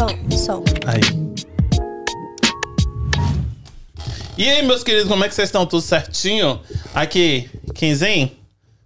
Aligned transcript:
Som, 0.00 0.30
som. 0.30 0.64
Aí. 0.86 1.00
E 4.38 4.48
aí, 4.48 4.62
meus 4.62 4.82
queridos, 4.82 5.06
como 5.06 5.22
é 5.22 5.28
que 5.28 5.34
vocês 5.34 5.48
estão? 5.48 5.66
Tudo 5.66 5.82
certinho? 5.82 6.58
Aqui, 6.94 7.50
Quinzinho? 7.74 8.30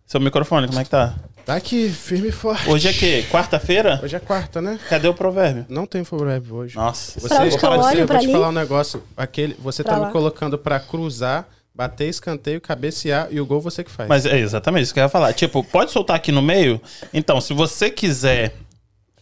Seu 0.04 0.18
microfone, 0.20 0.66
como 0.66 0.80
é 0.80 0.82
que 0.82 0.90
tá? 0.90 1.14
Tá 1.46 1.54
aqui, 1.54 1.88
firme 1.88 2.30
e 2.30 2.32
forte. 2.32 2.68
Hoje 2.68 2.88
é 2.88 2.92
que? 2.92 3.22
Quarta-feira? 3.30 4.00
Hoje 4.02 4.16
é 4.16 4.18
quarta, 4.18 4.60
né? 4.60 4.80
Cadê 4.88 5.06
o 5.06 5.14
provérbio? 5.14 5.64
Não 5.68 5.86
tem 5.86 6.02
provérbio 6.02 6.56
hoje. 6.56 6.74
Nossa. 6.74 7.20
Você, 7.20 7.28
Pra 7.28 7.38
onde 7.44 7.50
vou 7.50 7.58
que 7.60 7.64
eu 7.64 7.70
olho? 7.70 7.82
você, 7.84 8.02
eu 8.02 8.06
Pra 8.08 8.16
vou 8.16 8.20
te 8.20 8.26
ali? 8.26 8.32
falar 8.32 8.48
um 8.48 8.52
negócio. 8.52 9.02
Aquele, 9.16 9.54
você 9.60 9.84
Pra 9.84 9.92
tá 9.92 9.98
lá? 10.00 10.06
me 10.08 10.12
colocando 10.12 10.58
pra 10.58 10.80
cruzar, 10.80 11.46
bater 11.72 12.08
escanteio, 12.08 12.60
cabecear 12.60 13.28
e 13.30 13.40
o 13.40 13.46
gol 13.46 13.60
você 13.60 13.84
que 13.84 13.90
faz. 13.92 14.08
Mas 14.08 14.26
é 14.26 14.36
exatamente 14.36 14.82
isso 14.82 14.92
que 14.92 14.98
eu 14.98 15.04
ia 15.04 15.08
falar. 15.08 15.32
Tipo, 15.32 15.62
pode 15.62 15.92
soltar 15.92 16.16
aqui 16.16 16.32
no 16.32 16.42
meio? 16.42 16.80
Então, 17.12 17.40
se 17.40 17.54
você 17.54 17.88
quiser, 17.88 18.56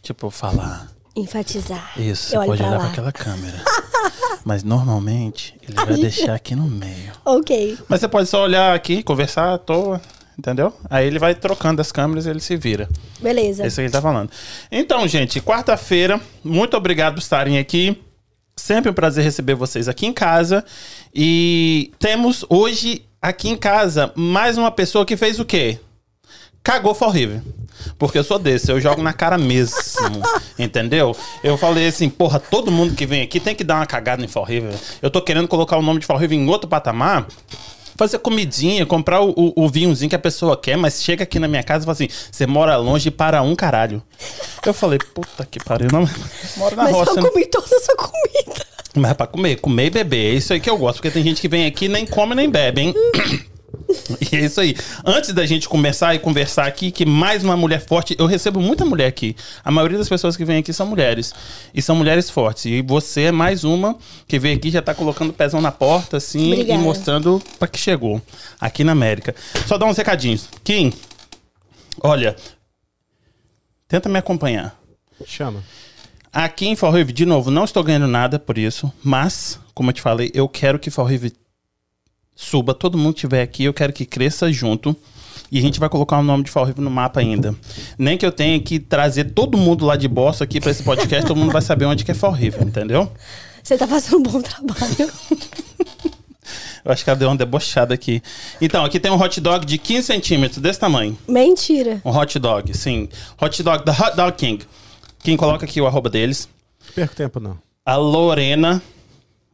tipo, 0.00 0.30
falar. 0.30 0.90
Enfatizar. 1.14 1.92
Isso, 1.98 2.30
você 2.30 2.36
Eu 2.36 2.45
pode 2.45 2.59
pra 2.59 2.68
olhar 2.68 2.78
pra 2.80 2.88
aquela 2.88 3.12
câmera. 3.12 3.62
Mas 4.45 4.64
normalmente 4.64 5.54
ele 5.62 5.74
vai 5.74 5.96
deixar 5.96 6.34
aqui 6.34 6.54
no 6.56 6.64
meio. 6.64 7.12
Ok. 7.24 7.78
Mas 7.88 8.00
você 8.00 8.09
pode 8.09 8.28
só 8.28 8.42
olhar 8.42 8.74
aqui, 8.74 9.02
conversar 9.02 9.54
à 9.54 9.59
toa, 9.59 10.01
entendeu? 10.38 10.73
Aí 10.90 11.06
ele 11.06 11.18
vai 11.18 11.34
trocando 11.34 11.80
as 11.80 11.92
câmeras 11.92 12.27
e 12.27 12.30
ele 12.30 12.40
se 12.40 12.56
vira. 12.56 12.88
Beleza. 13.20 13.62
É 13.62 13.66
isso 13.66 13.77
que 13.77 13.82
ele 13.82 13.90
tá 13.90 14.01
falando. 14.02 14.30
Então, 14.70 15.06
gente, 15.06 15.40
quarta-feira, 15.40 16.20
muito 16.42 16.77
obrigado 16.77 17.15
por 17.15 17.20
estarem 17.20 17.59
aqui. 17.59 18.01
Sempre 18.56 18.90
um 18.90 18.95
prazer 18.95 19.23
receber 19.23 19.54
vocês 19.54 19.88
aqui 19.88 20.06
em 20.06 20.12
casa. 20.12 20.65
E 21.15 21.92
temos 21.98 22.45
hoje 22.48 23.04
aqui 23.20 23.48
em 23.48 23.56
casa 23.56 24.12
mais 24.16 24.59
uma 24.59 24.70
pessoa 24.70 25.06
que 25.06 25.16
fez 25.16 25.38
o 25.38 25.45
quê? 25.45 25.79
Cagou 26.62 26.95
for 26.95 27.09
horrível. 27.09 27.43
Porque 27.98 28.16
eu 28.19 28.23
sou 28.25 28.39
desse, 28.39 28.71
eu 28.71 28.80
jogo 28.80 29.02
na 29.02 29.12
cara 29.12 29.37
mesmo. 29.37 29.75
entendeu? 30.59 31.16
Eu 31.43 31.57
falei 31.57 31.88
assim, 31.88 32.09
porra, 32.09 32.38
todo 32.38 32.71
mundo 32.71 32.95
que 32.95 33.05
vem 33.05 33.23
aqui 33.23 33.41
tem 33.41 33.55
que 33.55 33.65
dar 33.65 33.77
uma 33.77 33.87
cagada 33.87 34.25
em 34.25 34.29
For 34.29 34.45
River. 34.45 34.73
Eu 35.01 35.10
tô 35.10 35.21
querendo 35.21 35.49
colocar 35.49 35.77
o 35.77 35.82
nome 35.82 35.99
de 36.01 36.07
For 36.07 36.16
River 36.16 36.38
em 36.38 36.49
outro 36.49 36.69
patamar. 36.69 37.27
Fazer 37.96 38.19
comidinha, 38.21 38.87
comprar 38.87 39.21
o, 39.21 39.30
o, 39.37 39.65
o 39.65 39.69
vinhozinho 39.69 40.09
que 40.09 40.16
a 40.16 40.19
pessoa 40.19 40.57
quer, 40.57 40.77
mas 40.79 41.02
chega 41.02 41.24
aqui 41.24 41.38
na 41.38 41.46
minha 41.46 41.63
casa 41.63 41.85
e 41.85 41.87
fala 41.87 41.93
assim: 41.93 42.09
você 42.30 42.46
mora 42.46 42.76
longe 42.76 43.10
para 43.10 43.43
um 43.43 43.54
caralho. 43.54 44.02
Eu 44.65 44.73
falei, 44.73 44.99
puta 44.99 45.45
que 45.45 45.63
pariu, 45.63 45.88
não. 45.93 46.09
Moro 46.57 46.74
na 46.74 46.85
Mas 46.85 46.93
roça. 46.95 47.10
eu 47.10 47.16
né? 47.16 47.29
comi 47.29 47.47
toda 47.47 47.66
essa 47.76 47.95
comida. 47.95 48.66
Mas 48.97 49.10
é 49.10 49.15
pra 49.15 49.26
comer, 49.26 49.57
comer 49.57 49.87
e 49.87 49.91
beber. 49.91 50.32
É 50.32 50.37
isso 50.37 50.52
aí 50.54 50.60
que 50.60 50.71
eu 50.71 50.79
gosto, 50.79 50.97
porque 50.97 51.10
tem 51.10 51.23
gente 51.23 51.41
que 51.41 51.49
vem 51.49 51.66
aqui 51.66 51.85
e 51.85 51.88
nem 51.88 52.07
come 52.07 52.35
nem 52.35 52.49
bebe, 52.49 52.80
hein? 52.80 52.95
E 54.32 54.37
é 54.37 54.40
isso 54.45 54.60
aí. 54.60 54.74
Antes 55.04 55.32
da 55.32 55.45
gente 55.45 55.68
começar 55.68 56.15
e 56.15 56.18
conversar 56.18 56.66
aqui, 56.66 56.90
que 56.90 57.04
mais 57.04 57.45
uma 57.45 57.56
mulher 57.56 57.80
forte, 57.84 58.16
eu 58.18 58.26
recebo 58.26 58.60
muita 58.60 58.84
mulher 58.84 59.06
aqui. 59.06 59.37
A 59.64 59.70
maioria 59.70 59.98
das 59.98 60.09
pessoas 60.09 60.37
que 60.37 60.45
vêm 60.45 60.59
aqui 60.59 60.73
são 60.73 60.87
mulheres. 60.87 61.34
E 61.74 61.82
são 61.82 61.96
mulheres 61.96 62.30
fortes. 62.30 62.64
E 62.66 62.82
você 62.82 63.23
é 63.24 63.32
mais 63.32 63.64
uma 63.64 63.96
que 64.26 64.38
veio 64.38 64.56
aqui 64.56 64.70
já 64.70 64.82
tá 64.82 64.94
colocando 64.94 65.31
o 65.31 65.32
pezão 65.32 65.60
na 65.60 65.72
porta, 65.72 66.16
assim, 66.16 66.53
Obrigada. 66.53 66.81
e 66.81 66.82
mostrando 66.82 67.42
pra 67.59 67.69
que 67.69 67.78
chegou 67.78 68.20
aqui 68.60 68.84
na 68.84 68.92
América. 68.92 69.34
Só 69.66 69.76
dar 69.76 69.86
uns 69.86 69.97
recadinhos. 69.97 70.48
Kim, 70.64 70.92
olha, 72.00 72.36
tenta 73.88 74.09
me 74.09 74.19
acompanhar. 74.19 74.76
Chama. 75.26 75.62
Aqui 76.32 76.66
em 76.66 76.75
Fall 76.75 76.92
River, 76.92 77.14
de 77.14 77.26
novo, 77.26 77.50
não 77.50 77.64
estou 77.64 77.84
ganhando 77.84 78.06
nada 78.06 78.38
por 78.38 78.56
isso, 78.56 78.91
mas, 79.04 79.60
como 79.75 79.91
eu 79.91 79.92
te 79.92 80.00
falei, 80.00 80.31
eu 80.32 80.48
quero 80.48 80.78
que 80.78 80.91
Fall 80.91 81.04
River 81.04 81.31
suba, 82.34 82.75
todo 82.75 82.99
mundo 82.99 83.15
que 83.15 83.19
estiver 83.19 83.43
aqui, 83.43 83.65
eu 83.65 83.75
quero 83.75 83.93
que 83.93 84.05
cresça 84.05 84.50
junto. 84.53 84.97
E 85.50 85.59
a 85.59 85.61
gente 85.61 85.78
vai 85.78 85.88
colocar 85.88 86.19
o 86.19 86.22
nome 86.22 86.44
de 86.44 86.50
Fall 86.50 86.65
River 86.65 86.83
no 86.83 86.91
mapa 86.91 87.21
ainda. 87.21 87.55
Nem 87.99 88.16
que 88.16 88.25
eu 88.25 88.33
tenha 88.33 88.59
que 88.59 88.78
trazer 88.78 89.25
todo 89.33 89.59
mundo 89.59 89.84
lá 89.84 89.97
de 89.97 90.09
bosta 90.09 90.44
aqui 90.44 90.59
para 90.59 90.71
esse 90.71 90.83
podcast, 90.83 91.27
todo 91.27 91.37
mundo 91.37 91.53
vai 91.53 91.60
saber 91.60 91.84
onde 91.84 92.05
que 92.05 92.10
é 92.10 92.15
Fall 92.15 92.33
River, 92.33 92.62
entendeu? 92.62 93.12
Você 93.62 93.77
tá 93.77 93.87
fazendo 93.87 94.16
um 94.16 94.22
bom 94.22 94.41
trabalho. 94.41 95.12
Eu 96.84 96.91
acho 96.91 97.05
que 97.05 97.10
ela 97.10 97.19
deu 97.19 97.28
uma 97.28 97.37
debochada 97.37 97.94
aqui. 97.94 98.21
Então, 98.60 98.84
aqui 98.84 98.98
tem 98.98 99.10
um 99.12 99.21
hot 99.21 99.41
dog 99.41 99.65
de 99.65 99.78
15 99.78 100.03
centímetros, 100.04 100.59
desse 100.60 100.81
tamanho. 100.81 101.16
Mentira. 101.28 102.00
Um 102.04 102.10
hot 102.10 102.37
dog, 102.41 102.76
sim. 102.76 103.09
Hot 103.41 103.62
dog 103.62 103.84
da 103.84 103.92
Hot 103.92 104.16
Dog 104.16 104.32
King. 104.32 104.65
Quem 105.22 105.37
coloca 105.37 105.65
aqui 105.65 105.81
o 105.81 105.87
arroba 105.87 106.10
deles. 106.10 106.48
Perco 106.94 107.15
tempo, 107.15 107.38
não. 107.38 107.56
A 107.87 107.94
Lorena, 107.94 108.82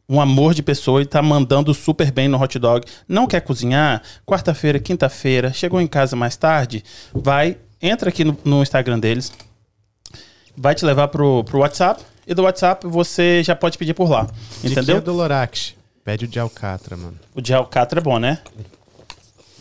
um 0.09 0.19
amor 0.19 0.55
de 0.55 0.63
pessoa, 0.63 1.03
e 1.03 1.05
tá 1.05 1.21
mandando 1.21 1.71
super 1.71 2.11
bem 2.11 2.27
no 2.27 2.41
hot 2.41 2.57
dog. 2.57 2.85
Não 3.07 3.27
quer 3.27 3.41
cozinhar? 3.41 4.01
Quarta-feira, 4.25 4.79
quinta-feira, 4.79 5.53
chegou 5.53 5.79
em 5.79 5.85
casa 5.85 6.15
mais 6.15 6.35
tarde? 6.35 6.83
Vai, 7.13 7.57
entra 7.79 8.09
aqui 8.09 8.23
no, 8.23 8.35
no 8.43 8.63
Instagram 8.63 8.99
deles. 8.99 9.31
Vai 10.57 10.73
te 10.73 10.83
levar 10.83 11.09
pro, 11.09 11.43
pro 11.43 11.59
WhatsApp. 11.59 12.03
E 12.25 12.33
do 12.33 12.43
WhatsApp 12.43 12.85
você 12.87 13.43
já 13.43 13.55
pode 13.55 13.77
pedir 13.77 13.93
por 13.93 14.09
lá. 14.09 14.27
Entendeu? 14.59 14.71
Entendeu? 14.71 15.01
do 15.01 15.13
Lorax. 15.13 15.75
Pede 16.03 16.25
o 16.25 16.27
de 16.27 16.39
alcatra, 16.39 16.97
mano. 16.97 17.19
O 17.35 17.41
de 17.41 17.53
alcatra 17.53 17.99
é 17.99 18.03
bom, 18.03 18.17
né? 18.17 18.39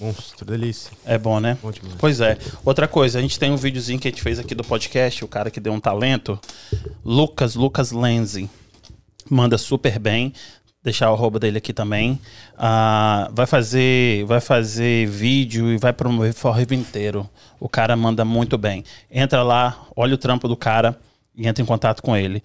Monstro, 0.01 0.47
delícia. 0.47 0.93
É 1.05 1.19
bom, 1.19 1.41
né? 1.41 1.59
Bom. 1.63 1.73
Pois 1.99 2.21
é. 2.21 2.39
Outra 2.65 2.87
coisa, 2.87 3.19
a 3.19 3.23
gente 3.23 3.39
tem 3.39 3.51
um 3.51 3.57
videozinho 3.57 3.99
que 3.99 4.09
a 4.09 4.11
gente 4.11 4.23
fez 4.23 4.39
aqui 4.39 4.55
do 4.55 4.65
podcast, 4.65 5.25
o 5.25 5.29
cara 5.29 5.51
que 5.51 5.61
deu 5.61 5.73
um 5.73 5.81
talento, 5.81 6.39
Lucas, 7.05 7.55
Lucas 7.55 7.91
Lenzi. 7.91 8.49
Manda 9.31 9.59
super 9.59 9.99
bem. 9.99 10.33
Deixar 10.83 11.11
o 11.11 11.15
arroba 11.15 11.39
dele 11.39 11.59
aqui 11.59 11.73
também. 11.73 12.19
Ah, 12.57 13.29
vai 13.33 13.47
fazer 13.47 14.25
vai 14.25 14.41
fazer 14.41 15.07
vídeo 15.09 15.71
e 15.71 15.77
vai 15.77 15.93
promover 15.93 16.33
For 16.33 16.53
River 16.53 16.79
inteiro. 16.79 17.29
O 17.59 17.69
cara 17.69 17.97
manda 17.97 18.25
muito 18.25 18.57
bem. 18.57 18.85
Entra 19.11 19.43
lá, 19.43 19.87
olha 19.97 20.15
o 20.15 20.19
trampo 20.19 20.47
do 20.49 20.57
cara 20.57 20.99
e 21.37 21.47
entra 21.47 21.63
em 21.63 21.67
contato 21.67 22.03
com 22.03 22.17
ele. 22.17 22.43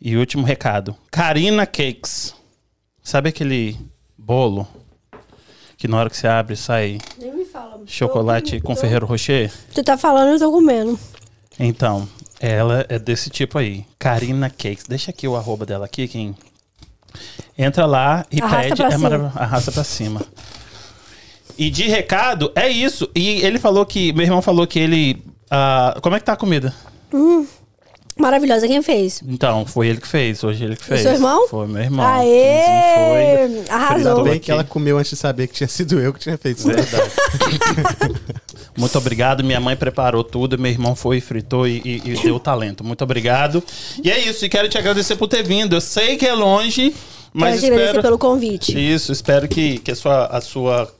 E 0.00 0.16
último 0.16 0.44
recado. 0.44 0.96
Karina 1.10 1.64
Cakes. 1.64 2.34
Sabe 3.02 3.28
aquele 3.28 3.78
bolo 4.18 4.66
que 5.76 5.88
na 5.88 5.96
hora 5.98 6.10
que 6.10 6.16
você 6.16 6.28
abre 6.28 6.54
sai 6.54 6.98
Nem 7.18 7.34
me 7.34 7.44
fala. 7.44 7.80
chocolate 7.86 8.60
com 8.60 8.76
Ferreiro 8.76 9.06
Rocher? 9.06 9.52
Tu 9.74 9.82
tá 9.82 9.96
falando, 9.98 10.32
eu 10.32 10.38
tô 10.38 10.52
comendo. 10.52 10.98
Então, 11.58 12.08
ela 12.40 12.86
é 12.88 12.98
desse 12.98 13.30
tipo 13.30 13.58
aí. 13.58 13.84
Karina 14.02 14.50
Cakes. 14.50 14.84
Deixa 14.88 15.12
aqui 15.12 15.28
o 15.28 15.36
arroba 15.36 15.64
dela 15.64 15.84
aqui, 15.84 16.08
quem. 16.08 16.34
Entra 17.56 17.86
lá 17.86 18.26
e 18.32 18.42
Arrasta 18.42 18.74
pede. 18.74 18.98
pra 18.98 19.16
É. 19.16 19.42
Arrasta 19.44 19.70
pra 19.70 19.84
cima. 19.84 20.20
E 21.56 21.70
de 21.70 21.84
recado, 21.84 22.50
é 22.56 22.68
isso. 22.68 23.08
E 23.14 23.40
ele 23.46 23.60
falou 23.60 23.86
que. 23.86 24.12
Meu 24.12 24.24
irmão 24.24 24.42
falou 24.42 24.66
que 24.66 24.80
ele. 24.80 25.22
ah, 25.48 25.96
como 26.02 26.16
é 26.16 26.18
que 26.18 26.24
tá 26.24 26.32
a 26.32 26.36
comida? 26.36 26.74
Maravilhosa, 28.18 28.66
quem 28.66 28.82
fez? 28.82 29.22
Então, 29.24 29.64
foi 29.64 29.86
ele 29.86 30.00
que 30.00 30.08
fez. 30.08 30.42
Hoje 30.42 30.64
ele 30.64 30.74
que 30.74 30.84
fez. 30.84 31.02
seu 31.02 31.12
irmão? 31.12 31.46
Foi 31.46 31.68
meu 31.68 31.82
irmão. 31.82 32.04
Aê! 32.04 33.44
Quinzinho 33.44 33.64
Foi. 33.66 33.74
Arrasou. 33.74 33.94
Frisou 33.94 34.24
Bem 34.24 34.40
que 34.40 34.50
ela 34.50 34.64
comeu 34.64 34.98
antes 34.98 35.10
de 35.10 35.16
saber 35.16 35.46
que 35.46 35.54
tinha 35.54 35.68
sido 35.68 36.00
eu 36.00 36.12
que 36.12 36.18
tinha 36.18 36.36
feito 36.36 36.58
isso. 36.58 36.68
Verdade. 36.68 37.10
Muito 38.76 38.96
obrigado. 38.98 39.44
Minha 39.44 39.60
mãe 39.60 39.76
preparou 39.76 40.24
tudo. 40.24 40.58
Meu 40.58 40.70
irmão 40.70 40.94
foi, 40.94 41.20
fritou 41.20 41.66
e, 41.66 41.82
e- 41.84 42.02
e 42.12 42.22
deu 42.22 42.38
talento. 42.40 42.82
Muito 42.82 43.02
obrigado. 43.04 43.62
E 44.02 44.10
é 44.10 44.18
isso. 44.18 44.44
E 44.44 44.48
quero 44.48 44.68
te 44.68 44.78
agradecer 44.78 45.16
por 45.16 45.28
ter 45.28 45.42
vindo. 45.42 45.74
Eu 45.76 45.80
sei 45.80 46.16
que 46.16 46.26
é 46.26 46.32
longe, 46.34 46.94
mas 47.32 47.50
Quero 47.56 47.60
te 47.60 47.66
agradecer 47.66 47.86
espero. 47.90 48.02
pelo 48.02 48.18
convite. 48.18 48.92
Isso, 48.94 49.12
espero 49.12 49.46
que, 49.48 49.78
que 49.78 49.90
a, 49.92 49.96
sua, 49.96 50.26
a 50.26 50.40
sua. 50.40 50.94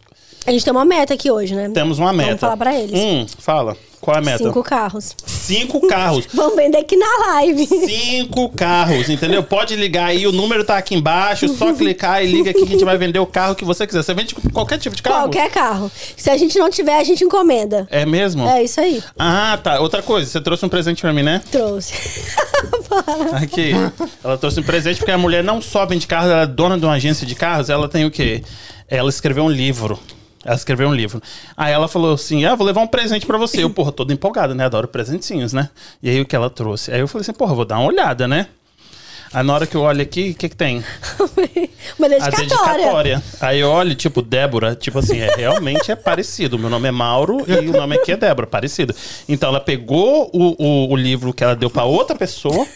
A 0.46 0.50
gente 0.50 0.64
tem 0.64 0.72
uma 0.72 0.84
meta 0.84 1.14
aqui 1.14 1.30
hoje, 1.30 1.54
né? 1.54 1.70
Temos 1.72 1.98
uma 1.98 2.12
meta. 2.12 2.26
Vamos 2.28 2.40
falar 2.40 2.56
pra 2.56 2.78
eles. 2.78 2.98
Hum, 2.98 3.26
fala. 3.38 3.76
Qual 4.02 4.16
é 4.16 4.18
a 4.18 4.20
meta? 4.20 4.42
Cinco 4.42 4.64
carros. 4.64 5.16
Cinco 5.24 5.86
carros. 5.86 6.26
Vamos 6.34 6.56
vender 6.56 6.78
aqui 6.78 6.96
na 6.96 7.06
live. 7.28 7.64
Cinco 7.68 8.48
carros, 8.48 9.08
entendeu? 9.08 9.44
Pode 9.44 9.76
ligar 9.76 10.06
aí, 10.06 10.26
o 10.26 10.32
número 10.32 10.64
tá 10.64 10.76
aqui 10.76 10.96
embaixo, 10.96 11.48
só 11.48 11.72
clicar 11.72 12.20
e 12.20 12.26
liga 12.26 12.50
aqui 12.50 12.62
que 12.62 12.66
a 12.66 12.72
gente 12.72 12.84
vai 12.84 12.98
vender 12.98 13.20
o 13.20 13.26
carro 13.26 13.54
que 13.54 13.64
você 13.64 13.86
quiser. 13.86 14.02
Você 14.02 14.12
vende 14.12 14.34
qualquer 14.52 14.78
tipo 14.78 14.96
de 14.96 15.02
carro? 15.04 15.20
Qualquer 15.20 15.48
carro. 15.52 15.88
Se 16.16 16.28
a 16.28 16.36
gente 16.36 16.58
não 16.58 16.68
tiver, 16.68 16.98
a 16.98 17.04
gente 17.04 17.22
encomenda. 17.22 17.86
É 17.92 18.04
mesmo? 18.04 18.44
É 18.48 18.64
isso 18.64 18.80
aí. 18.80 19.00
Ah, 19.16 19.56
tá. 19.62 19.78
Outra 19.78 20.02
coisa, 20.02 20.28
você 20.28 20.40
trouxe 20.40 20.66
um 20.66 20.68
presente 20.68 21.00
pra 21.00 21.12
mim, 21.12 21.22
né? 21.22 21.40
Trouxe. 21.52 21.94
Aqui. 23.40 23.70
Ela 24.24 24.36
trouxe 24.36 24.58
um 24.58 24.64
presente 24.64 24.96
porque 24.98 25.12
a 25.12 25.18
mulher 25.18 25.44
não 25.44 25.62
só 25.62 25.86
vende 25.86 26.08
carros, 26.08 26.28
ela 26.28 26.42
é 26.42 26.46
dona 26.46 26.76
de 26.76 26.84
uma 26.84 26.94
agência 26.94 27.24
de 27.24 27.36
carros, 27.36 27.70
ela 27.70 27.88
tem 27.88 28.04
o 28.04 28.10
quê? 28.10 28.42
Ela 28.88 29.08
escreveu 29.08 29.44
um 29.44 29.50
livro. 29.50 29.96
Ela 30.44 30.56
escreveu 30.56 30.88
um 30.88 30.94
livro. 30.94 31.22
Aí 31.56 31.72
ela 31.72 31.88
falou 31.88 32.14
assim: 32.14 32.44
Ah, 32.44 32.54
vou 32.54 32.66
levar 32.66 32.80
um 32.80 32.86
presente 32.86 33.26
pra 33.26 33.38
você. 33.38 33.62
Eu, 33.62 33.70
porra, 33.70 33.92
todo 33.92 34.12
empolgado, 34.12 34.54
né? 34.54 34.64
Adoro 34.64 34.88
presentinhos, 34.88 35.52
né? 35.52 35.68
E 36.02 36.10
aí 36.10 36.20
o 36.20 36.26
que 36.26 36.34
ela 36.34 36.50
trouxe? 36.50 36.92
Aí 36.92 37.00
eu 37.00 37.08
falei 37.08 37.22
assim: 37.22 37.32
Porra, 37.32 37.54
vou 37.54 37.64
dar 37.64 37.78
uma 37.78 37.86
olhada, 37.88 38.26
né? 38.26 38.48
Aí 39.32 39.42
na 39.42 39.54
hora 39.54 39.66
que 39.66 39.74
eu 39.74 39.80
olho 39.80 40.02
aqui, 40.02 40.30
o 40.30 40.34
que 40.34 40.48
que 40.50 40.56
tem? 40.56 40.84
Uma 41.98 42.06
A 42.06 42.10
dedicatória. 42.10 42.38
dedicatória. 42.38 43.22
Aí 43.40 43.60
eu 43.60 43.70
olho, 43.70 43.94
tipo, 43.94 44.20
Débora, 44.20 44.74
tipo 44.76 44.98
assim, 44.98 45.20
é, 45.20 45.34
realmente 45.34 45.90
é 45.90 45.96
parecido. 45.96 46.58
Meu 46.58 46.68
nome 46.68 46.88
é 46.88 46.90
Mauro 46.90 47.42
e 47.48 47.68
o 47.68 47.72
nome 47.72 47.96
aqui 47.96 48.12
é 48.12 48.16
Débora, 48.16 48.46
parecido. 48.46 48.94
Então 49.26 49.48
ela 49.48 49.60
pegou 49.60 50.30
o, 50.34 50.54
o, 50.62 50.92
o 50.92 50.96
livro 50.96 51.32
que 51.32 51.42
ela 51.42 51.56
deu 51.56 51.70
pra 51.70 51.84
outra 51.84 52.14
pessoa, 52.14 52.66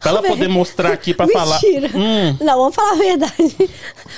pra 0.00 0.10
ela 0.10 0.22
poder 0.22 0.48
mostrar 0.48 0.92
aqui 0.92 1.12
pra 1.14 1.26
falar. 1.32 1.60
Mentira. 1.62 1.90
Hum, 1.94 2.36
Não, 2.40 2.56
vamos 2.58 2.74
falar 2.74 2.92
a 2.92 2.96
verdade. 2.96 3.34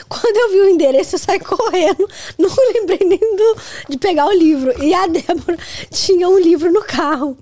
Quando 0.08 0.36
eu 0.36 0.50
vi 0.50 0.60
o 0.60 0.68
endereço, 0.68 1.14
eu 1.14 1.18
saí 1.18 1.40
correndo. 1.40 2.08
Não 2.38 2.50
lembrei 2.74 3.00
nem 3.06 3.18
do, 3.18 3.56
de 3.88 3.98
pegar 3.98 4.26
o 4.26 4.32
livro. 4.32 4.82
E 4.82 4.92
a 4.94 5.06
Débora 5.06 5.58
tinha 5.90 6.28
um 6.28 6.38
livro 6.38 6.72
no 6.72 6.82
carro. 6.82 7.36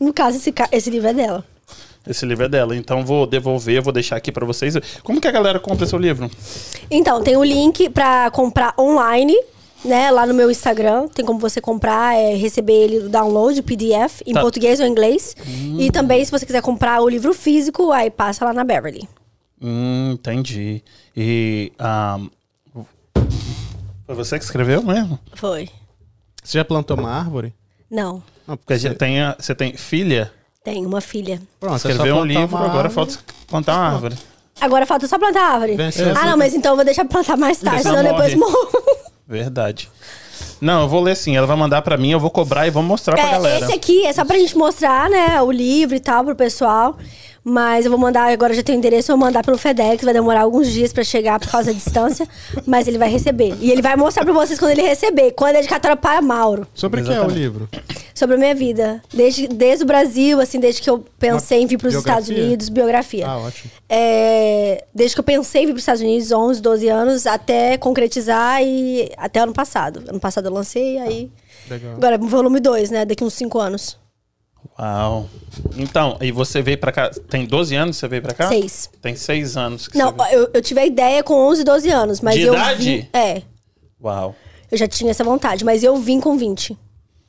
No 0.00 0.12
caso, 0.12 0.36
esse, 0.36 0.52
esse 0.72 0.90
livro 0.90 1.08
é 1.08 1.14
dela. 1.14 1.44
Esse 2.06 2.26
livro 2.26 2.44
é 2.44 2.48
dela. 2.48 2.76
Então 2.76 3.04
vou 3.04 3.26
devolver, 3.26 3.80
vou 3.80 3.92
deixar 3.92 4.16
aqui 4.16 4.30
pra 4.30 4.44
vocês. 4.44 4.74
Como 5.02 5.20
que 5.20 5.28
a 5.28 5.30
galera 5.32 5.58
compra 5.58 5.86
seu 5.86 5.98
livro? 5.98 6.30
Então, 6.90 7.22
tem 7.22 7.36
o 7.36 7.44
link 7.44 7.88
pra 7.88 8.30
comprar 8.30 8.74
online, 8.78 9.34
né? 9.84 10.10
Lá 10.10 10.26
no 10.26 10.34
meu 10.34 10.50
Instagram. 10.50 11.08
Tem 11.08 11.24
como 11.24 11.38
você 11.38 11.60
comprar, 11.60 12.16
é, 12.16 12.34
receber 12.34 12.72
ele 12.72 13.00
no 13.00 13.08
download, 13.08 13.60
PDF, 13.62 14.22
em 14.26 14.32
Tá. 14.32 14.40
português 14.40 14.80
ou 14.80 14.86
inglês. 14.86 15.36
E 15.78 15.90
também, 15.90 16.24
se 16.24 16.30
você 16.30 16.44
quiser 16.46 16.62
comprar 16.62 17.00
o 17.02 17.08
livro 17.08 17.32
físico, 17.34 17.90
aí 17.92 18.10
passa 18.10 18.44
lá 18.44 18.52
na 18.52 18.64
Beverly. 18.64 19.08
Hum, 19.62 20.12
entendi. 20.14 20.82
E. 21.16 21.72
ahn, 21.78 22.28
foi 24.06 24.14
você 24.14 24.38
que 24.38 24.44
escreveu 24.44 24.82
mesmo? 24.82 25.18
Foi. 25.34 25.68
Você 26.42 26.58
já 26.58 26.64
plantou 26.64 26.96
uma 26.98 27.10
árvore? 27.10 27.54
Não. 27.90 28.22
Não, 28.46 28.56
Porque 28.56 28.74
você, 28.74 28.88
já 28.88 28.94
tem, 28.94 29.20
a- 29.22 29.36
você 29.38 29.54
tem 29.54 29.74
filha? 29.76 30.30
Tem 30.62 30.84
uma 30.84 31.00
filha. 31.00 31.40
pronto, 31.60 31.78
só 31.78 31.88
Escreveu 31.88 32.16
um 32.16 32.24
livro, 32.24 32.56
agora 32.56 32.90
falta 32.90 33.18
plantar 33.46 33.74
uma 33.76 33.88
árvore. 33.94 34.16
Agora 34.60 34.86
falta 34.86 35.06
só 35.08 35.18
plantar 35.18 35.40
a 35.42 35.52
árvore. 35.54 35.76
Venceu. 35.76 36.14
Ah, 36.16 36.26
não, 36.26 36.36
mas 36.36 36.54
então 36.54 36.72
eu 36.72 36.76
vou 36.76 36.84
deixar 36.84 37.04
plantar 37.06 37.36
mais 37.36 37.58
tarde, 37.58 37.82
Senão 37.82 38.02
depois 38.02 38.34
morro. 38.34 38.68
Verdade. 39.26 39.90
Não, 40.60 40.82
eu 40.82 40.88
vou 40.88 41.00
ler 41.00 41.16
sim. 41.16 41.36
Ela 41.36 41.46
vai 41.46 41.56
mandar 41.56 41.82
pra 41.82 41.96
mim, 41.96 42.10
eu 42.10 42.20
vou 42.20 42.30
cobrar 42.30 42.66
e 42.66 42.70
vou 42.70 42.82
mostrar 42.82 43.14
pra 43.14 43.26
É, 43.28 43.30
galera. 43.32 43.64
esse 43.64 43.74
aqui 43.74 44.04
é 44.06 44.12
só 44.12 44.24
pra 44.24 44.36
gente 44.38 44.56
mostrar, 44.56 45.08
né, 45.08 45.40
o 45.40 45.50
livro 45.50 45.94
e 45.94 46.00
tal 46.00 46.24
pro 46.24 46.34
pessoal. 46.36 46.98
Mas 47.44 47.84
eu 47.84 47.90
vou 47.90 48.00
mandar, 48.00 48.32
agora 48.32 48.54
já 48.54 48.62
tenho 48.62 48.78
o 48.78 48.80
endereço, 48.80 49.12
eu 49.12 49.18
vou 49.18 49.26
mandar 49.26 49.44
pelo 49.44 49.58
FedEx, 49.58 50.02
vai 50.02 50.14
demorar 50.14 50.40
alguns 50.40 50.72
dias 50.72 50.94
pra 50.94 51.04
chegar 51.04 51.38
por 51.38 51.50
causa 51.50 51.66
da 51.70 51.78
distância, 51.78 52.26
mas 52.64 52.88
ele 52.88 52.96
vai 52.96 53.10
receber. 53.10 53.54
E 53.60 53.70
ele 53.70 53.82
vai 53.82 53.96
mostrar 53.96 54.24
pra 54.24 54.32
vocês 54.32 54.58
quando 54.58 54.70
ele 54.70 54.80
receber, 54.80 55.32
com 55.32 55.44
a 55.44 55.52
dedicatória 55.52 55.94
para 55.96 56.22
Mauro, 56.22 56.66
Sobre 56.74 57.02
o 57.02 57.04
que 57.04 57.12
é 57.12 57.20
o 57.20 57.28
livro? 57.28 57.68
sobre 58.14 58.36
a 58.36 58.38
minha 58.38 58.54
vida. 58.54 59.02
Desde, 59.12 59.46
desde 59.48 59.84
o 59.84 59.86
Brasil, 59.86 60.40
assim, 60.40 60.58
desde 60.58 60.80
que 60.80 60.88
eu 60.88 61.04
pensei 61.18 61.60
em 61.60 61.66
vir 61.66 61.76
pros 61.76 61.92
biografia? 61.92 62.20
Estados 62.22 62.44
Unidos, 62.44 62.68
biografia. 62.70 63.26
Ah, 63.26 63.38
ótimo. 63.38 63.70
É, 63.88 64.84
desde 64.94 65.14
que 65.16 65.20
eu 65.20 65.24
pensei 65.24 65.64
em 65.64 65.66
vir 65.66 65.72
para 65.72 65.78
os 65.78 65.82
Estados 65.82 66.00
Unidos, 66.00 66.32
11, 66.32 66.62
12 66.62 66.88
anos, 66.88 67.26
até 67.26 67.76
concretizar 67.76 68.62
e 68.62 69.10
até 69.18 69.40
ano 69.40 69.52
passado. 69.52 70.02
Ano 70.08 70.20
passado 70.20 70.46
eu 70.46 70.52
lancei, 70.52 70.98
aí. 70.98 71.30
Legal. 71.68 71.94
Agora, 71.96 72.16
volume 72.16 72.60
2, 72.60 72.90
né? 72.90 73.04
Daqui 73.04 73.24
uns 73.24 73.34
5 73.34 73.58
anos. 73.58 73.98
Uau. 74.78 75.28
Então, 75.76 76.18
e 76.20 76.32
você 76.32 76.60
veio 76.62 76.78
pra 76.78 76.90
cá. 76.92 77.10
Tem 77.28 77.46
12 77.46 77.74
anos 77.76 77.96
que 77.96 78.00
você 78.00 78.08
veio 78.08 78.22
pra 78.22 78.34
cá? 78.34 78.48
Seis. 78.48 78.90
Tem 79.00 79.14
6 79.14 79.56
anos. 79.56 79.88
Que 79.88 79.96
Não, 79.98 80.10
você 80.12 80.24
veio. 80.30 80.40
eu, 80.42 80.50
eu 80.54 80.62
tive 80.62 80.80
a 80.80 80.86
ideia 80.86 81.22
com 81.22 81.34
11, 81.34 81.62
12 81.64 81.90
anos, 81.90 82.20
mas 82.20 82.34
De 82.34 82.42
eu. 82.42 82.54
idade? 82.54 82.84
Vim, 82.84 83.08
é, 83.12 83.42
Uau. 84.02 84.34
eu 84.70 84.76
já 84.78 84.88
tinha 84.88 85.10
essa 85.10 85.22
vontade, 85.24 85.64
mas 85.64 85.82
eu 85.82 85.96
vim 85.96 86.20
com 86.20 86.36
20. 86.36 86.76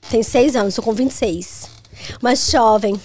Tem 0.10 0.24
6 0.24 0.56
anos, 0.56 0.76
tô 0.76 0.82
com 0.82 0.94
26. 0.94 1.70
Mas 2.22 2.50
jovem. 2.52 3.00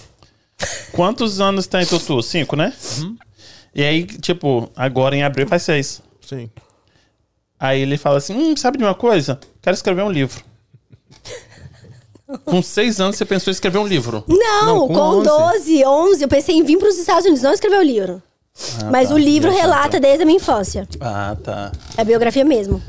Quantos 0.91 1.39
anos 1.41 1.65
tem 1.67 1.85
Tutu? 1.85 2.21
Cinco, 2.21 2.55
né? 2.55 2.73
E 3.73 3.83
aí, 3.83 4.03
tipo, 4.05 4.69
agora 4.75 5.15
em 5.15 5.23
abril 5.23 5.47
faz 5.47 5.63
seis. 5.63 6.01
Sim. 6.21 6.49
Aí 7.59 7.81
ele 7.81 7.97
fala 7.97 8.17
assim: 8.17 8.35
hum, 8.35 8.55
sabe 8.57 8.77
de 8.77 8.83
uma 8.83 8.93
coisa? 8.93 9.39
Quero 9.61 9.73
escrever 9.73 10.03
um 10.03 10.11
livro. 10.11 10.43
Com 12.45 12.61
seis 12.61 12.99
anos 12.99 13.15
você 13.17 13.25
pensou 13.25 13.51
em 13.51 13.53
escrever 13.53 13.77
um 13.77 13.87
livro. 13.87 14.23
Não, 14.27 14.65
Não, 14.65 14.87
com 14.87 14.93
com 14.93 15.01
11. 15.01 15.27
12, 15.27 15.85
11, 15.85 16.23
eu 16.23 16.27
pensei 16.27 16.55
em 16.55 16.63
vir 16.63 16.77
para 16.77 16.89
os 16.89 16.97
Estados 16.97 17.25
Unidos, 17.25 17.43
não 17.43 17.53
escrever 17.53 17.77
o 17.77 17.83
livro. 17.83 18.21
mas 18.91 19.09
tá, 19.09 19.15
o 19.15 19.17
livro 19.17 19.51
relata 19.51 19.99
desde 19.99 20.23
a 20.23 20.25
minha 20.25 20.37
infância. 20.37 20.87
Ah, 20.99 21.35
tá. 21.43 21.71
É 21.97 22.03
biografia 22.03 22.43
mesmo. 22.45 22.81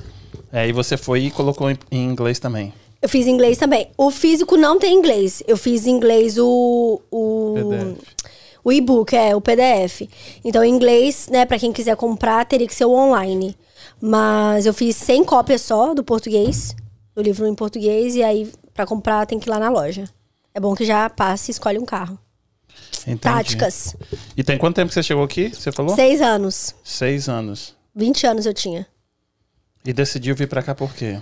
É, 0.52 0.68
e 0.68 0.72
você 0.72 0.96
foi 0.96 1.24
e 1.24 1.30
colocou 1.30 1.70
em, 1.70 1.78
em 1.90 2.04
inglês 2.04 2.38
também. 2.38 2.72
Eu 3.00 3.08
fiz 3.08 3.26
inglês 3.26 3.58
também. 3.58 3.88
O 3.96 4.10
físico 4.10 4.56
não 4.56 4.78
tem 4.78 4.94
inglês. 4.96 5.42
Eu 5.48 5.56
fiz 5.56 5.86
em 5.86 5.90
inglês 5.90 6.38
o. 6.38 7.00
o 7.10 7.54
PDF. 7.56 7.98
O 8.64 8.72
e-book, 8.72 9.16
é, 9.16 9.34
o 9.34 9.40
PDF. 9.40 10.02
Então, 10.44 10.62
em 10.62 10.72
inglês, 10.72 11.28
né, 11.28 11.44
pra 11.44 11.58
quem 11.58 11.72
quiser 11.72 11.96
comprar, 11.96 12.44
teria 12.44 12.68
que 12.68 12.74
ser 12.74 12.84
o 12.84 12.92
online. 12.92 13.56
Mas 14.00 14.66
eu 14.66 14.72
fiz 14.72 14.94
100 14.96 15.24
cópias 15.24 15.62
só 15.62 15.94
do 15.94 16.04
português, 16.04 16.76
do 17.12 17.22
livro 17.22 17.46
em 17.48 17.56
português, 17.56 18.14
e 18.14 18.22
aí, 18.22 18.48
pra 18.74 18.86
comprar, 18.86 19.26
tem 19.26 19.38
que 19.38 19.48
ir 19.48 19.50
lá 19.50 19.58
na 19.58 19.68
loja. 19.68 20.04
É 20.54 20.60
bom 20.60 20.74
que 20.74 20.84
já 20.84 21.08
passe 21.08 21.50
e 21.50 21.52
escolhe 21.52 21.78
um 21.78 21.84
carro. 21.84 22.18
Entendi. 23.02 23.18
Táticas. 23.18 23.96
E 24.36 24.44
tem 24.44 24.56
quanto 24.58 24.76
tempo 24.76 24.88
que 24.88 24.94
você 24.94 25.02
chegou 25.02 25.24
aqui? 25.24 25.48
Você 25.48 25.72
falou? 25.72 25.94
Seis 25.94 26.20
anos. 26.20 26.74
Seis 26.84 27.28
anos. 27.28 27.74
20 27.94 28.26
anos 28.26 28.46
eu 28.46 28.54
tinha. 28.54 28.86
E 29.84 29.92
decidiu 29.92 30.34
vir 30.34 30.48
pra 30.48 30.62
cá 30.62 30.74
por 30.74 30.94
quê? 30.94 31.18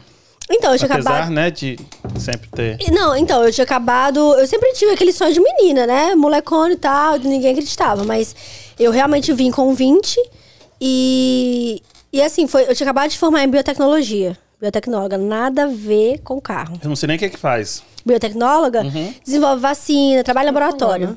Então, 0.53 0.73
eu 0.73 0.79
tinha 0.79 0.91
Apesar, 0.91 1.11
acabado. 1.11 1.33
né, 1.33 1.51
de 1.51 1.79
sempre 2.19 2.49
ter. 2.51 2.77
Não, 2.91 3.17
então, 3.17 3.45
eu 3.45 3.53
tinha 3.53 3.65
acabado. 3.65 4.19
Eu 4.35 4.47
sempre 4.47 4.73
tive 4.73 4.93
aquele 4.93 5.13
sonho 5.13 5.33
de 5.33 5.41
menina, 5.41 5.87
né? 5.87 6.15
Molecona 6.15 6.73
e 6.73 6.77
tal, 6.77 7.19
ninguém 7.19 7.53
acreditava. 7.53 8.05
Mas 8.05 8.35
eu 8.79 8.91
realmente 8.91 9.33
vim 9.33 9.51
com 9.51 9.73
20 9.75 10.19
e. 10.81 11.83
E 12.13 12.21
assim, 12.21 12.49
foi, 12.49 12.63
eu 12.65 12.75
tinha 12.75 12.85
acabado 12.89 13.11
de 13.11 13.19
formar 13.19 13.45
em 13.45 13.49
biotecnologia. 13.49 14.37
Biotecnóloga, 14.61 15.17
nada 15.17 15.65
a 15.65 15.67
ver 15.67 16.19
com 16.21 16.41
carro. 16.41 16.79
Eu 16.83 16.89
não 16.89 16.97
sei 16.97 17.07
nem 17.07 17.17
o 17.17 17.19
que 17.21 17.31
que 17.31 17.37
faz. 17.39 17.83
Biotecnóloga 18.05 18.83
Uhum. 18.83 19.15
desenvolve 19.25 19.61
vacina, 19.63 20.23
trabalha 20.23 20.45
em 20.49 20.53
laboratório. 20.53 21.07
né? 21.09 21.13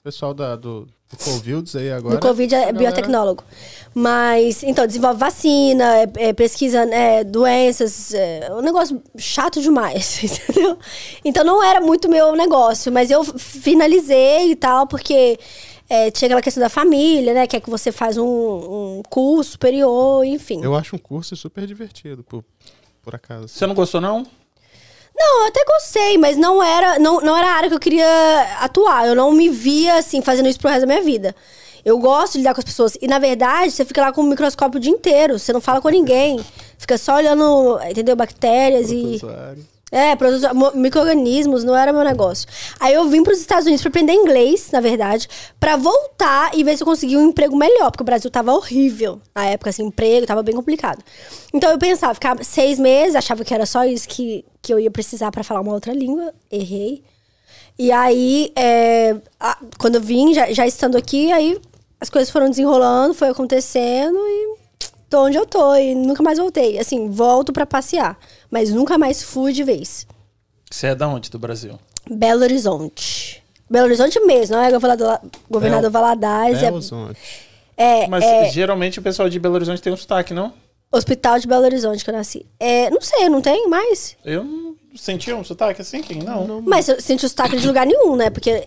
O 0.00 0.04
pessoal 0.04 0.32
da, 0.32 0.54
do, 0.56 0.86
do 1.10 1.16
Covildes 1.22 1.74
aí 1.76 1.90
agora. 1.90 2.16
Do 2.16 2.20
Covid 2.26 2.54
é 2.54 2.72
biotecnólogo. 2.72 3.44
Mas, 3.92 4.62
então, 4.62 4.86
desenvolve 4.86 5.18
vacina, 5.18 5.96
é, 5.98 6.08
é, 6.16 6.32
pesquisa 6.32 6.84
né, 6.86 7.24
doenças, 7.24 8.12
é 8.14 8.48
um 8.52 8.60
negócio 8.60 9.02
chato 9.16 9.60
demais, 9.60 10.20
entendeu? 10.22 10.78
Então 11.24 11.42
não 11.44 11.62
era 11.62 11.80
muito 11.80 12.08
meu 12.08 12.36
negócio, 12.36 12.92
mas 12.92 13.10
eu 13.10 13.24
finalizei 13.24 14.50
e 14.52 14.56
tal, 14.56 14.86
porque 14.86 15.38
é, 15.88 16.10
tinha 16.10 16.26
aquela 16.28 16.42
questão 16.42 16.60
da 16.62 16.68
família, 16.68 17.32
né? 17.34 17.46
Quer 17.46 17.60
que 17.60 17.70
você 17.70 17.90
faz 17.90 18.16
um, 18.18 18.26
um 18.26 19.02
curso 19.08 19.52
superior, 19.52 20.24
enfim. 20.24 20.60
Eu 20.62 20.74
acho 20.74 20.94
um 20.94 20.98
curso 20.98 21.34
super 21.34 21.66
divertido, 21.66 22.22
por, 22.22 22.44
por 23.06 23.14
acaso. 23.14 23.46
Você 23.46 23.64
não 23.68 23.74
gostou, 23.74 24.00
não? 24.00 24.26
Não, 25.16 25.42
eu 25.42 25.46
até 25.46 25.64
gostei, 25.64 26.18
mas 26.18 26.36
não 26.36 26.60
era, 26.60 26.98
não, 26.98 27.20
não 27.20 27.36
era 27.36 27.46
a 27.46 27.52
área 27.52 27.68
que 27.68 27.74
eu 27.76 27.80
queria 27.80 28.04
atuar. 28.60 29.06
Eu 29.06 29.14
não 29.14 29.30
me 29.30 29.48
via, 29.48 29.94
assim, 29.94 30.20
fazendo 30.20 30.48
isso 30.48 30.58
pro 30.58 30.68
resto 30.68 30.80
da 30.80 30.86
minha 30.88 31.02
vida. 31.02 31.34
Eu 31.84 32.00
gosto 32.00 32.32
de 32.32 32.38
lidar 32.38 32.52
com 32.52 32.60
as 32.60 32.64
pessoas. 32.64 32.98
E, 33.00 33.06
na 33.06 33.20
verdade, 33.20 33.70
você 33.70 33.84
fica 33.84 34.00
lá 34.00 34.12
com 34.12 34.22
o 34.22 34.24
microscópio 34.24 34.78
o 34.78 34.80
dia 34.80 34.90
inteiro. 34.90 35.38
Você 35.38 35.52
não 35.52 35.60
fala 35.60 35.80
com 35.80 35.88
ninguém. 35.88 36.44
Fica 36.76 36.98
só 36.98 37.14
olhando, 37.14 37.78
entendeu? 37.88 38.16
Bactérias 38.16 38.90
e... 38.90 39.20
É, 39.92 40.16
produtos, 40.16 40.52
mo- 40.52 40.72
micro-organismos, 40.74 41.62
não 41.62 41.76
era 41.76 41.92
meu 41.92 42.02
negócio. 42.02 42.48
Aí 42.80 42.92
eu 42.92 43.08
vim 43.08 43.22
pros 43.22 43.38
Estados 43.38 43.66
Unidos 43.66 43.82
pra 43.82 43.88
aprender 43.88 44.12
inglês, 44.14 44.68
na 44.72 44.80
verdade, 44.80 45.28
pra 45.60 45.76
voltar 45.76 46.50
e 46.58 46.64
ver 46.64 46.76
se 46.76 46.82
eu 46.82 46.86
conseguia 46.86 47.16
um 47.18 47.28
emprego 47.28 47.56
melhor, 47.56 47.92
porque 47.92 48.02
o 48.02 48.04
Brasil 48.04 48.28
tava 48.28 48.52
horrível 48.52 49.20
na 49.32 49.46
época, 49.46 49.70
assim, 49.70 49.84
emprego, 49.84 50.26
tava 50.26 50.42
bem 50.42 50.56
complicado. 50.56 51.02
Então 51.54 51.70
eu 51.70 51.78
pensava, 51.78 52.12
ficar 52.14 52.36
seis 52.44 52.80
meses, 52.80 53.14
achava 53.14 53.44
que 53.44 53.54
era 53.54 53.64
só 53.64 53.84
isso 53.84 54.08
que, 54.08 54.44
que 54.60 54.74
eu 54.74 54.80
ia 54.80 54.90
precisar 54.90 55.30
pra 55.30 55.44
falar 55.44 55.60
uma 55.60 55.72
outra 55.72 55.92
língua, 55.92 56.34
errei. 56.50 57.04
E 57.78 57.92
aí, 57.92 58.50
é, 58.56 59.14
a- 59.38 59.58
quando 59.78 59.96
eu 59.96 60.00
vim, 60.00 60.34
já, 60.34 60.52
já 60.52 60.66
estando 60.66 60.96
aqui, 60.96 61.30
aí 61.30 61.60
as 62.00 62.10
coisas 62.10 62.28
foram 62.30 62.50
desenrolando, 62.50 63.14
foi 63.14 63.28
acontecendo 63.28 64.16
e 64.18 64.55
tô 65.08 65.24
onde 65.24 65.36
eu 65.36 65.46
tô 65.46 65.74
e 65.74 65.94
nunca 65.94 66.22
mais 66.22 66.38
voltei. 66.38 66.78
Assim, 66.78 67.08
volto 67.10 67.52
pra 67.52 67.66
passear, 67.66 68.18
mas 68.50 68.70
nunca 68.70 68.96
mais 68.98 69.22
fui 69.22 69.52
de 69.52 69.62
vez. 69.62 70.06
Você 70.70 70.88
é 70.88 70.94
da 70.94 71.08
onde 71.08 71.30
do 71.30 71.38
Brasil? 71.38 71.78
Belo 72.10 72.42
Horizonte. 72.42 73.42
Belo 73.68 73.86
Horizonte 73.86 74.18
mesmo, 74.20 74.56
não 74.56 74.62
é 74.62 74.70
governador, 74.70 75.20
governador 75.50 75.90
Valadares, 75.90 76.58
é, 76.58 76.60
Belo 76.62 76.76
Horizonte. 76.76 77.18
é, 77.76 78.06
Mas 78.06 78.24
é 78.24 78.48
geralmente 78.50 78.98
o 78.98 79.02
pessoal 79.02 79.28
de 79.28 79.38
Belo 79.38 79.54
Horizonte 79.56 79.82
tem 79.82 79.92
um 79.92 79.96
sotaque, 79.96 80.32
não? 80.32 80.52
Hospital 80.92 81.38
de 81.38 81.48
Belo 81.48 81.64
Horizonte 81.64 82.04
que 82.04 82.10
eu 82.10 82.14
nasci. 82.14 82.46
É, 82.60 82.88
não 82.90 83.00
sei, 83.00 83.28
não 83.28 83.40
tem 83.42 83.68
mais? 83.68 84.16
Eu 84.24 84.44
não 84.44 84.76
senti 84.94 85.32
um 85.32 85.42
sotaque 85.42 85.82
assim, 85.82 86.00
quem? 86.00 86.18
Não. 86.22 86.62
Mas 86.62 86.88
eu 86.88 87.00
senti 87.00 87.26
o 87.26 87.28
sotaque 87.28 87.56
de 87.56 87.66
lugar 87.66 87.84
nenhum, 87.84 88.14
né? 88.14 88.30
Porque, 88.30 88.66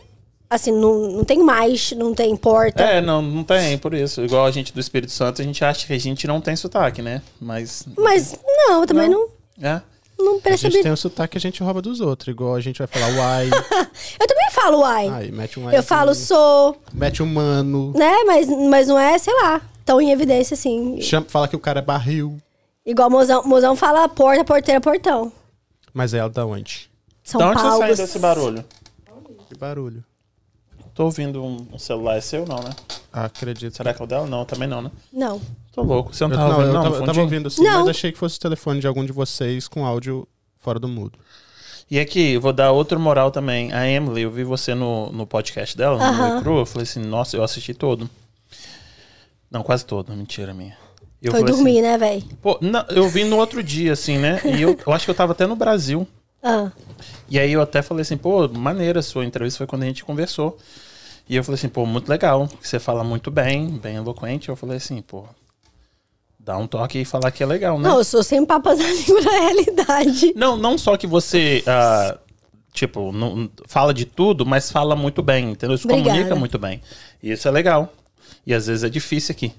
assim, 0.49 0.71
não, 0.71 1.11
não 1.11 1.23
tem 1.23 1.39
mais, 1.43 1.91
não 1.93 2.13
tem 2.13 2.35
porta. 2.35 2.81
É, 2.83 3.01
não, 3.01 3.21
não 3.21 3.43
tem, 3.43 3.77
por 3.77 3.93
isso. 3.93 4.21
Igual 4.23 4.45
a 4.45 4.51
gente 4.51 4.73
do 4.73 4.79
Espírito 4.79 5.11
Santo, 5.11 5.41
a 5.41 5.45
gente 5.45 5.63
acha 5.63 5.85
que 5.87 5.93
a 5.93 5.99
gente 5.99 6.25
não 6.27 6.41
tem 6.41 6.55
sotaque, 6.55 7.01
né? 7.01 7.21
Mas. 7.39 7.85
Mas, 7.97 8.37
não, 8.45 8.81
eu 8.81 8.87
também 8.87 9.07
não, 9.09 9.27
É. 9.61 9.81
não, 10.17 10.31
A 10.31 10.33
gente 10.35 10.41
percebi. 10.43 10.81
tem 10.83 10.91
o 10.91 10.97
sotaque 10.97 11.33
que 11.33 11.37
a 11.37 11.41
gente 11.41 11.61
rouba 11.63 11.81
dos 11.81 12.01
outros. 12.01 12.27
Igual 12.29 12.55
a 12.55 12.59
gente 12.61 12.77
vai 12.79 12.87
falar 12.87 13.07
uai. 13.15 13.49
Eu 14.19 14.27
também 14.27 14.49
falo 14.51 14.79
uai. 14.79 15.07
Aí 15.09 15.31
mete 15.31 15.59
um 15.59 15.65
uai. 15.65 15.77
eu 15.77 15.83
falo 15.83 16.13
sou, 16.15 16.75
Mete 16.93 17.21
um 17.23 17.25
mano. 17.25 17.93
né? 17.95 18.23
Mas, 18.25 18.47
mas 18.49 18.87
não 18.87 18.97
é, 18.99 19.17
sei 19.17 19.33
lá, 19.41 19.61
tão 19.85 20.01
em 20.01 20.11
evidência 20.11 20.53
assim. 20.55 20.99
Chama, 21.01 21.25
fala 21.29 21.47
que 21.47 21.55
o 21.55 21.59
cara 21.59 21.79
é 21.79 21.81
barril. 21.83 22.37
Igual 22.85 23.07
o 23.07 23.11
mozão, 23.11 23.43
mozão 23.43 23.75
fala 23.75 24.07
porta, 24.09 24.43
porteira, 24.43 24.81
portão. 24.81 25.31
Mas 25.93 26.13
é 26.13 26.27
da 26.27 26.45
onde? 26.45 26.89
São 27.23 27.39
da 27.39 27.47
onde 27.49 27.57
tá 27.57 27.63
Paulo. 27.63 27.77
saindo 27.79 28.01
esse 28.01 28.19
barulho? 28.19 28.65
Que 29.47 29.55
barulho. 29.57 30.03
Tô 30.99 31.05
ouvindo 31.05 31.41
um, 31.41 31.65
um 31.71 31.79
celular, 31.79 32.17
é 32.17 32.19
seu 32.19 32.45
não, 32.45 32.57
né? 32.61 32.71
Ah, 33.13 33.23
acredito. 33.23 33.73
Será 33.77 33.93
que 33.93 34.01
é 34.01 34.03
o 34.03 34.05
dela? 34.05 34.27
Não, 34.27 34.43
também 34.43 34.67
não, 34.67 34.81
né? 34.81 34.91
Não. 35.13 35.39
Tô 35.71 35.81
louco. 35.81 36.13
Você 36.13 36.25
não 36.25 36.31
Eu, 36.31 36.37
tava 36.37 36.49
ouvindo, 36.55 36.67
eu 36.67 36.73
não? 36.73 36.83
tava, 36.83 36.95
eu 36.97 37.05
tava 37.05 37.21
ouvindo 37.21 37.47
assim, 37.47 37.63
Não. 37.63 37.79
mas 37.79 37.87
achei 37.87 38.11
que 38.11 38.17
fosse 38.17 38.35
o 38.35 38.39
telefone 38.41 38.81
de 38.81 38.87
algum 38.87 39.05
de 39.05 39.13
vocês 39.13 39.65
com 39.65 39.85
áudio 39.85 40.27
fora 40.57 40.77
do 40.77 40.89
mudo. 40.89 41.17
E 41.89 41.97
aqui, 41.97 42.31
eu 42.33 42.41
vou 42.41 42.51
dar 42.51 42.73
outro 42.73 42.99
moral 42.99 43.31
também. 43.31 43.71
A 43.71 43.87
Emily, 43.87 44.23
eu 44.23 44.29
vi 44.29 44.43
você 44.43 44.75
no, 44.75 45.09
no 45.13 45.25
podcast 45.25 45.77
dela, 45.77 45.95
no 45.97 46.03
Aham. 46.03 46.17
Nua 46.31 46.37
e 46.37 46.41
Cru, 46.43 46.57
eu 46.59 46.65
falei 46.65 46.83
assim, 46.83 46.99
nossa, 46.99 47.37
eu 47.37 47.43
assisti 47.45 47.73
todo. 47.73 48.09
Não, 49.49 49.63
quase 49.63 49.85
todo, 49.85 50.13
mentira 50.13 50.53
minha. 50.53 50.75
Eu 51.21 51.31
Foi 51.31 51.39
falei 51.39 51.53
assim, 51.55 51.63
dormir, 51.63 51.81
né, 51.81 51.97
velho? 51.97 52.23
Pô, 52.41 52.57
não, 52.59 52.83
eu 52.89 53.07
vi 53.07 53.23
no 53.23 53.37
outro 53.37 53.63
dia, 53.63 53.93
assim, 53.93 54.17
né? 54.17 54.41
E 54.43 54.61
eu, 54.63 54.77
eu 54.85 54.91
acho 54.91 55.05
que 55.05 55.11
eu 55.11 55.15
tava 55.15 55.31
até 55.31 55.47
no 55.47 55.55
Brasil. 55.55 56.05
Ah, 56.43 56.69
E 57.29 57.39
aí 57.39 57.53
eu 57.53 57.61
até 57.61 57.81
falei 57.81 58.01
assim, 58.01 58.17
pô, 58.17 58.49
maneira 58.49 58.99
a 58.99 59.03
sua 59.03 59.23
entrevista 59.23 59.59
foi 59.59 59.65
quando 59.67 59.83
a 59.83 59.85
gente 59.85 60.03
conversou. 60.03 60.57
E 61.29 61.35
eu 61.35 61.43
falei 61.43 61.59
assim, 61.59 61.69
pô, 61.69 61.85
muito 61.85 62.09
legal, 62.09 62.49
você 62.59 62.79
fala 62.79 63.03
muito 63.03 63.29
bem, 63.29 63.77
bem 63.77 63.97
eloquente. 63.97 64.49
Eu 64.49 64.55
falei 64.55 64.77
assim, 64.77 64.99
pô, 64.99 65.25
dá 66.39 66.57
um 66.57 66.65
toque 66.65 66.97
e 66.97 67.05
falar 67.05 67.29
que 67.29 67.43
é 67.43 67.45
legal, 67.45 67.77
né? 67.77 67.87
Não, 67.87 67.99
eu 67.99 68.03
sou 68.03 68.23
sem 68.23 68.43
papas 68.43 68.79
na 68.79 68.87
língua 68.89 69.21
na 69.21 69.31
realidade. 69.31 70.33
Não, 70.35 70.57
não 70.57 70.75
só 70.75 70.97
que 70.97 71.05
você, 71.05 71.63
ah, 71.67 72.17
tipo, 72.73 73.11
não, 73.11 73.47
fala 73.67 73.93
de 73.93 74.05
tudo, 74.05 74.43
mas 74.43 74.71
fala 74.71 74.95
muito 74.95 75.21
bem, 75.21 75.51
entendeu? 75.51 75.77
Se 75.77 75.85
Obrigada. 75.85 76.09
comunica 76.09 76.35
muito 76.35 76.57
bem. 76.57 76.81
E 77.21 77.31
isso 77.31 77.47
é 77.47 77.51
legal. 77.51 77.93
E 78.43 78.51
às 78.51 78.65
vezes 78.65 78.83
é 78.83 78.89
difícil 78.89 79.31
aqui. 79.33 79.53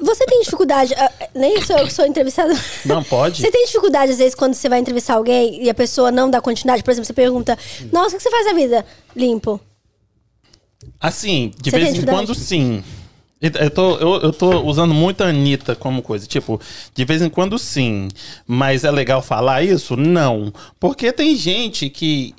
Você 0.00 0.26
tem 0.26 0.42
dificuldade, 0.42 0.92
ah, 0.94 1.12
nem 1.36 1.62
sou 1.62 1.78
eu 1.78 1.86
que 1.86 1.92
sou 1.92 2.04
entrevistada. 2.04 2.52
Não 2.84 3.04
pode? 3.04 3.42
Você 3.42 3.50
tem 3.50 3.64
dificuldade, 3.64 4.10
às 4.10 4.18
vezes, 4.18 4.34
quando 4.34 4.54
você 4.54 4.68
vai 4.68 4.78
entrevistar 4.78 5.14
alguém 5.14 5.62
e 5.62 5.68
a 5.68 5.74
pessoa 5.74 6.10
não 6.10 6.30
dá 6.30 6.40
continuidade? 6.40 6.82
Por 6.82 6.90
exemplo, 6.90 7.06
você 7.06 7.12
pergunta, 7.12 7.58
nossa, 7.92 8.14
o 8.14 8.18
que 8.18 8.22
você 8.22 8.30
faz 8.30 8.46
da 8.46 8.52
vida? 8.52 8.86
Limpo. 9.14 9.60
Assim, 11.00 11.52
de 11.60 11.70
Você 11.70 11.78
vez 11.78 11.98
em 11.98 12.02
quando 12.04 12.34
sim. 12.34 12.82
Eu 13.40 13.70
tô, 13.70 13.96
eu, 13.98 14.22
eu 14.22 14.32
tô 14.32 14.62
usando 14.62 14.92
muito 14.92 15.22
a 15.22 15.28
Anitta 15.28 15.76
como 15.76 16.02
coisa. 16.02 16.26
Tipo, 16.26 16.60
de 16.92 17.04
vez 17.04 17.22
em 17.22 17.28
quando 17.28 17.56
sim. 17.56 18.08
Mas 18.46 18.82
é 18.82 18.90
legal 18.90 19.22
falar 19.22 19.62
isso? 19.62 19.96
Não. 19.96 20.52
Porque 20.80 21.12
tem 21.12 21.36
gente 21.36 21.88
que, 21.88 22.34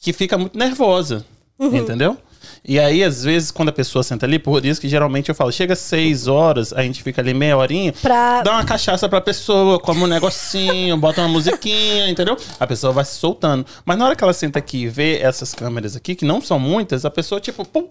que 0.00 0.12
fica 0.12 0.38
muito 0.38 0.56
nervosa. 0.56 1.24
Uhum. 1.58 1.76
Entendeu? 1.76 2.16
E 2.64 2.78
aí, 2.78 3.02
às 3.02 3.24
vezes, 3.24 3.50
quando 3.50 3.70
a 3.70 3.72
pessoa 3.72 4.04
senta 4.04 4.24
ali, 4.24 4.38
por 4.38 4.64
isso 4.64 4.80
que 4.80 4.88
geralmente 4.88 5.28
eu 5.28 5.34
falo, 5.34 5.50
chega 5.50 5.74
seis 5.74 6.28
horas, 6.28 6.72
a 6.72 6.80
gente 6.82 7.02
fica 7.02 7.20
ali 7.20 7.34
meia 7.34 7.56
horinha, 7.56 7.92
Pra- 7.92 8.40
dá 8.42 8.52
uma 8.52 8.64
cachaça 8.64 9.08
pra 9.08 9.20
pessoa, 9.20 9.80
come 9.80 10.02
um 10.02 10.06
negocinho, 10.06 10.96
bota 10.96 11.20
uma 11.22 11.28
musiquinha, 11.28 12.08
entendeu? 12.08 12.36
A 12.60 12.66
pessoa 12.66 12.92
vai 12.92 13.04
se 13.04 13.16
soltando. 13.16 13.66
Mas 13.84 13.98
na 13.98 14.06
hora 14.06 14.14
que 14.14 14.22
ela 14.22 14.32
senta 14.32 14.60
aqui 14.60 14.82
e 14.84 14.88
vê 14.88 15.18
essas 15.18 15.52
câmeras 15.52 15.96
aqui, 15.96 16.14
que 16.14 16.24
não 16.24 16.40
são 16.40 16.58
muitas, 16.58 17.04
a 17.04 17.10
pessoa, 17.10 17.40
tipo, 17.40 17.64
pum. 17.64 17.88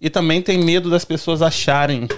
E 0.00 0.08
também 0.08 0.40
tem 0.40 0.56
medo 0.58 0.88
das 0.88 1.04
pessoas 1.04 1.42
acharem 1.42 2.08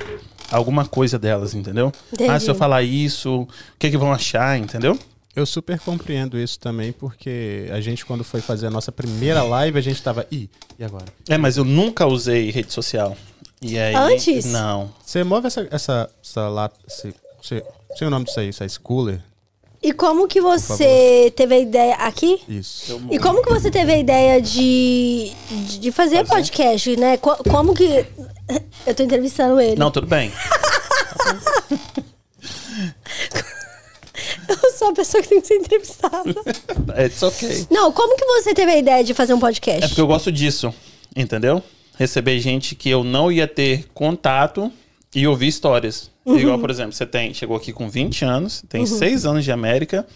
alguma 0.52 0.86
coisa 0.86 1.18
delas, 1.18 1.52
entendeu? 1.52 1.90
Entendi. 2.12 2.30
Ah, 2.30 2.38
se 2.38 2.48
eu 2.48 2.54
falar 2.54 2.82
isso, 2.82 3.40
o 3.42 3.48
que 3.76 3.90
que 3.90 3.96
vão 3.96 4.12
achar, 4.12 4.56
entendeu? 4.56 4.96
Eu 5.34 5.46
super 5.46 5.80
compreendo 5.80 6.38
isso 6.38 6.58
também, 6.60 6.92
porque 6.92 7.66
a 7.72 7.80
gente, 7.80 8.04
quando 8.04 8.22
foi 8.22 8.40
fazer 8.42 8.66
a 8.66 8.70
nossa 8.70 8.92
primeira 8.92 9.42
live, 9.42 9.78
a 9.78 9.82
gente 9.82 10.02
tava. 10.02 10.26
Ih, 10.30 10.48
e 10.78 10.84
agora? 10.84 11.06
É, 11.28 11.38
mas 11.38 11.56
eu 11.56 11.64
nunca 11.64 12.06
usei 12.06 12.50
rede 12.50 12.70
social. 12.72 13.16
E 13.62 13.78
aí. 13.78 13.94
Antes? 13.94 14.44
Não. 14.44 14.92
Você 15.04 15.24
move 15.24 15.46
essa, 15.46 15.66
essa, 15.70 16.10
essa 16.22 16.48
lata. 16.48 16.78
Esse, 16.86 17.14
sei, 17.42 17.62
sei 17.96 18.06
o 18.06 18.10
nome 18.10 18.26
disso 18.26 18.40
aí, 18.40 18.48
esse 18.48 18.78
cooler? 18.78 19.22
E 19.82 19.92
como 19.92 20.28
que 20.28 20.40
você 20.40 21.32
teve 21.34 21.54
a 21.54 21.58
ideia 21.58 21.94
aqui? 21.96 22.40
Isso. 22.48 23.00
E 23.10 23.18
como 23.18 23.42
que 23.42 23.48
você 23.50 23.68
teve 23.70 23.92
a 23.92 23.98
ideia 23.98 24.40
de, 24.40 25.32
de- 25.80 25.90
fazer, 25.90 26.24
podcast, 26.26 26.94
né? 26.96 27.16
Co- 27.16 27.42
Como 27.50 27.74
que... 27.74 28.06
Eu 28.86 28.94
tô 28.94 29.02
entrevistando 29.02 29.58
ele. 29.60 29.74
Não, 29.76 29.90
tudo 29.90 30.06
bem. 30.06 30.30
Eu 34.62 34.72
sou 34.72 34.88
a 34.88 34.92
pessoa 34.92 35.22
que 35.22 35.28
tem 35.28 35.40
que 35.40 35.46
ser 35.46 35.56
entrevistada. 35.56 36.34
It's 37.04 37.22
ok. 37.22 37.66
Não, 37.70 37.92
como 37.92 38.16
que 38.16 38.24
você 38.24 38.54
teve 38.54 38.72
a 38.72 38.78
ideia 38.78 39.04
de 39.04 39.14
fazer 39.14 39.34
um 39.34 39.40
podcast? 39.40 39.84
É 39.84 39.88
porque 39.88 40.00
eu 40.00 40.06
gosto 40.06 40.30
disso, 40.30 40.74
entendeu? 41.14 41.62
Receber 41.98 42.38
gente 42.40 42.74
que 42.74 42.88
eu 42.88 43.04
não 43.04 43.30
ia 43.30 43.46
ter 43.46 43.88
contato 43.94 44.72
e 45.14 45.26
ouvir 45.26 45.48
histórias. 45.48 46.10
Uhum. 46.24 46.38
Igual, 46.38 46.58
por 46.58 46.70
exemplo, 46.70 46.92
você 46.92 47.06
tem, 47.06 47.34
chegou 47.34 47.56
aqui 47.56 47.72
com 47.72 47.88
20 47.88 48.24
anos, 48.24 48.64
tem 48.68 48.86
6 48.86 49.26
anos 49.26 49.44
de 49.44 49.52
América, 49.52 50.06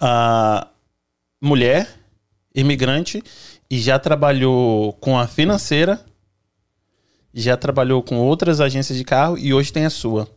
ah, 0.00 0.66
mulher, 1.40 1.88
imigrante, 2.54 3.22
e 3.70 3.78
já 3.78 3.98
trabalhou 3.98 4.94
com 4.94 5.18
a 5.18 5.26
financeira, 5.26 6.04
já 7.32 7.56
trabalhou 7.56 8.02
com 8.02 8.16
outras 8.16 8.60
agências 8.60 8.98
de 8.98 9.04
carro 9.04 9.38
e 9.38 9.54
hoje 9.54 9.72
tem 9.72 9.84
a 9.84 9.90
sua. 9.90 10.28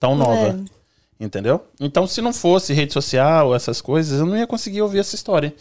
Tão 0.00 0.16
nova. 0.16 0.48
É. 0.48 0.81
Entendeu? 1.20 1.64
Então, 1.80 2.06
se 2.06 2.20
não 2.20 2.32
fosse 2.32 2.72
rede 2.72 2.92
social, 2.92 3.54
essas 3.54 3.80
coisas, 3.80 4.18
eu 4.18 4.26
não 4.26 4.36
ia 4.36 4.46
conseguir 4.46 4.82
ouvir 4.82 4.98
essa 4.98 5.14
história. 5.14 5.54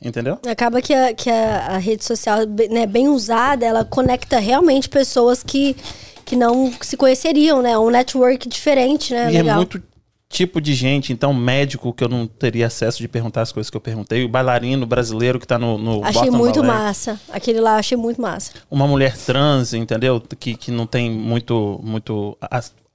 Entendeu? 0.00 0.38
Acaba 0.48 0.80
que 0.80 0.94
a, 0.94 1.12
que 1.12 1.28
a, 1.28 1.74
a 1.74 1.78
rede 1.78 2.04
social, 2.04 2.38
né, 2.70 2.86
bem 2.86 3.08
usada, 3.08 3.66
ela 3.66 3.84
conecta 3.84 4.38
realmente 4.38 4.88
pessoas 4.88 5.42
que, 5.42 5.74
que 6.24 6.36
não 6.36 6.72
se 6.80 6.96
conheceriam, 6.96 7.60
né? 7.60 7.76
Um 7.76 7.90
network 7.90 8.48
diferente, 8.48 9.12
né? 9.12 9.32
e 9.32 9.36
é 9.36 9.42
Legal. 9.42 9.56
muito 9.56 9.82
tipo 10.28 10.60
de 10.60 10.74
gente, 10.74 11.12
então 11.12 11.32
médico 11.32 11.92
que 11.92 12.04
eu 12.04 12.08
não 12.08 12.26
teria 12.26 12.66
acesso 12.66 12.98
de 12.98 13.08
perguntar 13.08 13.42
as 13.42 13.50
coisas 13.50 13.70
que 13.70 13.76
eu 13.76 13.80
perguntei, 13.80 14.24
o 14.24 14.28
bailarino 14.28 14.84
brasileiro 14.86 15.40
que 15.40 15.46
tá 15.46 15.58
no, 15.58 15.78
no 15.78 16.04
Achei 16.04 16.22
Boston 16.22 16.36
muito 16.36 16.60
Ballet, 16.60 16.78
massa. 16.78 17.20
Aquele 17.30 17.60
lá, 17.60 17.76
achei 17.76 17.96
muito 17.96 18.20
massa. 18.20 18.52
uma 18.70 18.86
mulher 18.86 19.16
trans, 19.16 19.72
entendeu? 19.72 20.22
Que, 20.38 20.54
que 20.54 20.70
não 20.70 20.86
tem 20.86 21.10
muito 21.10 21.80
muito 21.82 22.36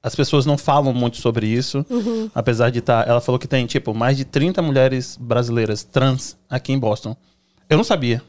as, 0.04 0.12
as 0.12 0.16
pessoas 0.16 0.46
não 0.46 0.58
falam 0.58 0.94
muito 0.94 1.18
sobre 1.18 1.48
isso, 1.48 1.86
Uhum. 1.90 2.30
apesar 2.36 2.70
de 2.70 2.80
estar, 2.80 3.08
ela 3.08 3.22
falou 3.22 3.40
que 3.40 3.48
tem 3.48 3.66
tipo 3.66 3.94
mais 3.94 4.18
de 4.18 4.26
30 4.26 4.62
mulheres 4.62 5.18
brasileiras 5.20 5.84
trans 5.84 6.36
aqui 6.50 6.74
em 6.74 6.78
Boston. 6.80 7.16
Eu 7.70 7.78
não 7.78 7.84
sabia, 7.84 8.22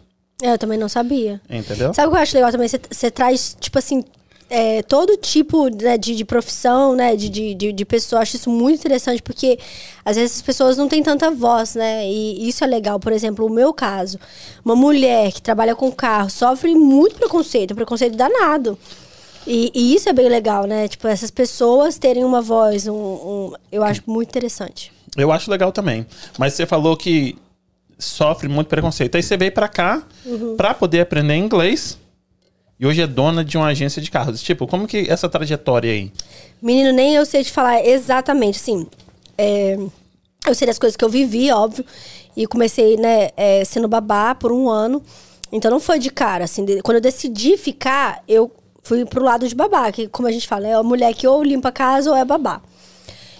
É, 0.43 0.53
Eu 0.53 0.59
também 0.59 0.79
não 0.79 0.89
sabia. 0.89 1.41
entendeu? 1.51 1.93
Sabe 1.95 2.09
o 2.09 2.11
que 2.11 2.17
eu 2.17 2.23
acho 2.23 2.35
legal 2.37 2.51
também? 2.53 2.69
Você- 2.69 3.11
traz, 3.11 3.57
tipo 3.61 3.79
assim, 3.79 4.03
é, 4.51 4.83
todo 4.83 5.17
tipo 5.17 5.69
né, 5.69 5.97
de, 5.97 6.15
de 6.15 6.25
profissão, 6.25 6.95
né? 6.95 7.17
De, 7.17 7.29
de, 7.29 7.55
de, 7.55 7.73
de 7.73 7.85
pessoa. 7.85 8.19
Eu 8.19 8.23
acho 8.23 8.37
isso 8.37 8.51
muito 8.51 8.79
interessante, 8.81 9.23
porque 9.23 9.59
às 10.05 10.17
vezes 10.17 10.37
as 10.37 10.43
pessoas 10.43 10.77
não 10.77 10.87
têm 10.89 11.03
tanta 11.03 11.31
voz, 11.31 11.75
né? 11.77 12.07
E 12.11 12.49
isso 12.49 12.63
é 12.63 12.67
legal. 12.67 12.99
Por 13.01 13.13
exemplo, 13.13 13.47
o 13.47 13.51
meu 13.51 13.73
caso. 13.73 14.19
Uma 14.65 14.77
mulher 14.77 15.33
que 15.33 15.41
trabalha 15.41 15.75
com 15.75 15.91
carro 15.91 16.29
sofre 16.29 16.75
muito 16.75 17.15
preconceito, 17.17 17.75
preconceito 17.75 18.17
danado. 18.17 18.77
E, 19.47 19.71
e 19.75 19.95
isso 19.95 20.09
é 20.09 20.13
bem 20.13 20.29
legal, 20.29 20.65
né? 20.67 20.89
Tipo, 20.89 21.07
essas 21.09 21.31
pessoas 21.31 21.99
terem 21.99 22.25
uma 22.25 22.41
voz, 22.41 22.87
um, 22.87 22.95
um- 22.95 23.53
eu 23.71 23.83
acho 23.85 24.03
muito 24.07 24.29
interessante. 24.31 24.91
Eu 25.17 25.31
acho 25.31 25.51
legal 25.51 25.71
também. 25.71 26.07
Mas 26.39 26.55
você 26.55 26.65
falou 26.67 26.97
que 26.97 27.37
sofre 27.99 28.49
muito 28.49 28.69
preconceito. 28.69 29.15
Aí 29.17 29.23
você 29.23 29.37
veio 29.37 29.53
pra 29.53 29.69
cá 29.69 30.03
Uhum. 30.25 30.57
pra 30.57 30.73
poder 30.75 31.01
aprender 31.01 31.37
inglês. 31.37 31.99
E 32.81 32.87
hoje 32.87 33.01
é 33.03 33.07
dona 33.07 33.45
de 33.45 33.57
uma 33.57 33.67
agência 33.69 34.03
de 34.03 34.11
carros. 34.11 34.43
Tipo, 34.43 34.67
como 34.67 34.87
que 34.87 35.09
essa 35.09 35.29
trajetória 35.29 35.93
aí? 35.93 36.11
Menino, 36.61 36.93
nem 36.93 37.15
eu 37.15 37.25
sei 37.25 37.45
te 37.45 37.53
falar 37.53 37.85
exatamente, 37.87 38.57
assim. 38.59 38.87
é, 39.39 39.77
eu 40.47 40.55
sei 40.55 40.67
das 40.67 40.79
coisas 40.79 40.97
que 40.97 41.05
eu 41.05 41.09
vivi, 41.09 41.51
óbvio. 41.53 41.85
E 42.37 42.47
comecei, 42.47 42.97
né, 42.97 43.31
é, 43.37 43.65
sendo 43.65 43.87
babá 43.89 44.35
por 44.35 44.51
um 44.53 44.69
ano. 44.69 45.03
Então 45.53 45.71
não 45.71 45.79
foi 45.81 45.99
de 45.99 46.11
cara, 46.11 46.45
assim. 46.45 46.65
de- 46.65 46.83
quando 46.83 46.97
eu 46.97 47.01
decidi 47.01 47.57
ficar, 47.57 48.23
eu 48.27 48.51
fui 48.85 49.05
pro 49.05 49.25
lado 49.25 49.49
de 49.49 49.55
babá, 49.55 49.91
que 49.91 50.07
como 50.07 50.29
a 50.29 50.31
gente 50.33 50.47
fala, 50.47 50.69
é 50.69 50.75
a 50.75 50.83
mulher 50.83 51.13
que 51.15 51.27
ou 51.27 51.43
limpa 51.43 51.71
a 51.71 51.73
casa 51.73 52.11
ou 52.11 52.17
é 52.17 52.25
babá. 52.25 52.61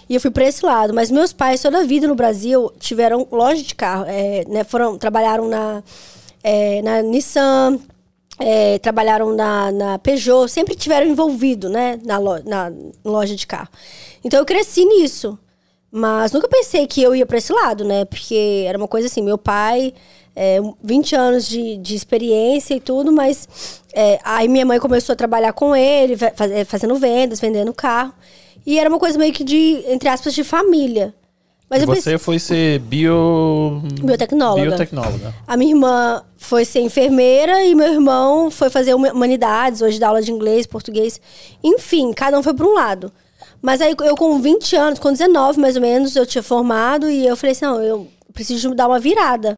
E 0.09 0.15
eu 0.15 0.19
fui 0.21 0.29
pra 0.29 0.43
esse 0.45 0.65
lado. 0.65 0.93
Mas 0.93 1.09
meus 1.09 1.31
pais, 1.31 1.61
toda 1.61 1.79
a 1.79 1.83
vida 1.85 2.07
no 2.07 2.15
Brasil, 2.15 2.71
tiveram 2.79 3.27
loja 3.31 3.63
de 3.63 3.73
carro. 3.73 4.05
é, 4.07 4.43
né, 4.47 4.63
foram, 4.63 4.97
trabalharam 4.97 5.47
na, 5.47 5.81
é, 6.43 6.81
na 6.81 7.01
Nissan, 7.01 7.79
é, 8.37 8.77
trabalharam 8.79 9.33
na, 9.33 9.71
na 9.71 9.99
Peugeot, 9.99 10.47
sempre 10.49 10.75
tiveram 10.75 11.07
envolvido, 11.07 11.69
né, 11.69 11.99
na, 12.03 12.17
lo- 12.17 12.43
na 12.43 12.71
loja 13.03 13.35
de 13.35 13.47
carro. 13.47 13.69
Então 14.23 14.39
eu 14.39 14.45
cresci 14.45 14.83
nisso. 14.85 15.39
Mas 15.91 16.33
nunca 16.33 16.47
pensei 16.49 16.85
que 16.87 17.01
eu 17.01 17.15
ia 17.15 17.25
pra 17.25 17.37
esse 17.37 17.53
lado, 17.53 17.85
né? 17.85 18.03
Porque 18.03 18.65
era 18.67 18.77
uma 18.77 18.87
coisa 18.87 19.07
assim, 19.07 19.21
meu 19.21 19.37
pai, 19.37 19.93
é, 20.35 20.59
20 20.83 21.15
anos 21.15 21.47
de, 21.47 21.77
de 21.77 21.95
experiência 21.95 22.75
e 22.75 22.81
tudo, 22.81 23.13
mas 23.13 23.47
é, 23.95 24.19
aí 24.23 24.47
minha 24.47 24.65
mãe 24.65 24.79
começou 24.79 25.13
a 25.13 25.15
trabalhar 25.15 25.53
com 25.53 25.75
ele, 25.75 26.15
é, 26.53 26.65
fazendo 26.65 26.95
vendas, 26.95 27.39
vendendo 27.39 27.73
carro. 27.73 28.13
E 28.65 28.77
era 28.77 28.89
uma 28.89 28.99
coisa 28.99 29.17
meio 29.17 29.31
que 29.33 29.43
de, 29.43 29.83
entre 29.87 30.09
aspas, 30.09 30.33
de 30.33 30.43
família. 30.43 31.13
Mas 31.69 31.81
você 31.83 31.95
pensei, 31.95 32.17
foi 32.19 32.37
ser 32.37 32.79
bio... 32.79 33.81
Biotecnóloga. 34.01 34.61
biotecnóloga. 34.61 35.33
a 35.47 35.57
minha 35.57 35.71
irmã 35.71 36.21
foi 36.37 36.63
ser 36.63 36.81
enfermeira 36.81 37.63
e 37.63 37.73
meu 37.73 37.91
irmão 37.91 38.51
foi 38.51 38.69
fazer 38.69 38.93
huma- 38.93 39.11
humanidades, 39.11 39.81
hoje 39.81 39.99
dá 39.99 40.09
aula 40.09 40.21
de 40.21 40.31
inglês, 40.31 40.67
português. 40.67 41.19
Enfim, 41.63 42.13
cada 42.13 42.37
um 42.37 42.43
foi 42.43 42.53
para 42.53 42.67
um 42.67 42.73
lado. 42.73 43.11
Mas 43.61 43.81
aí 43.81 43.95
eu 44.03 44.15
com 44.15 44.39
20 44.39 44.75
anos, 44.75 44.99
com 44.99 45.11
19 45.11 45.59
mais 45.59 45.75
ou 45.75 45.81
menos, 45.81 46.15
eu 46.15 46.25
tinha 46.25 46.43
formado 46.43 47.09
e 47.09 47.25
eu 47.25 47.35
falei 47.35 47.53
assim, 47.53 47.65
não, 47.65 47.81
eu 47.81 48.07
preciso 48.31 48.75
dar 48.75 48.87
uma 48.87 48.99
virada. 48.99 49.57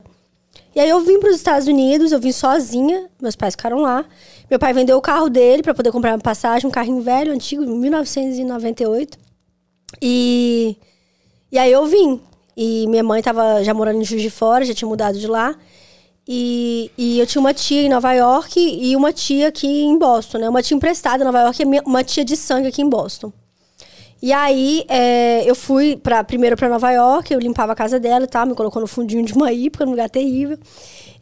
E 0.78 0.80
aí 0.80 0.90
eu 0.90 1.02
vim 1.02 1.20
para 1.20 1.32
os 1.32 1.36
Estados 1.38 1.68
Unidos, 1.68 2.12
eu 2.12 2.20
vim 2.20 2.32
sozinha, 2.32 3.10
meus 3.20 3.36
pais 3.36 3.56
ficaram 3.56 3.80
lá. 3.80 4.06
Meu 4.48 4.60
pai 4.60 4.74
vendeu 4.74 4.96
o 4.96 5.02
carro 5.02 5.28
dele 5.28 5.64
para 5.64 5.74
poder 5.74 5.92
comprar 5.92 6.12
uma 6.12 6.20
passagem, 6.20 6.68
um 6.68 6.72
carrinho 6.72 7.02
velho, 7.02 7.34
antigo, 7.34 7.66
1998. 7.66 9.18
E, 10.00 10.78
e 11.52 11.58
aí 11.58 11.72
eu 11.72 11.84
vim. 11.88 12.22
E 12.56 12.86
minha 12.90 13.04
mãe 13.04 13.24
tava 13.24 13.64
já 13.64 13.74
morando 13.74 14.00
em 14.00 14.04
Juiz 14.04 14.22
de 14.22 14.30
Fora, 14.30 14.64
já 14.64 14.74
tinha 14.76 14.88
mudado 14.88 15.18
de 15.18 15.26
lá. 15.26 15.56
E, 16.28 16.92
e 16.96 17.20
eu 17.20 17.26
tinha 17.26 17.40
uma 17.40 17.56
tia 17.56 17.82
em 17.82 17.90
Nova 17.90 18.14
York 18.14 18.60
e 18.60 18.96
uma 18.96 19.12
tia 19.12 19.48
aqui 19.48 19.68
em 19.68 19.98
Boston, 19.98 20.38
né? 20.38 20.48
Uma 20.48 20.62
tia 20.62 20.78
emprestada 20.78 21.24
em 21.24 21.26
Nova 21.26 21.40
York 21.40 21.64
e 21.64 21.66
uma 21.88 22.04
tia 22.04 22.24
de 22.24 22.38
sangue 22.38 22.68
aqui 22.68 22.84
em 22.84 22.90
Boston. 22.90 23.34
E 24.22 24.34
aí, 24.34 24.84
é, 24.88 25.48
eu 25.50 25.54
fui 25.54 25.96
pra, 25.96 26.24
primeiro 26.24 26.56
pra 26.56 26.68
Nova 26.68 26.92
York, 26.92 27.32
eu 27.32 27.40
limpava 27.40 27.74
a 27.74 27.76
casa 27.76 28.00
dela 28.00 28.26
e 28.26 28.28
tal, 28.28 28.46
me 28.48 28.56
colocou 28.56 28.82
no 28.82 28.88
fundinho 28.88 29.24
de 29.24 29.34
uma 29.34 29.52
ípica, 29.54 29.86
num 29.86 29.92
lugar 29.92 30.10
terrível. 30.10 30.58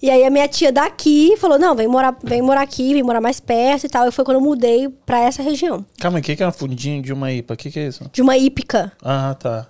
E 0.02 0.10
aí, 0.10 0.24
a 0.24 0.30
minha 0.30 0.48
tia 0.48 0.72
daqui 0.72 1.36
falou: 1.38 1.58
Não, 1.58 1.76
vem 1.76 1.88
morar, 1.88 2.16
vem 2.24 2.42
morar 2.42 2.62
aqui, 2.62 2.94
vem 2.94 3.04
morar 3.04 3.22
mais 3.22 3.40
perto 3.40 3.86
e 3.86 3.90
tal. 3.90 4.08
E 4.08 4.12
foi 4.12 4.24
quando 4.24 4.38
eu 4.38 4.42
mudei 4.42 4.90
pra 5.06 5.20
essa 5.20 5.42
região. 5.42 5.86
Calma, 6.00 6.20
o 6.20 6.22
que 6.22 6.36
que 6.36 6.44
é 6.44 6.48
um 6.48 6.52
fundinho 6.52 7.02
de 7.02 7.12
uma 7.12 7.32
IPA? 7.32 7.54
O 7.54 7.58
que 7.58 7.72
que 7.72 7.80
é 7.80 7.88
isso? 7.88 8.10
De 8.12 8.22
uma 8.22 8.38
ípica. 8.38 8.92
Ah, 9.02 9.36
tá. 9.40 9.68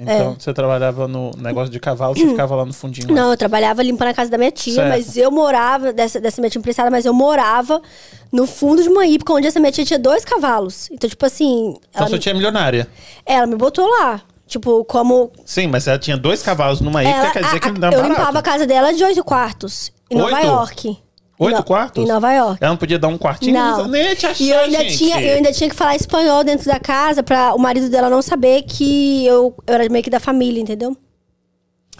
Então, 0.00 0.36
você 0.38 0.54
trabalhava 0.54 1.08
no 1.08 1.32
negócio 1.36 1.70
de 1.72 1.80
cavalo, 1.80 2.14
você 2.16 2.24
ficava 2.28 2.54
lá 2.54 2.64
no 2.64 2.72
fundinho. 2.72 3.08
lá. 3.08 3.14
Não, 3.22 3.30
eu 3.32 3.36
trabalhava 3.36 3.82
limpando 3.82 4.08
a 4.08 4.14
casa 4.14 4.30
da 4.30 4.38
minha 4.38 4.52
tia, 4.52 4.74
Certo. 4.74 4.88
mas 4.88 5.16
eu 5.16 5.28
morava, 5.30 5.92
dessa, 5.92 6.20
dessa 6.20 6.40
minha 6.40 6.48
tia 6.48 6.60
emprestada, 6.60 6.88
mas 6.88 7.04
eu 7.04 7.12
morava 7.12 7.82
no 8.30 8.46
fundo 8.46 8.80
de 8.80 8.88
uma 8.88 9.04
ípica, 9.06 9.32
onde 9.32 9.48
essa 9.48 9.58
minha 9.58 9.72
tia 9.72 9.84
tinha 9.84 9.98
dois 9.98 10.24
cavalos. 10.24 10.88
Então, 10.92 11.10
tipo 11.10 11.26
assim, 11.26 11.70
Então, 11.90 12.02
ela, 12.02 12.08
sua 12.08 12.18
tia 12.18 12.30
é 12.30 12.34
milionária. 12.34 12.86
ela 13.26 13.46
me 13.46 13.56
botou 13.56 13.84
lá. 13.88 14.22
Tipo, 14.46 14.82
como 14.84 15.30
Sim, 15.44 15.66
mas 15.66 15.86
ela 15.86 15.98
tinha 15.98 16.16
dois 16.16 16.42
cavalos 16.42 16.80
numa 16.80 17.02
Ela- 17.02 17.30
quer 17.32 17.42
dizer 17.42 17.56
a- 17.56 17.60
que 17.60 17.66
não 17.70 17.80
dá 17.80 17.88
Eu 17.88 18.00
barato. 18.00 18.10
limpava 18.20 18.38
a 18.38 18.42
casa 18.42 18.66
dela 18.66 18.94
de 18.94 19.02
oito 19.04 19.22
quartos. 19.24 19.92
Em 20.10 20.16
Nova? 20.16 20.40
York. 20.40 20.96
Oito 21.38 21.56
No- 21.58 21.64
quartos? 21.64 22.02
Em 22.04 22.06
Nova 22.08 22.32
York. 22.32 22.58
Ela 22.60 22.70
não 22.70 22.76
podia 22.76 22.98
dar 22.98 23.08
um 23.08 23.16
quartinho? 23.18 23.54
Não. 23.54 23.86
Nem 23.86 24.02
ia 24.06 24.16
te 24.16 24.26
achar, 24.26 24.42
E 24.44 24.50
eu 24.50 24.58
ainda, 24.60 24.78
gente. 24.80 24.98
tinha, 24.98 25.20
eu 25.22 25.36
ainda 25.36 25.52
tinha 25.52 25.70
que 25.70 25.76
falar 25.76 25.94
espanhol 25.94 26.42
dentro 26.42 26.66
da 26.66 26.80
casa 26.80 27.22
pra 27.22 27.54
o 27.54 27.58
marido 27.58 27.88
dela 27.88 28.10
não 28.10 28.20
saber 28.20 28.62
que 28.62 29.24
eu, 29.24 29.54
eu 29.66 29.74
era 29.74 29.88
meio 29.88 30.02
que 30.02 30.10
da 30.10 30.18
família, 30.18 30.60
entendeu? 30.60 30.96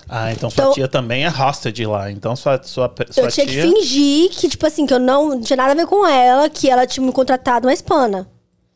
Ah, 0.09 0.33
então 0.33 0.49
sua 0.51 0.63
Então- 0.65 0.73
tia 0.75 0.89
também 0.89 1.25
é 1.25 1.29
hostage 1.29 1.85
lá. 1.87 2.11
Então 2.11 2.35
sua, 2.35 2.61
sua, 2.63 2.93
sua 3.11 3.25
eu 3.25 3.31
tinha 3.31 3.47
tia... 3.47 3.63
que 3.63 3.69
fingir 3.75 4.31
que, 4.31 4.49
tipo 4.49 4.67
assim, 4.67 4.87
que 4.87 4.95
eu 4.95 4.99
não, 4.99 5.29
não 5.29 5.41
tinha 5.41 5.57
nada 5.57 5.73
a 5.73 5.75
ver 5.75 5.87
com 5.87 6.07
ela, 6.07 6.49
que 6.49 6.69
ela 6.69 6.87
tinha 6.87 7.05
me 7.07 7.13
contratado 7.13 7.67
uma 7.69 7.73
hispana. 7.75 8.29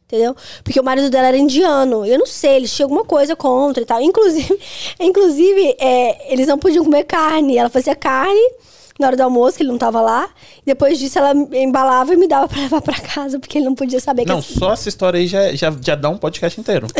Entendeu? 0.06 0.36
Porque 0.62 0.78
o 0.78 0.84
marido 0.84 1.08
dela 1.08 1.28
era 1.28 1.38
indiano. 1.38 2.04
Eu 2.04 2.18
não 2.18 2.26
sei, 2.26 2.56
eles 2.56 2.70
tinham 2.76 2.84
alguma 2.86 3.02
coisa 3.02 3.34
contra 3.34 3.82
e 3.82 3.86
tal. 3.86 3.98
Inclusive, 4.02 4.58
inclusive 5.00 5.74
é, 5.80 6.30
eles 6.32 6.46
não 6.46 6.58
podiam 6.58 6.84
comer 6.84 7.04
carne. 7.04 7.56
Ela 7.56 7.70
fazia 7.70 7.94
carne 7.96 8.52
na 9.02 9.08
hora 9.08 9.16
do 9.16 9.22
almoço, 9.22 9.56
que 9.58 9.62
ele 9.62 9.70
não 9.70 9.78
tava 9.78 10.00
lá. 10.00 10.28
Depois 10.64 10.98
disso, 10.98 11.18
ela 11.18 11.32
embalava 11.52 12.14
e 12.14 12.16
me 12.16 12.26
dava 12.26 12.48
pra 12.48 12.58
levar 12.62 12.80
pra 12.80 12.94
casa, 12.98 13.38
porque 13.38 13.58
ele 13.58 13.66
não 13.66 13.74
podia 13.74 14.00
saber 14.00 14.26
Não, 14.26 14.40
que 14.40 14.58
só 14.58 14.72
essa 14.72 14.88
história 14.88 15.18
aí 15.18 15.26
já, 15.26 15.54
já, 15.54 15.70
já 15.80 15.94
dá 15.94 16.08
um 16.08 16.16
podcast 16.16 16.58
inteiro. 16.60 16.86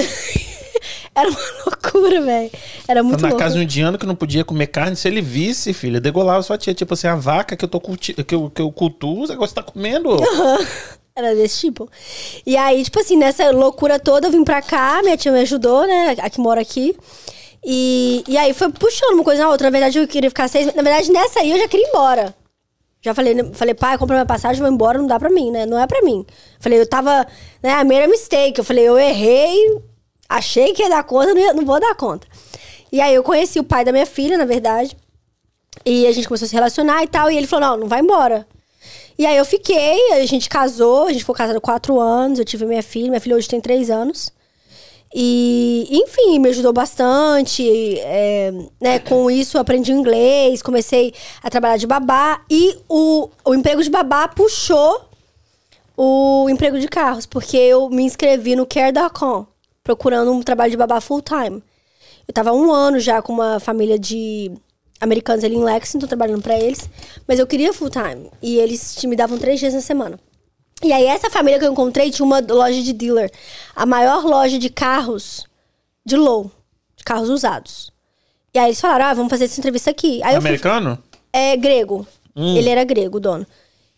era 1.15 1.29
uma 1.29 1.39
loucura, 1.67 2.21
velho. 2.23 2.51
Era 2.89 3.03
muito 3.03 3.17
Tá 3.17 3.23
na 3.23 3.29
louco. 3.29 3.43
casa 3.43 3.55
de 3.55 3.61
um 3.61 3.63
indiano 3.63 3.97
que 3.99 4.07
não 4.07 4.15
podia 4.15 4.45
comer 4.45 4.67
carne, 4.67 4.97
se 4.97 5.07
ele 5.09 5.21
visse, 5.21 5.73
filha, 5.73 6.01
degolava 6.01 6.43
sua 6.43 6.59
tia. 6.59 6.75
Tipo 6.75 6.95
assim, 6.95 7.07
a 7.07 7.15
vaca 7.15 7.57
que 7.57 7.65
eu, 7.65 7.69
tô 7.69 7.81
culti... 7.81 8.13
que 8.15 8.35
eu, 8.35 8.51
que 8.51 8.61
eu 8.61 8.71
cultuo, 8.73 9.27
você 9.27 9.55
tá 9.55 9.63
comendo. 9.63 10.17
Era 11.15 11.35
desse 11.35 11.61
tipo. 11.67 11.91
E 12.47 12.57
aí, 12.57 12.83
tipo 12.83 12.99
assim, 12.99 13.17
nessa 13.19 13.51
loucura 13.51 13.99
toda, 13.99 14.29
eu 14.29 14.31
vim 14.33 14.45
pra 14.45 14.63
cá, 14.63 15.01
minha 15.03 15.17
tia 15.17 15.31
me 15.31 15.41
ajudou, 15.41 15.87
né? 15.87 16.17
A 16.19 16.31
que 16.31 16.41
mora 16.41 16.61
aqui. 16.63 16.97
E, 17.65 18.25
e 18.27 18.37
aí 18.37 18.53
foi 18.53 18.71
puxando 18.73 19.15
uma 19.15 19.25
coisa 19.25 19.43
na 19.43 19.51
outra. 19.51 19.67
Na 19.67 19.71
verdade, 19.71 19.99
eu 19.99 20.09
queria 20.09 20.31
ficar 20.31 20.49
seis. 20.49 20.67
Na 20.75 20.83
verdade, 20.83 21.11
nessa 21.13 21.41
aí 21.41 21.51
eu 21.51 21.59
já 21.59 21.69
queria 21.69 21.87
ir 21.87 21.91
embora. 21.91 22.35
Já 23.01 23.15
falei, 23.15 23.35
falei, 23.53 23.75
pai, 23.75 23.99
compra 23.99 24.15
minha 24.17 24.27
passagem, 24.27 24.63
vou 24.63 24.71
embora, 24.71 24.97
não 24.99 25.07
dá 25.09 25.19
pra 25.19 25.29
mim, 25.29 25.51
né? 25.51 25.67
Não 25.67 25.79
é 25.79 25.87
pra 25.87 26.03
mim. 26.03 26.25
Falei, 26.61 26.79
eu 26.81 26.87
tava, 26.89 27.27
né, 27.63 27.73
a 27.73 27.83
made 27.85 28.03
a 28.03 28.09
mistake. 28.09 28.59
Eu 28.61 28.65
falei, 28.65 28.85
eu 28.89 28.97
errei, 28.99 29.81
achei 30.29 30.73
que 30.73 30.83
ia 30.83 30.89
dar 30.89 31.03
conta, 31.03 31.35
não, 31.35 31.41
ia- 31.41 31.53
não 31.53 31.65
vou 31.65 31.81
dar 31.81 31.95
conta. 31.97 32.27
E 32.93 33.01
aí 33.01 33.15
eu 33.15 33.23
conheci 33.25 33.59
o 33.59 33.65
pai 33.65 33.85
da 33.85 33.91
minha 33.91 34.07
filha, 34.07 34.39
na 34.39 34.45
verdade. 34.45 34.97
E 35.85 36.07
a 36.07 36.13
gente 36.13 36.29
começou 36.29 36.47
a 36.47 36.49
se 36.49 36.55
relacionar 36.55 37.03
e 37.03 37.09
tal. 37.09 37.31
E 37.31 37.37
ele 37.37 37.47
falou: 37.47 37.71
não, 37.71 37.77
não 37.79 37.89
vai 37.89 38.01
embora. 38.01 38.47
E 39.19 39.27
aí 39.27 39.37
eu 39.37 39.45
fiquei, 39.45 40.13
a 40.13 40.25
gente 40.27 40.49
casou, 40.49 41.07
a 41.07 41.11
gente 41.13 41.21
ficou 41.21 41.35
casado 41.35 41.61
quatro 41.61 41.99
anos, 42.01 42.39
eu 42.39 42.45
tive 42.45 42.65
minha 42.65 42.83
filha, 42.83 43.09
minha 43.09 43.21
filha 43.21 43.37
hoje 43.37 43.49
tem 43.49 43.61
três 43.61 43.91
anos. 43.91 44.31
E, 45.15 45.89
enfim, 45.91 46.39
me 46.39 46.49
ajudou 46.49 46.73
bastante. 46.73 47.99
é, 48.01 48.53
né, 48.81 48.99
com 48.99 49.31
isso 49.31 49.59
aprendi 49.59 49.93
inglês, 49.93 50.63
comecei 50.63 51.13
a 51.43 51.51
trabalhar 51.51 51.77
de 51.77 51.87
babá. 51.87 52.43
E 52.51 52.77
o, 52.89 53.29
o 53.45 53.55
emprego 53.55 53.83
de 53.83 53.91
babá 53.91 54.29
puxou 54.29 55.09
o 55.97 56.49
emprego 56.49 56.79
de 56.79 56.89
carros, 56.89 57.27
porque 57.27 57.57
eu 57.57 57.91
me 57.91 58.03
inscrevi 58.03 58.57
no 58.57 58.67
Care.com, 58.67 59.47
procurando 59.85 60.33
um 60.33 60.43
trabalho 60.43 60.71
de 60.71 60.77
babá 60.77 61.01
full 61.01 61.23
time. 61.23 61.63
Eu 62.27 62.33
tava 62.33 62.53
um 62.53 62.71
ano 62.73 62.99
já 62.99 63.21
com 63.21 63.33
uma 63.33 63.61
família 63.61 63.99
de 63.99 64.51
americanos 65.01 65.45
ali 65.45 65.57
em 65.57 65.65
Lexington, 65.65 66.07
trabalhando 66.07 66.43
pra 66.43 66.59
eles, 66.59 66.89
mas 67.27 67.39
eu 67.39 67.47
queria 67.47 67.73
full 67.73 67.91
time. 67.91 68.31
E 68.41 68.57
eles 68.59 68.97
me 69.05 69.17
davam 69.17 69.37
três 69.37 69.61
dias 69.61 69.75
na 69.75 69.81
semana. 69.81 70.19
E 70.83 70.93
aí, 70.93 71.07
essa 71.07 71.31
família 71.31 71.59
que 71.59 71.65
eu 71.65 71.73
encontrei 71.73 72.11
tinha 72.11 72.27
uma 72.27 72.41
loja 72.41 72.83
de 72.83 72.93
dealer. 72.93 73.31
A 73.75 73.87
maior 73.87 74.25
loja 74.25 74.59
de 74.59 74.69
carros 74.69 75.47
de 76.05 76.17
low, 76.17 76.51
de 76.97 77.05
carros 77.05 77.29
usados. 77.29 77.93
E 78.55 78.59
aí 78.59 78.67
eles 78.67 78.81
falaram, 78.81 79.07
ah, 79.07 79.15
vamos 79.15 79.31
fazer 79.31 79.45
essa 79.45 79.59
entrevista 79.61 79.91
aqui. 79.91 80.23
Aí 80.23 80.35
eu 80.35 80.41
fui 80.41 80.51
Americano? 80.51 80.99
é 81.33 81.57
grego. 81.57 82.07
Ele 82.37 82.69
era 82.69 82.85
grego, 82.85 83.19
o 83.19 83.21
dono. 83.21 83.47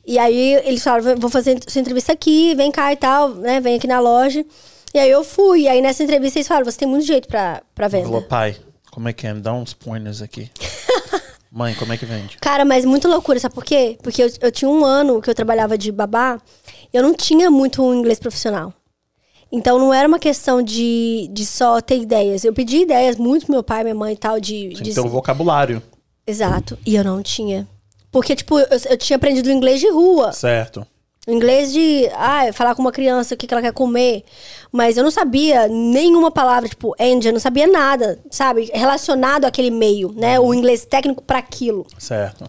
E 0.07 0.19
aí 0.19 0.55
eles 0.65 0.83
falaram, 0.83 1.17
vou 1.17 1.31
fazer 1.31 1.59
essa 1.67 1.81
entrevista 1.81 2.13
aqui, 2.13 2.55
vem 2.55 2.71
cá 2.71 2.93
e 2.93 2.97
tal, 2.97 3.31
né? 3.31 3.61
Vem 3.61 3.77
aqui 3.77 3.87
na 3.87 4.01
loja. 4.01 4.45
E 4.93 4.99
aí 4.99 5.11
eu 5.11 5.25
fui. 5.25 5.63
E 5.63 5.69
aí 5.69 5.81
nessa 5.81 6.03
entrevista 6.05 6.39
eles 6.39 6.47
falaram, 6.49 6.71
você 6.71 6.79
tem 6.79 6.87
muito 6.89 7.07
jeito 7.07 7.27
pra, 7.27 7.63
pra 7.75 7.89
Falou, 7.89 8.07
venda. 8.07 8.23
pai, 8.27 8.57
como 8.91 9.09
é 9.09 9.13
que 9.13 9.27
é? 9.27 9.33
Me 9.33 9.41
dá 9.41 9.53
uns 9.53 9.73
pointers 9.73 10.21
aqui. 10.21 10.51
Mãe, 11.55 11.73
como 11.77 11.93
é 11.93 11.97
que 11.97 12.05
vende? 12.05 12.37
Cara, 12.39 12.65
mas 12.65 12.85
muito 12.85 13.07
loucura, 13.07 13.39
sabe 13.39 13.55
por 13.55 13.65
quê? 13.65 13.97
Porque 14.03 14.21
eu, 14.21 14.29
eu 14.41 14.51
tinha 14.51 14.69
um 14.69 14.85
ano 14.85 15.23
que 15.23 15.31
eu 15.31 15.35
trabalhava 15.37 15.79
de 15.79 15.93
babá, 15.93 16.41
eu 16.93 17.01
não 17.01 17.15
tinha 17.15 17.49
muito 17.49 17.81
um 17.81 17.95
inglês 17.95 18.19
profissional. 18.19 18.75
Então 19.53 19.79
não 19.79 19.95
era 19.95 20.09
uma 20.09 20.19
questão 20.19 20.61
de, 20.61 21.31
de 21.33 21.47
só 21.47 21.81
ter 21.81 22.01
ideias. 22.01 22.45
Eu 22.45 22.53
pedi 22.53 22.79
ideias 22.79 23.17
muito 23.17 23.47
pro 23.47 23.55
meu 23.55 23.63
pai, 23.63 23.85
minha 23.85 23.95
mãe 23.95 24.15
e 24.15 24.17
tal, 24.17 24.41
de. 24.41 24.71
Tem 24.83 24.93
de 24.93 25.01
um 25.01 25.09
vocabulário. 25.09 25.81
Exato. 26.27 26.77
E 26.85 26.97
eu 26.97 27.05
não 27.05 27.23
tinha. 27.23 27.69
Porque, 28.11 28.35
tipo, 28.35 28.59
eu, 28.59 28.67
eu 28.91 28.99
tinha 28.99 29.17
aprendido 29.17 29.49
inglês 29.49 29.79
de 29.79 29.89
rua. 29.89 30.33
Certo. 30.33 30.85
Inglês 31.27 31.73
de, 31.73 32.07
ah, 32.13 32.53
falar 32.53 32.75
com 32.75 32.83
uma 32.83 32.93
criança 32.93 33.35
o 33.35 33.39
que, 33.39 33.47
que 33.47 33.55
ela 33.55 33.63
quer 33.63 33.73
comer. 33.73 34.25
Mas 34.71 34.97
eu 34.97 35.03
não 35.03 35.11
sabia 35.11 35.67
nenhuma 35.69 36.31
palavra, 36.31 36.69
tipo, 36.69 36.95
engine, 36.99 37.29
eu 37.29 37.33
não 37.33 37.41
sabia 37.41 37.67
nada, 37.67 38.19
sabe? 38.31 38.71
Relacionado 38.75 39.47
àquele 39.47 39.71
meio, 39.71 40.13
né? 40.13 40.39
O 40.39 40.53
inglês 40.53 40.85
técnico 40.85 41.23
para 41.23 41.39
aquilo. 41.39 41.87
Certo. 41.99 42.45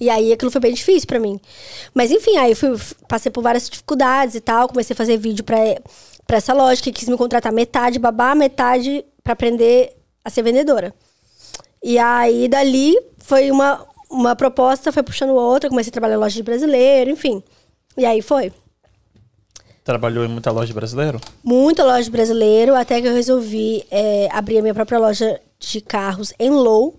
E 0.00 0.08
aí 0.10 0.32
aquilo 0.32 0.50
foi 0.50 0.60
bem 0.60 0.74
difícil 0.74 1.06
pra 1.06 1.18
mim. 1.18 1.40
Mas 1.92 2.10
enfim, 2.10 2.36
aí 2.36 2.54
fui, 2.54 2.76
passei 3.08 3.30
por 3.30 3.42
várias 3.42 3.68
dificuldades 3.68 4.34
e 4.34 4.40
tal. 4.40 4.68
Comecei 4.68 4.94
a 4.94 4.96
fazer 4.96 5.16
vídeo 5.16 5.44
pra, 5.44 5.58
pra 6.26 6.36
essa 6.36 6.52
loja 6.52 6.82
que 6.82 6.92
quis 6.92 7.08
me 7.08 7.16
contratar 7.16 7.52
metade 7.52 7.98
babá, 7.98 8.34
metade 8.34 9.04
pra 9.24 9.32
aprender 9.32 9.96
a 10.24 10.30
ser 10.30 10.42
vendedora. 10.42 10.94
E 11.82 11.98
aí 11.98 12.48
dali 12.48 12.96
foi 13.18 13.50
uma, 13.50 13.84
uma 14.10 14.36
proposta, 14.36 14.92
foi 14.92 15.02
puxando 15.02 15.30
outra. 15.30 15.68
Comecei 15.68 15.90
a 15.90 15.92
trabalhar 15.92 16.14
em 16.14 16.18
loja 16.18 16.34
de 16.34 16.42
brasileiro, 16.42 17.10
enfim. 17.10 17.42
E 17.98 18.06
aí 18.06 18.22
foi. 18.22 18.52
Trabalhou 19.82 20.24
em 20.24 20.28
muita 20.28 20.50
loja 20.52 20.68
de 20.68 20.72
brasileiro? 20.72 21.20
Muita 21.42 21.82
loja 21.82 22.04
de 22.04 22.10
brasileiro, 22.10 22.74
até 22.74 23.00
que 23.00 23.08
eu 23.08 23.12
resolvi 23.12 23.84
é, 23.90 24.28
abrir 24.30 24.58
a 24.58 24.62
minha 24.62 24.74
própria 24.74 24.98
loja 24.98 25.40
de 25.58 25.80
carros 25.80 26.32
em 26.38 26.50
Low. 26.50 26.98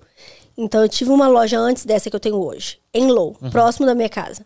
Então 0.57 0.81
eu 0.81 0.89
tive 0.89 1.09
uma 1.09 1.27
loja 1.27 1.57
antes 1.57 1.85
dessa 1.85 2.09
que 2.09 2.15
eu 2.15 2.19
tenho 2.19 2.35
hoje, 2.35 2.79
em 2.93 3.07
Low, 3.07 3.37
próximo 3.49 3.85
da 3.85 3.95
minha 3.95 4.09
casa. 4.09 4.45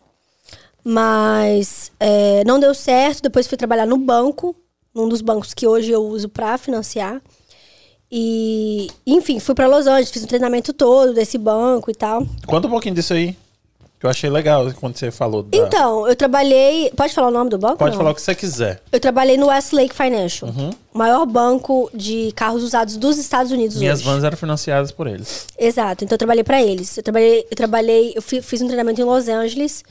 Mas 0.84 1.92
é, 2.00 2.44
não 2.46 2.60
deu 2.60 2.74
certo, 2.76 3.24
depois 3.24 3.48
fui 3.48 3.58
trabalhar 3.58 3.88
no 3.88 3.98
banco, 3.98 4.56
num 4.94 5.10
dos 5.10 5.22
bancos 5.22 5.54
que 5.54 5.66
hoje 5.66 5.90
eu 5.90 6.06
uso 6.06 6.30
pra 6.30 6.58
financiar. 6.58 7.20
E, 8.12 8.90
enfim, 9.08 9.40
fui 9.40 9.56
pra 9.56 9.66
Los 9.66 9.88
Angeles, 9.88 10.12
fiz 10.12 10.24
um 10.24 10.28
treinamento 10.28 10.72
todo 10.72 11.14
desse 11.16 11.38
banco 11.38 11.90
e 11.90 11.96
tal. 11.96 12.28
Conta 12.46 12.68
um 12.68 12.70
pouquinho 12.70 12.94
disso 12.94 13.14
aí. 13.14 13.36
Eu 14.04 14.10
achei 14.10 14.30
legal 14.30 14.70
quando 14.80 14.98
você 14.98 15.10
falou. 15.12 15.44
Da... 15.44 15.58
Então, 15.58 16.06
eu 16.08 16.16
trabalhei. 16.16 16.92
Pode 16.96 17.14
falar 17.14 17.30
o 17.30 17.32
nome 17.32 17.50
do 17.50 17.58
banco? 17.58 17.78
Pode 17.78 17.92
Não. 17.92 17.98
falar 17.98 18.12
o 18.12 18.16
que 18.16 18.22
você 18.22 18.36
quiser. 18.36 18.82
Eu 18.92 19.00
trabalhei 19.00 19.38
no 19.38 19.48
Westlake 19.48 19.96
Financial, 19.96 20.52
Uhum. 20.52 20.72
o 20.94 20.98
maior 20.98 21.26
banco 21.26 21.90
de 21.94 22.34
carros 22.36 22.64
usados 22.64 22.98
dos 22.98 23.18
Estados 23.18 23.52
Unidos 23.52 23.78
Minhas 23.78 24.00
hoje. 24.02 24.10
vans 24.10 24.24
eram 24.26 24.36
financiadas 24.36 24.92
por 24.92 25.08
eles. 25.08 25.48
Exato, 25.58 26.04
então 26.04 26.16
eu 26.16 26.20
trabalhei 26.20 26.44
pra 26.44 26.62
eles. 26.62 26.98
Eu 26.98 27.04
trabalhei, 27.04 27.48
eu 27.50 27.56
trabalhei, 27.56 28.12
eu 28.16 28.22
fi- 28.22 28.42
fiz 28.42 28.62
um 28.62 28.66
treinamento 28.68 29.00
em 29.00 29.06
Los 29.06 29.30
Angeles 29.30 29.84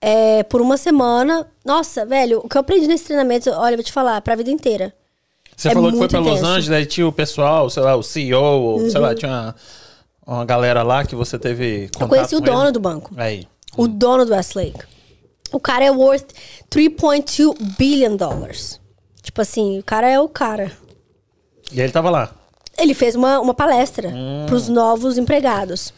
é, 0.00 0.42
por 0.42 0.60
uma 0.60 0.76
semana. 0.76 1.46
Nossa, 1.64 2.04
velho, 2.04 2.40
o 2.44 2.48
que 2.48 2.56
eu 2.56 2.60
aprendi 2.60 2.88
nesse 2.88 3.04
treinamento, 3.04 3.48
olha, 3.50 3.74
eu 3.74 3.78
vou 3.78 3.84
te 3.84 3.92
falar, 3.92 4.20
pra 4.22 4.34
vida 4.34 4.50
inteira. 4.50 4.92
Você 5.56 5.68
É 5.68 5.72
falou 5.72 5.90
que 5.92 5.98
foi 5.98 6.08
pra 6.08 6.18
Los 6.18 6.32
intenso. 6.32 6.46
Angeles, 6.46 6.70
aí 6.70 6.84
tinha 6.84 7.06
o 7.06 7.12
pessoal, 7.12 7.70
sei 7.70 7.82
lá, 7.82 7.94
o 7.96 8.02
CEO, 8.02 8.42
ou, 8.42 8.90
sei 8.90 9.00
lá, 9.00 9.14
tinha 9.14 9.30
uma, 9.30 9.54
uma 10.26 10.44
galera 10.44 10.82
lá 10.82 11.04
que 11.04 11.14
você 11.14 11.38
teve 11.38 11.88
contato 11.88 12.02
Eu 12.02 12.08
conheci 12.08 12.36
o 12.36 12.40
dono 12.40 12.64
ele. 12.64 12.72
do 12.72 12.80
banco. 12.80 13.12
Aí. 13.16 13.46
O 13.76 13.86
dono 13.86 14.24
do 14.24 14.32
Westlake. 14.32 14.80
O 15.52 15.60
cara 15.60 15.84
é 15.84 15.90
worth 15.90 16.30
3.2 16.70 17.54
billion 17.78 18.16
dollars. 18.16 18.80
Tipo 19.22 19.40
assim, 19.42 19.78
o 19.78 19.82
cara 19.82 20.08
é 20.08 20.18
o 20.20 20.28
cara. 20.28 20.72
E 21.72 21.80
ele 21.80 21.92
tava 21.92 22.10
lá. 22.10 22.32
Ele 22.78 22.94
fez 22.94 23.14
uma, 23.14 23.40
uma 23.40 23.54
palestra 23.54 24.08
Hum. 24.08 24.46
pros 24.46 24.68
novos 24.68 25.16
empregados. 25.18 25.92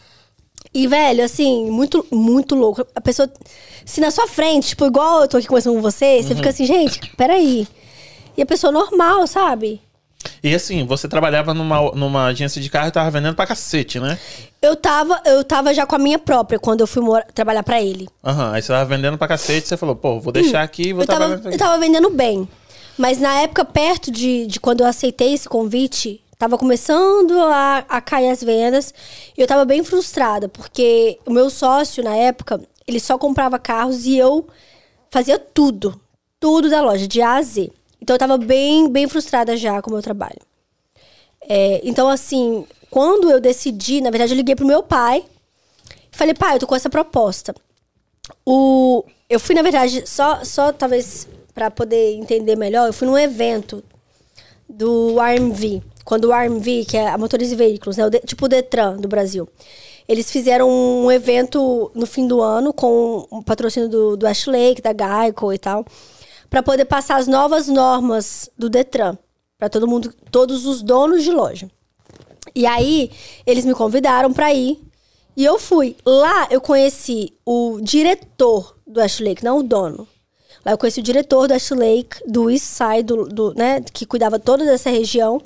E, 0.73 0.87
velho, 0.87 1.23
assim, 1.23 1.69
muito, 1.71 2.05
muito 2.11 2.53
louco. 2.55 2.85
A 2.93 3.01
pessoa, 3.01 3.29
se 3.85 3.99
na 3.99 4.11
sua 4.11 4.27
frente, 4.27 4.69
tipo, 4.69 4.85
igual 4.85 5.21
eu 5.21 5.27
tô 5.27 5.37
aqui 5.37 5.47
conversando 5.47 5.75
com 5.75 5.81
você, 5.81 6.21
você 6.21 6.29
Uhum. 6.31 6.35
fica 6.37 6.49
assim, 6.49 6.65
gente, 6.65 6.99
peraí. 7.15 7.67
E 8.37 8.41
a 8.41 8.45
pessoa 8.45 8.71
normal, 8.71 9.25
sabe? 9.25 9.81
E 10.43 10.53
assim, 10.53 10.85
você 10.85 11.07
trabalhava 11.07 11.53
numa, 11.53 11.91
numa 11.91 12.25
agência 12.27 12.61
de 12.61 12.69
carro 12.69 12.87
e 12.89 12.91
tava 12.91 13.09
vendendo 13.09 13.35
pra 13.35 13.47
cacete, 13.47 13.99
né? 13.99 14.17
Eu 14.61 14.75
tava, 14.75 15.21
eu 15.25 15.43
tava 15.43 15.73
já 15.73 15.85
com 15.85 15.95
a 15.95 15.99
minha 15.99 16.19
própria 16.19 16.59
quando 16.59 16.81
eu 16.81 16.87
fui 16.87 17.01
mora- 17.01 17.25
trabalhar 17.33 17.63
pra 17.63 17.81
ele. 17.81 18.07
Aham, 18.23 18.51
aí 18.53 18.61
você 18.61 18.67
tava 18.73 18.85
vendendo 18.85 19.17
pra 19.17 19.27
cacete, 19.27 19.67
você 19.67 19.77
falou, 19.77 19.95
pô, 19.95 20.19
vou 20.19 20.33
deixar 20.33 20.61
aqui 20.61 20.89
e 20.89 20.93
vou 20.93 21.03
Eu 21.03 21.07
tava, 21.07 21.27
trabalhar. 21.37 21.51
eu 21.53 21.57
tava 21.57 21.77
vendendo 21.77 22.09
bem. 22.09 22.47
Mas 22.97 23.17
na 23.19 23.41
época, 23.41 23.63
perto 23.63 24.11
de, 24.11 24.45
de 24.45 24.59
quando 24.59 24.81
eu 24.81 24.87
aceitei 24.87 25.33
esse 25.33 25.47
convite, 25.47 26.21
tava 26.37 26.57
começando 26.57 27.39
a, 27.39 27.85
a 27.87 28.01
cair 28.01 28.29
as 28.29 28.43
vendas. 28.43 28.93
E 29.37 29.41
eu 29.41 29.47
tava 29.47 29.63
bem 29.63 29.83
frustrada, 29.85 30.49
porque 30.49 31.17
o 31.25 31.31
meu 31.31 31.49
sócio, 31.49 32.03
na 32.03 32.13
época, 32.15 32.59
ele 32.85 32.99
só 32.99 33.17
comprava 33.17 33.57
carros 33.57 34.05
e 34.05 34.17
eu 34.17 34.47
fazia 35.09 35.39
tudo. 35.39 35.99
Tudo 36.41 36.69
da 36.69 36.81
loja, 36.81 37.07
de 37.07 37.21
A 37.21 37.35
a 37.35 37.41
Z. 37.41 37.71
Então 38.01 38.15
eu 38.15 38.19
tava 38.19 38.37
bem, 38.37 38.89
bem 38.89 39.07
frustrada 39.07 39.55
já 39.57 39.81
com 39.81 39.89
o 39.89 39.93
meu 39.93 40.01
trabalho. 40.01 40.39
É, 41.47 41.81
então, 41.83 42.09
assim, 42.09 42.65
quando 42.89 43.29
eu 43.29 43.39
decidi, 43.39 44.01
na 44.01 44.09
verdade, 44.09 44.33
eu 44.33 44.37
liguei 44.37 44.55
pro 44.55 44.65
meu 44.65 44.83
pai. 44.83 45.25
Falei, 46.11 46.33
pai, 46.33 46.55
eu 46.55 46.59
tô 46.59 46.67
com 46.67 46.75
essa 46.75 46.89
proposta. 46.89 47.53
O, 48.45 49.03
eu 49.29 49.39
fui, 49.39 49.55
na 49.55 49.61
verdade, 49.61 50.03
só, 50.07 50.43
só 50.43 50.71
talvez 50.71 51.27
para 51.53 51.69
poder 51.71 52.13
entender 52.15 52.55
melhor, 52.55 52.87
eu 52.87 52.93
fui 52.93 53.07
num 53.07 53.17
evento 53.17 53.83
do 54.67 55.17
RMV. 55.19 55.81
Quando 56.05 56.25
o 56.25 56.31
RMV, 56.33 56.85
que 56.85 56.97
é 56.97 57.07
a 57.09 57.17
Motores 57.17 57.51
e 57.51 57.55
Veículos, 57.55 57.97
né, 57.97 58.05
o 58.05 58.09
de- 58.09 58.19
tipo 58.21 58.45
o 58.45 58.47
Detran 58.47 58.97
do 58.97 59.07
Brasil, 59.07 59.47
eles 60.07 60.31
fizeram 60.31 60.69
um 60.69 61.11
evento 61.11 61.91
no 61.93 62.05
fim 62.05 62.27
do 62.27 62.41
ano 62.41 62.73
com 62.73 63.27
o 63.29 63.43
patrocínio 63.43 63.89
do, 63.89 64.17
do 64.17 64.25
Ash 64.27 64.47
Lake, 64.47 64.81
da 64.81 64.91
Geico 64.93 65.53
e 65.53 65.57
tal, 65.57 65.85
para 66.49 66.63
poder 66.63 66.85
passar 66.85 67.17
as 67.17 67.27
novas 67.27 67.67
normas 67.67 68.49
do 68.57 68.69
Detran 68.69 69.17
para 69.57 69.69
todo 69.69 69.87
mundo, 69.87 70.13
todos 70.31 70.65
os 70.65 70.81
donos 70.81 71.23
de 71.23 71.31
loja. 71.31 71.69
E 72.55 72.65
aí, 72.65 73.11
eles 73.45 73.65
me 73.65 73.73
convidaram 73.73 74.33
pra 74.33 74.53
ir. 74.53 74.81
E 75.35 75.45
eu 75.45 75.59
fui. 75.59 75.95
Lá 76.05 76.47
eu 76.49 76.59
conheci 76.59 77.33
o 77.45 77.79
diretor 77.81 78.75
do 78.87 79.01
Ash 79.01 79.19
Lake, 79.19 79.43
não 79.43 79.59
o 79.59 79.63
dono. 79.63 80.07
Lá 80.65 80.71
eu 80.73 80.77
conheci 80.77 80.99
o 80.99 81.03
diretor 81.03 81.47
do 81.47 81.53
Ash 81.53 81.69
Lake, 81.71 82.17
do 82.25 82.49
East 82.49 82.79
do, 83.05 83.25
do, 83.25 83.53
né, 83.53 83.81
que 83.93 84.05
cuidava 84.05 84.39
toda 84.39 84.65
dessa 84.65 84.89
região. 84.89 85.41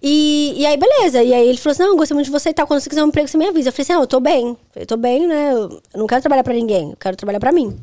E, 0.00 0.54
e 0.56 0.66
aí, 0.66 0.76
beleza. 0.76 1.22
E 1.22 1.32
aí 1.32 1.48
ele 1.48 1.58
falou 1.58 1.72
assim: 1.72 1.82
Não, 1.82 1.90
eu 1.90 1.96
gostei 1.96 2.14
muito 2.14 2.26
de 2.26 2.32
você 2.32 2.50
e 2.50 2.54
tal. 2.54 2.66
Quando 2.66 2.80
você 2.80 2.88
quiser 2.88 3.02
um 3.02 3.08
emprego, 3.08 3.26
você 3.26 3.36
me 3.36 3.46
avisa. 3.46 3.68
Eu 3.68 3.72
falei 3.72 3.82
assim: 3.82 3.92
Não, 3.94 4.00
eu 4.02 4.06
tô 4.06 4.20
bem. 4.20 4.56
Eu 4.76 4.86
tô 4.86 4.96
bem, 4.96 5.26
né? 5.26 5.52
Eu 5.52 5.82
não 5.96 6.06
quero 6.06 6.20
trabalhar 6.20 6.44
pra 6.44 6.54
ninguém. 6.54 6.90
Eu 6.90 6.96
quero 6.96 7.16
trabalhar 7.16 7.40
pra 7.40 7.52
mim. 7.52 7.76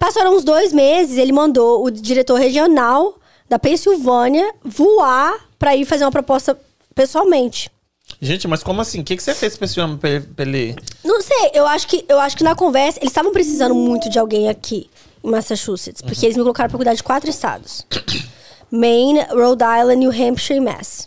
Passaram 0.00 0.34
uns 0.34 0.42
dois 0.42 0.72
meses, 0.72 1.18
ele 1.18 1.30
mandou 1.30 1.84
o 1.84 1.90
diretor 1.90 2.36
regional 2.40 3.18
da 3.46 3.58
Pensilvânia 3.58 4.50
voar 4.64 5.46
pra 5.58 5.76
ir 5.76 5.84
fazer 5.84 6.04
uma 6.04 6.10
proposta 6.10 6.58
pessoalmente. 6.94 7.70
Gente, 8.18 8.48
mas 8.48 8.62
como 8.62 8.80
assim? 8.80 9.00
O 9.00 9.04
que, 9.04 9.14
que 9.14 9.22
você 9.22 9.34
fez 9.34 9.58
pra 9.58 9.66
esse 9.66 9.78
homem, 9.78 9.98
pra 9.98 10.10
ele-. 10.38 10.74
Não 11.04 11.20
sei, 11.20 11.50
eu 11.52 11.66
acho 11.66 11.86
que, 11.86 12.02
eu 12.08 12.18
acho 12.18 12.34
que 12.34 12.42
na 12.42 12.54
conversa, 12.54 12.98
eles 12.98 13.10
estavam 13.10 13.30
precisando 13.30 13.74
muito 13.74 14.08
de 14.08 14.18
alguém 14.18 14.48
aqui 14.48 14.88
em 15.22 15.30
Massachusetts, 15.30 16.00
porque 16.00 16.24
eles 16.24 16.36
me 16.36 16.42
colocaram 16.42 16.70
pra 16.70 16.78
cuidar 16.78 16.94
de 16.94 17.02
quatro 17.02 17.28
estados: 17.28 17.86
Maine, 18.72 19.20
Rhode 19.30 19.62
Island, 19.62 19.96
New 19.96 20.10
Hampshire 20.10 20.58
e 20.58 20.62
Mass. 20.62 21.06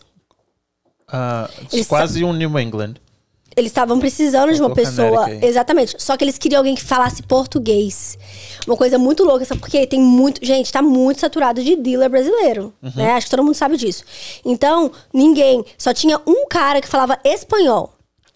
Eles 1.72 1.88
quase 1.88 2.24
um 2.24 2.32
New 2.32 2.60
England. 2.60 2.94
Eles 3.56 3.72
estavam 3.72 4.00
precisando 4.00 4.54
de 4.54 4.60
uma 4.60 4.74
pessoa. 4.74 5.30
Exatamente. 5.42 5.96
Só 5.98 6.18
que 6.18 6.24
eles 6.24 6.38
queriam 6.38 6.60
alguém 6.60 6.76
que 6.76 6.84
falasse 6.84 7.22
português. 7.24 8.18
Uma 8.66 8.76
coisa 8.76 8.98
muito 8.98 9.24
louca, 9.24 9.46
sabe? 9.46 9.60
Porque 9.60 9.86
tem 9.88 10.00
muito. 10.00 10.44
Gente, 10.46 10.72
tá 10.72 10.82
muito 10.82 11.20
saturado 11.20 11.64
de 11.64 11.76
dealer 11.76 12.10
brasileiro. 12.10 12.74
Uhum. 12.82 12.92
Né? 12.96 13.12
Acho 13.12 13.28
que 13.28 13.32
todo 13.32 13.44
mundo 13.44 13.56
sabe 13.56 13.78
disso. 13.78 14.04
Então, 14.44 14.92
ninguém. 15.14 15.64
Só 15.78 15.94
tinha 15.94 16.20
um 16.26 16.48
cara 16.48 16.82
que 16.82 16.88
falava 16.88 17.20
espanhol. 17.24 17.94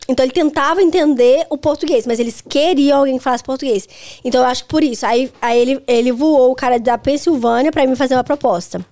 Então 0.09 0.25
ele 0.25 0.31
tentava 0.31 0.81
entender 0.81 1.45
o 1.49 1.57
português, 1.57 2.07
mas 2.07 2.17
eles 2.17 2.39
queriam 2.39 2.99
alguém 2.99 3.17
que 3.17 3.23
falasse 3.23 3.43
português. 3.43 3.87
Então 4.23 4.41
eu 4.41 4.47
acho 4.47 4.63
que 4.63 4.69
por 4.69 4.81
isso. 4.83 5.05
Aí, 5.05 5.29
aí 5.41 5.59
ele, 5.59 5.83
ele 5.85 6.11
voou 6.13 6.51
o 6.51 6.55
cara 6.55 6.79
da 6.79 6.97
Pensilvânia 6.97 7.71
pra 7.71 7.85
me 7.85 7.95
fazer 7.95 8.15
uma 8.15 8.23
proposta. 8.23 8.85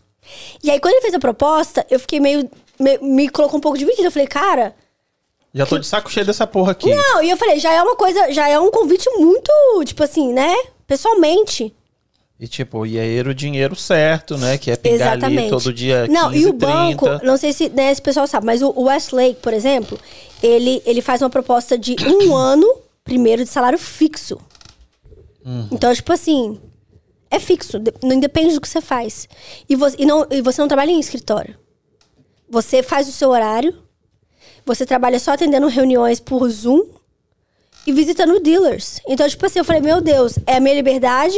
E 0.64 0.72
aí, 0.72 0.80
quando 0.80 0.94
ele 0.94 1.02
fez 1.02 1.14
a 1.14 1.20
proposta, 1.20 1.86
eu 1.90 2.00
fiquei 2.00 2.20
meio. 2.20 2.50
me, 2.80 2.98
me 2.98 3.30
colocou 3.30 3.58
um 3.58 3.62
pouco 3.62 3.78
dividida. 3.78 4.08
Eu 4.08 4.12
falei, 4.12 4.28
cara, 4.28 4.76
Já 5.56 5.66
tô 5.66 5.80
de 5.80 5.88
saco 5.88 6.12
cheio 6.12 6.26
dessa 6.26 6.46
porra 6.46 6.74
aqui. 6.74 6.94
não, 6.94 7.24
e 7.24 7.30
eu 7.30 7.38
falei, 7.38 7.58
já 7.60 7.72
é 7.72 7.82
uma 7.82 7.96
coisa, 7.96 8.30
já 8.34 8.50
é 8.50 8.60
um 8.60 8.70
convite 8.70 9.10
muito, 9.18 9.50
tipo 9.86 10.04
assim, 10.04 10.34
né? 10.34 10.54
Pessoalmente. 10.86 11.74
E 12.38 12.46
tipo, 12.46 12.86
e 12.86 13.00
aí 13.00 13.18
era 13.18 13.30
o 13.30 13.34
dinheiro 13.34 13.74
certo, 13.74 14.38
né? 14.38 14.58
Que 14.58 14.70
é 14.72 14.76
pingar 14.76 15.14
ali 15.14 15.24
Exatamente. 15.24 15.50
todo 15.50 15.74
dia 15.74 16.06
Não, 16.08 16.30
15, 16.30 16.44
e 16.44 16.46
o 16.48 16.54
30. 16.54 16.66
banco, 16.66 17.26
não 17.26 17.38
sei 17.38 17.54
se 17.54 17.70
né, 17.70 17.90
esse 17.90 18.02
pessoal 18.02 18.28
sabe, 18.28 18.46
mas 18.46 18.62
o, 18.62 18.74
Westlake, 18.76 19.40
por 19.42 19.54
exemplo, 19.54 19.98
ele, 20.44 20.82
ele 20.86 21.02
faz 21.02 21.22
uma 21.22 21.30
proposta 21.30 21.78
de 21.78 21.96
um 22.06 22.36
ano, 22.36 22.68
primeiro, 23.06 23.42
de 23.42 23.50
salário 23.50 23.80
fixo. 23.80 24.38
Uhum. 25.46 25.70
Então, 25.72 25.94
tipo 25.94 26.12
assim, 26.12 26.60
é 27.32 27.40
fixo, 27.40 27.82
não 28.04 28.20
depende 28.20 28.56
do 28.56 28.60
que 28.60 28.68
você 28.68 28.82
faz. 28.82 29.30
E 29.70 29.76
você, 29.78 29.96
e 29.98 30.06
não, 30.06 30.28
e 30.30 30.42
você 30.42 30.60
não 30.60 30.68
trabalha 30.68 30.92
em 30.92 31.00
escritório. 31.00 31.56
Você 32.50 32.84
faz 32.84 33.08
o 33.08 33.14
seu 33.14 33.30
horário, 33.30 33.85
você 34.66 34.86
trabalha 34.86 35.20
só 35.20 35.32
atendendo 35.32 35.68
reuniões 35.68 36.20
por 36.20 36.50
Zoom 36.50 36.84
e 37.88 37.92
visitando 37.92 38.40
dealers. 38.40 39.00
Então, 39.08 39.28
tipo 39.30 39.46
assim, 39.46 39.60
eu 39.60 39.66
falei, 39.66 39.82
meu 39.82 40.02
Deus, 40.02 40.40
é 40.48 40.56
a 40.56 40.60
minha 40.60 40.74
liberdade 40.76 41.38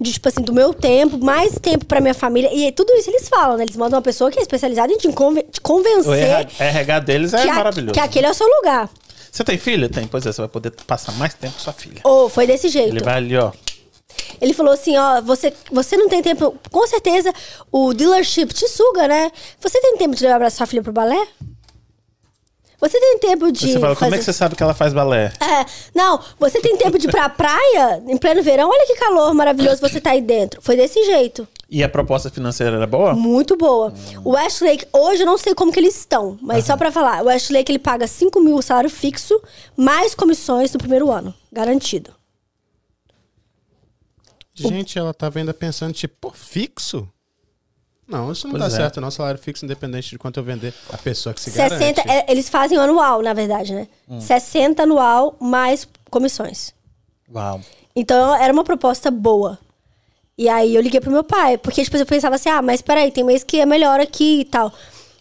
de, 0.00 0.12
tipo 0.12 0.26
assim, 0.28 0.40
do 0.40 0.52
meu 0.52 0.72
tempo, 0.72 1.18
mais 1.22 1.58
tempo 1.58 1.84
pra 1.84 2.00
minha 2.00 2.14
família. 2.14 2.50
E 2.54 2.72
tudo 2.72 2.92
isso 2.94 3.10
eles 3.10 3.28
falam, 3.28 3.56
né? 3.58 3.64
Eles 3.64 3.76
mandam 3.76 3.98
uma 3.98 4.02
pessoa 4.02 4.30
que 4.30 4.38
é 4.38 4.42
especializada 4.42 4.92
em 4.92 4.96
te 4.96 5.12
conven- 5.12 5.44
te 5.50 5.58
O 5.58 5.62
convencer 5.62 6.12
RH, 6.24 6.64
RH 6.64 6.98
deles 7.00 7.34
é 7.34 7.42
que, 7.42 7.48
a- 7.50 7.54
maravilhoso. 7.54 7.92
que 7.92 8.00
aquele 8.00 8.26
é 8.26 8.30
o 8.30 8.34
seu 8.34 8.46
lugar. 8.46 8.88
Você 9.30 9.44
tem 9.44 9.58
filha? 9.58 9.88
Tem. 9.88 10.06
Pois 10.06 10.24
é, 10.24 10.32
você 10.32 10.40
vai 10.40 10.48
poder 10.48 10.70
passar 10.86 11.12
mais 11.12 11.34
tempo 11.34 11.52
com 11.54 11.60
sua 11.60 11.72
filha. 11.72 12.00
Ou 12.04 12.28
foi 12.30 12.46
desse 12.46 12.68
jeito. 12.68 12.90
Ele 12.96 13.04
vai 13.04 13.16
ali, 13.16 13.36
ó. 13.36 13.52
Ele 14.40 14.54
falou 14.54 14.72
assim, 14.72 14.96
ó, 14.96 15.20
você, 15.20 15.52
você 15.72 15.96
não 15.96 16.08
tem 16.08 16.22
tempo. 16.22 16.56
Com 16.70 16.86
certeza 16.86 17.32
o 17.70 17.92
dealership 17.92 18.46
te 18.54 18.66
suga, 18.68 19.08
né? 19.08 19.30
Você 19.60 19.80
tem 19.80 19.96
tempo 19.98 20.14
de 20.14 20.24
levar 20.24 20.50
sua 20.50 20.66
filha 20.66 20.82
pro 20.82 20.92
balé? 20.92 21.26
Você 22.88 23.00
tem 23.00 23.18
tempo 23.18 23.50
de. 23.50 23.72
Você 23.72 23.80
fala, 23.80 23.94
como 23.96 24.06
é 24.06 24.10
fazer- 24.10 24.18
que 24.18 24.24
você 24.24 24.32
sabe 24.32 24.54
que 24.56 24.62
ela 24.62 24.74
faz 24.74 24.92
balé? 24.92 25.32
É, 25.40 25.64
não, 25.94 26.20
você 26.38 26.60
tem 26.60 26.76
tempo 26.76 26.98
de 26.98 27.06
ir 27.06 27.10
pra 27.10 27.28
praia 27.30 28.02
em 28.06 28.16
pleno 28.16 28.42
verão? 28.42 28.68
Olha 28.68 28.86
que 28.86 28.94
calor 28.96 29.32
maravilhoso 29.34 29.80
você 29.80 30.00
tá 30.00 30.10
aí 30.10 30.20
dentro. 30.20 30.60
Foi 30.60 30.76
desse 30.76 31.02
jeito. 31.04 31.48
E 31.70 31.82
a 31.82 31.88
proposta 31.88 32.30
financeira 32.30 32.76
era 32.76 32.86
boa? 32.86 33.14
Muito 33.14 33.56
boa. 33.56 33.92
O 34.24 34.32
Westlake, 34.32 34.86
hoje 34.92 35.22
eu 35.22 35.26
não 35.26 35.38
sei 35.38 35.54
como 35.54 35.72
que 35.72 35.80
eles 35.80 35.96
estão, 35.98 36.38
mas 36.42 36.66
só 36.66 36.76
pra 36.76 36.92
falar, 36.92 37.22
o 37.22 37.26
Westlake 37.26 37.72
ele 37.72 37.78
paga 37.78 38.06
5 38.06 38.38
mil 38.40 38.60
salário 38.62 38.90
fixo, 38.90 39.40
mais 39.76 40.14
comissões 40.14 40.72
no 40.72 40.78
primeiro 40.78 41.10
ano. 41.10 41.34
Garantido. 41.50 42.12
Gente, 44.54 44.98
ela 44.98 45.12
tava 45.12 45.38
ainda 45.40 45.52
pensando, 45.52 45.92
tipo, 45.92 46.14
pô, 46.20 46.30
fixo? 46.30 47.08
Não, 48.06 48.30
isso 48.30 48.46
não 48.46 48.52
Pois 48.58 48.62
dá 48.70 48.76
é. 48.76 48.80
certo, 48.80 49.00
não. 49.00 49.10
Salário 49.10 49.40
fixo, 49.40 49.64
independente 49.64 50.10
de 50.10 50.18
quanto 50.18 50.38
eu 50.38 50.44
vender. 50.44 50.74
A 50.92 50.98
pessoa 50.98 51.32
que 51.32 51.40
se 51.40 51.50
60, 51.50 52.02
garante. 52.02 52.10
é, 52.10 52.30
eles 52.30 52.48
fazem 52.48 52.76
anual, 52.76 53.22
na 53.22 53.32
verdade, 53.32 53.72
né? 53.74 53.88
60 54.20 54.82
anual 54.82 55.36
mais 55.40 55.88
comissões. 56.10 56.74
Uau. 57.34 57.60
Então 57.96 58.34
era 58.34 58.52
uma 58.52 58.64
proposta 58.64 59.10
boa. 59.10 59.58
E 60.36 60.48
aí 60.48 60.74
eu 60.74 60.82
liguei 60.82 61.00
pro 61.00 61.10
meu 61.10 61.24
pai, 61.24 61.56
porque 61.56 61.82
tipo, 61.82 61.96
eu 61.96 62.04
pensava 62.04 62.34
assim: 62.34 62.48
ah, 62.50 62.60
mas 62.60 62.82
peraí, 62.82 63.10
tem 63.10 63.24
mês 63.24 63.42
que 63.44 63.60
é 63.60 63.64
melhor 63.66 64.00
aqui 64.00 64.40
e 64.40 64.44
tal. 64.44 64.72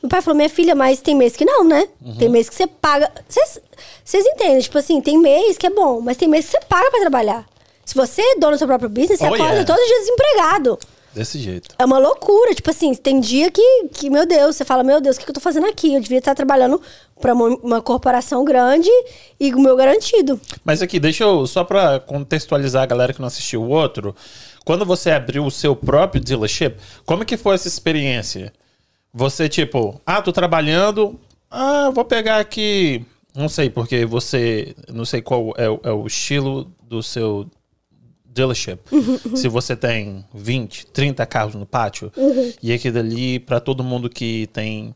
Meu 0.01 0.09
pai 0.09 0.21
falou: 0.21 0.35
minha 0.35 0.49
filha, 0.49 0.75
mas 0.75 0.99
tem 0.99 1.15
mês 1.15 1.35
que 1.35 1.45
não, 1.45 1.63
né? 1.63 1.87
Tem 2.19 2.27
mês 2.27 2.49
que 2.49 2.55
você 2.55 2.67
paga. 2.67 3.09
Vocês 3.29 3.59
vocês 4.03 4.25
entendem? 4.25 4.59
Tipo 4.59 4.77
assim, 4.79 4.99
tem 4.99 5.17
mês 5.17 5.57
que 5.57 5.67
é 5.67 5.69
bom, 5.69 6.01
mas 6.01 6.17
tem 6.17 6.27
mês 6.27 6.45
que 6.45 6.51
você 6.51 6.59
paga 6.67 6.89
pra 6.91 6.99
trabalhar. 6.99 7.45
Se 7.85 7.95
você 7.95 8.21
é 8.21 8.35
dono 8.39 8.53
do 8.53 8.57
seu 8.57 8.67
próprio 8.67 8.89
business, 8.89 9.19
você 9.19 9.25
Oh, 9.25 9.33
acorda 9.33 9.53
yeah. 9.53 9.65
todo 9.65 9.77
dia 9.85 9.99
desempregado. 9.99 10.79
Desse 11.13 11.37
jeito. 11.37 11.75
É 11.77 11.85
uma 11.85 11.99
loucura. 11.99 12.55
Tipo 12.55 12.71
assim, 12.71 12.93
tem 12.95 13.19
dia 13.19 13.51
que, 13.51 13.87
que 13.93 14.09
meu 14.09 14.25
Deus, 14.25 14.55
você 14.55 14.65
fala, 14.65 14.83
meu 14.83 14.99
Deus, 14.99 15.15
o 15.15 15.19
que, 15.19 15.25
que 15.25 15.31
eu 15.31 15.35
tô 15.35 15.39
fazendo 15.39 15.67
aqui? 15.67 15.93
Eu 15.93 16.01
devia 16.01 16.17
estar 16.17 16.33
trabalhando 16.33 16.81
pra 17.21 17.33
uma, 17.33 17.49
uma 17.57 17.81
corporação 17.81 18.43
grande 18.43 18.89
e 19.39 19.53
o 19.53 19.59
meu 19.59 19.75
garantido. 19.75 20.41
Mas 20.63 20.81
aqui, 20.81 20.99
deixa 20.99 21.23
eu, 21.23 21.45
só 21.45 21.63
pra 21.63 21.99
contextualizar 21.99 22.83
a 22.83 22.87
galera 22.87 23.13
que 23.13 23.19
não 23.19 23.27
assistiu 23.27 23.61
o 23.61 23.69
outro. 23.69 24.15
Quando 24.65 24.85
você 24.85 25.11
abriu 25.11 25.45
o 25.45 25.51
seu 25.51 25.75
próprio 25.75 26.21
dealership, 26.21 26.77
como 27.05 27.25
que 27.25 27.37
foi 27.37 27.55
essa 27.55 27.67
experiência? 27.67 28.51
Você, 29.13 29.47
tipo, 29.47 30.01
ah, 30.05 30.21
tô 30.21 30.31
trabalhando, 30.31 31.19
ah, 31.51 31.91
vou 31.93 32.03
pegar 32.03 32.39
aqui, 32.39 33.05
não 33.35 33.47
sei, 33.47 33.69
porque 33.69 34.05
você, 34.05 34.75
não 34.91 35.05
sei 35.05 35.21
qual 35.21 35.53
é, 35.57 35.65
é 35.65 35.91
o 35.91 36.07
estilo 36.07 36.71
do 36.81 37.03
seu 37.03 37.47
dealership. 38.33 38.79
Se 39.35 39.47
você 39.47 39.75
tem 39.75 40.25
20, 40.33 40.87
30 40.87 41.25
carros 41.25 41.55
no 41.55 41.65
pátio, 41.65 42.11
e 42.61 42.73
aquilo 42.73 42.99
ali, 42.99 43.39
pra 43.39 43.59
todo 43.59 43.83
mundo 43.83 44.09
que 44.09 44.47
tem 44.53 44.93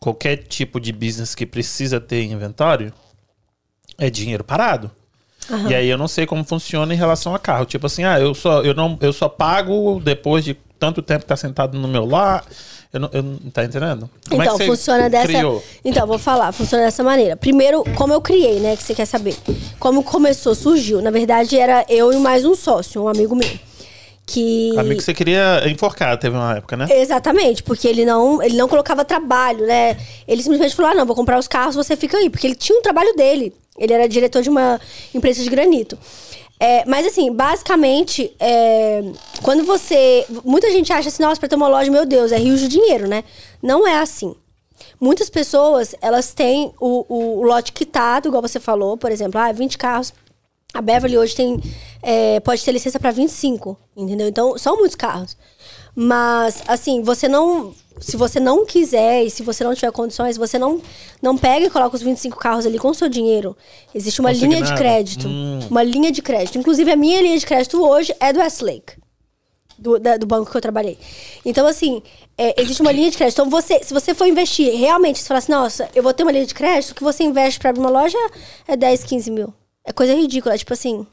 qualquer 0.00 0.36
tipo 0.38 0.80
de 0.80 0.92
business 0.92 1.34
que 1.34 1.44
precisa 1.44 2.00
ter 2.00 2.24
inventório, 2.24 2.92
é 3.98 4.08
dinheiro 4.08 4.44
parado. 4.44 4.90
E 5.68 5.74
aí 5.74 5.88
eu 5.88 5.96
não 5.96 6.08
sei 6.08 6.26
como 6.26 6.44
funciona 6.44 6.92
em 6.92 6.96
relação 6.96 7.34
a 7.34 7.38
carro. 7.38 7.64
Tipo 7.64 7.86
assim, 7.86 8.04
ah, 8.04 8.20
eu 8.20 8.34
só, 8.34 8.62
eu 8.62 8.74
não, 8.74 8.98
eu 9.00 9.12
só 9.12 9.28
pago 9.28 10.00
depois 10.00 10.44
de 10.44 10.54
tanto 10.78 11.02
tempo 11.02 11.20
que 11.20 11.28
tá 11.28 11.36
sentado 11.36 11.78
no 11.78 11.88
meu 11.88 12.04
lar. 12.04 12.44
Eu 12.92 13.00
não, 13.00 13.10
eu 13.12 13.22
não 13.22 13.38
tá 13.52 13.64
entendendo? 13.64 14.08
Como 14.28 14.42
então, 14.42 14.54
é 14.54 14.58
que 14.58 14.64
você 14.64 14.70
funciona 14.70 15.10
dessa. 15.10 15.26
criou? 15.26 15.62
Então, 15.84 16.06
vou 16.06 16.18
falar, 16.18 16.52
funciona 16.52 16.84
dessa 16.84 17.04
maneira. 17.04 17.36
Primeiro, 17.36 17.84
como 17.96 18.14
eu 18.14 18.20
criei, 18.20 18.60
né? 18.60 18.76
Que 18.76 18.82
você 18.82 18.94
quer 18.94 19.04
saber. 19.04 19.36
Como 19.78 20.02
começou, 20.02 20.54
surgiu. 20.54 21.02
Na 21.02 21.10
verdade, 21.10 21.58
era 21.58 21.84
eu 21.88 22.12
e 22.12 22.16
mais 22.16 22.46
um 22.46 22.54
sócio, 22.54 23.02
um 23.02 23.08
amigo 23.08 23.36
meu. 23.36 23.48
Que. 24.24 24.74
Amigo 24.78 24.96
que 24.96 25.02
você 25.02 25.14
queria 25.14 25.62
enforcar, 25.68 26.18
teve 26.18 26.36
uma 26.36 26.56
época, 26.56 26.76
né? 26.76 26.86
Exatamente, 26.90 27.62
porque 27.62 27.88
ele 27.88 28.04
não, 28.04 28.42
ele 28.42 28.56
não 28.56 28.68
colocava 28.68 29.04
trabalho, 29.04 29.66
né? 29.66 29.96
Ele 30.26 30.42
simplesmente 30.42 30.74
falou: 30.74 30.92
ah, 30.92 30.94
não, 30.94 31.06
vou 31.06 31.16
comprar 31.16 31.38
os 31.38 31.48
carros, 31.48 31.74
você 31.74 31.96
fica 31.96 32.16
aí. 32.16 32.30
Porque 32.30 32.46
ele 32.46 32.54
tinha 32.54 32.78
um 32.78 32.82
trabalho 32.82 33.14
dele. 33.16 33.54
Ele 33.78 33.92
era 33.92 34.08
diretor 34.08 34.42
de 34.42 34.50
uma 34.50 34.80
empresa 35.14 35.42
de 35.42 35.48
granito. 35.48 35.96
É, 36.60 36.84
mas 36.86 37.06
assim, 37.06 37.32
basicamente, 37.32 38.34
é, 38.40 39.02
quando 39.42 39.64
você. 39.64 40.26
Muita 40.44 40.70
gente 40.70 40.92
acha 40.92 41.08
assim, 41.08 41.22
nossa, 41.22 41.38
pra 41.38 41.48
ter 41.48 41.54
uma 41.54 41.68
loja, 41.68 41.90
meu 41.90 42.04
Deus, 42.04 42.32
é 42.32 42.38
rio 42.38 42.56
de 42.56 42.66
dinheiro, 42.66 43.06
né? 43.06 43.22
Não 43.62 43.86
é 43.86 43.98
assim. 43.98 44.34
Muitas 45.00 45.30
pessoas, 45.30 45.94
elas 46.00 46.32
têm 46.34 46.72
o, 46.80 47.04
o, 47.08 47.40
o 47.40 47.42
lote 47.42 47.72
quitado, 47.72 48.28
igual 48.28 48.42
você 48.42 48.58
falou, 48.58 48.96
por 48.96 49.12
exemplo, 49.12 49.40
ah, 49.40 49.52
20 49.52 49.78
carros. 49.78 50.12
A 50.74 50.82
Beverly 50.82 51.16
hoje 51.16 51.34
tem. 51.34 51.60
é, 52.02 52.40
pode 52.40 52.62
ter 52.64 52.72
licença 52.72 53.00
para 53.00 53.10
25, 53.10 53.76
entendeu? 53.96 54.28
Então, 54.28 54.58
são 54.58 54.76
muitos 54.76 54.96
carros. 54.96 55.36
Mas, 56.00 56.62
assim, 56.68 57.02
você 57.02 57.26
não. 57.26 57.74
Se 58.00 58.16
você 58.16 58.38
não 58.38 58.64
quiser 58.64 59.24
e 59.24 59.30
se 59.30 59.42
você 59.42 59.64
não 59.64 59.74
tiver 59.74 59.90
condições, 59.90 60.36
você 60.36 60.56
não, 60.56 60.80
não 61.20 61.36
pega 61.36 61.66
e 61.66 61.70
coloca 61.70 61.96
os 61.96 62.02
25 62.02 62.38
carros 62.38 62.64
ali 62.64 62.78
com 62.78 62.90
o 62.90 62.94
seu 62.94 63.08
dinheiro. 63.08 63.56
Existe 63.92 64.20
uma 64.20 64.30
linha 64.46 64.62
de 64.62 64.70
crédito. 64.76 65.26
Hum. 65.26 65.58
Uma 65.68 65.82
linha 65.82 66.12
de 66.12 66.22
crédito. 66.22 66.56
Inclusive, 66.56 66.92
a 66.92 66.94
minha 66.96 67.20
linha 67.20 67.36
de 67.36 67.44
crédito 67.44 67.82
hoje 67.84 68.14
é 68.20 68.32
do 68.32 68.38
Westlake. 68.38 68.92
Do, 69.76 69.98
da- 69.98 70.16
do 70.16 70.26
banco 70.26 70.48
que 70.48 70.56
eu 70.56 70.60
trabalhei. 70.60 70.96
Então, 71.44 71.66
assim, 71.66 72.00
é, 72.36 72.62
existe 72.62 72.80
uma 72.80 72.92
linha 72.92 73.10
de 73.10 73.16
crédito. 73.16 73.34
Então, 73.40 73.50
você, 73.50 73.82
se 73.82 73.92
você 73.92 74.14
for 74.14 74.26
investir, 74.28 74.72
realmente, 74.78 75.18
se 75.18 75.26
falar 75.26 75.38
assim, 75.38 75.50
nossa, 75.50 75.88
eu 75.92 76.02
vou 76.04 76.12
ter 76.14 76.22
uma 76.22 76.30
linha 76.30 76.46
de 76.46 76.54
crédito, 76.54 76.92
o 76.92 76.94
que 76.94 77.02
você 77.02 77.24
investe 77.24 77.58
pra 77.58 77.70
abrir 77.70 77.80
uma 77.80 77.90
loja 77.90 78.16
é 78.68 78.76
10, 78.76 79.02
15 79.02 79.28
mil. 79.32 79.52
É 79.84 79.92
coisa 79.92 80.14
ridícula, 80.14 80.54
é 80.54 80.58
tipo 80.58 80.72
assim. 80.72 81.04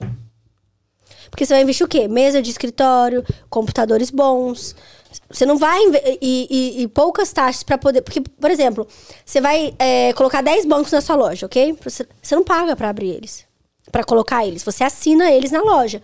Porque 1.30 1.46
você 1.46 1.54
vai 1.54 1.64
investir 1.64 1.86
o 1.86 1.90
quê? 1.90 2.08
Mesa 2.08 2.42
de 2.42 2.50
escritório, 2.50 3.24
computadores 3.50 4.10
bons. 4.10 4.76
Você 5.30 5.46
não 5.46 5.58
vai. 5.58 5.80
E, 6.22 6.48
e- 6.80 6.82
e 6.84 6.88
poucas 6.88 7.32
taxas 7.32 7.64
pra 7.64 7.78
poder. 7.78 8.02
Porque, 8.02 8.22
por 8.22 8.52
exemplo, 8.52 8.88
você 9.26 9.40
vai 9.40 9.74
é, 9.80 10.12
colocar 10.14 10.42
10 10.42 10.66
bancos 10.66 10.92
na 10.92 11.02
sua 11.02 11.16
loja, 11.16 11.46
ok? 11.46 11.78
Você, 11.84 12.06
você 12.22 12.36
não 12.36 12.44
paga 12.44 12.76
pra 12.76 12.90
abrir 12.90 13.10
eles. 13.12 13.46
Pra 13.92 14.04
colocar 14.04 14.46
eles. 14.46 14.64
Você 14.64 14.84
assina 14.84 15.32
eles 15.32 15.52
na 15.52 15.62
loja. 15.62 16.02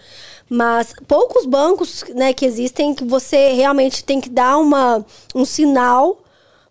Mas 0.50 0.94
poucos 1.08 1.46
bancos 1.46 2.04
né, 2.16 2.34
que 2.34 2.46
existem 2.46 2.94
que 2.94 3.04
você 3.04 3.54
realmente 3.54 4.04
tem 4.04 4.20
que 4.22 4.30
dar 4.30 4.58
uma, 4.58 5.06
um 5.36 5.44
sinal 5.46 6.20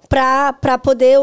pra 0.08 0.78
poder 0.82 1.18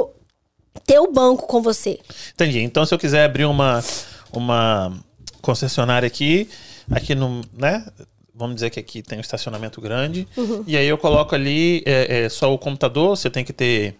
ter 0.85 0.99
o 0.99 1.11
banco 1.11 1.45
com 1.47 1.61
você. 1.61 1.99
Entendi. 2.33 2.59
Então, 2.61 2.85
se 2.85 2.93
eu 2.93 2.99
quiser 2.99 3.25
abrir 3.25 3.45
uma, 3.45 3.83
uma 4.31 4.93
concessionária 5.41 6.07
aqui, 6.07 6.49
aqui 6.91 7.15
no, 7.15 7.41
né? 7.53 7.85
Vamos 8.33 8.55
dizer 8.55 8.69
que 8.69 8.79
aqui 8.79 9.01
tem 9.01 9.17
um 9.17 9.21
estacionamento 9.21 9.81
grande. 9.81 10.27
Uhum. 10.37 10.63
E 10.67 10.77
aí 10.77 10.87
eu 10.87 10.97
coloco 10.97 11.33
ali 11.33 11.81
é, 11.85 12.25
é, 12.25 12.29
só 12.29 12.53
o 12.53 12.57
computador, 12.57 13.17
você 13.17 13.29
tem 13.29 13.43
que 13.43 13.53
ter. 13.53 13.95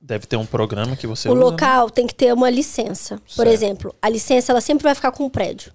Deve 0.00 0.26
ter 0.26 0.36
um 0.36 0.44
programa 0.46 0.96
que 0.96 1.06
você 1.06 1.28
o 1.28 1.32
usa. 1.32 1.40
né? 1.40 1.50
local 1.50 1.90
tem 1.90 2.06
que 2.06 2.14
ter 2.14 2.32
uma 2.32 2.50
licença. 2.50 3.16
Por 3.34 3.46
Certo. 3.46 3.48
exemplo, 3.52 3.94
a 4.02 4.08
licença 4.08 4.52
ela 4.52 4.60
sempre 4.60 4.84
vai 4.84 4.94
ficar 4.94 5.10
com 5.12 5.24
o 5.24 5.30
prédio. 5.30 5.72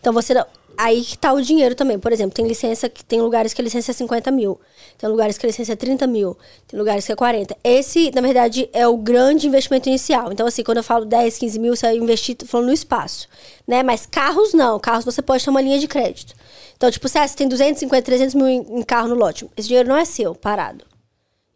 Então 0.00 0.12
você 0.12 0.34
aí 0.76 1.02
que 1.04 1.16
tá 1.18 1.32
o 1.32 1.40
dinheiro 1.40 1.74
também. 1.74 1.98
Por 1.98 2.12
exemplo, 2.12 2.34
tem 2.34 2.46
licença 2.46 2.88
que 2.88 3.04
tem 3.04 3.20
lugares 3.20 3.52
que 3.52 3.60
a 3.60 3.64
licença 3.64 3.90
é 3.90 3.94
50 3.94 4.30
mil, 4.30 4.58
tem 5.00 5.08
lugares 5.08 5.38
que 5.38 5.46
a 5.46 5.48
licença 5.48 5.72
é 5.72 5.76
30 5.76 6.06
mil, 6.06 6.36
tem 6.68 6.78
lugares 6.78 7.06
que 7.06 7.12
é 7.12 7.16
40. 7.16 7.56
Esse, 7.64 8.10
na 8.14 8.20
verdade, 8.20 8.68
é 8.70 8.86
o 8.86 8.98
grande 8.98 9.46
investimento 9.46 9.88
inicial. 9.88 10.30
Então, 10.30 10.46
assim, 10.46 10.62
quando 10.62 10.76
eu 10.76 10.82
falo 10.84 11.06
10, 11.06 11.38
15 11.38 11.58
mil, 11.58 11.74
você 11.74 11.86
vai 11.86 11.96
investir 11.96 12.36
falando 12.44 12.66
no 12.66 12.72
espaço. 12.74 13.26
Né? 13.66 13.82
Mas 13.82 14.04
carros 14.04 14.52
não. 14.52 14.78
Carros 14.78 15.06
você 15.06 15.22
pode 15.22 15.42
ter 15.42 15.48
uma 15.48 15.62
linha 15.62 15.78
de 15.78 15.88
crédito. 15.88 16.34
Então, 16.76 16.90
tipo, 16.90 17.08
se 17.08 17.16
ah, 17.16 17.26
você 17.26 17.34
tem 17.34 17.48
250, 17.48 18.02
300 18.02 18.34
mil 18.34 18.46
em, 18.46 18.82
carro 18.82 19.08
no 19.08 19.14
lote, 19.14 19.48
esse 19.56 19.68
dinheiro 19.68 19.88
não 19.88 19.96
é 19.96 20.04
seu, 20.04 20.34
parado. 20.34 20.84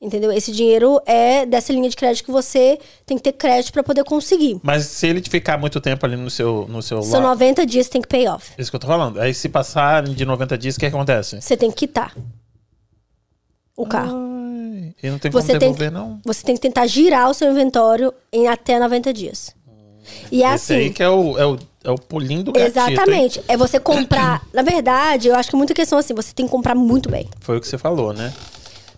Entendeu? 0.00 0.32
Esse 0.32 0.50
dinheiro 0.50 0.98
é 1.04 1.44
dessa 1.44 1.70
linha 1.70 1.90
de 1.90 1.96
crédito 1.96 2.24
que 2.24 2.30
você 2.32 2.78
tem 3.04 3.18
que 3.18 3.22
ter 3.22 3.32
crédito 3.32 3.74
para 3.74 3.82
poder 3.82 4.04
conseguir. 4.04 4.58
Mas 4.62 4.86
se 4.86 5.06
ele 5.06 5.20
ficar 5.20 5.58
muito 5.58 5.82
tempo 5.82 6.06
ali 6.06 6.16
no 6.16 6.30
seu, 6.30 6.66
no 6.66 6.80
seu 6.80 7.02
São 7.02 7.20
lá- 7.20 7.28
90 7.28 7.66
dias, 7.66 7.90
tem 7.90 8.00
que 8.00 8.08
pay 8.08 8.26
off. 8.26 8.52
Isso 8.56 8.70
que 8.70 8.76
eu 8.76 8.80
tô 8.80 8.86
falando. 8.86 9.20
Aí 9.20 9.34
se 9.34 9.50
passar 9.50 10.02
de 10.02 10.24
90 10.24 10.56
dias, 10.56 10.76
o 10.76 10.80
que 10.80 10.86
acontece? 10.86 11.40
Você 11.42 11.58
tem 11.58 11.70
que 11.70 11.86
quitar 11.86 12.14
o 13.76 13.86
carro. 13.86 14.14
Ai, 14.16 14.94
e 15.02 15.10
não 15.10 15.18
tem 15.18 15.30
como 15.30 15.42
Você 15.42 15.52
tem, 15.52 15.58
devolver, 15.60 15.90
não. 15.90 16.20
você 16.24 16.42
tem 16.44 16.54
que 16.54 16.60
tentar 16.60 16.86
girar 16.86 17.30
o 17.30 17.34
seu 17.34 17.50
inventório 17.50 18.12
em 18.32 18.46
até 18.48 18.78
90 18.78 19.12
dias. 19.12 19.54
E 20.30 20.42
é 20.42 20.54
Esse 20.54 20.74
aí 20.74 20.84
assim. 20.84 20.92
que 20.92 21.02
é 21.02 21.08
o, 21.08 21.38
é 21.38 21.46
o, 21.46 21.58
é 21.82 21.90
o 21.90 21.94
pulinho 21.96 22.42
do 22.42 22.52
gatito, 22.52 22.78
hein? 22.78 22.86
Exatamente. 22.92 23.42
É 23.48 23.56
você 23.56 23.80
comprar. 23.80 24.46
Na 24.52 24.62
verdade, 24.62 25.28
eu 25.28 25.34
acho 25.34 25.48
que 25.50 25.56
muita 25.56 25.72
questão 25.74 25.98
assim, 25.98 26.14
você 26.14 26.32
tem 26.34 26.44
que 26.46 26.52
comprar 26.52 26.74
muito 26.74 27.08
bem. 27.08 27.28
Foi 27.40 27.56
o 27.56 27.60
que 27.60 27.66
você 27.66 27.78
falou, 27.78 28.12
né? 28.12 28.32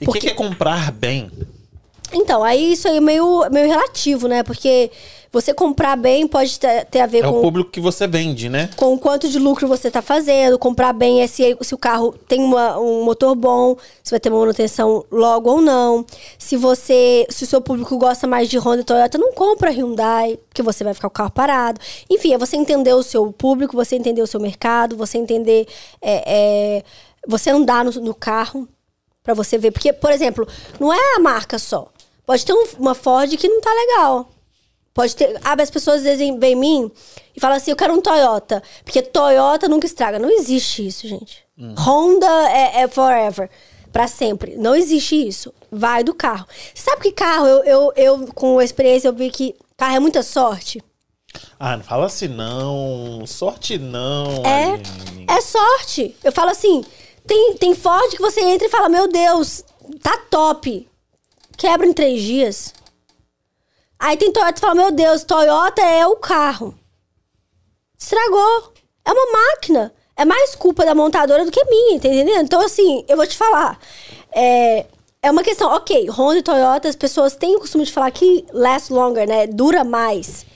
E 0.00 0.04
o 0.04 0.06
Porque- 0.06 0.20
que, 0.20 0.26
que 0.26 0.32
é 0.32 0.36
comprar 0.36 0.90
bem? 0.92 1.30
Então, 2.12 2.42
aí 2.44 2.72
isso 2.72 2.86
aí 2.88 2.98
é 2.98 3.00
meio, 3.00 3.48
meio 3.50 3.68
relativo, 3.68 4.28
né? 4.28 4.42
Porque 4.42 4.90
você 5.40 5.52
comprar 5.52 5.96
bem 5.96 6.26
pode 6.26 6.58
ter, 6.58 7.00
a 7.00 7.06
ver 7.06 7.18
É 7.18 7.22
com. 7.28 7.38
o 7.38 7.40
público 7.42 7.70
que 7.70 7.80
você 7.80 8.06
vende, 8.06 8.48
né? 8.48 8.70
com 8.76 8.94
o 8.94 8.98
quanto 8.98 9.28
de 9.28 9.38
lucro 9.38 9.68
você 9.68 9.88
está 9.88 10.00
fazendo, 10.00 10.58
comprar 10.58 10.92
bem 10.94 11.20
é 11.20 11.26
se, 11.26 11.56
se 11.60 11.74
o 11.74 11.78
carro 11.78 12.14
tem 12.26 12.42
uma- 12.42 12.78
um 12.78 13.04
motor 13.04 13.34
bom, 13.34 13.76
se 14.02 14.10
vai 14.10 14.18
ter 14.20 14.30
uma 14.30 14.38
manutenção 14.40 15.04
logo 15.10 15.50
ou 15.50 15.60
não. 15.60 16.04
Se 16.38 16.56
você, 16.56 17.26
se 17.28 17.44
o 17.44 17.46
seu 17.46 17.60
público 17.60 17.98
gosta 17.98 18.26
mais 18.26 18.48
de 18.48 18.56
Honda 18.58 18.80
e 18.80 18.84
Toyota, 18.84 19.18
não 19.18 19.32
compra 19.32 19.70
Hyundai, 19.70 20.38
porque 20.48 20.62
você 20.62 20.82
vai 20.82 20.94
ficar 20.94 21.08
com 21.10 21.12
o 21.14 21.16
carro 21.16 21.30
parado. 21.30 21.80
Enfim, 22.08 22.32
é 22.32 22.38
você 22.38 22.56
entender 22.56 22.94
o 22.94 23.02
seu 23.02 23.30
público, 23.32 23.76
você 23.76 23.94
entender 23.96 24.22
o 24.22 24.26
seu 24.26 24.40
mercado, 24.40 24.96
você 24.96 25.18
entender, 25.18 25.66
é, 26.00 26.22
é, 26.78 26.82
você 27.28 27.50
andar 27.50 27.84
no, 27.84 27.90
no 28.00 28.14
carro 28.14 28.66
para 29.22 29.34
você 29.34 29.58
ver, 29.58 29.70
porque 29.72 29.92
por 29.92 30.10
exemplo, 30.12 30.46
não 30.80 30.92
é 30.92 31.16
a 31.16 31.20
marca 31.20 31.58
só. 31.58 31.88
Pode 32.24 32.44
ter 32.44 32.52
um- 32.52 32.66
uma 32.78 32.94
Ford 32.94 33.36
que 33.36 33.48
não 33.48 33.60
tá 33.60 33.70
legal. 33.72 34.28
Pode 34.96 35.14
ter. 35.14 35.38
Ah, 35.44 35.54
as 35.60 35.68
pessoas 35.68 35.98
às 35.98 36.04
vezes 36.04 36.18
vêm 36.38 36.52
em 36.52 36.56
mim 36.56 36.90
e 37.36 37.38
falam 37.38 37.58
assim: 37.58 37.70
eu 37.70 37.76
quero 37.76 37.92
um 37.92 38.00
Toyota. 38.00 38.62
Porque 38.82 39.02
Toyota 39.02 39.68
nunca 39.68 39.84
estraga. 39.84 40.18
Não 40.18 40.30
existe 40.30 40.86
isso, 40.86 41.06
gente. 41.06 41.44
Honda 41.78 42.26
é, 42.48 42.80
é 42.80 42.88
forever. 42.88 43.50
Pra 43.92 44.08
sempre. 44.08 44.56
Não 44.56 44.74
existe 44.74 45.14
isso. 45.14 45.52
Vai 45.70 46.02
do 46.02 46.14
carro. 46.14 46.46
Sabe 46.74 47.02
que 47.02 47.12
carro, 47.12 47.46
eu, 47.46 47.62
eu, 47.64 47.92
eu, 47.94 48.26
com 48.28 48.60
experiência, 48.62 49.08
eu 49.08 49.12
vi 49.12 49.30
que 49.30 49.54
carro 49.76 49.96
é 49.96 50.00
muita 50.00 50.22
sorte. 50.22 50.82
Ah, 51.60 51.76
não 51.76 51.84
fala 51.84 52.06
assim 52.06 52.28
não. 52.28 53.22
Sorte 53.26 53.76
não. 53.76 54.42
É, 54.46 54.64
Aline. 54.64 55.26
é 55.28 55.40
sorte. 55.42 56.16
Eu 56.24 56.32
falo 56.32 56.50
assim: 56.52 56.82
tem, 57.26 57.54
tem 57.58 57.74
Ford 57.74 58.10
que 58.12 58.22
você 58.22 58.40
entra 58.40 58.66
e 58.66 58.70
fala: 58.70 58.88
Meu 58.88 59.06
Deus, 59.08 59.62
tá 60.02 60.16
top. 60.30 60.88
Quebra 61.58 61.86
em 61.86 61.92
três 61.92 62.22
dias. 62.22 62.72
Aí 63.98 64.16
tem 64.16 64.32
Toyota 64.32 64.52
que 64.52 64.60
fala: 64.60 64.74
Meu 64.74 64.90
Deus, 64.90 65.24
Toyota 65.24 65.82
é 65.82 66.06
o 66.06 66.16
carro. 66.16 66.74
Estragou. 67.98 68.72
É 69.04 69.12
uma 69.12 69.32
máquina. 69.32 69.92
É 70.16 70.24
mais 70.24 70.54
culpa 70.54 70.84
da 70.84 70.94
montadora 70.94 71.44
do 71.44 71.50
que 71.50 71.64
minha, 71.66 72.00
tá 72.00 72.08
entendendo? 72.08 72.42
Então, 72.42 72.60
assim, 72.60 73.04
eu 73.06 73.16
vou 73.16 73.26
te 73.26 73.36
falar. 73.36 73.78
É, 74.34 74.86
é 75.22 75.30
uma 75.30 75.42
questão, 75.42 75.70
ok, 75.72 76.08
Honda 76.10 76.38
e 76.38 76.42
Toyota, 76.42 76.88
as 76.88 76.96
pessoas 76.96 77.34
têm 77.34 77.56
o 77.56 77.60
costume 77.60 77.84
de 77.84 77.92
falar 77.92 78.10
que 78.10 78.46
last 78.52 78.92
longer, 78.92 79.28
né? 79.28 79.46
Dura 79.46 79.84
mais. 79.84 80.46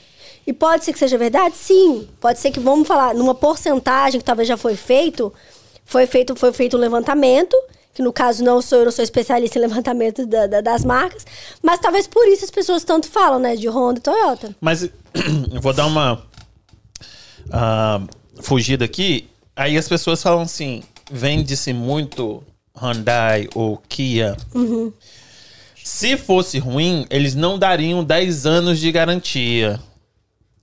E 0.46 0.52
pode 0.52 0.84
ser 0.84 0.92
que 0.92 0.98
seja 0.98 1.18
verdade? 1.18 1.56
Sim. 1.56 2.08
Pode 2.20 2.38
ser 2.38 2.50
que, 2.50 2.58
vamos 2.58 2.88
falar, 2.88 3.14
numa 3.14 3.34
porcentagem 3.34 4.18
que 4.18 4.24
talvez 4.24 4.48
já 4.48 4.56
foi 4.56 4.76
feito, 4.76 5.32
foi 5.84 6.06
feito, 6.06 6.34
foi 6.34 6.52
feito 6.52 6.76
um 6.76 6.80
levantamento, 6.80 7.56
que 8.00 8.04
no 8.04 8.12
caso 8.14 8.42
não 8.42 8.62
sou 8.62 8.78
eu, 8.78 8.84
não 8.86 8.92
sou 8.92 9.04
especialista 9.04 9.58
em 9.58 9.62
levantamento 9.62 10.24
da- 10.26 10.46
da- 10.46 10.60
das 10.62 10.84
marcas, 10.84 11.26
mas 11.62 11.78
talvez 11.78 12.06
por 12.06 12.26
isso 12.26 12.44
as 12.44 12.50
pessoas 12.50 12.82
tanto 12.82 13.06
falam, 13.08 13.38
né? 13.38 13.54
De 13.54 13.68
Honda 13.68 13.98
e 13.98 14.02
Toyota. 14.02 14.56
Mas 14.58 14.82
eu 15.52 15.60
vou 15.60 15.74
dar 15.74 15.86
uma 15.86 16.22
ah, 17.52 18.00
fugida 18.40 18.84
aqui. 18.86 19.28
Aí 19.54 19.76
as 19.76 19.86
pessoas 19.86 20.22
falam 20.22 20.40
assim: 20.40 20.82
vende-se 21.12 21.72
muito 21.74 22.42
Hyundai 22.74 23.48
ou 23.54 23.76
Kia. 23.88 24.34
Uhum. 24.54 24.90
Se 25.84 26.16
fosse 26.16 26.58
ruim, 26.58 27.04
eles 27.10 27.34
não 27.34 27.58
dariam 27.58 28.02
10 28.02 28.46
anos 28.46 28.78
de 28.78 28.90
garantia. 28.90 29.78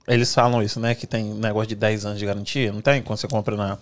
Eles 0.08 0.34
falam 0.34 0.62
isso, 0.62 0.80
né? 0.80 0.94
Que 0.94 1.06
tem 1.06 1.34
negócio 1.34 1.68
de 1.68 1.74
10 1.76 2.04
anos 2.06 2.18
de 2.18 2.26
garantia. 2.26 2.72
Não 2.72 2.80
tem? 2.80 3.02
Quando 3.02 3.18
você 3.18 3.28
compra 3.28 3.56
na, 3.56 3.78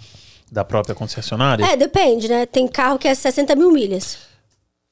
da 0.51 0.65
própria 0.65 0.95
concessionária? 0.95 1.65
É, 1.65 1.77
depende, 1.77 2.29
né? 2.29 2.47
Tem 2.47 2.67
carro 2.69 2.99
que 2.99 3.09
é 3.09 3.15
60 3.15 3.55
mil 3.57 3.71
milhas. 3.71 4.19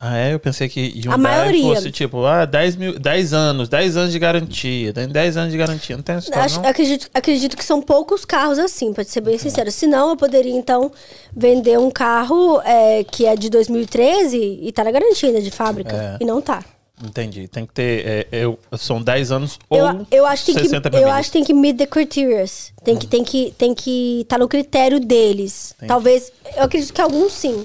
Ah, 0.01 0.19
é? 0.19 0.35
Eu 0.35 0.41
pensei 0.41 0.69
que 0.69 0.81
Hyundai 1.01 1.15
A 1.15 1.17
maioria. 1.17 1.63
fosse 1.77 1.91
tipo, 1.91 2.27
ah, 2.27 2.45
10, 2.45 2.77
mil, 2.77 2.99
10 2.99 3.33
anos, 3.33 3.69
10 3.71 3.97
anos 3.97 4.13
de 4.13 4.19
garantia. 4.19 4.93
Tem 4.93 5.09
10 5.09 5.37
anos 5.37 5.53
de 5.53 5.57
garantia. 5.57 5.97
Não 5.97 6.03
tem 6.03 6.17
essa 6.17 6.27
história, 6.27 6.45
Acho- 6.45 6.61
não? 6.61 6.69
acredito, 6.69 7.09
acredito 7.15 7.57
que 7.57 7.65
são 7.65 7.81
poucos 7.81 8.25
carros 8.25 8.59
assim, 8.59 8.93
pra 8.93 9.03
ser 9.05 9.23
bem 9.23 9.39
sincero. 9.39 9.71
Senão, 9.71 10.11
eu 10.11 10.17
poderia, 10.17 10.53
então, 10.53 10.91
vender 11.35 11.79
um 11.79 11.91
carro 11.91 12.61
é, 12.65 13.03
que 13.05 13.25
é 13.25 13.35
de 13.37 13.49
2013 13.49 14.59
e 14.63 14.71
tá 14.73 14.85
na 14.85 14.91
garantia 14.91 15.29
ainda 15.31 15.41
de 15.41 15.51
fábrica. 15.51 15.97
É. 16.21 16.23
E 16.23 16.27
não 16.27 16.41
tá. 16.43 16.63
Entendi. 17.03 17.49
Tem 17.49 17.67
que 17.67 17.73
ter. 17.73 18.07
é, 18.07 18.29
eu, 18.31 18.59
são 18.79 19.03
10 19.03 19.33
anos 19.33 19.59
ou 19.69 19.79
Eu, 19.79 20.07
eu 20.11 20.27
acho 20.27 20.45
que 20.45 20.55
tem 20.55 20.63
60 20.63 20.91
que, 20.91 20.97
eu 20.97 21.11
acho 21.11 21.29
que 21.29 21.33
tem 21.33 21.45
que 21.45 21.53
meet 21.53 21.77
the 21.77 21.87
criteria. 21.87 22.45
Tem 22.85 22.97
que, 22.97 23.07
tem 23.07 23.25
que, 23.25 23.55
tem 23.59 23.75
que 23.75 24.25
tá 24.29 24.39
no 24.39 24.49
critério 24.49 25.01
deles. 25.01 25.73
Entendi. 25.77 25.89
Talvez, 25.89 26.33
eu 26.57 26.63
acredito 26.63 26.93
que 26.93 27.01
alguns 27.01 27.33
sim, 27.33 27.65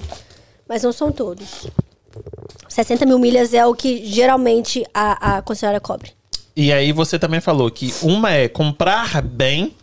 mas 0.68 0.82
não 0.82 0.92
são 0.92 1.12
todos. 1.12 1.66
60 2.68 3.06
mil 3.06 3.18
milhas 3.18 3.54
é 3.54 3.64
o 3.64 3.74
que 3.74 4.04
geralmente 4.04 4.84
a, 4.92 5.36
a 5.36 5.42
concessionária 5.42 5.80
cobre. 5.80 6.12
E 6.56 6.72
aí 6.72 6.92
você 6.92 7.18
também 7.18 7.40
falou 7.40 7.70
que 7.70 7.94
uma 8.02 8.32
é 8.32 8.48
comprar 8.48 9.22
bem. 9.22 9.76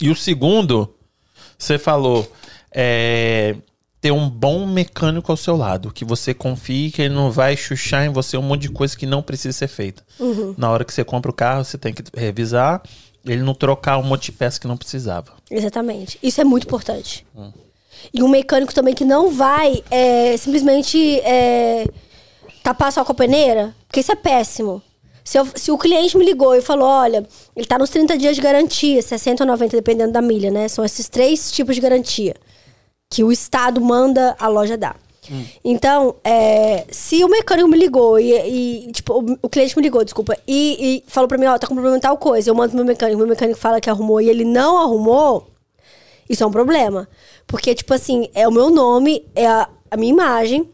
E 0.00 0.08
o 0.08 0.16
segundo, 0.16 0.94
você 1.58 1.78
falou, 1.78 2.30
é 2.72 3.56
ter 4.00 4.10
um 4.12 4.28
bom 4.28 4.66
mecânico 4.66 5.30
ao 5.30 5.36
seu 5.36 5.56
lado. 5.56 5.92
Que 5.92 6.04
você 6.04 6.32
confie 6.32 6.90
que 6.90 7.02
ele 7.02 7.14
não 7.14 7.30
vai 7.30 7.56
chuchar 7.56 8.04
em 8.04 8.08
você 8.08 8.36
um 8.36 8.42
monte 8.42 8.62
de 8.62 8.70
coisa 8.70 8.96
que 8.96 9.06
não 9.06 9.22
precisa 9.22 9.56
ser 9.56 9.68
feita. 9.68 10.02
Uhum. 10.18 10.54
Na 10.56 10.70
hora 10.70 10.84
que 10.84 10.92
você 10.92 11.04
compra 11.04 11.30
o 11.30 11.34
carro, 11.34 11.64
você 11.64 11.76
tem 11.76 11.92
que 11.92 12.02
revisar. 12.16 12.82
Ele 13.24 13.42
não 13.42 13.52
trocar 13.54 13.98
um 13.98 14.02
monte 14.02 14.26
de 14.26 14.32
peça 14.32 14.58
que 14.58 14.66
não 14.66 14.76
precisava. 14.78 15.32
Exatamente. 15.50 16.18
Isso 16.22 16.40
é 16.40 16.44
muito 16.44 16.64
importante. 16.66 17.26
E 18.14 18.22
um 18.22 18.28
mecânico 18.28 18.72
também 18.72 18.94
que 18.94 19.04
não 19.04 19.30
vai 19.30 19.82
é, 19.90 20.34
simplesmente 20.38 21.20
é, 21.20 21.86
tapar 22.62 22.90
só 22.90 23.04
com 23.04 23.12
a 23.12 23.14
peneira, 23.14 23.74
porque 23.86 24.00
isso 24.00 24.10
é 24.12 24.16
péssimo. 24.16 24.80
Se, 25.22 25.38
eu- 25.38 25.46
se 25.54 25.70
o 25.70 25.76
cliente 25.76 26.16
me 26.16 26.24
ligou 26.24 26.54
e 26.54 26.62
falou, 26.62 26.88
olha, 26.88 27.26
ele 27.54 27.66
tá 27.66 27.78
nos 27.78 27.90
30 27.90 28.16
dias 28.16 28.34
de 28.34 28.40
garantia, 28.40 29.02
60 29.02 29.42
ou 29.44 29.46
90, 29.48 29.76
dependendo 29.76 30.12
da 30.12 30.22
milha, 30.22 30.50
né? 30.50 30.66
São 30.66 30.82
esses 30.82 31.08
três 31.10 31.52
tipos 31.52 31.74
de 31.74 31.80
garantia 31.82 32.34
que 33.10 33.24
o 33.24 33.32
Estado 33.32 33.80
manda 33.80 34.36
a 34.38 34.46
loja 34.46 34.76
dar. 34.76 34.96
Então, 35.64 36.16
é, 36.24 36.86
se 36.90 37.22
o 37.22 37.28
mecânico 37.28 37.68
me 37.68 37.78
ligou 37.78 38.18
e, 38.18 38.32
e, 38.88 38.92
tipo, 38.92 39.20
o, 39.20 39.36
o 39.42 39.48
cliente 39.48 39.76
me 39.76 39.82
ligou, 39.82 40.02
desculpa, 40.02 40.36
e, 40.46 41.04
e 41.06 41.10
falou 41.10 41.28
pra 41.28 41.38
mim, 41.38 41.46
ó, 41.46 41.58
tá 41.58 41.66
com 41.66 41.74
problema 41.74 41.96
em 41.96 42.00
tal 42.00 42.16
coisa, 42.16 42.50
eu 42.50 42.54
mando 42.54 42.70
pro 42.70 42.76
meu 42.78 42.86
mecânico, 42.86 43.18
meu 43.18 43.28
mecânico 43.28 43.58
fala 43.58 43.80
que 43.80 43.90
arrumou 43.90 44.20
e 44.20 44.28
ele 44.28 44.44
não 44.44 44.78
arrumou, 44.78 45.50
isso 46.28 46.42
é 46.42 46.46
um 46.46 46.50
problema. 46.50 47.08
Porque, 47.46 47.74
tipo 47.74 47.92
assim, 47.92 48.28
é 48.34 48.48
o 48.48 48.52
meu 48.52 48.70
nome, 48.70 49.24
é 49.34 49.46
a, 49.46 49.68
a 49.90 49.96
minha 49.96 50.12
imagem, 50.12 50.68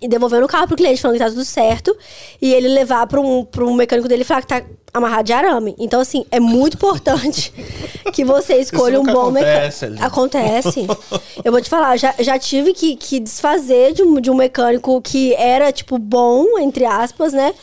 e 0.00 0.08
devolvendo 0.08 0.44
o 0.44 0.48
carro 0.48 0.66
pro 0.66 0.76
cliente, 0.76 1.00
falando 1.00 1.16
que 1.16 1.24
tá 1.24 1.30
tudo 1.30 1.44
certo, 1.44 1.96
e 2.42 2.52
ele 2.52 2.68
levar 2.68 3.06
pra 3.06 3.20
um, 3.20 3.44
pra 3.44 3.64
um 3.64 3.74
mecânico 3.74 4.08
dele 4.08 4.22
e 4.22 4.24
falar 4.24 4.42
que 4.42 4.48
tá 4.48 4.62
amarrado 4.92 5.24
de 5.24 5.32
arame. 5.32 5.74
Então, 5.78 6.00
assim, 6.00 6.24
é 6.30 6.40
muito 6.40 6.74
importante 6.74 7.52
que 8.12 8.24
você 8.24 8.56
escolha 8.56 9.00
um 9.00 9.04
bom 9.04 9.28
acontece, 9.28 9.86
mecânico. 9.86 10.06
Acontece. 10.06 10.86
Eu 11.44 11.52
vou 11.52 11.60
te 11.60 11.68
falar, 11.68 11.96
já, 11.96 12.14
já 12.18 12.38
tive 12.38 12.72
que, 12.72 12.96
que 12.96 13.20
desfazer 13.20 13.92
de 13.92 14.02
um, 14.02 14.20
de 14.20 14.30
um 14.30 14.34
mecânico 14.34 15.00
que 15.00 15.34
era, 15.34 15.70
tipo, 15.72 15.98
bom, 15.98 16.58
entre 16.58 16.84
aspas, 16.84 17.32
né? 17.32 17.54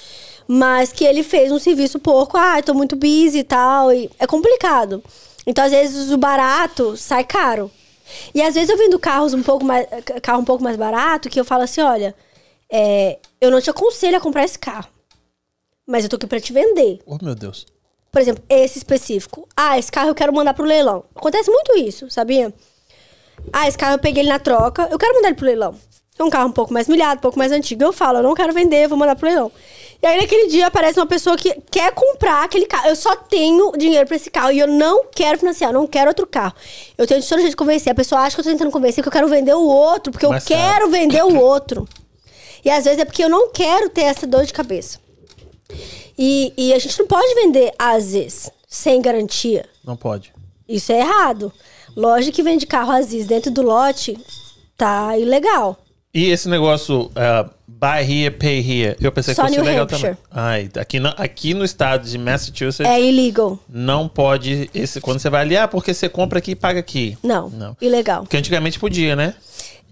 Mas 0.48 0.92
que 0.92 1.04
ele 1.04 1.24
fez 1.24 1.52
um 1.52 1.60
serviço 1.60 1.98
porco, 1.98 2.38
ah, 2.38 2.60
eu 2.60 2.64
tô 2.64 2.74
muito 2.74 2.96
busy 2.96 3.40
e 3.40 3.44
tal. 3.44 3.92
E 3.92 4.10
é 4.20 4.28
complicado. 4.28 5.04
Então, 5.46 5.66
às 5.66 5.72
vezes, 5.72 6.12
o 6.12 6.18
barato 6.18 6.96
sai 6.96 7.24
caro. 7.24 7.72
E 8.34 8.42
às 8.42 8.54
vezes 8.54 8.70
eu 8.70 8.78
vendo 8.78 9.00
carros 9.00 9.34
um 9.34 9.42
pouco 9.42 9.66
mais, 9.66 9.88
carro 10.22 10.42
um 10.42 10.46
pouco 10.46 10.64
mais 10.64 10.78
barato, 10.78 11.30
que 11.30 11.40
eu 11.40 11.46
falo 11.46 11.64
assim, 11.64 11.82
olha, 11.82 12.14
é, 12.72 13.18
eu 13.42 13.50
não 13.50 13.62
te 13.62 13.70
aconselho 13.70 14.18
a 14.18 14.22
comprar 14.22 14.44
esse 14.44 14.60
carro. 14.60 14.88
Mas 15.86 16.04
eu 16.04 16.10
tô 16.10 16.16
aqui 16.16 16.28
pra 16.28 16.40
te 16.40 16.52
vender. 16.52 17.00
Oh, 17.06 17.18
meu 17.22 17.36
Deus. 17.36 17.66
Por 18.12 18.22
exemplo, 18.22 18.44
esse 18.50 18.78
específico. 18.78 19.48
Ah, 19.56 19.78
esse 19.78 19.92
carro 19.92 20.10
eu 20.10 20.16
quero 20.16 20.34
mandar 20.34 20.54
pro 20.54 20.66
leilão. 20.66 21.04
Acontece 21.16 21.52
muito 21.52 21.78
isso, 21.78 22.10
sabia? 22.10 22.54
Ah, 23.52 23.68
esse 23.68 23.78
carro 23.78 23.96
eu 23.96 24.00
peguei 24.00 24.24
ele 24.24 24.30
na 24.30 24.40
troca, 24.40 24.88
eu 24.90 24.98
quero 24.98 25.14
mandar 25.16 25.28
ele 25.28 25.36
pro 25.36 25.46
leilão. 25.46 25.76
É 26.18 26.24
um 26.24 26.30
carro 26.30 26.48
um 26.48 26.52
pouco 26.52 26.72
mais 26.72 26.88
milhado, 26.88 27.18
um 27.18 27.22
pouco 27.22 27.38
mais 27.38 27.52
antigo. 27.52 27.84
Eu 27.84 27.92
falo, 27.92 28.20
eu 28.20 28.24
não 28.24 28.34
quero 28.34 28.54
vender, 28.54 28.88
vou 28.88 28.98
mandar 28.98 29.18
pro 29.18 29.28
leilão. 29.28 29.52
E 30.02 30.08
aí, 30.08 30.22
naquele 30.22 30.48
dia, 30.48 30.68
aparece 30.68 30.98
uma 30.98 31.06
pessoa 31.06 31.36
que 31.36 31.54
quer 31.70 31.92
comprar 31.92 32.46
aquele 32.46 32.66
carro. 32.66 32.88
Eu 32.88 32.96
só 32.96 33.18
tenho 33.18 33.74
dinheiro 33.74 34.08
pra 34.08 34.16
esse 34.16 34.32
carro 34.32 34.52
e 34.52 34.60
eu 34.60 34.68
não 34.68 35.08
quero 35.12 35.38
financiar, 35.38 35.72
eu 35.72 35.74
não 35.74 35.86
quero 35.86 36.08
outro 36.08 36.26
carro. 36.26 36.54
Eu 36.98 37.06
tenho 37.06 37.20
de 37.20 37.28
todo 37.28 37.40
jeito 37.40 37.52
de 37.52 37.58
convencer. 37.58 37.92
A 37.92 37.96
pessoa 37.96 38.22
acha 38.22 38.34
que 38.34 38.40
eu 38.40 38.46
tô 38.46 38.50
tentando 38.50 38.72
convencer 38.72 39.04
que 39.04 39.10
eu 39.10 39.12
quero 39.12 39.28
vender 39.28 39.54
o 39.54 39.66
outro, 39.66 40.14
porque 40.14 40.26
eu 40.26 40.32
quero 40.46 40.90
vender 40.90 41.22
o 41.22 41.38
outro. 41.38 41.86
E 42.64 42.70
às 42.70 42.86
vezes 42.86 43.00
é 43.00 43.06
porque 43.06 43.24
eu 43.24 43.30
não 43.30 43.52
quero 43.52 43.90
ter 43.90 44.04
essa 44.04 44.26
dor 44.26 44.46
de 44.46 44.54
cabeça. 44.54 45.00
E, 46.18 46.54
e 46.58 46.74
a 46.74 46.80
gente 46.80 46.98
não 47.00 47.08
pode 47.08 47.34
vender 47.36 47.72
Aziz 47.78 48.50
sem 48.68 49.02
garantia. 49.02 49.66
Não 49.84 49.96
pode. 49.96 50.34
Isso 50.68 50.92
é 50.92 51.00
errado. 51.00 51.52
Loja 51.96 52.32
que 52.32 52.44
vende 52.44 52.66
carro 52.66 52.92
Aziz 52.92 53.26
dentro 53.28 53.52
do 53.52 53.62
lote 53.62 54.18
tá 54.78 55.18
ilegal. 55.18 55.78
E 56.14 56.30
esse 56.30 56.48
negócio, 56.48 57.08
uh, 57.08 57.50
buy 57.68 58.00
here, 58.02 58.32
pay 58.34 58.60
here, 58.60 58.96
eu 59.02 59.12
pensei 59.12 59.34
Só 59.36 59.42
que 59.44 59.50
fosse 59.50 59.60
New 59.60 59.70
legal 59.70 59.84
Hampshire. 59.84 60.02
também. 60.16 60.18
Ai, 60.32 60.70
aqui, 60.80 60.98
no, 60.98 61.10
aqui 61.18 61.54
no 61.54 61.66
estado 61.66 62.08
de 62.08 62.18
Massachusetts, 62.18 62.90
É 62.90 63.02
illegal. 63.02 63.60
não 63.68 64.08
pode, 64.08 64.70
esse, 64.74 65.02
quando 65.02 65.20
você 65.20 65.30
vai 65.30 65.42
ali, 65.42 65.58
ah, 65.58 65.68
porque 65.68 65.94
você 65.94 66.08
compra 66.08 66.40
aqui 66.40 66.52
e 66.52 66.56
paga 66.56 66.80
aqui. 66.80 67.18
Não, 67.22 67.50
Não. 67.50 67.76
ilegal. 67.82 68.22
Porque 68.22 68.38
antigamente 68.38 68.80
podia, 68.80 69.14
né? 69.14 69.36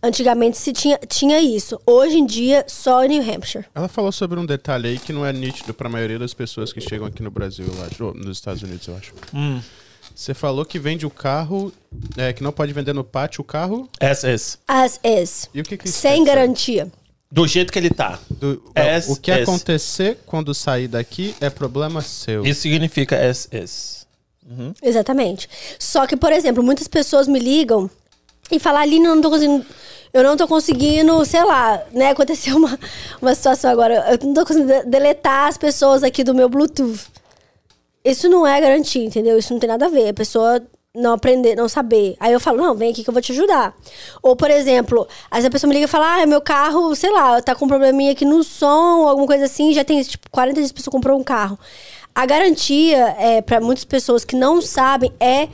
Antigamente 0.04 0.58
se 0.58 0.74
tinha, 0.74 1.00
tinha 1.08 1.40
isso. 1.40 1.80
Hoje 1.86 2.18
em 2.18 2.26
dia, 2.26 2.66
só 2.68 3.06
em 3.06 3.08
New 3.08 3.22
Hampshire. 3.34 3.66
Ela 3.74 3.88
falou 3.88 4.12
sobre 4.12 4.38
um 4.38 4.46
detalhe 4.46 4.90
aí 4.90 5.00
que 5.00 5.14
não 5.14 5.26
é 5.26 5.32
nítido 5.32 5.74
pra 5.74 5.88
maioria 5.88 6.20
das 6.20 6.34
pessoas 6.34 6.74
que 6.74 6.82
chegam 6.82 7.08
aqui 7.08 7.24
no 7.24 7.32
Brasil, 7.32 7.66
eu 7.66 7.86
acho. 7.86 8.06
Ou 8.08 8.14
nos 8.14 8.38
Estados 8.38 8.62
Unidos, 8.62 8.86
eu 8.86 8.98
acho. 8.98 9.14
Hum. 9.34 9.62
Você 10.14 10.34
falou 10.34 10.66
que 10.66 10.78
vende 10.78 11.06
o 11.06 11.10
carro, 11.10 11.72
é, 12.18 12.34
que 12.34 12.44
não 12.44 12.52
pode 12.52 12.74
vender 12.74 12.92
no 12.92 13.04
pátio 13.06 13.40
o 13.40 13.46
carro. 13.46 13.88
SS. 14.02 14.58
As 14.68 15.00
is. 15.04 15.50
E 15.54 15.62
o 15.62 15.64
que, 15.64 15.78
que 15.78 15.88
isso 15.88 15.98
Sem 15.98 16.26
garantia. 16.26 16.92
Do 17.32 17.48
jeito 17.48 17.72
que 17.72 17.80
ele 17.80 17.90
tá. 17.90 18.20
Do- 18.30 18.62
S, 18.76 19.10
o 19.10 19.16
que 19.16 19.32
acontecer 19.32 20.20
quando 20.26 20.54
sair 20.54 20.90
daqui 20.90 21.34
é 21.40 21.50
problema 21.50 22.02
seu. 22.02 22.46
Isso 22.46 22.62
significa 22.62 23.16
SS. 23.16 24.06
Exatamente. 24.84 25.50
Só 25.80 26.06
que, 26.06 26.18
por 26.18 26.34
exemplo, 26.34 26.62
muitas 26.62 26.90
pessoas 26.90 27.26
me 27.26 27.40
ligam 27.40 27.90
e 28.52 28.60
falam, 28.60 28.82
Aline, 28.82 29.06
eu 29.06 29.16
não 29.16 29.22
tô 29.22 29.30
conseguindo. 29.30 29.66
Eu 30.14 30.24
não 30.24 30.38
tô 30.38 30.48
conseguindo, 30.48 31.26
sei 31.26 31.44
lá, 31.44 31.82
né? 31.92 32.12
Aconteceu 32.12 32.56
uma, 32.56 32.78
uma 33.20 33.34
situação 33.34 33.72
agora. 33.72 33.96
Eu 34.12 34.28
não 34.28 34.34
tô 34.36 34.46
conseguindo 34.46 34.72
de- 34.72 34.86
deletar 34.86 35.48
as 35.48 35.58
pessoas 35.58 36.04
aqui 36.04 36.24
do 36.24 36.36
meu 36.36 36.48
Bluetooth. 36.48 37.08
Isso 38.06 38.30
não 38.30 38.46
é 38.46 38.62
garantia, 38.62 39.04
entendeu? 39.04 39.38
Isso 39.40 39.52
não 39.52 39.60
tem 39.60 39.68
nada 39.70 39.88
a 39.88 39.90
ver. 39.90 40.10
A 40.10 40.14
pessoa 40.14 40.62
não 40.94 41.14
aprender, 41.14 41.56
não 41.56 41.68
saber. 41.68 42.16
Aí 42.20 42.32
eu 42.32 42.40
falo, 42.40 42.58
não, 42.58 42.76
vem 42.76 42.92
aqui 42.92 43.04
que 43.04 43.10
eu 43.10 43.14
vou 43.14 43.22
te 43.24 43.32
ajudar. 43.32 43.76
Ou, 44.22 44.36
por 44.36 44.52
exemplo, 44.52 45.08
às 45.32 45.44
a 45.46 45.50
pessoa 45.50 45.68
me 45.68 45.74
liga 45.74 45.86
e 45.86 45.90
fala, 45.90 46.22
ah, 46.22 46.26
meu 46.28 46.42
carro, 46.42 46.94
sei 46.96 47.10
lá, 47.10 47.42
tá 47.42 47.56
com 47.56 47.66
um 47.66 47.68
probleminha 47.68 48.12
aqui 48.12 48.24
no 48.24 48.44
som, 48.44 49.08
alguma 49.08 49.26
coisa 49.26 49.46
assim, 49.46 49.74
já 49.74 49.84
tem, 49.84 50.00
tipo, 50.04 50.30
40 50.30 50.60
dias 50.60 50.72
que 50.72 50.76
a 50.76 50.78
pessoa 50.78 50.92
comprou 50.92 51.18
um 51.20 51.24
carro. 51.24 51.58
A 52.14 52.24
garantia, 52.28 53.16
é, 53.18 53.42
para 53.42 53.60
muitas 53.60 53.84
pessoas 53.86 54.24
que 54.24 54.36
não 54.36 54.62
sabem, 54.62 55.12
é 55.20 55.48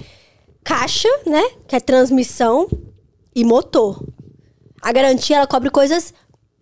caixa, 0.66 1.08
né? 1.26 1.44
Que 1.66 1.78
é 1.78 1.80
transmissão 1.80 2.68
e 3.34 3.46
motor. 3.46 4.04
A 4.82 4.92
garantia, 4.92 5.38
ela 5.38 5.48
cobre 5.48 5.70
coisas 5.70 6.14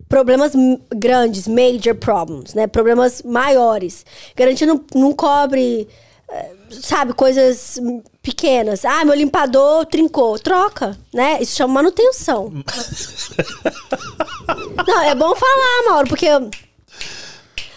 problemas 0.08 0.52
grandes, 0.94 1.46
major 1.46 1.94
problems, 1.94 2.54
né? 2.54 2.66
Problemas 2.66 3.22
maiores. 3.22 4.04
Garantia 4.34 4.66
não, 4.66 4.84
não 4.94 5.12
cobre, 5.12 5.86
eh, 6.30 6.50
sabe, 6.70 7.12
coisas 7.12 7.78
pequenas. 8.22 8.84
Ah, 8.84 9.04
meu 9.04 9.14
limpador 9.14 9.86
trincou. 9.86 10.38
Troca, 10.38 10.98
né? 11.12 11.40
Isso 11.40 11.56
chama 11.56 11.74
manutenção. 11.74 12.50
não, 14.86 15.02
é 15.02 15.14
bom 15.14 15.34
falar, 15.34 15.90
Mauro, 15.90 16.08
porque... 16.08 16.28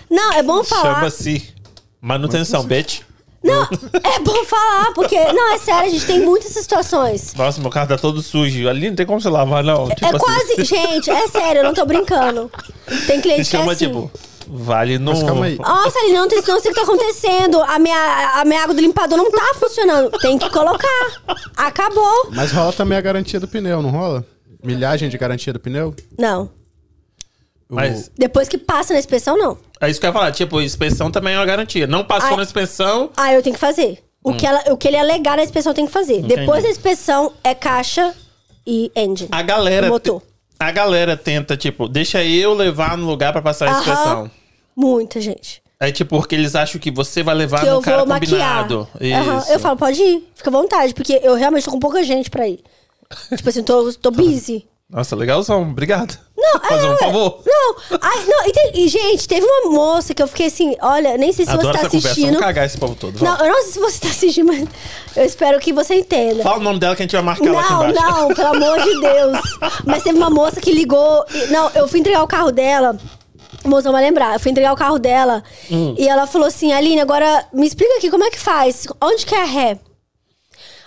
Não, 0.10 0.34
é 0.34 0.44
bom 0.44 0.64
falar... 0.64 0.96
Chama-se 0.96 1.54
manutenção, 2.02 2.64
bitch. 2.64 3.02
Não, 3.44 3.64
é 3.64 4.20
bom 4.20 4.46
falar, 4.46 4.94
porque... 4.94 5.18
Não, 5.34 5.54
é 5.54 5.58
sério, 5.58 5.88
a 5.88 5.90
gente 5.90 6.06
tem 6.06 6.20
muitas 6.24 6.52
situações. 6.52 7.34
Nossa, 7.34 7.60
meu 7.60 7.72
carro 7.72 7.88
tá 7.88 7.98
todo 7.98 8.22
sujo. 8.22 8.70
Ali 8.70 8.90
não 8.90 8.96
tem 8.96 9.06
como 9.06 9.20
você 9.20 9.30
lavar, 9.30 9.64
não. 9.64 9.90
Tipo 9.90 10.06
é 10.06 10.10
assim, 10.10 10.18
quase... 10.20 10.64
Gente, 10.66 11.10
é 11.10 11.28
sério, 11.28 11.60
eu 11.60 11.64
não 11.64 11.74
tô 11.74 11.86
brincando. 11.86 12.52
Tem 13.08 13.18
Se 13.18 13.22
cliente 13.22 13.50
que 13.50 13.56
é 13.56 13.60
chama, 13.60 13.72
assim... 13.72 13.88
tipo, 13.88 14.12
vale 14.48 15.00
no... 15.00 15.12
Mas 15.12 15.24
calma 15.24 15.46
aí. 15.46 15.58
Nossa, 15.58 15.98
Aline, 16.00 16.14
não, 16.18 16.28
tem- 16.28 16.44
não 16.48 16.60
sei 16.60 16.72
o 16.72 16.74
que 16.74 16.80
tá 16.80 16.84
acontecendo. 16.84 17.62
A 17.64 17.80
minha, 17.80 18.32
a 18.36 18.46
minha 18.46 18.62
água 18.62 18.76
do 18.76 18.82
limpador 18.82 19.18
não 19.18 19.32
tá 19.32 19.54
funcionando. 19.56 20.12
Tem 20.20 20.38
que 20.38 20.50
colocar. 20.50 21.22
Acabou. 21.58 22.30
Mas 22.32 22.52
rola 22.52 22.72
também 22.72 22.98
a 22.98 23.02
garantia 23.02 23.40
do 23.40 23.48
pneu, 23.48 23.82
não 23.82 23.90
rola? 23.90 24.24
Milhagem 24.64 25.10
de 25.10 25.18
garantia 25.18 25.52
do 25.52 25.60
pneu? 25.60 25.96
Não. 26.18 26.61
Mas 27.76 28.12
Depois 28.18 28.48
que 28.50 28.58
passa 28.58 28.94
na 28.94 29.00
inspeção, 29.00 29.38
não. 29.38 29.58
é 29.80 29.90
isso 29.90 30.00
que 30.00 30.06
eu 30.06 30.10
ia 30.10 30.14
falar. 30.14 30.32
Tipo, 30.32 30.62
inspeção 30.62 31.10
também 31.10 31.34
é 31.36 31.38
uma 31.40 31.46
garantia. 31.46 31.88
Não 31.88 32.04
passou 32.04 32.32
Ai. 32.32 32.36
na 32.38 32.44
inspeção... 32.44 33.10
Ah, 33.16 33.34
eu 33.34 33.42
tenho 33.42 33.54
que 33.54 33.60
fazer. 33.60 34.04
O, 34.24 34.34
que, 34.34 34.46
ela, 34.46 34.62
o 34.72 34.78
que 34.78 34.88
ele 34.88 34.98
alegar 34.98 35.38
na 35.38 35.44
inspeção 35.44 35.74
tem 35.74 35.86
que 35.86 35.92
fazer. 35.92 36.18
Entendi. 36.20 36.36
Depois 36.36 36.64
da 36.64 36.70
inspeção 36.70 37.34
é 37.44 37.56
caixa 37.56 38.14
e 38.68 38.92
engine. 38.96 39.30
A 39.32 39.42
galera... 39.42 39.88
Motor. 39.88 40.22
a 40.60 40.72
galera 40.72 41.18
tenta, 41.18 41.58
tipo, 41.58 41.88
deixa 41.88 42.24
eu 42.24 42.54
levar 42.54 42.96
no 42.98 43.08
lugar 43.08 43.32
pra 43.32 43.42
passar 43.42 43.68
a 43.68 43.72
Aham. 43.72 43.80
expressão. 43.80 44.32
Muita 44.76 45.20
gente. 45.20 45.62
É 45.80 45.92
tipo, 45.92 46.16
porque 46.20 46.36
eles 46.36 46.54
acham 46.54 46.80
que 46.80 46.92
você 46.92 47.24
vai 47.24 47.34
levar 47.34 47.62
que 47.62 47.66
no 47.66 47.72
eu 47.78 47.82
cara 47.82 47.98
vou 48.00 48.06
maquiar. 48.08 48.62
combinado. 48.68 48.88
Aham, 49.02 49.40
Isso. 49.40 49.52
Eu 49.52 49.60
falo, 49.60 49.76
pode 49.78 50.00
ir, 50.00 50.24
fica 50.36 50.50
à 50.50 50.54
vontade, 50.54 50.94
porque 50.94 51.20
eu 51.24 51.34
realmente 51.34 51.66
tô 51.66 51.72
com 51.72 51.80
pouca 51.80 52.04
gente 52.04 52.30
pra 52.30 52.48
ir. 52.48 52.60
tipo 53.36 53.50
assim, 53.50 53.64
tô, 53.64 53.92
tô 53.94 54.12
busy. 54.12 54.68
Nossa, 54.88 55.16
legalzão. 55.16 55.64
Obrigado. 55.64 56.20
Não, 56.42 56.60
Fazer 56.60 56.86
é, 56.86 56.90
um 56.90 56.92
ué. 56.94 56.98
favor. 56.98 57.40
Não, 57.46 57.76
ai, 58.02 58.26
não, 58.26 58.48
e, 58.48 58.52
tem- 58.52 58.72
e, 58.84 58.88
gente, 58.88 59.28
teve 59.28 59.46
uma 59.46 59.70
moça 59.72 60.14
que 60.14 60.22
eu 60.24 60.28
fiquei 60.28 60.48
assim, 60.48 60.76
olha, 60.82 61.16
nem 61.18 61.32
sei 61.32 61.46
se 61.46 61.52
Adoro 61.52 61.68
você 61.68 61.74
tá 61.74 61.80
conversa. 61.90 61.98
assistindo. 62.08 62.26
Vamos 62.34 62.40
cagar 62.42 62.66
esse 62.66 62.78
povo 62.78 62.96
todo. 62.96 63.24
Não, 63.24 63.38
eu 63.38 63.48
não 63.54 63.62
sei 63.64 63.72
se 63.74 63.80
você 63.80 64.00
tá 64.00 64.08
assistindo, 64.08 64.48
mas 64.48 64.68
eu 65.16 65.24
espero 65.26 65.60
que 65.60 65.72
você 65.72 65.96
entenda. 65.96 66.42
Fala 66.44 66.58
o 66.58 66.64
nome 66.64 66.80
dela 66.80 66.96
que 66.96 67.04
a 67.04 67.06
gente 67.06 67.12
vai 67.14 67.22
marcar 67.22 67.46
Não, 67.46 67.90
embaixo. 67.90 67.94
não, 68.20 68.28
pelo 68.34 68.48
amor 68.48 68.82
de 68.82 69.00
Deus. 69.02 69.40
Mas 69.86 70.04
teve 70.04 70.18
uma 70.18 70.30
moça 70.30 70.60
que 70.60 70.72
ligou. 70.72 71.24
e- 71.34 71.48
não, 71.48 71.70
eu 71.76 71.88
fui 71.88 72.00
entregar 72.00 72.24
o 72.24 72.28
carro 72.28 72.52
dela. 72.52 72.98
Mozão 73.64 73.92
vai 73.92 74.02
lembrar. 74.04 74.34
Eu 74.34 74.40
fui 74.40 74.50
entregar 74.50 74.74
o 74.74 74.76
carro 74.76 74.98
dela. 74.98 75.44
Hum. 75.70 75.94
E 75.98 76.08
ela 76.08 76.26
falou 76.26 76.48
assim: 76.48 76.74
Aline, 76.74 77.00
agora 77.02 77.46
me 77.54 77.68
explica 77.68 77.98
aqui 77.98 78.10
como 78.10 78.24
é 78.24 78.32
que 78.32 78.40
faz. 78.40 78.88
Onde 79.00 79.24
que 79.26 79.36
é 79.36 79.42
a 79.42 79.46
ré? 79.46 79.78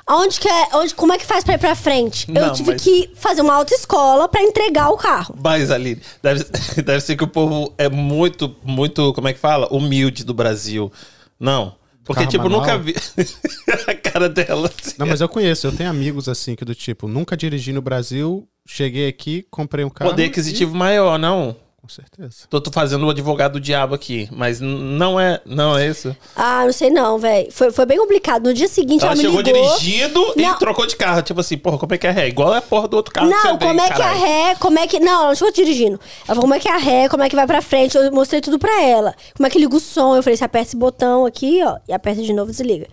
Aonde 0.07 0.39
que 0.39 0.49
é. 0.49 0.69
Onde, 0.75 0.95
como 0.95 1.13
é 1.13 1.19
que 1.19 1.25
faz 1.25 1.43
pra 1.45 1.55
ir 1.55 1.59
pra 1.59 1.75
frente? 1.75 2.31
Não, 2.31 2.49
eu 2.49 2.53
tive 2.53 2.73
mas- 2.73 2.83
que 2.83 3.11
fazer 3.15 3.41
uma 3.41 3.55
autoescola 3.55 4.29
pra 4.29 4.43
entregar 4.43 4.91
o 4.91 4.97
carro. 4.97 5.35
Mas, 5.43 5.71
Aline, 5.71 6.01
deve, 6.23 6.45
deve 6.85 7.01
ser 7.01 7.17
que 7.17 7.25
o 7.25 7.29
povo 7.29 7.73
é 7.79 7.89
muito, 7.89 8.55
muito, 8.63 9.13
como 9.15 9.29
é 9.29 9.33
que 9.33 9.39
fala? 9.39 9.67
Humilde 9.73 10.25
do 10.25 10.35
Brasil. 10.35 10.93
Não. 11.41 11.75
Porque, 12.05 12.21
Carro 12.21 12.31
tipo, 12.33 12.43
manual? 12.45 12.61
nunca 12.61 12.79
vi 12.79 12.95
a 13.89 13.95
cara 13.95 14.29
dela. 14.29 14.69
assim. 14.79 14.95
Não, 14.99 15.07
mas 15.07 15.23
eu 15.23 15.29
conheço, 15.29 15.67
eu 15.67 15.73
tenho 15.73 15.89
amigos 15.89 16.29
assim 16.29 16.55
que 16.55 16.63
do 16.65 16.75
tipo, 16.75 17.09
nunca 17.09 17.35
dirigi 17.35 17.73
no 17.73 17.81
Brasil, 17.81 18.47
cheguei 18.67 19.09
aqui, 19.09 19.47
comprei 19.51 19.87
um 19.87 19.89
carro. 19.89 20.11
Poder 20.11 20.27
aquisitivo 20.27 20.75
maior, 20.77 21.19
não. 21.19 21.57
Com 21.85 21.89
certeza. 21.91 22.47
Tô, 22.49 22.63
tô 22.63 22.73
fazendo 22.73 23.05
o 23.05 23.11
advogado 23.11 23.53
do 23.53 23.61
diabo 23.61 23.95
aqui, 23.95 24.27
mas 24.33 24.59
não 24.59 25.21
é, 25.21 25.39
não 25.45 25.77
é 25.77 25.87
isso. 25.87 26.17
Ah, 26.35 26.65
não 26.65 26.73
sei 26.73 26.89
não, 26.89 27.19
velho. 27.19 27.53
Foi, 27.53 27.71
foi 27.71 27.85
bem 27.85 27.99
complicado. 27.99 28.47
No 28.47 28.55
dia 28.55 28.69
seguinte 28.69 29.03
Ela 29.03 29.13
ela, 29.13 29.17
me 29.17 29.29
chegou 29.29 29.41
ligou. 29.43 29.77
dirigindo 29.77 30.33
Não. 30.35 30.55
e 30.55 30.59
trocou 30.59 30.87
de 30.87 30.97
carro. 30.97 31.21
Tipo 31.21 31.41
assim, 31.41 31.59
porra, 31.59 31.77
como 31.77 31.93
é 31.95 31.99
que 31.99 32.07
é 32.07 32.11
ré? 32.11 32.27
Igual 32.29 32.55
é 32.55 32.59
a 32.59 32.63
porra 32.63 32.89
do 32.89 32.97
outro 32.97 33.13
carro 33.13 33.29
que 33.29 33.35
Não, 33.35 33.59
você 33.59 33.67
como 33.67 33.81
é 33.83 33.91
que 33.91 34.01
é 34.01 34.05
a 34.07 34.13
ré, 34.15 34.55
como 34.59 34.79
é 34.79 34.87
que. 34.87 34.99
Não, 34.99 35.13
ela 35.13 35.29
não 35.29 35.35
chegou 35.35 35.53
dirigindo. 35.53 36.01
Ela 36.21 36.27
falou 36.29 36.41
como 36.41 36.55
é 36.55 36.59
que 36.59 36.69
é 36.69 36.73
a 36.73 36.79
ré, 36.79 37.07
como 37.07 37.23
é 37.23 37.29
que 37.29 37.37
vai 37.37 37.47
pra 37.47 37.61
frente. 37.61 37.99
Eu 37.99 38.11
mostrei 38.11 38.41
tudo 38.41 38.59
pra 38.59 38.83
ela. 38.83 39.15
Como 39.37 39.47
é 39.47 39.51
que 39.51 39.59
liga 39.59 39.77
o 39.77 39.81
som. 39.81 40.17
Eu 40.17 40.23
falei, 40.23 40.39
você 40.39 40.45
aperta 40.45 40.69
esse 40.69 40.77
botão 40.77 41.27
aqui, 41.27 41.63
ó, 41.63 41.77
e 41.87 41.93
aperta 41.93 42.23
de 42.23 42.33
novo 42.33 42.51
e 42.51 42.55
desliga. 42.55 42.87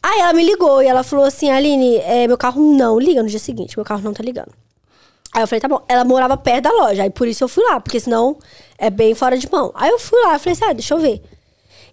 Aí 0.00 0.20
ela 0.20 0.32
me 0.32 0.44
ligou 0.44 0.80
e 0.80 0.86
ela 0.86 1.02
falou 1.02 1.24
assim, 1.24 1.50
Aline, 1.50 1.96
é, 1.96 2.28
meu 2.28 2.38
carro 2.38 2.62
não 2.62 2.96
liga 2.96 3.24
no 3.24 3.28
dia 3.28 3.40
seguinte, 3.40 3.76
meu 3.76 3.84
carro 3.84 4.02
não 4.02 4.14
tá 4.14 4.22
ligando. 4.22 4.52
Aí 5.34 5.42
eu 5.42 5.46
falei, 5.46 5.60
tá 5.60 5.68
bom. 5.68 5.82
Ela 5.88 6.04
morava 6.04 6.36
perto 6.36 6.64
da 6.64 6.72
loja, 6.72 7.02
aí 7.02 7.10
por 7.10 7.28
isso 7.28 7.44
eu 7.44 7.48
fui 7.48 7.62
lá, 7.64 7.78
porque 7.80 8.00
senão 8.00 8.38
é 8.78 8.88
bem 8.90 9.14
fora 9.14 9.36
de 9.36 9.50
mão. 9.50 9.70
Aí 9.74 9.90
eu 9.90 9.98
fui 9.98 10.18
lá, 10.22 10.34
eu 10.34 10.38
falei 10.38 10.52
assim, 10.52 10.64
ah, 10.64 10.72
deixa 10.72 10.94
eu 10.94 10.98
ver. 10.98 11.22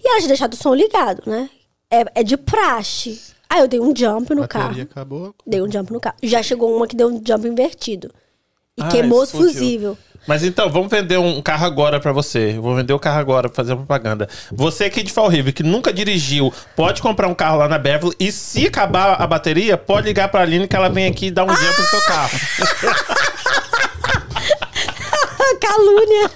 E 0.03 0.07
ela 0.07 0.17
tinha 0.17 0.27
deixado 0.29 0.53
o 0.53 0.57
som 0.57 0.73
ligado, 0.73 1.21
né? 1.25 1.49
É, 1.91 2.05
é 2.21 2.23
de 2.23 2.37
praxe. 2.37 3.21
Aí 3.49 3.59
eu 3.61 3.67
dei 3.67 3.79
um 3.79 3.95
jump 3.95 4.33
no 4.33 4.47
carro. 4.47 4.81
acabou. 4.81 5.35
Dei 5.45 5.61
um 5.61 5.71
jump 5.71 5.91
no 5.91 5.99
carro. 5.99 6.15
Já 6.23 6.41
chegou 6.41 6.75
uma 6.75 6.87
que 6.87 6.95
deu 6.95 7.07
um 7.09 7.21
jump 7.25 7.47
invertido. 7.47 8.11
E 8.77 8.81
Ah, 8.81 8.87
queimou 8.87 9.21
os 9.21 9.29
explodiu. 9.29 9.51
fusível. 9.53 9.97
Mas 10.27 10.43
então, 10.43 10.67
vamos 10.69 10.89
vender 10.89 11.19
um 11.19 11.39
carro 11.39 11.65
agora 11.67 11.99
pra 11.99 12.11
você. 12.11 12.55
Eu 12.57 12.61
Vou 12.61 12.75
vender 12.75 12.91
o 12.91 12.99
carro 12.99 13.19
agora 13.19 13.47
pra 13.47 13.55
fazer 13.55 13.75
propaganda. 13.75 14.27
Você 14.51 14.85
aqui 14.85 15.03
de 15.03 15.13
Fall 15.13 15.27
River, 15.29 15.53
que 15.53 15.61
nunca 15.61 15.93
dirigiu, 15.93 16.51
pode 16.75 16.99
comprar 17.01 17.27
um 17.27 17.35
carro 17.35 17.57
lá 17.59 17.67
na 17.67 17.77
Beverly 17.77 18.15
e 18.19 18.31
se 18.31 18.65
acabar 18.65 19.21
a 19.21 19.27
bateria, 19.27 19.77
pode 19.77 20.07
ligar 20.07 20.27
pra 20.29 20.41
Aline 20.41 20.67
que 20.67 20.75
ela 20.75 20.89
vem 20.89 21.05
aqui 21.05 21.27
e 21.27 21.31
dá 21.31 21.43
um 21.43 21.53
dia 21.53 21.73
pro 21.73 21.85
seu 21.85 22.01
carro. 22.01 22.31
Calúnia. 25.75 26.29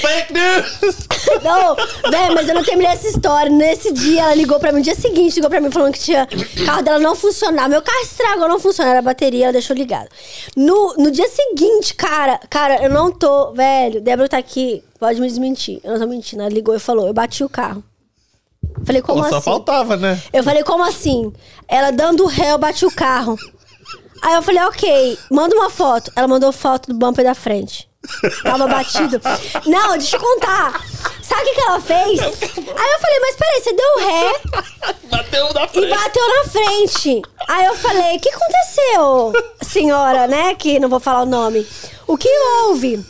Fake 0.00 0.32
news! 0.32 1.06
Não, 1.42 1.74
velho, 2.10 2.34
mas 2.34 2.48
eu 2.48 2.54
não 2.54 2.62
terminei 2.64 2.92
essa 2.92 3.08
história. 3.08 3.50
Nesse 3.50 3.92
dia, 3.92 4.22
ela 4.22 4.34
ligou 4.34 4.58
pra 4.60 4.70
mim, 4.70 4.78
no 4.78 4.84
dia 4.84 4.94
seguinte, 4.94 5.34
ligou 5.34 5.50
pra 5.50 5.60
mim 5.60 5.70
falando 5.70 5.92
que 5.92 5.98
tinha. 5.98 6.28
O 6.60 6.64
carro 6.64 6.82
dela 6.82 6.98
não 6.98 7.14
funcionava. 7.16 7.68
Meu 7.68 7.82
carro 7.82 8.00
estragou, 8.02 8.48
não 8.48 8.60
funcionava. 8.60 8.98
A 8.98 9.02
bateria, 9.02 9.46
ela 9.46 9.52
deixou 9.52 9.74
ligado. 9.74 10.08
No, 10.56 10.94
no 10.96 11.10
dia 11.10 11.28
seguinte, 11.28 11.94
cara, 11.94 12.38
cara, 12.48 12.82
eu 12.82 12.90
não 12.90 13.10
tô. 13.10 13.52
Velho, 13.52 14.00
Débora 14.00 14.28
tá 14.28 14.38
aqui, 14.38 14.82
pode 14.98 15.20
me 15.20 15.26
desmentir. 15.26 15.80
Eu 15.82 15.92
não 15.92 16.00
tô 16.00 16.06
mentindo. 16.06 16.42
Ela 16.42 16.50
ligou 16.50 16.74
e 16.74 16.78
falou: 16.80 17.06
eu 17.06 17.12
bati 17.12 17.42
o 17.42 17.48
carro. 17.48 17.82
Falei, 18.84 19.00
como 19.02 19.20
Pô, 19.20 19.26
assim? 19.26 19.34
só 19.34 19.40
faltava, 19.40 19.96
né? 19.96 20.20
Eu 20.32 20.44
falei, 20.44 20.62
como 20.62 20.84
assim? 20.84 21.32
Ela 21.66 21.90
dando 21.90 22.26
ré, 22.26 22.52
eu 22.52 22.58
bati 22.58 22.84
o 22.84 22.90
carro. 22.90 23.36
Aí 24.22 24.34
eu 24.34 24.42
falei, 24.42 24.62
ok, 24.64 25.18
manda 25.30 25.54
uma 25.54 25.70
foto. 25.70 26.10
Ela 26.16 26.28
mandou 26.28 26.52
foto 26.52 26.88
do 26.88 26.94
bumper 26.94 27.24
da 27.24 27.34
frente. 27.34 27.88
Tava 28.42 28.66
batido. 28.68 29.20
Não, 29.66 29.98
deixa 29.98 30.16
eu 30.16 30.20
contar. 30.20 30.80
Sabe 31.22 31.42
o 31.42 31.44
que, 31.44 31.54
que 31.54 31.60
ela 31.60 31.80
fez? 31.80 32.20
Aí 32.20 32.92
eu 32.92 33.00
falei, 33.00 33.20
mas 33.20 33.36
peraí, 33.36 33.60
você 33.62 33.72
deu 33.72 34.06
ré 34.06 34.94
Bateu 35.10 35.52
na 35.52 35.64
e 35.64 35.68
frente. 35.68 35.88
bateu 35.88 36.28
na 36.28 36.44
frente. 36.44 37.22
Aí 37.48 37.64
eu 37.66 37.74
falei, 37.74 38.16
o 38.16 38.20
que 38.20 38.28
aconteceu, 38.28 39.32
senhora, 39.62 40.26
né? 40.28 40.54
Que 40.54 40.78
não 40.78 40.88
vou 40.88 41.00
falar 41.00 41.22
o 41.22 41.26
nome. 41.26 41.66
O 42.06 42.16
que 42.16 42.28
houve? 42.62 43.04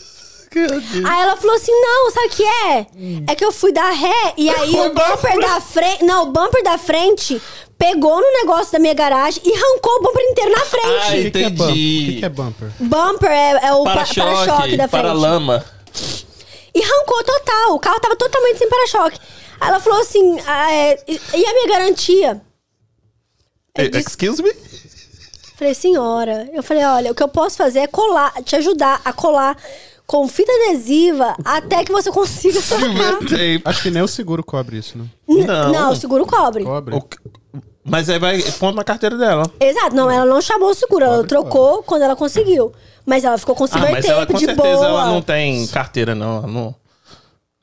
Aí 1.05 1.23
ela 1.23 1.37
falou 1.37 1.55
assim: 1.57 1.73
não, 1.73 2.11
sabe 2.11 2.27
o 2.29 2.31
que 2.31 2.43
é? 2.45 2.87
É 3.29 3.35
que 3.35 3.45
eu 3.45 3.53
fui 3.53 3.73
dar 3.73 3.91
ré 3.91 4.33
e 4.39 4.49
aí 4.49 4.71
o 4.75 4.89
bumper 4.95 5.39
da 5.39 5.61
frente. 5.61 6.03
Não, 6.05 6.23
o 6.23 6.27
bumper 6.33 6.63
da 6.65 6.79
frente 6.79 7.43
pegou 7.79 8.17
no 8.21 8.33
negócio 8.41 8.73
da 8.73 8.79
minha 8.79 8.95
garagem 8.95 9.43
e 9.45 9.53
arrancou 9.55 9.93
o 9.97 10.03
bumper 10.03 10.25
inteiro 10.31 10.51
na 10.53 10.65
frente. 10.65 10.87
O 10.87 11.01
Ai, 11.03 11.23
que, 11.23 11.31
que 11.31 11.39
é 11.39 11.51
bumper? 11.51 11.67
O 11.67 11.71
Entendi. 11.71 12.05
que, 12.13 12.19
que 12.21 12.25
é 12.25 12.29
bumper? 12.29 12.71
Bumper 12.81 13.31
é, 13.31 13.51
é 13.67 13.73
o 13.75 13.85
pa- 13.85 13.93
para-choque 13.95 14.21
Para-choque, 14.45 14.77
da 14.77 14.89
frente. 14.89 15.03
para-lama. 15.03 15.65
E 16.75 16.83
arrancou 16.83 17.25
total. 17.25 17.75
O 17.75 17.79
carro 17.81 18.01
tava 18.01 18.17
totalmente 18.17 18.59
sem 18.59 18.69
para-choque. 18.69 19.19
Aí 19.61 19.69
ela 19.69 19.81
falou 19.81 20.01
assim: 20.01 20.39
ah, 20.47 20.73
é, 20.73 20.99
e 21.09 21.17
a 21.47 21.53
minha 21.53 21.69
garantia? 21.69 22.41
Disse- 23.77 23.99
Excuse 23.99 24.43
me? 24.43 24.53
Falei, 25.57 25.73
senhora, 25.75 26.51
eu 26.53 26.63
falei, 26.63 26.85
olha, 26.85 27.11
o 27.13 27.15
que 27.15 27.23
eu 27.23 27.29
posso 27.29 27.57
fazer 27.57 27.79
é 27.79 27.87
colar, 27.87 28.31
te 28.43 28.55
ajudar 28.57 29.01
a 29.03 29.11
colar 29.13 29.57
com 30.07 30.29
fita 30.29 30.53
adesiva 30.53 31.35
até 31.43 31.83
que 31.83 31.91
você 31.91 32.13
consiga 32.13 32.61
trocar. 32.61 33.19
Tape. 33.21 33.63
Acho 33.65 33.83
que 33.83 33.91
nem 33.91 34.03
o 34.03 34.07
seguro 34.09 34.45
cobre 34.45 34.77
isso, 34.77 34.99
né? 34.99 35.07
N- 35.27 35.45
Não. 35.47 35.73
Não, 35.73 35.93
o 35.93 35.97
seguro 35.97 36.27
cobre. 36.27 36.63
Cobre. 36.63 36.95
O- 36.95 37.09
Mas 37.89 38.11
aí 38.11 38.19
vai 38.19 38.43
ponto 38.59 38.75
na 38.77 38.85
carteira 38.85 39.17
dela. 39.17 39.51
Exato, 39.61 39.95
não, 39.95 40.11
ela 40.11 40.27
não 40.27 40.41
chamou 40.43 40.71
o 40.71 40.75
seguro, 40.75 41.05
ela 41.05 41.25
trocou 41.25 41.83
quando 41.83 42.03
ela 42.03 42.17
conseguiu. 42.17 42.73
Mas 43.05 43.23
ela 43.25 43.39
ficou 43.39 43.55
com 43.55 43.65
o 43.65 43.69
Ah, 43.71 43.79
mas 43.79 44.05
ela 44.05 44.21
tape 44.27 44.33
com 44.33 44.39
de 44.41 44.45
certeza 44.47 44.69
boa. 44.77 44.87
ela 44.89 45.07
não 45.07 45.23
tem 45.23 45.67
carteira, 45.69 46.13
não. 46.15 46.39
Ela 46.39 46.47
não, 46.49 46.75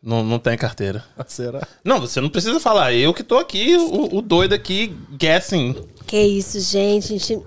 não, 0.01 0.23
não 0.23 0.39
tem 0.39 0.57
carteira. 0.57 1.03
Será? 1.27 1.67
Não, 1.83 1.99
você 1.99 2.21
não 2.21 2.29
precisa 2.29 2.59
falar. 2.61 2.93
Eu 2.93 3.13
que 3.13 3.23
tô 3.23 3.37
aqui, 3.37 3.75
o, 3.75 4.17
o 4.17 4.21
doido 4.21 4.53
aqui, 4.53 4.95
guessing. 5.17 5.75
Que 6.07 6.21
isso, 6.21 6.59
gente, 6.61 7.17
gente. 7.17 7.39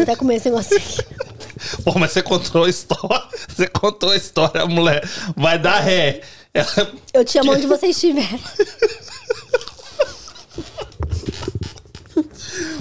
Até 0.00 0.14
comer 0.14 0.36
esse 0.36 0.48
negócio 0.48 0.76
aqui. 0.76 0.98
Pô, 1.84 1.98
mas 1.98 2.12
você 2.12 2.22
contou 2.22 2.64
a 2.64 2.68
história. 2.70 3.22
Você 3.48 3.66
contou 3.66 4.10
a 4.10 4.16
história, 4.16 4.62
a 4.62 4.66
mulher. 4.66 5.02
Vai 5.36 5.58
dar 5.58 5.80
ré. 5.80 6.20
Ela- 6.54 6.92
Eu 7.12 7.24
te 7.24 7.36
amo 7.38 7.52
onde 7.52 7.66
você 7.68 7.88
estiver. 7.88 8.28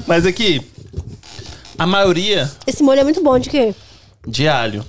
Mas 0.09 0.25
aqui, 0.25 0.59
a 1.77 1.85
maioria 1.85 2.51
Esse 2.65 2.81
molho 2.81 2.99
é 2.99 3.03
muito 3.03 3.21
bom, 3.23 3.37
de 3.37 3.47
quê? 3.49 3.73
de 4.27 4.47
alho. 4.47 4.83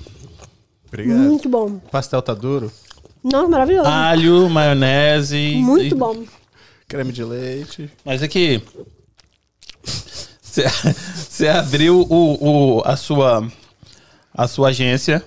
Obrigado. 0.88 1.18
Muito 1.18 1.48
bom. 1.48 1.78
Pastel 1.92 2.20
tá 2.22 2.32
duro? 2.34 2.72
Nossa, 3.22 3.48
maravilhoso. 3.48 3.88
Alho, 3.88 4.48
maionese. 4.50 5.56
muito 5.62 5.94
e- 5.94 5.98
bom. 5.98 6.24
Creme 6.88 7.12
de 7.12 7.22
leite. 7.22 7.88
Mas 8.04 8.22
aqui. 8.22 8.60
Você 10.42 10.64
você 11.28 11.48
abriu 11.48 12.00
o, 12.00 12.78
o, 12.78 12.82
a, 12.84 12.96
sua, 12.96 13.46
a 14.34 14.48
sua 14.48 14.68
agência, 14.70 15.22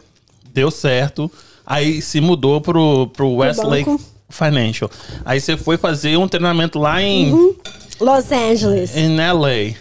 deu 0.51 0.69
certo, 0.69 1.31
aí 1.65 2.01
se 2.01 2.19
mudou 2.19 2.59
pro, 2.59 3.07
pro 3.07 3.35
Westlake 3.35 3.85
banco. 3.85 4.03
Financial. 4.29 4.89
Aí 5.23 5.39
você 5.39 5.55
foi 5.55 5.77
fazer 5.77 6.17
um 6.17 6.27
treinamento 6.27 6.77
lá 6.79 7.01
em, 7.01 7.31
Uhum. 7.31 7.55
Los 8.03 8.31
Angeles. 8.31 8.95
em 8.95 9.15
LA. 9.17 9.75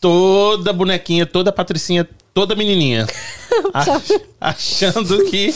Toda 0.00 0.72
bonequinha, 0.72 1.26
toda 1.26 1.52
patricinha, 1.52 2.08
toda 2.32 2.54
menininha. 2.54 3.06
ach- 3.74 4.20
achando 4.40 5.24
que, 5.26 5.54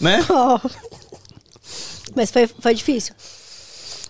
né? 0.00 0.24
Ó. 0.30 0.58
Mas 2.14 2.30
foi, 2.30 2.46
foi 2.46 2.74
difícil. 2.74 3.14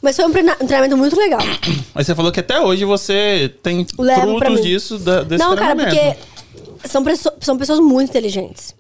Mas 0.01 0.17
foi 0.17 0.25
um 0.25 0.31
treina- 0.33 0.57
treinamento 0.57 0.97
muito 0.97 1.17
legal. 1.17 1.41
Mas 1.95 2.07
você 2.07 2.15
falou 2.15 2.31
que 2.33 2.41
até 2.41 2.61
hoje 2.61 2.85
você 2.85 3.53
tem 3.63 3.87
Levo 3.99 4.39
frutos 4.39 4.63
disso, 4.63 4.99
da, 4.99 5.23
desse 5.23 5.43
Não, 5.43 5.57
cara, 5.57 5.75
treinamento. 5.75 6.19
porque 6.81 6.89
são, 6.89 7.05
são 7.41 7.57
pessoas 7.57 7.79
muito 7.81 8.11
inteligentes. 8.11 8.75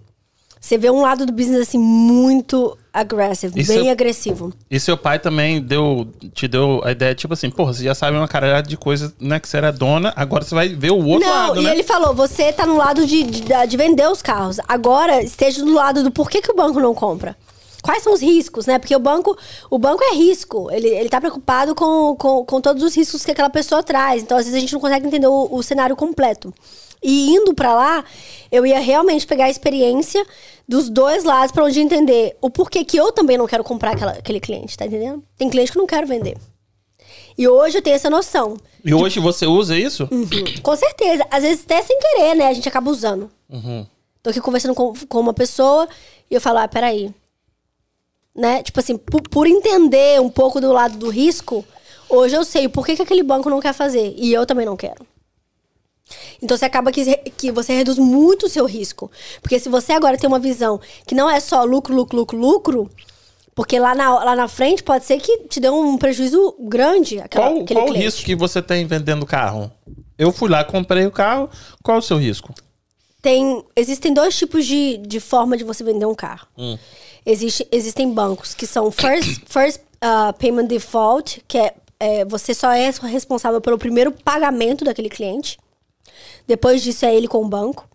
Você 0.60 0.78
vê 0.78 0.90
um 0.90 1.00
lado 1.00 1.26
do 1.26 1.32
business, 1.32 1.62
assim, 1.68 1.78
muito 1.78 2.76
aggressive, 2.92 3.58
Isso 3.60 3.72
bem 3.72 3.86
eu- 3.86 3.92
agressivo. 3.92 4.52
E 4.70 4.78
seu 4.78 4.96
pai 4.96 5.18
também 5.18 5.60
deu, 5.60 6.06
te 6.34 6.46
deu 6.46 6.80
a 6.84 6.92
ideia, 6.92 7.14
tipo 7.14 7.32
assim, 7.34 7.50
porra, 7.50 7.72
você 7.72 7.84
já 7.84 7.94
sabe 7.94 8.16
uma 8.16 8.28
caralhada 8.28 8.68
de 8.68 8.76
coisas, 8.76 9.12
né, 9.20 9.40
que 9.40 9.48
você 9.48 9.56
era 9.56 9.72
dona, 9.72 10.12
agora 10.16 10.44
você 10.44 10.54
vai 10.54 10.68
ver 10.68 10.92
o 10.92 11.04
outro 11.06 11.28
não, 11.28 11.34
lado, 11.48 11.60
e 11.60 11.64
né? 11.64 11.70
ele 11.72 11.82
falou: 11.82 12.14
você 12.14 12.52
tá 12.52 12.66
no 12.66 12.76
lado 12.76 13.06
de, 13.06 13.22
de, 13.22 13.42
de 13.66 13.76
vender 13.76 14.06
os 14.08 14.20
carros. 14.20 14.58
Agora 14.68 15.22
esteja 15.22 15.64
do 15.64 15.72
lado 15.72 16.02
do 16.02 16.10
porquê 16.10 16.42
que 16.42 16.50
o 16.50 16.56
banco 16.56 16.80
não 16.80 16.94
compra. 16.94 17.36
Quais 17.82 18.04
são 18.04 18.12
os 18.12 18.22
riscos, 18.22 18.66
né? 18.66 18.78
Porque 18.78 18.94
o 18.94 18.98
banco, 19.00 19.36
o 19.68 19.76
banco 19.76 20.04
é 20.04 20.14
risco. 20.14 20.70
Ele, 20.70 20.86
ele 20.86 21.08
tá 21.08 21.20
preocupado 21.20 21.74
com, 21.74 22.14
com, 22.14 22.44
com 22.44 22.60
todos 22.60 22.80
os 22.80 22.96
riscos 22.96 23.24
que 23.24 23.32
aquela 23.32 23.50
pessoa 23.50 23.82
traz. 23.82 24.22
Então, 24.22 24.38
às 24.38 24.44
vezes, 24.44 24.56
a 24.56 24.60
gente 24.60 24.72
não 24.72 24.80
consegue 24.80 25.04
entender 25.04 25.26
o, 25.26 25.48
o 25.50 25.60
cenário 25.64 25.96
completo. 25.96 26.54
E 27.02 27.30
indo 27.30 27.52
pra 27.54 27.74
lá, 27.74 28.04
eu 28.50 28.64
ia 28.64 28.78
realmente 28.78 29.26
pegar 29.26 29.46
a 29.46 29.50
experiência 29.50 30.24
dos 30.68 30.88
dois 30.88 31.24
lados 31.24 31.50
pra 31.50 31.64
onde 31.64 31.80
entender 31.80 32.36
o 32.40 32.48
porquê 32.48 32.84
que 32.84 32.96
eu 32.96 33.10
também 33.10 33.36
não 33.36 33.46
quero 33.46 33.64
comprar 33.64 33.92
aquela, 33.92 34.12
aquele 34.12 34.38
cliente, 34.38 34.76
tá 34.76 34.86
entendendo? 34.86 35.22
Tem 35.36 35.50
cliente 35.50 35.72
que 35.72 35.78
eu 35.78 35.80
não 35.80 35.86
quero 35.86 36.06
vender. 36.06 36.36
E 37.36 37.48
hoje 37.48 37.78
eu 37.78 37.82
tenho 37.82 37.96
essa 37.96 38.10
noção. 38.10 38.56
E 38.84 38.94
hoje 38.94 39.18
você 39.18 39.46
usa 39.46 39.76
isso? 39.76 40.08
Uhum. 40.10 40.26
Com 40.62 40.76
certeza. 40.76 41.26
Às 41.30 41.42
vezes 41.42 41.64
até 41.64 41.82
sem 41.82 41.98
querer, 41.98 42.34
né? 42.34 42.48
A 42.48 42.52
gente 42.52 42.68
acaba 42.68 42.90
usando. 42.90 43.30
Tô 44.22 44.30
aqui 44.30 44.40
conversando 44.40 44.74
com, 44.74 44.92
com 45.08 45.20
uma 45.20 45.34
pessoa 45.34 45.88
e 46.30 46.34
eu 46.34 46.40
falo, 46.40 46.58
ah, 46.58 46.68
peraí. 46.68 47.12
Né? 48.34 48.62
Tipo 48.62 48.80
assim, 48.80 48.96
por, 48.96 49.22
por 49.22 49.46
entender 49.46 50.20
um 50.20 50.30
pouco 50.30 50.60
do 50.60 50.72
lado 50.72 50.96
do 50.96 51.08
risco, 51.08 51.64
hoje 52.08 52.34
eu 52.36 52.44
sei 52.44 52.66
o 52.66 52.70
porquê 52.70 52.94
que 52.96 53.02
aquele 53.02 53.22
banco 53.22 53.50
não 53.50 53.60
quer 53.60 53.72
fazer. 53.72 54.14
E 54.16 54.32
eu 54.32 54.46
também 54.46 54.66
não 54.66 54.76
quero. 54.76 55.06
Então 56.42 56.56
você 56.56 56.64
acaba 56.64 56.90
que, 56.90 57.16
que 57.36 57.52
você 57.52 57.72
reduz 57.74 57.98
muito 57.98 58.46
o 58.46 58.48
seu 58.48 58.64
risco. 58.66 59.10
Porque 59.40 59.58
se 59.58 59.68
você 59.68 59.92
agora 59.92 60.18
tem 60.18 60.28
uma 60.28 60.38
visão 60.38 60.80
que 61.06 61.14
não 61.14 61.28
é 61.28 61.40
só 61.40 61.64
lucro, 61.64 61.94
lucro, 61.94 62.16
lucro, 62.16 62.38
lucro, 62.38 62.90
porque 63.54 63.78
lá 63.78 63.94
na, 63.94 64.24
lá 64.24 64.36
na 64.36 64.48
frente 64.48 64.82
pode 64.82 65.04
ser 65.04 65.18
que 65.18 65.38
te 65.48 65.60
dê 65.60 65.68
um 65.68 65.98
prejuízo 65.98 66.54
grande 66.60 67.20
aquela, 67.20 67.50
Qual, 67.50 67.62
aquele 67.62 67.80
qual 67.80 67.90
o 67.90 67.92
risco 67.92 68.24
que 68.24 68.34
você 68.34 68.62
tem 68.62 68.86
vendendo 68.86 69.26
carro? 69.26 69.70
Eu 70.18 70.32
fui 70.32 70.48
lá, 70.48 70.64
comprei 70.64 71.06
o 71.06 71.10
carro, 71.10 71.50
qual 71.82 71.98
o 71.98 72.02
seu 72.02 72.16
risco? 72.16 72.54
tem 73.22 73.64
existem 73.76 74.12
dois 74.12 74.36
tipos 74.36 74.66
de, 74.66 74.96
de 74.98 75.20
forma 75.20 75.56
de 75.56 75.62
você 75.62 75.84
vender 75.84 76.04
um 76.04 76.14
carro. 76.14 76.48
Hum. 76.58 76.76
Existe, 77.24 77.66
existem 77.70 78.12
bancos 78.12 78.52
que 78.52 78.66
são 78.66 78.90
first, 78.90 79.42
first 79.46 79.80
uh, 80.02 80.36
payment 80.38 80.66
default, 80.66 81.40
que 81.46 81.56
é, 81.56 81.72
é, 82.00 82.24
você 82.24 82.52
só 82.52 82.72
é 82.72 82.90
responsável 83.04 83.60
pelo 83.60 83.78
primeiro 83.78 84.10
pagamento 84.10 84.84
daquele 84.84 85.08
cliente. 85.08 85.56
Depois 86.46 86.82
disso 86.82 87.04
é 87.04 87.14
ele 87.14 87.28
com 87.28 87.44
o 87.44 87.48
banco. 87.48 87.88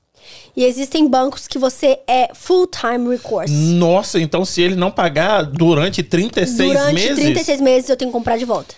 E 0.55 0.65
existem 0.65 1.07
bancos 1.07 1.47
que 1.47 1.57
você 1.57 1.99
é 2.07 2.29
full-time 2.33 3.09
recourse. 3.09 3.53
Nossa, 3.53 4.19
então 4.19 4.43
se 4.43 4.61
ele 4.61 4.75
não 4.75 4.89
pagar 4.89 5.43
durante 5.43 6.01
36 6.03 6.73
Durante 6.73 6.93
meses... 6.95 7.15
36 7.19 7.61
meses 7.61 7.89
eu 7.89 7.95
tenho 7.95 8.11
que 8.11 8.17
comprar 8.17 8.37
de 8.37 8.45
volta. 8.45 8.75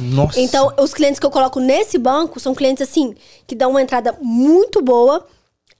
Nossa. 0.00 0.40
Então, 0.40 0.72
os 0.78 0.94
clientes 0.94 1.20
que 1.20 1.26
eu 1.26 1.30
coloco 1.30 1.60
nesse 1.60 1.98
banco 1.98 2.40
são 2.40 2.54
clientes 2.54 2.88
assim, 2.88 3.14
que 3.46 3.54
dão 3.54 3.70
uma 3.70 3.82
entrada 3.82 4.16
muito 4.20 4.82
boa 4.82 5.26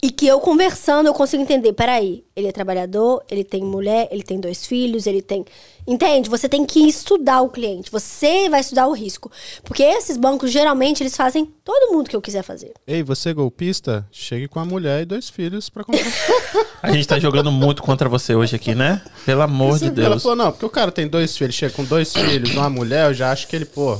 e 0.04 0.10
que 0.10 0.26
eu 0.26 0.40
conversando 0.40 1.06
eu 1.06 1.14
consigo 1.14 1.40
entender. 1.44 1.72
Peraí, 1.74 2.24
ele 2.34 2.48
é 2.48 2.52
trabalhador, 2.52 3.22
ele 3.30 3.44
tem 3.44 3.62
mulher, 3.62 4.08
ele 4.10 4.24
tem 4.24 4.40
dois 4.40 4.66
filhos, 4.66 5.06
ele 5.06 5.22
tem. 5.22 5.44
Entende? 5.86 6.28
Você 6.28 6.48
tem 6.48 6.66
que 6.66 6.80
estudar 6.80 7.40
o 7.40 7.48
cliente. 7.48 7.88
Você 7.90 8.48
vai 8.48 8.60
estudar 8.60 8.88
o 8.88 8.92
risco. 8.92 9.30
Porque 9.62 9.82
esses 9.82 10.16
bancos, 10.16 10.50
geralmente, 10.50 11.04
eles 11.04 11.16
fazem 11.16 11.44
todo 11.64 11.92
mundo 11.92 12.10
que 12.10 12.16
eu 12.16 12.20
quiser 12.20 12.42
fazer. 12.42 12.72
Ei, 12.84 13.02
você 13.02 13.32
golpista, 13.32 14.04
chegue 14.10 14.48
com 14.48 14.58
a 14.58 14.64
mulher 14.64 15.02
e 15.02 15.04
dois 15.04 15.30
filhos 15.30 15.68
pra 15.70 15.84
comprar. 15.84 16.02
A 16.82 16.90
gente 16.90 17.06
tá 17.06 17.20
jogando 17.20 17.52
muito 17.52 17.80
contra 17.80 18.08
você 18.08 18.34
hoje 18.34 18.56
aqui, 18.56 18.74
né? 18.74 19.00
Pelo 19.24 19.42
amor 19.42 19.78
de 19.78 19.84
Ela 19.84 19.94
Deus. 19.94 20.22
falou, 20.22 20.36
não, 20.36 20.50
porque 20.50 20.66
o 20.66 20.70
cara 20.70 20.90
tem 20.90 21.06
dois 21.06 21.36
filhos, 21.36 21.54
chega 21.54 21.72
com 21.74 21.84
dois 21.84 22.12
filhos, 22.12 22.50
uma 22.50 22.68
mulher, 22.68 23.08
eu 23.08 23.14
já 23.14 23.30
acho 23.30 23.46
que 23.46 23.54
ele, 23.54 23.64
pô. 23.66 23.96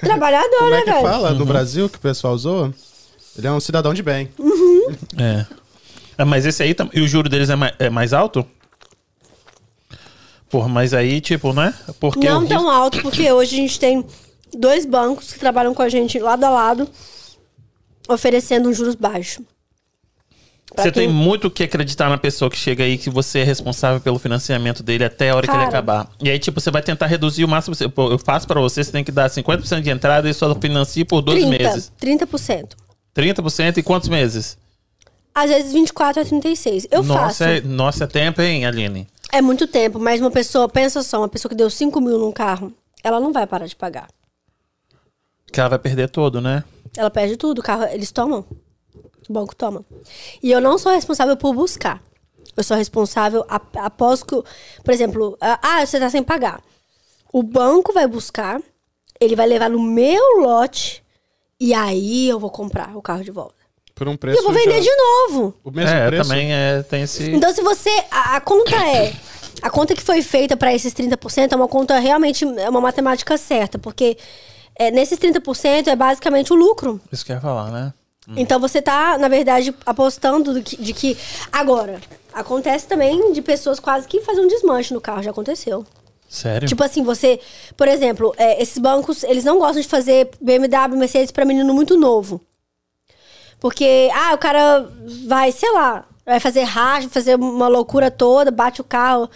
Trabalhador, 0.00 0.50
Como 0.58 0.70
né, 0.70 0.78
é 0.78 0.82
que 0.82 0.90
velho? 0.90 1.02
fala 1.02 1.30
no 1.32 1.46
Brasil 1.46 1.88
que 1.88 1.96
o 1.96 2.00
pessoal 2.00 2.36
zoa? 2.36 2.74
Ele 3.38 3.46
é 3.46 3.52
um 3.52 3.60
cidadão 3.60 3.94
de 3.94 4.02
bem. 4.02 4.28
É. 5.16 5.46
É, 6.18 6.24
Mas 6.24 6.44
esse 6.44 6.62
aí, 6.62 6.74
tam- 6.74 6.90
e 6.92 7.00
o 7.00 7.06
juro 7.08 7.28
deles 7.28 7.48
é 7.48 7.54
mais, 7.56 7.72
é 7.78 7.88
mais 7.88 8.12
alto? 8.12 8.44
Porra, 10.50 10.68
mas 10.68 10.94
aí, 10.94 11.20
tipo, 11.20 11.52
né? 11.52 11.74
Porque 12.00 12.26
o 12.26 12.30
Não 12.30 12.40
risco- 12.40 12.54
tão 12.54 12.70
alto, 12.70 13.02
porque 13.02 13.30
hoje 13.30 13.54
a 13.54 13.58
gente 13.58 13.78
tem 13.78 14.04
dois 14.56 14.86
bancos 14.86 15.32
que 15.32 15.38
trabalham 15.38 15.74
com 15.74 15.82
a 15.82 15.88
gente 15.90 16.18
lado 16.18 16.42
a 16.44 16.48
lado, 16.50 16.88
oferecendo 18.08 18.68
um 18.68 18.72
juros 18.72 18.94
baixos. 18.94 19.44
Pra 20.74 20.84
Você 20.84 20.90
quem- 20.92 21.06
tem 21.06 21.12
muito 21.14 21.50
que 21.50 21.62
acreditar 21.62 22.08
na 22.08 22.16
pessoa 22.18 22.50
que 22.50 22.56
chega 22.56 22.82
aí 22.84 22.96
que 22.98 23.10
você 23.10 23.40
é 23.40 23.44
responsável 23.44 24.00
pelo 24.00 24.18
financiamento 24.18 24.82
dele 24.82 25.04
até 25.04 25.30
a 25.30 25.36
hora 25.36 25.46
que 25.46 25.50
ele 25.50 25.58
Cara. 25.58 25.68
acabar. 25.68 26.10
E 26.22 26.30
aí, 26.30 26.38
tipo, 26.38 26.60
você 26.60 26.70
vai 26.70 26.82
tentar 26.82 27.06
reduzir 27.06 27.44
o 27.44 27.48
máximo. 27.48 27.72
possível. 27.74 27.90
Pô, 27.90 28.10
eu 28.10 28.18
faço 28.18 28.46
pra 28.46 28.60
você, 28.60 28.82
você 28.84 28.92
tem 28.92 29.04
que 29.04 29.12
dar 29.12 29.28
50% 29.30 29.82
de 29.82 29.90
entrada 29.90 30.28
e 30.28 30.34
só 30.34 30.54
financia 30.54 31.04
por 31.04 31.20
12 31.22 31.46
meses. 31.46 31.92
30%. 31.98 32.76
30% 33.14 33.78
e 33.78 33.82
quantos 33.82 34.08
meses? 34.08 34.56
Às 35.34 35.50
vezes 35.50 35.72
24 35.72 36.22
a 36.22 36.24
36. 36.24 36.86
Eu 36.90 37.02
faço. 37.04 37.22
nossa, 37.22 37.44
é, 37.48 37.60
nossa, 37.60 38.04
é 38.04 38.06
tempo, 38.06 38.40
hein, 38.42 38.64
Aline? 38.66 39.06
É 39.32 39.40
muito 39.42 39.66
tempo, 39.66 39.98
mas 39.98 40.20
uma 40.20 40.30
pessoa, 40.30 40.68
pensa 40.68 41.02
só, 41.02 41.18
uma 41.20 41.28
pessoa 41.28 41.50
que 41.50 41.54
deu 41.56 41.68
5 41.70 42.00
mil 42.00 42.18
num 42.18 42.32
carro, 42.32 42.72
ela 43.04 43.20
não 43.20 43.32
vai 43.32 43.46
parar 43.46 43.66
de 43.66 43.76
pagar. 43.76 44.08
Que 45.52 45.60
ela 45.60 45.68
vai 45.68 45.78
perder 45.78 46.08
todo, 46.08 46.40
né? 46.40 46.64
Ela 46.96 47.10
perde 47.10 47.36
tudo, 47.36 47.58
o 47.58 47.62
carro, 47.62 47.84
eles 47.84 48.10
tomam. 48.10 48.44
O 49.28 49.32
banco 49.32 49.54
toma. 49.54 49.84
E 50.42 50.50
eu 50.50 50.60
não 50.60 50.78
sou 50.78 50.92
responsável 50.92 51.36
por 51.36 51.54
buscar. 51.54 52.02
Eu 52.56 52.64
sou 52.64 52.76
responsável 52.76 53.44
ap- 53.48 53.76
após 53.76 54.22
que. 54.22 54.34
Por 54.82 54.92
exemplo, 54.92 55.36
ah, 55.40 55.58
ah, 55.62 55.86
você 55.86 56.00
tá 56.00 56.08
sem 56.10 56.22
pagar. 56.22 56.60
O 57.32 57.42
banco 57.42 57.92
vai 57.92 58.06
buscar, 58.06 58.60
ele 59.20 59.36
vai 59.36 59.46
levar 59.46 59.68
no 59.68 59.80
meu 59.80 60.40
lote, 60.40 61.04
e 61.60 61.74
aí 61.74 62.28
eu 62.28 62.38
vou 62.38 62.50
comprar 62.50 62.96
o 62.96 63.02
carro 63.02 63.24
de 63.24 63.30
volta. 63.30 63.54
Por 63.94 64.06
um 64.08 64.12
E 64.12 64.16
preço. 64.16 64.38
eu 64.38 64.44
vou 64.44 64.52
vender 64.52 64.80
já- 64.80 64.90
de 64.90 64.96
novo. 64.96 65.54
O 65.64 65.70
mesmo 65.70 65.90
é, 65.96 66.06
preço. 66.06 66.28
também 66.28 66.52
é, 66.52 66.82
tem 66.84 67.02
esse. 67.02 67.30
Então, 67.32 67.52
se 67.52 67.60
você. 67.62 67.90
A, 68.10 68.36
a 68.36 68.40
conta 68.40 68.76
é. 68.76 69.12
A 69.60 69.68
conta 69.70 69.92
que 69.94 70.02
foi 70.02 70.22
feita 70.22 70.56
para 70.56 70.72
esses 70.72 70.94
30% 70.94 71.52
é 71.52 71.56
uma 71.56 71.66
conta 71.66 71.98
realmente. 71.98 72.44
É 72.44 72.68
uma 72.70 72.80
matemática 72.80 73.36
certa, 73.36 73.76
porque 73.76 74.16
é, 74.76 74.92
nesses 74.92 75.18
30% 75.18 75.88
é 75.88 75.96
basicamente 75.96 76.52
o 76.52 76.56
lucro. 76.56 77.00
Isso 77.10 77.24
que 77.26 77.32
eu 77.32 77.36
ia 77.36 77.40
falar, 77.42 77.70
né? 77.72 77.92
Então 78.36 78.60
você 78.60 78.80
tá, 78.82 79.16
na 79.18 79.26
verdade, 79.26 79.74
apostando 79.86 80.54
de 80.54 80.62
que, 80.62 80.76
de 80.82 80.92
que- 80.92 81.16
Agora, 81.50 81.98
acontece 82.32 82.86
também 82.86 83.32
de 83.32 83.40
pessoas 83.42 83.80
quase 83.80 84.06
que 84.06 84.20
fazem 84.20 84.44
um 84.44 84.48
desmanche 84.48 84.92
no 84.94 85.00
carro, 85.00 85.22
já 85.22 85.30
aconteceu. 85.30 85.84
Sério? 86.28 86.68
Tipo 86.68 86.84
assim, 86.84 87.02
você. 87.02 87.40
Por 87.76 87.88
exemplo, 87.88 88.34
é, 88.36 88.62
esses 88.62 88.76
bancos, 88.78 89.22
eles 89.24 89.44
não 89.44 89.58
gostam 89.58 89.80
de 89.80 89.88
fazer 89.88 90.28
BMW, 90.40 90.96
Mercedes 90.98 91.30
pra 91.30 91.44
menino 91.44 91.72
muito 91.72 91.96
novo. 91.96 92.40
Porque, 93.58 94.08
ah, 94.14 94.34
o 94.34 94.38
cara 94.38 94.88
vai, 95.26 95.50
sei 95.50 95.72
lá, 95.72 96.04
vai 96.24 96.38
fazer 96.38 96.62
racha, 96.62 97.08
fazer 97.08 97.34
uma 97.36 97.66
loucura 97.66 98.10
toda, 98.10 98.50
bate 98.50 98.80
o 98.80 98.84
carro, 98.84 99.28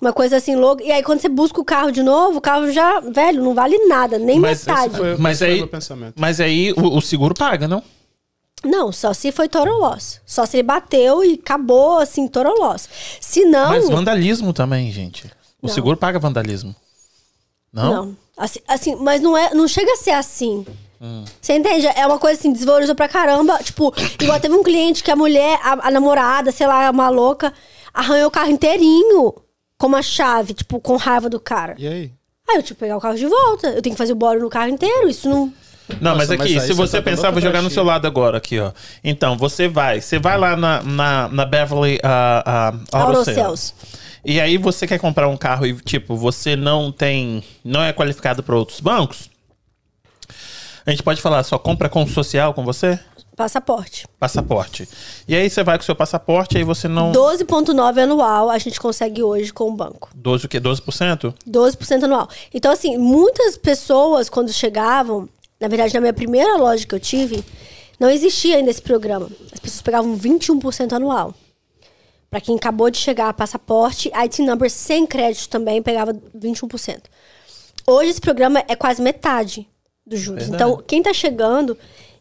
uma 0.00 0.12
coisa 0.12 0.36
assim 0.36 0.56
louca. 0.56 0.82
E 0.82 0.90
aí, 0.90 1.02
quando 1.02 1.20
você 1.20 1.28
busca 1.28 1.60
o 1.60 1.64
carro 1.64 1.90
de 1.90 2.02
novo, 2.02 2.38
o 2.38 2.40
carro 2.40 2.70
já, 2.72 3.00
velho, 3.00 3.42
não 3.42 3.52
vale 3.54 3.76
nada, 3.86 4.18
nem 4.18 4.38
Mas 4.40 4.64
metade. 4.64 4.96
foi- 4.96 5.16
mas 5.18 5.36
esse 5.38 5.44
foi 5.44 5.52
aí, 5.54 5.58
meu 5.58 5.68
pensamento. 5.68 6.14
mas 6.16 6.40
aí 6.40 6.72
o, 6.72 6.96
o 6.96 7.00
seguro 7.02 7.34
paga, 7.34 7.68
não? 7.68 7.82
Não, 8.64 8.92
só 8.92 9.12
se 9.12 9.32
foi 9.32 9.48
total 9.48 9.76
loss. 9.76 10.20
Só 10.24 10.46
se 10.46 10.56
ele 10.58 10.62
bateu 10.62 11.24
e 11.24 11.34
acabou, 11.34 11.98
assim, 11.98 12.28
total 12.28 12.54
loss. 12.54 12.88
Se 13.20 13.44
não. 13.44 13.70
Mas 13.70 13.88
vandalismo 13.90 14.52
também, 14.52 14.90
gente. 14.92 15.28
O 15.62 15.68
Não. 15.68 15.74
seguro 15.74 15.96
paga 15.96 16.18
vandalismo. 16.18 16.74
Não? 17.72 17.92
Não. 17.92 18.16
Assim, 18.36 18.60
assim, 18.66 18.96
mas 18.96 19.22
não, 19.22 19.36
é, 19.36 19.54
não 19.54 19.68
chega 19.68 19.92
a 19.92 19.96
ser 19.96 20.10
assim. 20.10 20.66
Hum. 21.00 21.24
Você 21.40 21.54
entende? 21.54 21.86
É 21.86 22.06
uma 22.06 22.18
coisa 22.18 22.38
assim, 22.38 22.52
desvalorizou 22.52 22.94
pra 22.94 23.08
caramba. 23.08 23.58
Tipo, 23.62 23.94
igual 24.20 24.40
teve 24.40 24.54
um 24.54 24.62
cliente 24.62 25.02
que 25.02 25.10
a 25.10 25.16
mulher, 25.16 25.58
a, 25.62 25.88
a 25.88 25.90
namorada, 25.90 26.50
sei 26.50 26.66
lá, 26.66 26.90
uma 26.90 27.08
louca, 27.08 27.52
arranhou 27.94 28.28
o 28.28 28.30
carro 28.30 28.50
inteirinho 28.50 29.34
com 29.78 29.86
uma 29.86 30.02
chave, 30.02 30.54
tipo, 30.54 30.80
com 30.80 30.96
raiva 30.96 31.30
do 31.30 31.40
cara. 31.40 31.74
E 31.78 31.86
aí? 31.86 32.12
Aí 32.48 32.56
eu 32.56 32.62
tive 32.62 32.74
que 32.74 32.80
pegar 32.80 32.96
o 32.96 33.00
carro 33.00 33.16
de 33.16 33.26
volta. 33.26 33.68
Eu 33.68 33.82
tenho 33.82 33.94
que 33.94 33.98
fazer 33.98 34.12
o 34.12 34.16
bora 34.16 34.38
no 34.38 34.50
carro 34.50 34.68
inteiro. 34.68 35.08
Isso 35.08 35.28
não. 35.28 35.52
Não, 36.00 36.16
mas 36.16 36.28
Nossa, 36.28 36.34
aqui, 36.34 36.54
mas 36.54 36.62
aí 36.62 36.68
se 36.68 36.72
você 36.72 36.98
tá 36.98 37.02
pensar, 37.02 37.30
vou 37.30 37.40
jogar 37.40 37.62
no 37.62 37.70
seu 37.70 37.82
lado 37.84 38.06
agora, 38.06 38.38
aqui, 38.38 38.58
ó. 38.58 38.72
Então, 39.02 39.36
você 39.36 39.68
vai, 39.68 40.00
você 40.00 40.18
vai 40.18 40.38
lá 40.38 40.56
na, 40.56 40.82
na, 40.82 41.28
na 41.28 41.44
Beverly 41.44 41.96
uh, 41.96 41.98
uh, 41.98 42.80
Auto 42.92 43.18
Auto 43.18 43.24
Sales. 43.24 43.74
E 44.24 44.40
aí 44.40 44.56
você 44.56 44.86
quer 44.86 44.98
comprar 44.98 45.28
um 45.28 45.36
carro 45.36 45.66
e, 45.66 45.74
tipo, 45.80 46.16
você 46.16 46.54
não 46.54 46.92
tem. 46.92 47.42
não 47.64 47.82
é 47.82 47.92
qualificado 47.92 48.42
para 48.42 48.56
outros 48.56 48.80
bancos. 48.80 49.30
A 50.86 50.90
gente 50.90 51.02
pode 51.02 51.20
falar, 51.20 51.42
só 51.44 51.58
compra 51.58 51.88
com 51.88 52.06
social 52.06 52.52
com 52.54 52.64
você? 52.64 52.98
Passaporte. 53.36 54.06
Passaporte. 54.18 54.88
E 55.26 55.34
aí 55.34 55.48
você 55.48 55.64
vai 55.64 55.78
com 55.78 55.82
o 55.82 55.84
seu 55.84 55.96
passaporte, 55.96 56.58
aí 56.58 56.64
você 56.64 56.86
não. 56.86 57.12
12,9 57.12 58.02
anual 58.02 58.50
a 58.50 58.58
gente 58.58 58.78
consegue 58.78 59.22
hoje 59.22 59.52
com 59.52 59.68
o 59.68 59.72
banco. 59.72 60.10
12 60.14 60.46
o 60.46 60.48
quê? 60.48 60.60
12%? 60.60 61.34
12% 61.48 62.04
anual. 62.04 62.28
Então, 62.52 62.70
assim, 62.70 62.98
muitas 62.98 63.56
pessoas, 63.56 64.28
quando 64.28 64.52
chegavam, 64.52 65.28
na 65.60 65.68
verdade, 65.68 65.94
na 65.94 66.00
minha 66.00 66.12
primeira 66.12 66.56
loja 66.56 66.86
que 66.86 66.94
eu 66.94 67.00
tive, 67.00 67.42
não 67.98 68.10
existia 68.10 68.56
ainda 68.56 68.70
esse 68.70 68.82
programa. 68.82 69.28
As 69.52 69.60
pessoas 69.60 69.82
pegavam 69.82 70.16
21% 70.16 70.92
anual. 70.92 71.34
Pra 72.32 72.40
quem 72.40 72.56
acabou 72.56 72.88
de 72.88 72.96
chegar, 72.96 73.30
passaporte, 73.34 74.10
IT 74.14 74.40
number 74.40 74.70
sem 74.70 75.06
crédito 75.06 75.50
também 75.50 75.82
pegava 75.82 76.14
21%. 76.34 77.02
Hoje 77.86 78.08
esse 78.08 78.20
programa 78.22 78.64
é 78.66 78.74
quase 78.74 79.02
metade 79.02 79.68
dos 80.06 80.18
juros. 80.18 80.44
Verdade. 80.44 80.72
Então, 80.72 80.82
quem 80.82 81.02
tá 81.02 81.12
chegando 81.12 81.76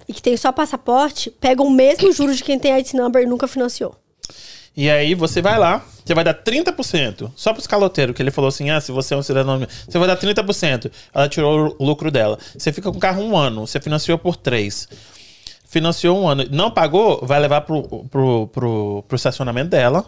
e 0.09 0.11
que 0.11 0.21
tem 0.21 0.35
só 0.35 0.51
passaporte, 0.51 1.31
pega 1.31 1.63
o 1.63 1.69
mesmo 1.69 2.11
juros 2.11 2.35
de 2.35 2.43
quem 2.43 2.59
tem 2.59 2.73
IT 2.73 2.93
number 2.93 3.23
e 3.23 3.25
nunca 3.25 3.47
financiou. 3.47 3.95
E 4.75 4.89
aí 4.89 5.15
você 5.15 5.41
vai 5.41 5.57
lá, 5.57 5.81
você 6.03 6.13
vai 6.13 6.25
dar 6.25 6.33
30%. 6.33 7.31
Só 7.33 7.53
pros 7.53 7.65
caloteiros, 7.65 8.13
que 8.13 8.21
ele 8.21 8.31
falou 8.31 8.49
assim: 8.49 8.69
ah, 8.69 8.81
se 8.81 8.91
você 8.91 9.13
é 9.13 9.17
um 9.17 9.23
cidadão. 9.23 9.65
Você 9.87 9.97
vai 9.97 10.09
dar 10.09 10.17
30%. 10.17 10.91
Ela 11.13 11.29
tirou 11.29 11.73
o 11.79 11.85
lucro 11.85 12.11
dela. 12.11 12.37
Você 12.57 12.73
fica 12.73 12.91
com 12.91 12.97
o 12.97 13.01
carro 13.01 13.23
um 13.23 13.37
ano, 13.37 13.65
você 13.65 13.79
financiou 13.79 14.17
por 14.17 14.35
três. 14.35 14.89
Financiou 15.71 16.19
um 16.19 16.27
ano. 16.27 16.43
Não 16.51 16.69
pagou, 16.69 17.25
vai 17.25 17.39
levar 17.39 17.61
pro, 17.61 17.81
pro, 18.09 18.47
pro, 18.47 19.05
pro 19.07 19.15
estacionamento 19.15 19.69
dela. 19.69 20.05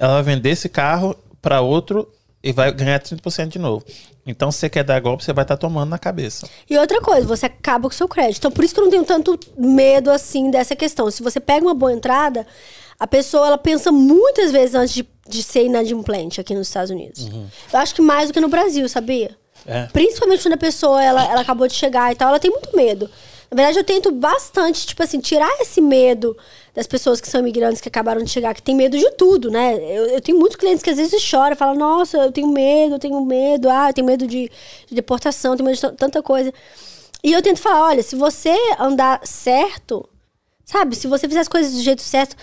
Ela 0.00 0.14
vai 0.14 0.34
vender 0.34 0.50
esse 0.50 0.68
carro 0.68 1.14
para 1.40 1.60
outro 1.60 2.10
e 2.42 2.52
vai 2.52 2.72
ganhar 2.72 2.98
30% 2.98 3.46
de 3.46 3.58
novo. 3.60 3.84
Então, 4.26 4.50
se 4.50 4.58
você 4.58 4.68
quer 4.68 4.82
dar 4.82 4.98
golpe, 4.98 5.22
você 5.22 5.32
vai 5.32 5.44
estar 5.44 5.56
tomando 5.56 5.90
na 5.90 5.96
cabeça. 5.96 6.48
E 6.68 6.76
outra 6.76 7.00
coisa, 7.00 7.24
você 7.24 7.46
acaba 7.46 7.88
com 7.88 7.94
o 7.94 7.96
seu 7.96 8.08
crédito. 8.08 8.38
Então, 8.38 8.50
por 8.50 8.64
isso 8.64 8.74
que 8.74 8.80
eu 8.80 8.84
não 8.84 8.90
tenho 8.90 9.04
tanto 9.04 9.38
medo 9.56 10.10
assim 10.10 10.50
dessa 10.50 10.74
questão. 10.74 11.08
Se 11.08 11.22
você 11.22 11.38
pega 11.38 11.64
uma 11.64 11.74
boa 11.74 11.92
entrada, 11.92 12.44
a 12.98 13.06
pessoa 13.06 13.46
ela 13.46 13.58
pensa 13.58 13.92
muitas 13.92 14.50
vezes 14.50 14.74
antes 14.74 14.92
de, 14.92 15.08
de 15.28 15.40
ser 15.40 15.66
inadimplente 15.66 16.40
aqui 16.40 16.52
nos 16.52 16.66
Estados 16.66 16.90
Unidos. 16.90 17.28
Eu 17.72 17.78
acho 17.78 17.94
que 17.94 18.02
mais 18.02 18.28
do 18.28 18.32
que 18.32 18.40
no 18.40 18.48
Brasil, 18.48 18.88
sabia? 18.88 19.36
É. 19.64 19.86
Principalmente 19.92 20.42
quando 20.42 20.54
a 20.54 20.58
pessoa 20.58 21.00
ela, 21.00 21.24
ela 21.24 21.42
acabou 21.42 21.68
de 21.68 21.74
chegar 21.74 22.10
e 22.10 22.16
tal, 22.16 22.30
ela 22.30 22.40
tem 22.40 22.50
muito 22.50 22.76
medo. 22.76 23.08
Na 23.50 23.56
verdade, 23.56 23.78
eu 23.78 23.84
tento 23.84 24.10
bastante, 24.10 24.86
tipo 24.86 25.02
assim, 25.02 25.20
tirar 25.20 25.50
esse 25.60 25.80
medo 25.80 26.36
das 26.74 26.86
pessoas 26.86 27.20
que 27.20 27.28
são 27.28 27.40
imigrantes 27.40 27.80
que 27.80 27.88
acabaram 27.88 28.22
de 28.22 28.30
chegar, 28.30 28.54
que 28.54 28.62
tem 28.62 28.74
medo 28.74 28.98
de 28.98 29.10
tudo, 29.12 29.50
né? 29.50 29.74
Eu, 29.76 30.06
eu 30.06 30.20
tenho 30.20 30.38
muitos 30.38 30.56
clientes 30.56 30.82
que 30.82 30.90
às 30.90 30.96
vezes 30.96 31.22
choram, 31.22 31.56
falam, 31.56 31.74
nossa, 31.74 32.18
eu 32.18 32.32
tenho 32.32 32.48
medo, 32.48 32.96
eu 32.96 32.98
tenho 32.98 33.24
medo, 33.24 33.70
ah, 33.70 33.90
eu 33.90 33.94
tenho 33.94 34.06
medo 34.06 34.26
de, 34.26 34.50
de 34.86 34.94
deportação, 34.94 35.56
tenho 35.56 35.66
medo 35.66 35.78
de 35.78 35.96
tanta 35.96 36.22
coisa. 36.22 36.52
E 37.22 37.32
eu 37.32 37.40
tento 37.40 37.60
falar, 37.60 37.86
olha, 37.86 38.02
se 38.02 38.14
você 38.14 38.54
andar 38.78 39.20
certo, 39.24 40.08
sabe? 40.64 40.94
Se 40.96 41.06
você 41.06 41.26
fizer 41.26 41.40
as 41.40 41.48
coisas 41.48 41.72
do 41.72 41.82
jeito 41.82 42.02
certo, 42.02 42.36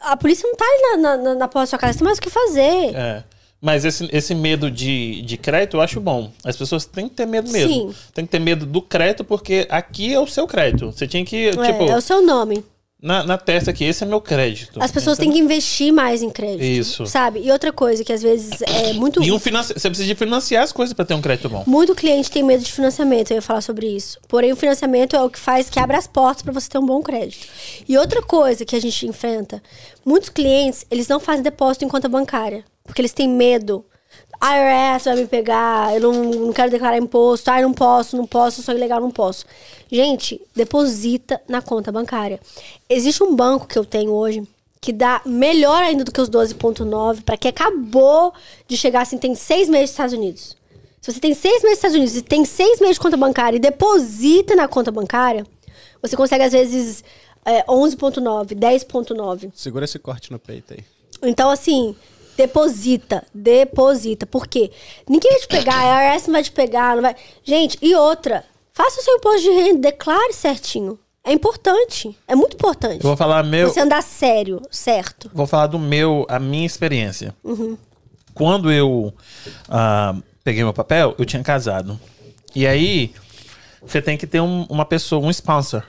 a 0.00 0.16
polícia 0.16 0.48
não 0.48 0.56
tá 0.56 0.64
ali 0.64 1.02
na, 1.02 1.16
na, 1.16 1.34
na 1.34 1.48
porta 1.48 1.60
da 1.60 1.66
sua 1.66 1.78
casa, 1.78 1.92
você 1.92 1.98
tem 1.98 2.06
mais 2.06 2.18
o 2.18 2.22
que 2.22 2.30
fazer. 2.30 2.94
É. 2.94 3.24
Mas 3.64 3.84
esse, 3.84 4.08
esse 4.12 4.34
medo 4.34 4.68
de, 4.68 5.22
de 5.22 5.36
crédito 5.36 5.76
eu 5.76 5.80
acho 5.80 6.00
bom. 6.00 6.32
As 6.44 6.56
pessoas 6.56 6.84
têm 6.84 7.08
que 7.08 7.14
ter 7.14 7.26
medo 7.26 7.48
mesmo. 7.52 7.72
Sim. 7.72 7.94
Tem 8.12 8.26
que 8.26 8.32
ter 8.32 8.40
medo 8.40 8.66
do 8.66 8.82
crédito, 8.82 9.22
porque 9.22 9.68
aqui 9.70 10.12
é 10.12 10.18
o 10.18 10.26
seu 10.26 10.48
crédito. 10.48 10.90
Você 10.90 11.06
tinha 11.06 11.24
que, 11.24 11.46
É, 11.46 11.50
tipo, 11.52 11.84
é 11.84 11.96
o 11.96 12.00
seu 12.00 12.26
nome. 12.26 12.64
na, 13.00 13.22
na 13.22 13.38
testa 13.38 13.70
aqui, 13.70 13.84
esse 13.84 14.02
é 14.02 14.06
meu 14.06 14.20
crédito. 14.20 14.82
As 14.82 14.90
pessoas 14.90 15.16
têm 15.16 15.30
que 15.30 15.38
investir 15.38 15.92
mais 15.92 16.22
em 16.22 16.30
crédito. 16.30 16.64
Isso. 16.64 17.06
Sabe? 17.06 17.38
E 17.40 17.52
outra 17.52 17.72
coisa 17.72 18.02
que 18.02 18.12
às 18.12 18.20
vezes 18.20 18.62
é 18.62 18.92
muito. 18.94 19.22
E 19.22 19.30
um 19.30 19.38
financi... 19.38 19.74
você 19.74 19.88
precisa 19.88 20.08
de 20.08 20.14
financiar 20.16 20.64
as 20.64 20.72
coisas 20.72 20.92
para 20.92 21.04
ter 21.04 21.14
um 21.14 21.22
crédito 21.22 21.48
bom. 21.48 21.62
Muito 21.64 21.94
cliente 21.94 22.32
tem 22.32 22.42
medo 22.42 22.64
de 22.64 22.72
financiamento, 22.72 23.30
eu 23.30 23.36
ia 23.36 23.42
falar 23.42 23.60
sobre 23.60 23.86
isso. 23.86 24.18
Porém, 24.26 24.52
o 24.52 24.56
financiamento 24.56 25.14
é 25.14 25.22
o 25.22 25.30
que 25.30 25.38
faz, 25.38 25.70
que 25.70 25.78
abre 25.78 25.96
as 25.96 26.08
portas 26.08 26.42
para 26.42 26.52
você 26.52 26.68
ter 26.68 26.78
um 26.78 26.86
bom 26.86 27.00
crédito. 27.00 27.46
E 27.88 27.96
outra 27.96 28.22
coisa 28.22 28.64
que 28.64 28.74
a 28.74 28.80
gente 28.80 29.06
enfrenta, 29.06 29.62
muitos 30.04 30.28
clientes, 30.30 30.84
eles 30.90 31.06
não 31.06 31.20
fazem 31.20 31.42
depósito 31.44 31.84
em 31.84 31.88
conta 31.88 32.08
bancária, 32.08 32.64
porque 32.84 33.00
eles 33.00 33.12
têm 33.12 33.28
medo. 33.28 33.84
IRS 34.42 35.04
vai 35.04 35.16
me 35.16 35.26
pegar, 35.26 35.94
eu 35.94 36.00
não, 36.00 36.24
não 36.24 36.52
quero 36.52 36.70
declarar 36.70 36.98
imposto, 36.98 37.48
ai, 37.48 37.62
não 37.62 37.72
posso, 37.72 38.16
não 38.16 38.26
posso, 38.26 38.60
sou 38.60 38.74
ilegal, 38.74 39.00
não 39.00 39.10
posso. 39.10 39.44
Gente, 39.90 40.40
deposita 40.54 41.40
na 41.46 41.62
conta 41.62 41.92
bancária. 41.92 42.40
Existe 42.88 43.22
um 43.22 43.36
banco 43.36 43.68
que 43.68 43.78
eu 43.78 43.84
tenho 43.84 44.10
hoje 44.10 44.42
que 44.80 44.92
dá 44.92 45.22
melhor 45.24 45.80
ainda 45.80 46.02
do 46.02 46.10
que 46.10 46.20
os 46.20 46.28
12,9 46.28 47.22
para 47.22 47.36
quem 47.36 47.50
acabou 47.50 48.34
de 48.66 48.76
chegar 48.76 49.02
assim, 49.02 49.16
tem 49.16 49.32
seis 49.36 49.68
meses 49.68 49.82
nos 49.82 49.90
Estados 49.90 50.12
Unidos. 50.12 50.56
Se 51.00 51.12
você 51.12 51.20
tem 51.20 51.34
seis 51.34 51.62
meses 51.62 51.68
nos 51.68 51.78
Estados 51.78 51.96
Unidos 51.96 52.16
e 52.16 52.22
tem 52.22 52.44
seis 52.44 52.80
meses 52.80 52.96
de 52.96 53.00
conta 53.00 53.16
bancária 53.16 53.56
e 53.56 53.60
deposita 53.60 54.56
na 54.56 54.66
conta 54.66 54.90
bancária, 54.90 55.46
você 56.02 56.16
consegue 56.16 56.42
às 56.42 56.52
vezes 56.52 57.04
é, 57.44 57.64
11,9, 57.64 58.54
10,9. 58.56 59.52
Segura 59.54 59.84
esse 59.84 60.00
corte 60.00 60.32
no 60.32 60.38
peito 60.38 60.74
aí. 60.74 60.84
Então, 61.22 61.48
assim, 61.48 61.94
deposita, 62.36 63.24
deposita. 63.34 64.26
Por 64.26 64.46
quê? 64.46 64.70
Ninguém 65.08 65.30
vai 65.32 65.40
te 65.40 65.48
pegar, 65.48 65.74
a 65.78 66.04
IRS 66.12 66.26
não 66.28 66.32
vai 66.34 66.42
te 66.42 66.52
pegar, 66.52 66.94
não 66.96 67.02
vai. 67.02 67.14
Gente, 67.44 67.78
e 67.82 67.94
outra, 67.94 68.44
faça 68.72 69.00
o 69.00 69.02
seu 69.04 69.14
imposto 69.16 69.42
de 69.42 69.50
renda, 69.50 69.80
declare 69.90 70.32
certinho. 70.32 70.98
É 71.24 71.32
importante, 71.32 72.16
é 72.26 72.34
muito 72.34 72.54
importante. 72.54 72.96
Eu 72.96 73.08
vou 73.08 73.16
falar 73.16 73.44
meu. 73.44 73.68
Você 73.68 73.78
andar 73.80 74.02
sério, 74.02 74.60
certo. 74.70 75.30
Vou 75.32 75.46
falar 75.46 75.68
do 75.68 75.78
meu, 75.78 76.26
a 76.28 76.38
minha 76.40 76.66
experiência. 76.66 77.32
Uhum. 77.44 77.78
Quando 78.34 78.72
eu 78.72 79.14
ah, 79.68 80.16
peguei 80.42 80.64
meu 80.64 80.72
papel, 80.72 81.14
eu 81.16 81.24
tinha 81.24 81.42
casado. 81.42 81.98
E 82.56 82.66
aí, 82.66 83.12
você 83.86 84.02
tem 84.02 84.16
que 84.18 84.26
ter 84.26 84.40
um- 84.40 84.66
uma 84.68 84.84
pessoa, 84.84 85.24
um 85.24 85.30
sponsor, 85.30 85.84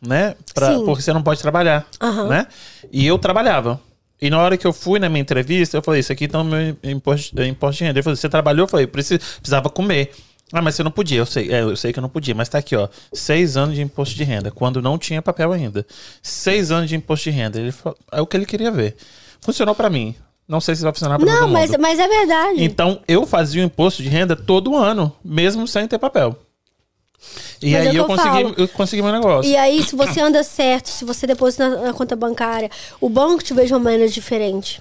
né? 0.00 0.36
Pra, 0.54 0.72
Sim. 0.74 0.84
porque 0.84 1.02
você 1.02 1.12
não 1.12 1.22
pode 1.22 1.40
trabalhar, 1.42 1.84
Aham. 2.00 2.28
né? 2.28 2.46
E 2.92 3.04
eu 3.06 3.18
trabalhava. 3.18 3.80
E 4.20 4.30
na 4.30 4.38
hora 4.40 4.56
que 4.56 4.66
eu 4.66 4.72
fui 4.72 4.98
na 4.98 5.08
minha 5.08 5.20
entrevista, 5.20 5.76
eu 5.76 5.82
falei, 5.82 6.00
isso 6.00 6.10
aqui 6.12 6.26
tá 6.26 6.42
no 6.42 6.44
meu 6.50 6.76
imposto, 6.82 7.42
imposto 7.42 7.78
de 7.78 7.84
renda. 7.84 7.98
Ele 7.98 8.02
falou, 8.02 8.16
você 8.16 8.28
trabalhou? 8.28 8.64
Eu 8.64 8.68
falei, 8.68 8.86
"Preci- 8.86 9.18
precisava 9.18 9.68
comer. 9.68 10.10
Ah, 10.52 10.62
mas 10.62 10.74
você 10.76 10.82
não 10.82 10.90
podia. 10.92 11.18
Eu 11.18 11.26
sei, 11.26 11.52
é, 11.52 11.60
eu 11.62 11.76
sei 11.76 11.92
que 11.92 11.98
eu 11.98 12.02
não 12.02 12.08
podia, 12.08 12.34
mas 12.34 12.48
tá 12.48 12.58
aqui, 12.58 12.74
ó. 12.76 12.88
Seis 13.12 13.56
anos 13.56 13.74
de 13.74 13.82
imposto 13.82 14.14
de 14.14 14.22
renda, 14.24 14.50
quando 14.50 14.80
não 14.80 14.96
tinha 14.96 15.20
papel 15.20 15.52
ainda. 15.52 15.84
Seis 16.22 16.70
anos 16.70 16.88
de 16.88 16.94
imposto 16.96 17.24
de 17.24 17.30
renda. 17.36 17.58
Ele 17.60 17.72
falou, 17.72 17.98
é 18.12 18.20
o 18.20 18.26
que 18.26 18.36
ele 18.36 18.46
queria 18.46 18.70
ver. 18.70 18.96
Funcionou 19.40 19.74
pra 19.74 19.90
mim. 19.90 20.14
Não 20.48 20.60
sei 20.60 20.76
se 20.76 20.82
vai 20.84 20.92
funcionar 20.92 21.18
pra 21.18 21.26
todo 21.26 21.34
Não, 21.34 21.42
mundo. 21.48 21.52
mas, 21.52 21.70
mas 21.76 21.98
é 21.98 22.06
verdade. 22.08 22.62
Então, 22.64 23.00
eu 23.08 23.26
fazia 23.26 23.60
o 23.62 23.66
imposto 23.66 24.00
de 24.02 24.08
renda 24.08 24.36
todo 24.36 24.76
ano, 24.76 25.12
mesmo 25.24 25.66
sem 25.66 25.88
ter 25.88 25.98
papel. 25.98 26.38
E 27.62 27.72
Mas 27.72 27.86
é 27.86 27.88
aí 27.88 27.96
eu 27.96 28.02
eu 28.02 28.04
consegui, 28.06 28.42
falo. 28.42 28.54
eu 28.56 28.68
consegui 28.68 29.02
meu 29.02 29.12
negócio. 29.12 29.50
E 29.50 29.56
aí, 29.56 29.82
se 29.82 29.96
você 29.96 30.20
anda 30.20 30.42
certo, 30.42 30.88
se 30.88 31.04
você 31.04 31.26
deposita 31.26 31.68
na, 31.68 31.82
na 31.86 31.92
conta 31.92 32.14
bancária, 32.14 32.70
o 33.00 33.08
banco 33.08 33.42
te 33.42 33.54
vê 33.54 33.64
de 33.66 33.72
uma 33.72 33.78
maneira 33.80 34.08
diferente. 34.08 34.80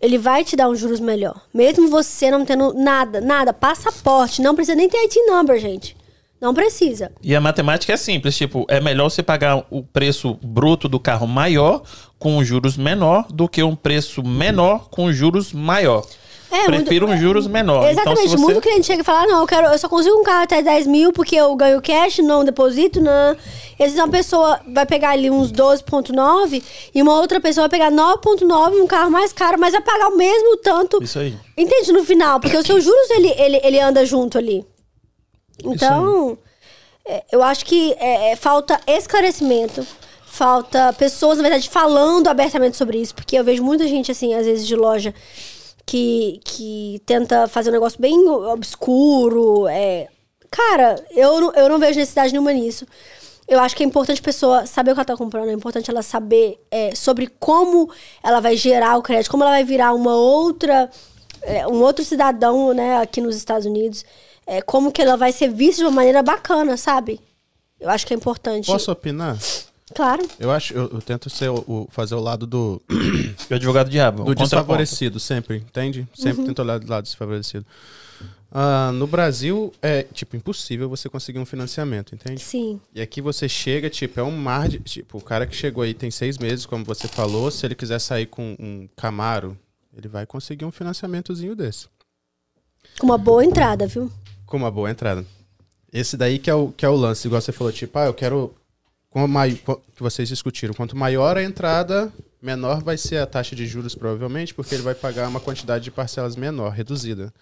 Ele 0.00 0.18
vai 0.18 0.44
te 0.44 0.56
dar 0.56 0.68
um 0.68 0.74
juros 0.74 1.00
melhor. 1.00 1.40
Mesmo 1.52 1.88
você 1.88 2.30
não 2.30 2.44
tendo 2.44 2.74
nada, 2.74 3.20
nada, 3.20 3.52
passaporte, 3.52 4.42
não 4.42 4.54
precisa 4.54 4.76
nem 4.76 4.88
ter 4.88 4.98
IT 4.98 5.18
number, 5.26 5.58
gente. 5.58 5.96
Não 6.40 6.52
precisa. 6.52 7.10
E 7.22 7.34
a 7.34 7.40
matemática 7.40 7.92
é 7.92 7.96
simples, 7.96 8.36
tipo, 8.36 8.66
é 8.68 8.80
melhor 8.80 9.08
você 9.08 9.22
pagar 9.22 9.64
o 9.70 9.82
preço 9.82 10.38
bruto 10.42 10.88
do 10.88 11.00
carro 11.00 11.26
maior 11.26 11.82
com 12.18 12.44
juros 12.44 12.76
menor 12.76 13.26
do 13.32 13.48
que 13.48 13.62
um 13.62 13.74
preço 13.74 14.22
menor 14.22 14.88
com 14.90 15.10
juros 15.10 15.52
maior. 15.52 16.04
É, 16.54 16.66
Prefiro 16.66 17.06
um 17.06 17.16
juros 17.16 17.46
menor. 17.46 17.88
Exatamente. 17.90 18.26
Então, 18.26 18.30
se 18.30 18.36
você... 18.36 18.42
Muito 18.42 18.60
cliente 18.60 18.86
chega 18.86 19.00
e 19.00 19.04
fala: 19.04 19.22
ah, 19.22 19.26
não, 19.26 19.40
eu, 19.40 19.46
quero, 19.46 19.66
eu 19.66 19.78
só 19.78 19.88
consigo 19.88 20.16
um 20.16 20.22
carro 20.22 20.44
até 20.44 20.62
10 20.62 20.86
mil 20.86 21.12
porque 21.12 21.34
eu 21.34 21.54
ganho 21.56 21.82
cash, 21.82 22.18
não 22.18 22.44
deposito, 22.44 23.00
não. 23.00 23.32
Às 23.32 23.78
vezes 23.78 23.98
uma 23.98 24.08
pessoa 24.08 24.60
vai 24.72 24.86
pegar 24.86 25.10
ali 25.10 25.30
uns 25.30 25.50
12,9 25.50 26.62
e 26.94 27.02
uma 27.02 27.18
outra 27.18 27.40
pessoa 27.40 27.68
vai 27.68 27.80
pegar 27.80 27.90
9,9 27.90 28.82
um 28.82 28.86
carro 28.86 29.10
mais 29.10 29.32
caro, 29.32 29.58
mas 29.58 29.72
vai 29.72 29.82
pagar 29.82 30.08
o 30.08 30.16
mesmo 30.16 30.56
tanto. 30.58 31.02
Isso 31.02 31.18
aí. 31.18 31.36
Entende? 31.56 31.92
No 31.92 32.04
final, 32.04 32.38
porque 32.38 32.56
os 32.56 32.66
seus 32.66 32.84
juros 32.84 33.10
ele, 33.10 33.28
ele, 33.36 33.60
ele 33.64 33.80
anda 33.80 34.06
junto 34.06 34.38
ali. 34.38 34.64
Então, 35.64 36.38
é, 37.06 37.22
eu 37.30 37.42
acho 37.42 37.64
que 37.64 37.92
é, 37.98 38.32
é, 38.32 38.36
falta 38.36 38.80
esclarecimento. 38.86 39.86
Falta 40.26 40.92
pessoas, 40.94 41.36
na 41.36 41.42
verdade, 41.42 41.68
falando 41.70 42.26
abertamente 42.26 42.76
sobre 42.76 42.98
isso, 42.98 43.14
porque 43.14 43.38
eu 43.38 43.44
vejo 43.44 43.62
muita 43.62 43.86
gente, 43.86 44.10
assim, 44.10 44.34
às 44.34 44.44
vezes 44.46 44.66
de 44.66 44.74
loja, 44.74 45.14
que, 45.86 46.40
que 46.44 47.00
tenta 47.04 47.46
fazer 47.48 47.70
um 47.70 47.74
negócio 47.74 48.00
bem 48.00 48.28
obscuro. 48.28 49.68
É... 49.68 50.08
Cara, 50.50 51.02
eu 51.10 51.52
eu 51.52 51.68
não 51.68 51.78
vejo 51.78 51.98
necessidade 51.98 52.32
nenhuma 52.32 52.52
nisso. 52.52 52.86
Eu 53.46 53.60
acho 53.60 53.76
que 53.76 53.82
é 53.82 53.86
importante 53.86 54.20
a 54.20 54.24
pessoa 54.24 54.66
saber 54.66 54.92
o 54.92 54.94
que 54.94 55.00
ela 55.00 55.04
tá 55.04 55.16
comprando, 55.16 55.50
é 55.50 55.52
importante 55.52 55.90
ela 55.90 56.02
saber 56.02 56.58
é, 56.70 56.94
sobre 56.94 57.26
como 57.26 57.90
ela 58.22 58.40
vai 58.40 58.56
gerar 58.56 58.96
o 58.96 59.02
crédito, 59.02 59.30
como 59.30 59.42
ela 59.42 59.52
vai 59.52 59.64
virar 59.64 59.92
uma 59.92 60.14
outra, 60.14 60.90
é, 61.42 61.66
um 61.66 61.82
outro 61.82 62.02
cidadão, 62.02 62.72
né, 62.72 62.96
aqui 62.96 63.20
nos 63.20 63.36
Estados 63.36 63.66
Unidos, 63.66 64.02
é, 64.46 64.62
como 64.62 64.90
que 64.90 65.02
ela 65.02 65.16
vai 65.16 65.30
ser 65.30 65.48
vista 65.48 65.82
de 65.82 65.84
uma 65.84 65.90
maneira 65.90 66.22
bacana, 66.22 66.78
sabe? 66.78 67.20
Eu 67.78 67.90
acho 67.90 68.06
que 68.06 68.14
é 68.14 68.16
importante. 68.16 68.66
Posso 68.66 68.90
opinar? 68.90 69.36
Claro. 69.94 70.26
Eu 70.40 70.50
acho, 70.50 70.74
eu, 70.74 70.90
eu 70.92 71.00
tento 71.00 71.30
ser 71.30 71.48
o, 71.50 71.64
o- 71.66 71.88
fazer 71.90 72.14
o 72.14 72.20
lado 72.20 72.46
do, 72.46 72.82
O 73.50 73.54
advogado 73.54 73.88
diabo. 73.88 74.18
do 74.18 74.22
o 74.22 74.34
contraponto. 74.34 74.44
desfavorecido, 74.56 75.20
sempre, 75.20 75.56
entende? 75.58 76.06
Sempre 76.14 76.44
tento 76.44 76.58
olhar 76.60 76.78
do 76.78 76.90
lado 76.90 77.04
desfavorecido. 77.04 77.64
Ah, 78.56 78.92
no 78.92 79.06
Brasil, 79.08 79.72
é, 79.82 80.04
tipo, 80.04 80.36
impossível 80.36 80.88
você 80.88 81.08
conseguir 81.08 81.40
um 81.40 81.44
financiamento, 81.46 82.14
entende? 82.14 82.40
Sim. 82.40 82.80
E 82.94 83.00
aqui 83.02 83.20
você 83.20 83.48
chega, 83.48 83.90
tipo, 83.90 84.20
é 84.20 84.22
um 84.22 84.30
mar 84.36 84.68
de. 84.68 84.78
Tipo, 84.78 85.18
o 85.18 85.20
cara 85.20 85.44
que 85.46 85.56
chegou 85.56 85.82
aí 85.82 85.92
tem 85.92 86.08
seis 86.10 86.38
meses, 86.38 86.64
como 86.64 86.84
você 86.84 87.08
falou. 87.08 87.50
Se 87.50 87.66
ele 87.66 87.74
quiser 87.74 87.98
sair 87.98 88.26
com 88.26 88.54
um 88.60 88.88
Camaro, 88.96 89.58
ele 89.96 90.06
vai 90.06 90.24
conseguir 90.24 90.64
um 90.64 90.70
financiamentozinho 90.70 91.56
desse. 91.56 91.88
Com 92.98 93.06
uma 93.06 93.18
boa 93.18 93.44
entrada, 93.44 93.88
viu? 93.88 94.08
Com 94.46 94.56
uma 94.56 94.70
boa 94.70 94.88
entrada. 94.88 95.24
Esse 95.92 96.16
daí 96.16 96.38
que 96.38 96.48
é 96.48 96.54
o, 96.54 96.70
que 96.70 96.84
é 96.86 96.88
o 96.88 96.94
lance, 96.94 97.26
igual 97.26 97.40
você 97.40 97.50
falou, 97.50 97.72
tipo, 97.72 97.98
ah, 97.98 98.06
eu 98.06 98.14
quero. 98.14 98.54
Que 99.94 100.02
vocês 100.02 100.28
discutiram. 100.28 100.74
Quanto 100.74 100.96
maior 100.96 101.36
a 101.36 101.42
entrada, 101.42 102.12
Menor 102.44 102.82
vai 102.82 102.98
ser 102.98 103.16
a 103.16 103.26
taxa 103.26 103.56
de 103.56 103.66
juros, 103.66 103.94
provavelmente, 103.94 104.52
porque 104.52 104.74
ele 104.74 104.82
vai 104.82 104.94
pagar 104.94 105.28
uma 105.28 105.40
quantidade 105.40 105.84
de 105.84 105.90
parcelas 105.90 106.36
menor, 106.36 106.70
reduzida. 106.72 107.32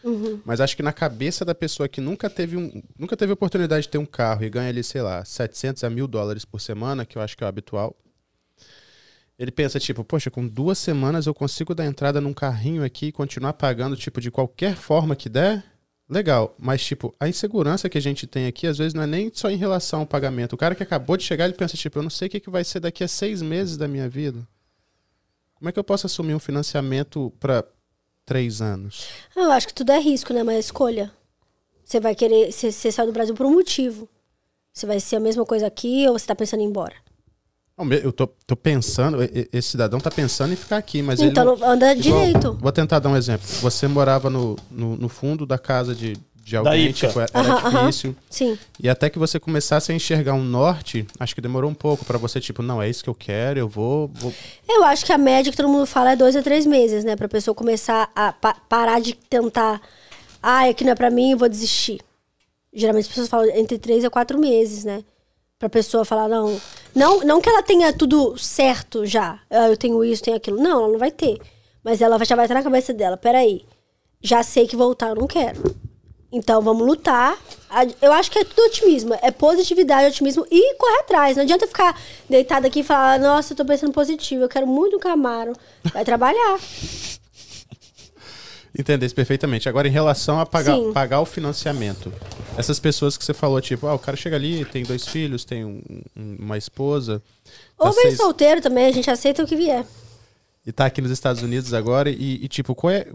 Mas 0.45 0.61
acho 0.61 0.77
que 0.77 0.83
na 0.83 0.93
cabeça 0.93 1.45
da 1.45 1.57
pessoa 1.57 1.89
que 1.89 2.01
nunca 2.01 2.31
teve, 2.31 2.57
um, 2.57 2.81
nunca 2.97 3.17
teve 3.17 3.33
oportunidade 3.33 3.83
de 3.83 3.89
ter 3.89 3.99
um 3.99 4.07
carro 4.07 4.45
e 4.45 4.49
ganha 4.49 4.69
ali, 4.69 4.85
sei 4.85 5.03
lá, 5.03 5.25
700 5.25 5.83
a 5.83 5.91
mil 5.91 6.07
dólares 6.07 6.45
por 6.45 6.61
semana, 6.61 7.05
que 7.05 7.19
eu 7.19 7.23
acho 7.23 7.37
que 7.37 7.43
é 7.43 7.47
o 7.47 7.49
habitual, 7.49 7.97
ele 9.37 9.51
pensa, 9.51 9.81
tipo, 9.81 10.05
poxa, 10.05 10.31
com 10.31 10.47
duas 10.47 10.79
semanas 10.79 11.27
eu 11.27 11.35
consigo 11.35 11.75
dar 11.75 11.85
entrada 11.85 12.21
num 12.21 12.33
carrinho 12.33 12.85
aqui 12.85 13.07
e 13.07 13.13
continuar 13.13 13.55
pagando, 13.55 13.97
tipo, 13.97 14.21
de 14.21 14.31
qualquer 14.31 14.77
forma 14.77 15.17
que 15.17 15.29
der? 15.29 15.65
Legal, 16.13 16.55
mas, 16.59 16.85
tipo, 16.85 17.15
a 17.19 17.27
insegurança 17.27 17.89
que 17.89 17.97
a 17.97 18.01
gente 18.01 18.27
tem 18.27 18.47
aqui, 18.47 18.67
às 18.67 18.77
vezes, 18.77 18.93
não 18.93 19.03
é 19.03 19.07
nem 19.07 19.31
só 19.33 19.49
em 19.49 19.57
relação 19.57 20.01
ao 20.01 20.07
pagamento. 20.07 20.53
O 20.53 20.59
cara 20.59 20.75
que 20.75 20.83
acabou 20.83 21.17
de 21.17 21.25
chegar, 21.25 21.47
ele 21.47 21.55
pensa, 21.55 21.75
tipo, 21.75 21.99
eu 21.99 22.03
não 22.03 22.11
sei 22.11 22.29
o 22.29 22.31
que, 22.31 22.39
que 22.39 22.51
vai 22.51 22.63
ser 22.65 22.81
daqui 22.81 23.03
a 23.03 23.09
seis 23.09 23.41
meses 23.41 23.79
da 23.79 23.89
minha 23.89 24.07
vida. 24.11 24.47
Como 25.55 25.71
é 25.71 25.73
que 25.73 25.79
eu 25.79 25.85
posso 25.85 26.05
assumir 26.05 26.35
um 26.35 26.39
financiamento 26.39 27.33
para 27.41 27.65
três 28.27 28.61
anos? 28.61 29.09
Eu 29.35 29.51
acho 29.53 29.67
que 29.67 29.73
tudo 29.73 29.91
é 29.91 29.99
risco, 29.99 30.35
né? 30.35 30.43
Mas 30.43 30.57
é 30.57 30.59
escolha. 30.59 31.11
Você 31.83 31.99
vai 31.99 32.15
querer. 32.15 32.53
Você, 32.53 32.71
você 32.71 32.93
saiu 32.93 33.07
do 33.07 33.13
Brasil 33.13 33.35
por 33.35 33.47
um 33.47 33.53
motivo. 33.53 34.07
Você 34.71 34.85
vai 34.85 35.01
ser 35.01 35.17
a 35.17 35.21
mesma 35.21 35.47
coisa 35.47 35.67
aqui 35.67 36.07
ou 36.09 36.19
você 36.19 36.27
tá 36.27 36.35
pensando 36.35 36.61
em 36.61 36.65
ir 36.65 36.69
embora? 36.69 36.95
Eu 37.91 38.13
tô, 38.13 38.27
tô 38.47 38.55
pensando, 38.57 39.19
esse 39.53 39.71
cidadão 39.71 39.99
tá 40.01 40.11
pensando 40.11 40.53
em 40.53 40.57
ficar 40.57 40.77
aqui, 40.77 41.03
mas 41.03 41.21
ele 41.21 41.31
então 41.31 41.45
não- 41.45 41.57
não- 41.57 41.71
anda 41.71 41.93
Igual- 41.95 42.21
direito. 42.27 42.53
Vou 42.61 42.73
tentar 42.73 42.99
dar 42.99 43.09
um 43.09 43.17
exemplo. 43.17 43.47
Você 43.61 43.89
morava 43.89 44.29
no, 44.31 44.57
no, 44.71 44.97
no 44.97 45.09
fundo 45.09 45.45
da 45.47 45.59
casa 45.59 45.95
de, 45.95 46.17
de 46.45 46.57
alguém, 46.57 46.93
tipo, 46.93 47.19
era 47.21 47.29
Aham, 47.35 47.53
aham. 47.57 47.81
difícil. 47.87 48.17
Sim. 48.29 48.59
E 48.81 48.89
até 48.89 49.09
que 49.09 49.19
você 49.19 49.39
começasse 49.41 49.91
a 49.93 49.95
enxergar 49.95 50.35
um 50.35 50.43
norte, 50.45 51.07
acho 51.19 51.35
que 51.35 51.41
demorou 51.41 51.71
um 51.71 51.75
pouco 51.75 52.05
pra 52.05 52.19
você, 52.19 52.41
tipo, 52.41 52.63
não, 52.63 52.81
é 52.83 52.89
isso 52.89 53.03
que 53.03 53.11
eu 53.11 53.15
quero, 53.15 53.59
eu 53.59 53.69
vou. 53.69 54.11
vou... 54.15 54.33
Eu 54.69 54.85
acho 54.85 55.05
que 55.07 55.13
a 55.13 55.19
média 55.19 55.51
que 55.51 55.57
todo 55.57 55.69
mundo 55.69 55.87
fala 55.87 56.13
é 56.13 56.17
dois 56.17 56.35
a 56.37 56.43
três 56.43 56.67
meses, 56.67 57.05
né? 57.05 57.17
Pra 57.17 57.29
pessoa 57.29 57.55
começar 57.55 58.11
a 58.15 58.33
pa- 58.33 58.57
parar 58.69 59.01
de 59.01 59.15
tentar. 59.15 59.81
Ah, 60.43 60.69
aqui 60.69 60.83
não 60.85 60.93
é 60.93 60.95
pra 60.95 61.11
mim, 61.11 61.33
eu 61.33 61.39
vou 61.39 61.49
desistir. 61.49 62.01
Geralmente 62.75 63.03
as 63.05 63.09
pessoas 63.09 63.29
falam 63.29 63.47
entre 63.55 63.79
três 63.79 64.05
a 64.05 64.11
quatro 64.11 64.39
meses, 64.41 64.83
né? 64.85 65.05
Pra 65.59 65.69
pessoa 65.69 66.05
falar, 66.05 66.27
não. 66.29 66.61
Não, 66.95 67.21
não 67.21 67.41
que 67.41 67.49
ela 67.49 67.63
tenha 67.63 67.93
tudo 67.93 68.37
certo 68.37 69.07
já. 69.07 69.39
Ah, 69.51 69.69
eu 69.69 69.77
tenho 69.77 70.05
isso, 70.05 70.23
tenho 70.23 70.37
aquilo. 70.37 70.61
Não, 70.61 70.85
ela 70.85 70.93
não 70.93 70.99
vai 70.99 71.11
ter. 71.11 71.41
Mas 71.83 72.01
ela 72.01 72.23
já 72.25 72.37
vai 72.37 72.45
estar 72.45 72.55
na 72.55 72.63
cabeça 72.63 72.93
dela. 72.93 73.17
Peraí. 73.17 73.65
Já 74.21 74.43
sei 74.43 74.67
que 74.67 74.77
voltar 74.77 75.09
eu 75.09 75.17
não 75.17 75.27
quero. 75.27 75.75
Então 76.31 76.63
vamos 76.63 76.87
lutar. 76.87 77.37
Eu 78.01 78.13
acho 78.13 78.31
que 78.31 78.39
é 78.39 78.45
tudo 78.45 78.65
otimismo. 78.67 79.15
É 79.21 79.31
positividade, 79.31 80.09
otimismo 80.09 80.47
e 80.51 80.75
correr 80.77 81.01
atrás. 81.01 81.37
Não 81.37 81.45
adianta 81.45 81.67
ficar 81.67 81.99
deitado 82.29 82.67
aqui 82.67 82.81
e 82.81 82.85
falar, 82.85 83.19
nossa, 83.19 83.53
eu 83.53 83.57
tô 83.57 83.65
pensando 83.65 83.93
positivo, 83.93 84.43
eu 84.43 84.49
quero 84.49 84.67
muito 84.67 84.97
um 84.97 85.01
Camaro. 85.01 85.53
Vai 85.93 86.05
trabalhar. 86.05 86.59
Entender 88.79 89.05
isso 89.05 89.15
perfeitamente. 89.15 89.69
Agora, 89.69 89.87
em 89.87 89.91
relação 89.91 90.41
a 90.41 90.47
pagar, 90.47 90.77
Sim. 90.77 90.93
pagar 90.95 91.21
o 91.21 91.27
financiamento, 91.27 92.11
essas 92.57 92.79
pessoas 92.81 93.19
que 93.19 93.25
você 93.25 93.35
falou, 93.35 93.61
tipo, 93.61 93.87
ah, 93.87 93.95
o 93.95 93.99
cara 93.99 94.17
chega 94.17 94.35
ali, 94.37 94.65
tem 94.65 94.83
dois 94.83 95.07
filhos, 95.07 95.45
tem 95.45 95.63
um- 95.65 95.83
um- 96.17 96.37
uma 96.41 96.57
esposa. 96.57 97.23
tá 97.77 97.87
Ou 97.87 97.93
vem 97.93 98.03
seis- 98.05 98.17
solteiro 98.17 98.63
também, 98.63 98.87
a 98.87 98.93
gente 98.93 99.11
aceita 99.11 99.43
o 99.43 99.47
que 99.47 99.57
vier. 99.57 99.85
e 100.67 100.73
tá 100.73 100.87
aqui 100.87 101.03
nos 101.03 101.11
Estados 101.11 101.43
Unidos 101.43 101.75
agora 101.75 102.09
e, 102.09 102.45
e, 102.45 102.49
tipo, 102.49 102.75
qual 102.75 102.91
é, 102.93 103.07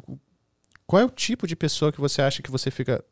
qual 0.86 1.01
é 1.01 1.05
o 1.05 1.10
tipo 1.10 1.47
de 1.47 1.55
pessoa 1.55 1.91
que 1.91 1.99
você 1.99 2.22
acha 2.22 2.41
que 2.43 2.51
você 2.51 2.70
fica 2.70 3.03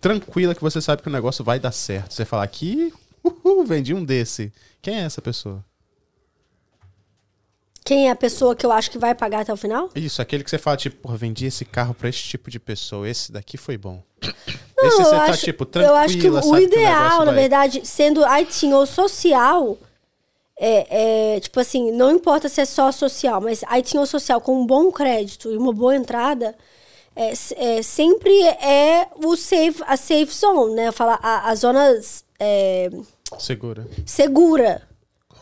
tranquila 0.00 0.54
que 0.54 0.60
você 0.60 0.80
sabe 0.80 1.00
que 1.02 1.08
o 1.08 1.12
negócio 1.12 1.44
vai 1.44 1.58
dar 1.58 1.72
certo? 1.72 2.12
Você 2.12 2.24
fala 2.24 2.42
aqui, 2.44 2.92
uhul, 3.24 3.64
vendi 3.64 3.94
um 3.94 4.04
desse. 4.04 4.52
Quem 4.82 4.96
é 4.96 5.02
essa 5.02 5.22
pessoa? 5.22 5.64
Quem 7.86 8.08
é 8.08 8.10
a 8.10 8.16
pessoa 8.16 8.56
que 8.56 8.66
eu 8.66 8.72
acho 8.72 8.90
que 8.90 8.98
vai 8.98 9.14
pagar 9.14 9.42
até 9.42 9.52
o 9.52 9.56
final? 9.56 9.88
Isso, 9.94 10.20
aquele 10.20 10.42
que 10.42 10.50
você 10.50 10.58
fala, 10.58 10.76
tipo, 10.76 10.96
porra, 10.96 11.16
vendi 11.16 11.46
esse 11.46 11.64
carro 11.64 11.94
pra 11.94 12.08
esse 12.08 12.18
tipo 12.18 12.50
de 12.50 12.58
pessoa, 12.58 13.08
esse 13.08 13.30
daqui 13.30 13.56
foi 13.56 13.78
bom. 13.78 14.02
Não, 14.76 14.88
esse 14.88 14.96
você 14.96 15.10
tá, 15.10 15.22
acho, 15.26 15.44
tipo, 15.44 15.64
tranquila, 15.64 15.94
eu 15.96 15.96
acho 16.04 16.18
que 16.18 16.28
o 16.28 16.34
sabe 16.34 16.46
que 16.46 16.52
o 16.52 16.58
ideal, 16.58 17.18
na 17.20 17.24
vai- 17.26 17.34
verdade, 17.34 17.80
sendo 17.84 18.22
ITIN 18.26 18.72
ou 18.72 18.84
social, 18.86 19.78
é, 20.58 21.34
é, 21.36 21.40
tipo 21.40 21.60
assim, 21.60 21.92
não 21.92 22.10
importa 22.10 22.48
se 22.48 22.60
é 22.60 22.64
só 22.64 22.90
social, 22.90 23.40
mas 23.40 23.62
ITIN 23.62 23.98
ou 23.98 24.06
social 24.06 24.40
com 24.40 24.60
um 24.60 24.66
bom 24.66 24.90
crédito 24.90 25.52
e 25.52 25.56
uma 25.56 25.72
boa 25.72 25.94
entrada, 25.94 26.56
é, 27.14 27.32
é, 27.56 27.82
sempre 27.82 28.32
é 28.42 29.06
o 29.24 29.36
safe, 29.36 29.80
a 29.86 29.96
safe 29.96 30.34
zone, 30.34 30.74
né? 30.74 30.90
Falo, 30.90 31.16
a, 31.22 31.48
a 31.50 31.54
zona 31.54 31.98
é, 32.38 32.90
Segura. 33.38 33.86
segura. 34.04 34.82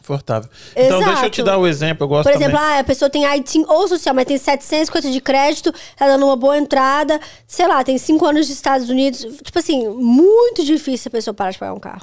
Confortável. 0.05 0.51
Então, 0.73 0.99
Exato. 0.99 1.05
deixa 1.13 1.27
eu 1.27 1.31
te 1.31 1.43
dar 1.43 1.57
o 1.57 1.67
exemplo. 1.67 2.05
Eu 2.05 2.09
gosto 2.09 2.25
Por 2.25 2.37
exemplo, 2.37 2.59
também. 2.59 2.77
ah, 2.77 2.81
a 2.81 2.85
pessoa 2.85 3.09
tem 3.09 3.25
ITIN 3.25 3.65
ou 3.67 3.89
social, 3.89 4.15
mas 4.15 4.27
tem 4.27 4.37
750 4.37 5.11
de 5.11 5.21
crédito, 5.21 5.73
tá 5.97 6.07
dando 6.07 6.27
uma 6.27 6.37
boa 6.37 6.59
entrada, 6.59 7.19
sei 7.47 7.67
lá, 7.67 7.83
tem 7.83 7.97
5 7.97 8.25
anos 8.27 8.47
dos 8.47 8.55
Estados 8.55 8.91
Unidos. 8.91 9.21
Tipo 9.43 9.59
assim, 9.59 9.89
muito 9.89 10.63
difícil 10.63 11.09
a 11.09 11.13
pessoa 11.13 11.33
parar 11.33 11.53
de 11.53 11.59
pagar 11.59 11.73
um 11.73 11.81
carro. 11.81 12.03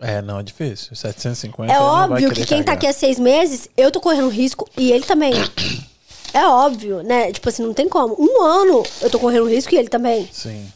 É, 0.00 0.20
não, 0.20 0.40
é 0.40 0.42
difícil. 0.42 0.94
750 0.96 1.72
É 1.72 1.78
óbvio 1.80 2.28
que 2.30 2.44
quem 2.44 2.58
tá 2.58 2.64
carregar. 2.66 2.72
aqui 2.74 2.86
há 2.88 2.92
seis 2.92 3.18
meses, 3.18 3.68
eu 3.76 3.90
tô 3.90 4.00
correndo 4.00 4.28
risco 4.28 4.68
e 4.76 4.90
ele 4.92 5.04
também. 5.04 5.32
É 6.34 6.46
óbvio, 6.46 7.02
né? 7.02 7.32
Tipo 7.32 7.48
assim, 7.48 7.62
não 7.62 7.72
tem 7.72 7.88
como. 7.88 8.14
Um 8.18 8.42
ano 8.42 8.82
eu 9.00 9.08
tô 9.08 9.18
correndo 9.18 9.48
risco 9.48 9.74
e 9.74 9.78
ele 9.78 9.88
também. 9.88 10.28
Sim. 10.30 10.70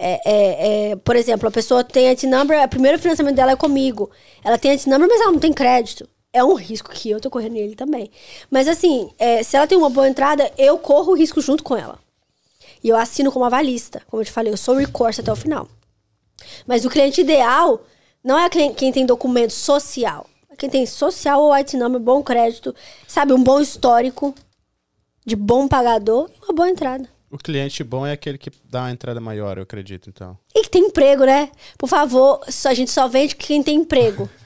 É, 0.00 0.20
é, 0.24 0.90
é, 0.90 0.96
por 0.96 1.16
exemplo, 1.16 1.48
a 1.48 1.50
pessoa 1.50 1.82
tem 1.82 2.08
a 2.10 2.16
number 2.28 2.62
o 2.62 2.68
primeiro 2.68 2.98
financiamento 2.98 3.36
dela 3.36 3.52
é 3.52 3.56
comigo. 3.56 4.10
Ela 4.44 4.56
tem 4.56 4.72
a 4.72 4.90
number 4.90 5.08
mas 5.08 5.20
ela 5.20 5.32
não 5.32 5.40
tem 5.40 5.52
crédito. 5.52 6.08
É 6.32 6.44
um 6.44 6.54
risco 6.54 6.90
que 6.90 7.10
eu 7.10 7.20
tô 7.20 7.30
correndo 7.30 7.56
e 7.56 7.60
ele 7.60 7.74
também. 7.74 8.10
Mas 8.50 8.68
assim, 8.68 9.10
é, 9.18 9.42
se 9.42 9.56
ela 9.56 9.66
tem 9.66 9.76
uma 9.76 9.90
boa 9.90 10.08
entrada, 10.08 10.50
eu 10.56 10.78
corro 10.78 11.12
o 11.12 11.16
risco 11.16 11.40
junto 11.40 11.64
com 11.64 11.76
ela. 11.76 11.98
E 12.82 12.88
eu 12.88 12.96
assino 12.96 13.32
como 13.32 13.44
avalista. 13.44 14.02
Como 14.08 14.20
eu 14.20 14.24
te 14.24 14.32
falei, 14.32 14.52
eu 14.52 14.56
sou 14.56 14.76
recourse 14.76 15.20
até 15.20 15.32
o 15.32 15.36
final. 15.36 15.68
Mas 16.66 16.84
o 16.84 16.90
cliente 16.90 17.20
ideal 17.20 17.82
não 18.22 18.38
é 18.38 18.48
quem, 18.48 18.92
tem 18.92 19.06
documento 19.06 19.52
social. 19.52 20.26
É 20.50 20.56
quem 20.56 20.70
tem 20.70 20.86
social 20.86 21.42
ou 21.42 21.52
IT 21.54 21.76
number, 21.76 22.00
bom 22.00 22.22
crédito, 22.22 22.74
sabe, 23.06 23.32
um 23.32 23.42
bom 23.42 23.60
histórico 23.60 24.34
de 25.24 25.34
bom 25.34 25.66
pagador 25.66 26.30
e 26.30 26.44
uma 26.44 26.54
boa 26.54 26.68
entrada. 26.68 27.08
O 27.30 27.36
cliente 27.36 27.84
bom 27.84 28.06
é 28.06 28.12
aquele 28.12 28.38
que 28.38 28.50
dá 28.70 28.82
uma 28.82 28.90
entrada 28.90 29.20
maior, 29.20 29.58
eu 29.58 29.62
acredito, 29.62 30.08
então. 30.08 30.38
E 30.54 30.62
que 30.62 30.70
tem 30.70 30.86
emprego, 30.86 31.24
né? 31.24 31.50
Por 31.76 31.86
favor, 31.86 32.40
a 32.64 32.74
gente 32.74 32.90
só 32.90 33.06
vende 33.06 33.36
quem 33.36 33.62
tem 33.62 33.76
emprego. 33.76 34.28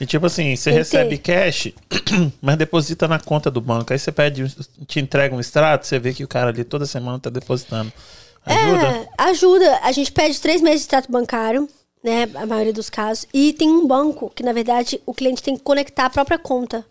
E 0.00 0.06
tipo 0.06 0.26
assim, 0.26 0.56
você 0.56 0.70
Tem 0.70 0.78
recebe 0.80 1.16
cash, 1.16 1.68
mas 2.42 2.56
deposita 2.56 3.06
na 3.06 3.20
conta 3.20 3.48
do 3.48 3.60
banco. 3.60 3.92
Aí 3.92 3.98
você 4.00 4.10
pede, 4.10 4.52
te 4.84 4.98
entrega 4.98 5.32
um 5.32 5.38
extrato, 5.38 5.86
você 5.86 5.96
vê 5.96 6.12
que 6.12 6.24
o 6.24 6.28
cara 6.28 6.50
ali 6.50 6.64
toda 6.64 6.86
semana 6.86 7.20
tá 7.20 7.30
depositando. 7.30 7.92
Ajuda? 8.44 8.86
É, 8.88 9.08
ajuda. 9.18 9.78
A 9.80 9.92
gente 9.92 10.10
pede 10.10 10.40
três 10.40 10.60
meses 10.60 10.80
de 10.80 10.82
extrato 10.86 11.12
bancário, 11.12 11.68
né? 12.02 12.28
A 12.34 12.44
maioria 12.44 12.72
dos 12.72 12.90
casos. 12.90 13.28
E 13.32 13.52
tem 13.52 13.70
um 13.70 13.86
banco 13.86 14.28
que, 14.34 14.42
na 14.42 14.52
verdade, 14.52 15.00
o 15.06 15.14
cliente 15.14 15.40
tem 15.40 15.56
que 15.56 15.62
conectar 15.62 16.06
a 16.06 16.10
própria 16.10 16.36
conta 16.36 16.84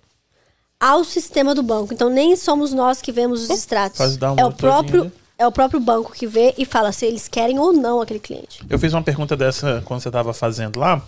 ao 0.82 1.04
sistema 1.04 1.54
do 1.56 1.62
banco. 1.64 1.94
Então, 1.94 2.10
nem 2.10 2.36
somos 2.36 2.74
nós 2.74 3.02
que 3.02 3.12
vemos 3.12 3.44
os 3.44 3.50
extratos. 3.52 3.98
faz 4.00 4.16
o 4.16 4.18
download 4.20 4.42
É 4.42 4.46
o 4.46 4.52
próprio. 4.58 5.12
É 5.38 5.48
o 5.48 5.52
próprio 5.52 5.80
banco 5.80 6.12
que 6.12 6.28
vê 6.28 6.54
e 6.58 6.66
fala 6.66 6.92
se 6.92 7.04
eles 7.06 7.28
querem 7.28 7.58
ou 7.58 7.72
não 7.74 8.00
aquele 8.02 8.20
cliente. 8.20 8.64
Eu 8.70 8.78
fiz 8.78 8.94
uma 8.94 9.02
pergunta 9.02 9.36
dessa 9.36 9.82
quando 9.86 10.00
você 10.02 10.12
tava 10.12 10.34
fazendo 10.34 10.80
lá. 10.80 11.02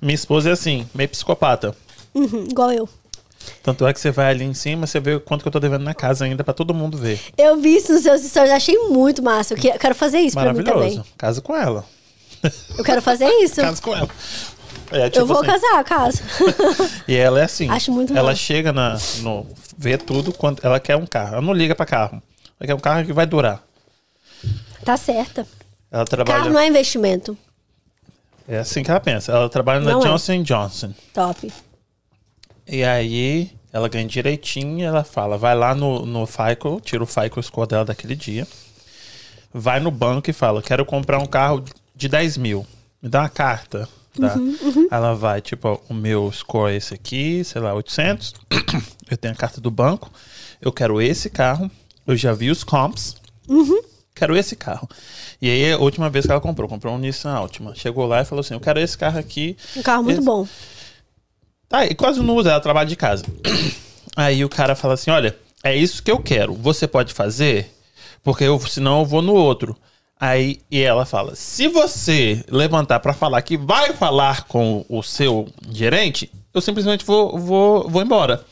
Minha 0.00 0.14
esposa 0.14 0.48
é 0.48 0.52
assim, 0.52 0.88
meio 0.94 1.08
psicopata. 1.10 1.74
Uhum, 2.14 2.46
igual 2.50 2.72
eu. 2.72 2.88
Tanto 3.62 3.86
é 3.86 3.92
que 3.92 4.00
você 4.00 4.10
vai 4.10 4.30
ali 4.30 4.44
em 4.44 4.54
cima, 4.54 4.86
você 4.86 4.98
vê 4.98 5.16
o 5.16 5.20
quanto 5.20 5.42
que 5.42 5.48
eu 5.48 5.52
tô 5.52 5.60
devendo 5.60 5.82
na 5.84 5.92
casa 5.92 6.24
ainda 6.24 6.42
pra 6.42 6.54
todo 6.54 6.72
mundo 6.72 6.96
ver. 6.96 7.20
Eu 7.36 7.58
vi 7.58 7.76
isso 7.76 7.92
nos 7.92 8.02
seus 8.02 8.22
stories, 8.22 8.50
achei 8.50 8.78
muito 8.88 9.22
massa. 9.22 9.52
Eu 9.52 9.58
que- 9.58 9.68
eu 9.68 9.78
quero 9.78 9.94
fazer 9.94 10.20
isso 10.20 10.34
pra 10.36 10.52
mim 10.54 10.62
Maravilhoso. 10.62 10.96
também. 10.96 11.12
Casa 11.18 11.40
com 11.42 11.54
ela. 11.54 11.84
Eu 12.78 12.82
quero 12.84 13.02
fazer 13.02 13.28
isso. 13.42 13.56
Casa 13.60 13.82
com 13.82 13.94
ela. 13.94 14.08
É, 14.94 15.10
tipo 15.10 15.22
eu 15.22 15.26
vou 15.26 15.38
assim, 15.38 15.46
casar, 15.46 15.84
caso. 15.84 16.22
E 17.08 17.16
ela 17.16 17.40
é 17.40 17.44
assim. 17.44 17.68
Acho 17.68 17.90
muito 17.90 18.12
Ela 18.12 18.30
massa. 18.30 18.40
chega 18.40 18.72
na, 18.72 18.96
no. 19.22 19.46
vê 19.76 19.98
tudo 19.98 20.32
quando 20.32 20.60
ela 20.62 20.78
quer 20.78 20.96
um 20.96 21.06
carro. 21.06 21.32
Ela 21.34 21.42
não 21.42 21.52
liga 21.52 21.74
pra 21.74 21.84
carro. 21.84 22.22
Ela 22.60 22.66
quer 22.66 22.74
um 22.74 22.80
carro 22.80 23.04
que 23.04 23.12
vai 23.12 23.26
durar. 23.26 23.62
tá 24.84 24.96
certa. 24.96 25.46
Ela 25.90 26.04
trabalha. 26.04 26.38
Carro 26.38 26.52
não 26.52 26.60
é 26.60 26.66
investimento. 26.68 27.36
É 28.46 28.58
assim 28.58 28.82
que 28.82 28.90
ela 28.90 29.00
pensa. 29.00 29.32
Ela 29.32 29.48
trabalha 29.48 29.80
na 29.80 29.92
Não 29.92 30.00
é. 30.00 30.04
Johnson 30.04 30.42
Johnson. 30.42 30.92
Top. 31.12 31.52
E 32.66 32.84
aí 32.84 33.50
ela 33.72 33.88
ganha 33.88 34.06
direitinho, 34.06 34.86
ela 34.86 35.02
fala, 35.02 35.36
vai 35.36 35.54
lá 35.54 35.74
no, 35.74 36.06
no 36.06 36.24
FICO, 36.26 36.80
tira 36.80 37.02
o 37.02 37.06
FICO 37.06 37.42
score 37.42 37.68
dela 37.68 37.84
daquele 37.84 38.14
dia, 38.14 38.46
vai 39.52 39.80
no 39.80 39.90
banco 39.90 40.30
e 40.30 40.32
fala, 40.32 40.62
quero 40.62 40.86
comprar 40.86 41.18
um 41.18 41.26
carro 41.26 41.64
de 41.94 42.08
10 42.08 42.36
mil, 42.36 42.64
me 43.02 43.08
dá 43.08 43.22
uma 43.22 43.28
carta. 43.28 43.88
Tá? 44.20 44.36
Ela 44.90 45.14
vai, 45.14 45.40
tipo, 45.40 45.68
ó, 45.68 45.78
o 45.88 45.94
meu 45.94 46.30
score 46.32 46.72
é 46.72 46.76
esse 46.76 46.94
aqui, 46.94 47.42
sei 47.44 47.60
lá, 47.60 47.74
800, 47.74 48.34
eu 49.10 49.16
tenho 49.16 49.34
a 49.34 49.36
carta 49.36 49.60
do 49.60 49.70
banco, 49.70 50.10
eu 50.60 50.72
quero 50.72 51.00
esse 51.02 51.28
carro, 51.28 51.70
eu 52.06 52.16
já 52.16 52.32
vi 52.32 52.50
os 52.50 52.62
comps, 52.62 53.16
quero 54.14 54.36
esse 54.36 54.54
carro. 54.54 54.88
E 55.42 55.50
aí, 55.50 55.72
a 55.72 55.78
última 55.78 56.08
vez 56.08 56.24
que 56.24 56.30
ela 56.30 56.40
comprou, 56.40 56.68
comprou 56.68 56.94
um 56.94 56.98
Nissan 56.98 57.32
Altima. 57.32 57.74
Chegou 57.74 58.06
lá 58.06 58.22
e 58.22 58.24
falou 58.24 58.40
assim, 58.40 58.54
eu 58.54 58.60
quero 58.60 58.78
esse 58.78 58.96
carro 58.96 59.18
aqui. 59.18 59.56
Um 59.76 59.82
carro 59.82 60.02
muito 60.04 60.18
Esse- 60.18 60.24
bom. 60.26 60.46
Tá, 61.68 61.84
e 61.86 61.94
quase 61.94 62.20
não 62.22 62.36
usa, 62.36 62.50
ela 62.50 62.60
trabalha 62.60 62.88
de 62.88 62.96
casa. 62.96 63.24
Aí 64.16 64.44
o 64.44 64.48
cara 64.48 64.76
fala 64.76 64.94
assim: 64.94 65.10
olha, 65.10 65.36
é 65.62 65.74
isso 65.76 66.02
que 66.02 66.10
eu 66.10 66.20
quero. 66.20 66.54
Você 66.54 66.86
pode 66.86 67.12
fazer? 67.12 67.70
Porque 68.22 68.44
eu, 68.44 68.60
senão 68.60 69.00
eu 69.00 69.04
vou 69.04 69.20
no 69.20 69.34
outro. 69.34 69.76
Aí 70.24 70.62
e 70.70 70.80
ela 70.80 71.04
fala: 71.04 71.34
se 71.34 71.68
você 71.68 72.42
levantar 72.48 72.98
pra 72.98 73.12
falar 73.12 73.42
que 73.42 73.58
vai 73.58 73.92
falar 73.92 74.44
com 74.44 74.82
o 74.88 75.02
seu 75.02 75.46
gerente, 75.70 76.32
eu 76.54 76.62
simplesmente 76.62 77.04
vou, 77.04 77.38
vou, 77.38 77.90
vou 77.90 78.00
embora. 78.00 78.42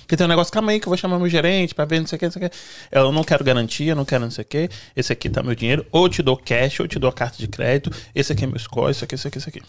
Porque 0.00 0.16
tem 0.16 0.24
um 0.24 0.30
negócio, 0.30 0.50
calma 0.50 0.72
aí 0.72 0.80
que 0.80 0.86
eu 0.86 0.90
vou 0.90 0.96
chamar 0.96 1.18
meu 1.18 1.28
gerente 1.28 1.74
pra 1.74 1.84
ver 1.84 2.00
não 2.00 2.06
sei 2.06 2.16
o 2.16 2.18
que, 2.18 2.24
não 2.24 2.32
sei 2.32 2.46
o 2.46 2.48
que. 2.48 2.56
Eu 2.90 3.12
não 3.12 3.22
quero 3.22 3.44
garantia, 3.44 3.94
não 3.94 4.06
quero 4.06 4.24
não 4.24 4.30
sei 4.30 4.44
o 4.44 4.46
que. 4.46 4.70
Esse 4.96 5.12
aqui 5.12 5.28
tá 5.28 5.42
meu 5.42 5.54
dinheiro. 5.54 5.84
Ou 5.92 6.08
te 6.08 6.22
dou 6.22 6.38
cash, 6.38 6.80
ou 6.80 6.88
te 6.88 6.98
dou 6.98 7.10
a 7.10 7.12
carta 7.12 7.36
de 7.36 7.46
crédito. 7.46 7.94
Esse 8.14 8.32
aqui 8.32 8.44
é 8.44 8.46
meu 8.46 8.58
score, 8.58 8.90
isso 8.90 9.04
aqui, 9.04 9.14
isso 9.14 9.28
aqui, 9.28 9.36
isso 9.36 9.48
aqui. 9.50 9.62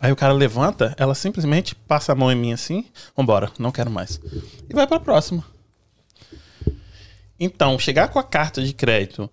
Aí 0.00 0.10
o 0.10 0.16
cara 0.16 0.32
levanta, 0.32 0.94
ela 0.96 1.14
simplesmente 1.14 1.74
passa 1.74 2.12
a 2.12 2.14
mão 2.14 2.32
em 2.32 2.34
mim 2.34 2.54
assim, 2.54 2.86
vambora, 3.14 3.50
não 3.58 3.70
quero 3.70 3.90
mais. 3.90 4.18
E 4.70 4.72
vai 4.72 4.86
pra 4.86 4.98
próxima. 4.98 5.44
Então, 7.38 7.78
chegar 7.78 8.08
com 8.08 8.18
a 8.18 8.24
carta 8.24 8.62
de 8.62 8.72
crédito, 8.72 9.30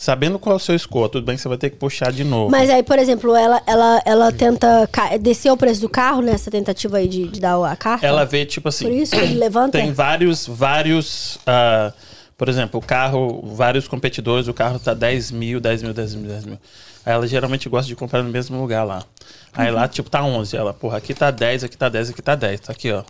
sabendo 0.00 0.38
qual 0.38 0.54
é 0.54 0.56
o 0.56 0.58
seu 0.58 0.78
score, 0.78 1.10
tudo 1.10 1.26
bem 1.26 1.36
que 1.36 1.42
você 1.42 1.48
vai 1.48 1.58
ter 1.58 1.68
que 1.68 1.76
puxar 1.76 2.10
de 2.10 2.24
novo. 2.24 2.50
Mas 2.50 2.70
aí, 2.70 2.82
por 2.82 2.98
exemplo, 2.98 3.36
ela, 3.36 3.62
ela, 3.66 4.00
ela 4.06 4.32
tenta 4.32 4.88
descer 5.20 5.52
o 5.52 5.58
preço 5.58 5.82
do 5.82 5.90
carro 5.90 6.22
nessa 6.22 6.50
tentativa 6.50 6.96
aí 6.96 7.06
de, 7.06 7.28
de 7.28 7.38
dar 7.38 7.62
a 7.62 7.76
carta? 7.76 8.06
ela 8.06 8.24
vê, 8.24 8.46
tipo 8.46 8.70
assim. 8.70 8.86
Por 8.86 8.94
isso 8.94 9.14
ele 9.14 9.34
levanta? 9.34 9.78
Tem 9.78 9.92
vários, 9.92 10.46
vários. 10.46 11.38
ah, 11.46 11.92
por 12.38 12.48
exemplo, 12.48 12.80
o 12.80 12.82
carro, 12.82 13.42
vários 13.54 13.86
competidores, 13.86 14.48
o 14.48 14.54
carro 14.54 14.78
tá 14.78 14.94
10 14.94 15.32
mil, 15.32 15.60
10 15.60 15.82
mil, 15.82 15.92
10 15.92 16.14
mil, 16.14 16.30
10 16.30 16.44
mil. 16.46 16.58
Aí 17.04 17.12
ela 17.12 17.26
geralmente 17.26 17.68
gosta 17.68 17.86
de 17.86 17.94
comprar 17.94 18.22
no 18.22 18.30
mesmo 18.30 18.58
lugar 18.58 18.84
lá. 18.84 19.04
Aí 19.52 19.70
lá, 19.70 19.86
tipo, 19.86 20.08
tá 20.08 20.24
11. 20.24 20.56
Ela, 20.56 20.72
porra, 20.72 20.96
aqui 20.96 21.12
tá 21.12 21.30
10, 21.30 21.64
aqui 21.64 21.76
tá 21.76 21.90
10, 21.90 22.08
aqui 22.08 22.22
tá 22.22 22.34
10. 22.34 22.60
Tá 22.60 22.72
aqui, 22.72 22.90
ó. 22.90 23.04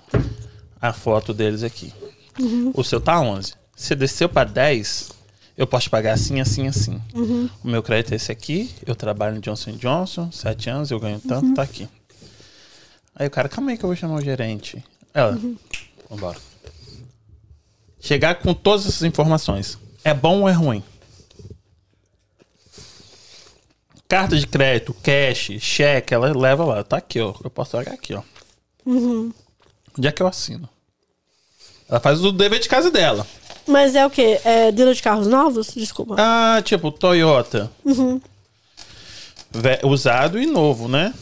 A 0.83 0.93
foto 0.93 1.33
deles 1.33 1.63
aqui. 1.63 1.95
O 2.75 2.83
seu 2.83 3.01
tá 3.01 3.21
11. 3.21 3.53
Se 3.77 3.95
desceu 3.95 4.29
pra 4.29 4.43
10, 4.43 5.20
eu 5.61 5.67
posso 5.67 5.91
pagar 5.91 6.15
assim, 6.15 6.41
assim, 6.41 6.67
assim. 6.67 6.99
O 7.63 7.69
meu 7.69 7.83
crédito 7.83 8.13
é 8.13 8.17
esse 8.17 8.33
aqui. 8.33 8.75
Eu 8.87 8.97
trabalho 8.97 9.35
no 9.35 9.43
Johnson 9.43 9.73
Johnson, 9.73 10.33
7 10.33 10.71
anos, 10.71 10.91
eu 10.91 10.99
ganho 10.99 11.21
tanto, 11.21 11.53
tá 11.53 11.61
aqui. 11.61 11.87
Aí 13.15 13.27
o 13.27 13.31
cara, 13.31 13.47
calma 13.47 13.71
aí 13.71 13.77
que 13.77 13.85
eu 13.85 13.89
vou 13.89 13.95
chamar 13.95 14.15
o 14.15 14.23
gerente. 14.23 14.83
Ela, 15.13 15.39
vambora. 16.09 16.39
Chegar 18.01 18.37
com 18.37 18.55
todas 18.55 18.87
essas 18.87 19.03
informações. 19.03 19.77
É 20.03 20.15
bom 20.15 20.41
ou 20.41 20.49
é 20.49 20.53
ruim? 20.53 20.83
Carta 24.09 24.39
de 24.39 24.47
crédito, 24.47 24.95
cash, 24.95 25.59
cheque, 25.61 26.15
ela 26.15 26.35
leva 26.35 26.65
lá. 26.65 26.83
Tá 26.83 26.97
aqui, 26.97 27.21
ó. 27.21 27.35
Eu 27.45 27.51
posso 27.51 27.73
pagar 27.73 27.93
aqui, 27.93 28.15
ó. 28.15 28.23
Onde 28.87 30.09
é 30.09 30.11
que 30.11 30.23
eu 30.23 30.27
assino? 30.27 30.67
Ela 31.87 32.01
faz 32.01 32.25
o 32.25 32.33
dever 32.33 32.61
de 32.61 32.69
casa 32.69 32.91
dela. 32.91 33.27
Mas 33.71 33.95
é 33.95 34.05
o 34.05 34.11
quê? 34.11 34.41
É 34.45 34.73
dealer 34.73 34.95
de 34.95 35.03
carros 35.03 35.27
novos? 35.27 35.69
Desculpa. 35.75 36.17
Ah, 36.19 36.61
tipo, 36.63 36.91
Toyota. 36.91 37.71
Vé- 39.53 39.81
Usado 39.85 40.39
e 40.41 40.47
novo, 40.47 40.89
né? 40.89 41.13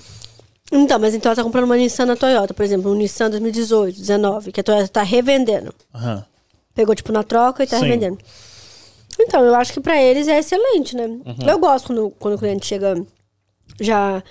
Então, 0.70 0.99
mas 0.99 1.14
então 1.14 1.30
ela 1.30 1.36
tá 1.36 1.42
comprando 1.42 1.64
uma 1.64 1.76
Nissan 1.76 2.05
na 2.07 2.16
Toyota, 2.16 2.53
por 2.53 2.62
exemplo, 2.62 2.90
um 2.90 2.94
Nissan 2.94 3.30
2018, 3.30 3.99
19, 3.99 4.53
que 4.53 4.61
a 4.61 4.64
Toyota 4.64 4.88
tá 4.88 5.03
revendendo. 5.03 5.74
Aham. 5.94 6.24
Pegou, 6.74 6.94
tipo, 6.94 7.11
na 7.11 7.22
troca 7.22 7.64
e 7.64 7.66
tá 7.66 7.78
Sim. 7.78 7.84
revendendo. 7.86 8.18
Então, 9.18 9.42
eu 9.44 9.55
acho 9.55 9.72
que 9.72 9.80
pra 9.80 10.01
eles 10.01 10.28
é 10.28 10.38
excelente, 10.38 10.94
né? 10.94 11.07
Uhum. 11.07 11.36
Eu 11.49 11.59
gosto 11.59 11.86
quando, 11.88 12.11
quando 12.18 12.34
o 12.34 12.38
cliente 12.38 12.66
chega 12.66 12.94
já 13.80 14.22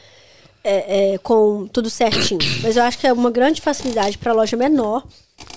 é, 0.64 1.14
é, 1.14 1.18
com 1.18 1.68
tudo 1.68 1.90
certinho. 1.90 2.40
Mas 2.62 2.78
eu 2.78 2.84
acho 2.84 2.98
que 3.00 3.08
é 3.08 3.12
uma 3.12 3.32
grande 3.32 3.60
facilidade 3.60 4.18
pra 4.18 4.32
loja 4.32 4.56
menor 4.56 5.04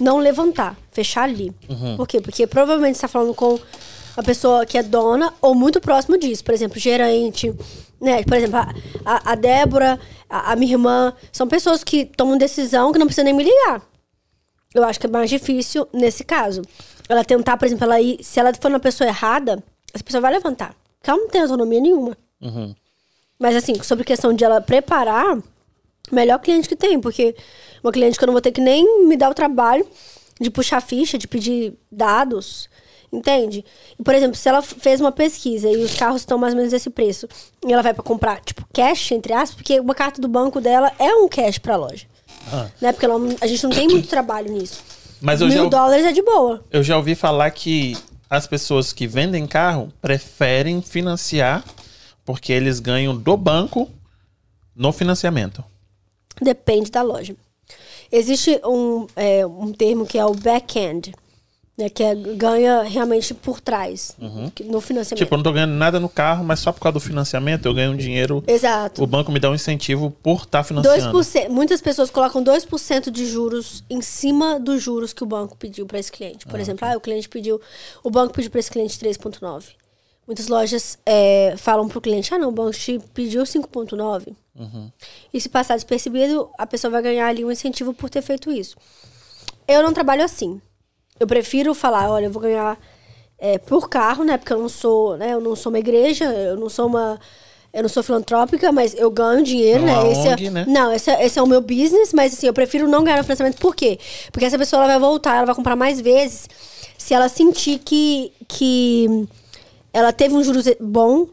não 0.00 0.18
levantar, 0.18 0.76
fechar 0.90 1.24
ali. 1.24 1.52
Uhum. 1.68 1.96
Por 1.96 2.06
quê? 2.06 2.20
Porque 2.20 2.46
provavelmente 2.46 2.96
você 2.96 3.02
tá 3.02 3.08
falando 3.08 3.34
com 3.34 3.58
a 4.16 4.22
pessoa 4.22 4.66
que 4.66 4.78
é 4.78 4.82
dona 4.82 5.32
ou 5.40 5.54
muito 5.54 5.80
próximo 5.80 6.18
disso. 6.18 6.44
Por 6.44 6.54
exemplo, 6.54 6.78
gerente, 6.78 7.54
né? 8.00 8.22
Por 8.24 8.36
exemplo, 8.36 8.56
a, 8.56 8.72
a, 9.04 9.32
a 9.32 9.34
Débora, 9.34 10.00
a, 10.28 10.52
a 10.52 10.56
minha 10.56 10.72
irmã, 10.72 11.12
são 11.32 11.46
pessoas 11.46 11.84
que 11.84 12.04
tomam 12.04 12.36
decisão 12.38 12.92
que 12.92 12.98
não 12.98 13.06
precisa 13.06 13.24
nem 13.24 13.34
me 13.34 13.44
ligar. 13.44 13.82
Eu 14.74 14.84
acho 14.84 15.00
que 15.00 15.06
é 15.06 15.10
mais 15.10 15.28
difícil 15.28 15.86
nesse 15.92 16.24
caso. 16.24 16.62
Ela 17.08 17.24
tentar, 17.24 17.56
por 17.56 17.66
exemplo, 17.66 17.84
ela 17.84 18.00
ir. 18.00 18.22
Se 18.22 18.38
ela 18.38 18.52
for 18.54 18.70
na 18.70 18.78
pessoa 18.78 19.08
errada, 19.08 19.62
essa 19.92 20.04
pessoa 20.04 20.20
vai 20.20 20.32
levantar. 20.32 20.74
Porque 20.98 21.10
ela 21.10 21.18
não 21.18 21.28
tem 21.28 21.42
autonomia 21.42 21.80
nenhuma. 21.80 22.16
Uhum. 22.40 22.74
Mas 23.38 23.56
assim, 23.56 23.82
sobre 23.82 24.04
questão 24.04 24.32
de 24.32 24.44
ela 24.44 24.60
preparar, 24.60 25.38
melhor 26.11 26.38
cliente 26.38 26.68
que 26.68 26.76
tem, 26.76 27.01
porque 27.01 27.34
uma 27.82 27.92
cliente 27.92 28.18
que 28.18 28.24
eu 28.24 28.26
não 28.26 28.32
vou 28.34 28.40
ter 28.40 28.53
que 28.53 28.61
nem 28.61 29.07
me 29.07 29.16
dar 29.16 29.30
o 29.30 29.34
trabalho 29.34 29.86
de 30.40 30.51
puxar 30.51 30.80
ficha, 30.80 31.18
de 31.18 31.28
pedir 31.28 31.74
dados, 31.90 32.68
entende? 33.12 33.64
E, 33.98 34.03
por 34.03 34.14
exemplo, 34.14 34.36
se 34.36 34.48
ela 34.48 34.62
fez 34.62 35.01
uma 35.01 35.12
pesquisa 35.12 35.68
e 35.68 35.76
os 35.78 35.94
carros 35.94 36.22
estão 36.22 36.38
mais 36.38 36.53
ou 36.55 36.57
menos 36.59 36.72
desse 36.72 36.88
preço, 36.90 37.28
e 37.66 37.72
ela 37.72 37.82
vai 37.82 37.92
pra 37.94 38.03
comprar, 38.03 38.40
tipo, 38.40 38.66
cash, 38.72 39.12
entre 39.12 39.32
aspas, 39.32 39.57
porque 39.57 39.78
uma 39.80 39.94
carta 39.94 40.20
do 40.20 40.28
banco 40.28 40.61
dela 40.61 40.92
é 40.98 41.14
um 41.14 41.28
cash 41.28 41.59
pra 41.59 41.76
loja. 41.76 42.07
Ah. 42.53 42.68
Né? 42.80 42.92
Porque 42.92 43.05
ela 43.05 43.16
a 43.40 43.46
gente 43.46 43.62
não 43.64 43.70
tem 43.70 43.86
muito 43.88 44.09
trabalho 44.09 44.51
nisso. 44.53 44.82
Mas 45.20 45.40
já, 45.40 45.46
Mil 45.46 45.59
ouvi- 45.59 45.70
dólares 45.70 46.07
é 46.07 46.12
de 46.12 46.22
boa. 46.22 46.64
eu 46.70 46.82
já 46.82 46.96
ouvi 46.96 47.14
falar 47.14 47.51
que 47.51 47.94
as 48.30 48.46
pessoas 48.46 48.92
que 48.92 49.07
vendem 49.07 49.46
carro 49.46 49.92
preferem 50.01 50.80
financiar 50.80 51.62
porque 52.24 52.53
eles 52.53 52.80
ganham 52.80 53.14
do 53.14 53.36
banco 53.36 53.90
no 54.74 54.90
financiamento. 54.92 55.62
Depende 56.41 56.91
da 56.91 57.03
loja. 57.03 57.34
Existe 58.11 58.61
um, 58.64 59.07
é, 59.14 59.47
um 59.47 59.72
termo 59.72 60.05
que 60.07 60.18
é 60.18 60.24
o 60.24 60.34
back-end, 60.34 61.14
né, 61.78 61.88
que 61.88 62.03
é, 62.03 62.14
ganha 62.14 62.82
realmente 62.82 63.32
por 63.32 63.61
trás, 63.61 64.16
que- 64.55 64.64
no 64.64 64.80
financiamento. 64.80 65.18
Tipo, 65.24 65.34
eu 65.34 65.38
não 65.38 65.45
tô 65.45 65.53
ganhando 65.53 65.74
nada 65.74 66.01
no 66.01 66.09
carro, 66.09 66.45
mas 66.45 66.59
só 66.59 66.72
por 66.72 66.80
causa 66.80 66.95
do 66.95 67.01
financiamento 67.01 67.66
eu 67.66 67.72
ganho 67.72 67.93
um 67.93 67.97
dinheiro. 67.97 68.43
Exato. 68.47 69.03
O 69.03 69.07
banco 69.07 69.30
me 69.30 69.38
dá 69.38 69.49
um 69.49 69.55
incentivo 69.55 70.11
por 70.22 70.43
estar 70.43 70.64
financiando. 70.64 71.16
2%, 71.16 71.49
muitas 71.49 71.80
pessoas 71.80 72.11
colocam 72.11 72.43
2% 72.43 73.11
de 73.11 73.24
juros 73.26 73.84
em 73.88 74.03
cima 74.03 74.59
dos 74.59 74.82
juros 74.82 75.12
que 75.12 75.22
o 75.22 75.26
banco 75.26 75.57
pediu 75.57 75.86
para 75.86 75.99
esse 76.01 76.11
cliente. 76.11 76.45
Por 76.47 76.59
exemplo, 76.59 76.86
ah, 76.88 76.97
o 76.97 77.01
cliente 77.01 77.28
pediu, 77.28 77.61
o 78.03 78.11
banco 78.11 78.34
pediu 78.34 78.51
para 78.51 78.61
esse 78.61 78.70
cliente 78.70 78.99
3,9. 78.99 79.66
Muitas 80.26 80.46
lojas 80.48 80.96
é, 81.04 81.54
falam 81.56 81.88
para 81.88 81.98
o 81.98 82.00
cliente, 82.00 82.32
ah 82.32 82.38
não, 82.38 82.50
o 82.50 82.52
banco 82.52 82.72
te 82.76 83.00
pediu 83.12 83.42
5,9. 83.42 84.34
E 85.32 85.40
se 85.40 85.48
passar 85.48 85.74
despercebido, 85.74 86.50
a 86.58 86.66
pessoa 86.66 86.90
vai 86.90 87.02
ganhar 87.02 87.26
ali 87.26 87.44
um 87.44 87.50
incentivo 87.50 87.92
por 87.94 88.08
ter 88.10 88.22
feito 88.22 88.50
isso. 88.52 88.76
Eu 89.66 89.82
não 89.82 89.92
trabalho 89.92 90.22
assim. 90.22 90.60
Eu 91.18 91.26
prefiro 91.26 91.74
falar, 91.74 92.10
olha, 92.10 92.26
eu 92.26 92.30
vou 92.30 92.42
ganhar 92.42 92.78
é, 93.38 93.58
por 93.58 93.88
carro, 93.88 94.22
né? 94.22 94.36
Porque 94.36 94.52
eu 94.52 94.58
não 94.58 94.68
sou, 94.68 95.16
né? 95.16 95.32
Eu 95.32 95.40
não 95.40 95.56
sou 95.56 95.72
uma 95.72 95.78
igreja, 95.78 96.26
eu 96.26 96.56
não 96.56 96.68
sou 96.68 96.86
uma, 96.86 97.18
eu 97.72 97.82
não 97.82 97.88
sou 97.88 98.02
filantrópica, 98.02 98.70
mas 98.70 98.94
eu 98.94 99.10
ganho 99.10 99.42
dinheiro, 99.42 99.84
Não, 99.84 99.86
né? 99.86 100.08
a 100.08 100.12
Esse 100.12 100.28
é- 100.28 100.32
ONG, 100.32 100.50
né? 100.50 100.64
Não, 100.68 100.92
esse, 100.92 101.10
é- 101.10 101.24
esse 101.24 101.38
é 101.38 101.42
o 101.42 101.46
meu 101.46 101.60
business, 101.60 102.12
mas 102.12 102.34
assim, 102.34 102.46
eu 102.46 102.52
prefiro 102.54 102.86
não 102.86 103.02
ganhar 103.02 103.16
no 103.18 103.24
financiamento. 103.24 103.58
Por 103.58 103.74
quê? 103.74 103.98
Porque 104.30 104.44
essa 104.44 104.58
pessoa 104.58 104.82
ela 104.84 104.92
vai 104.92 105.00
voltar, 105.00 105.36
ela 105.38 105.46
vai 105.46 105.54
comprar 105.54 105.74
mais 105.76 106.00
vezes 106.00 106.48
se 106.98 107.14
ela 107.14 107.28
sentir 107.28 107.78
que, 107.78 108.32
que 108.46 109.26
ela 109.93 110.12
teve 110.12 110.34
um 110.34 110.43
juros 110.43 110.66
bom. 110.80 111.28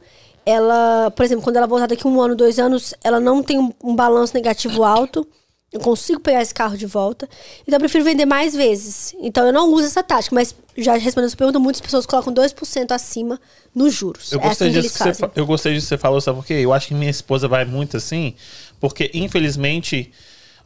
Ela, 0.45 1.11
por 1.11 1.25
exemplo, 1.25 1.43
quando 1.43 1.57
ela 1.57 1.67
voltar 1.67 1.87
daqui 1.87 2.07
um 2.07 2.21
ano, 2.21 2.35
dois 2.35 2.57
anos, 2.57 2.93
ela 3.03 3.19
não 3.19 3.43
tem 3.43 3.59
um, 3.59 3.73
um 3.83 3.95
balanço 3.95 4.33
negativo 4.33 4.83
alto. 4.83 5.27
Eu 5.71 5.81
consigo 5.81 6.21
pegar 6.21 6.41
esse 6.41 6.53
carro 6.53 6.77
de 6.77 6.85
volta. 6.85 7.27
Então 7.63 7.75
eu 7.75 7.79
prefiro 7.79 8.03
vender 8.03 8.25
mais 8.25 8.55
vezes. 8.55 9.13
Então 9.19 9.45
eu 9.45 9.51
não 9.51 9.69
uso 9.73 9.85
essa 9.85 10.01
tática, 10.01 10.33
mas 10.33 10.55
já 10.77 10.93
respondendo 10.93 11.27
essa 11.27 11.35
pergunta, 11.35 11.59
muitas 11.59 11.81
pessoas 11.81 12.05
colocam 12.05 12.33
2% 12.33 12.91
acima 12.91 13.39
nos 13.75 13.93
juros. 13.93 14.31
Eu 14.31 14.39
é 14.39 14.43
gostei, 14.43 14.67
assim 14.67 14.75
que 14.75 14.81
disso 14.81 15.03
eles 15.03 15.17
que 15.17 15.25
você, 15.25 15.31
eu 15.35 15.45
gostei 15.45 15.73
disso 15.73 15.85
que 15.85 15.89
você 15.89 15.97
falou, 15.97 16.21
sabe 16.21 16.37
por 16.37 16.45
quê? 16.45 16.53
Eu 16.53 16.71
acho 16.71 16.87
que 16.87 16.93
minha 16.93 17.11
esposa 17.11 17.49
vai 17.49 17.65
muito 17.65 17.97
assim, 17.97 18.33
porque 18.79 19.11
infelizmente 19.13 20.13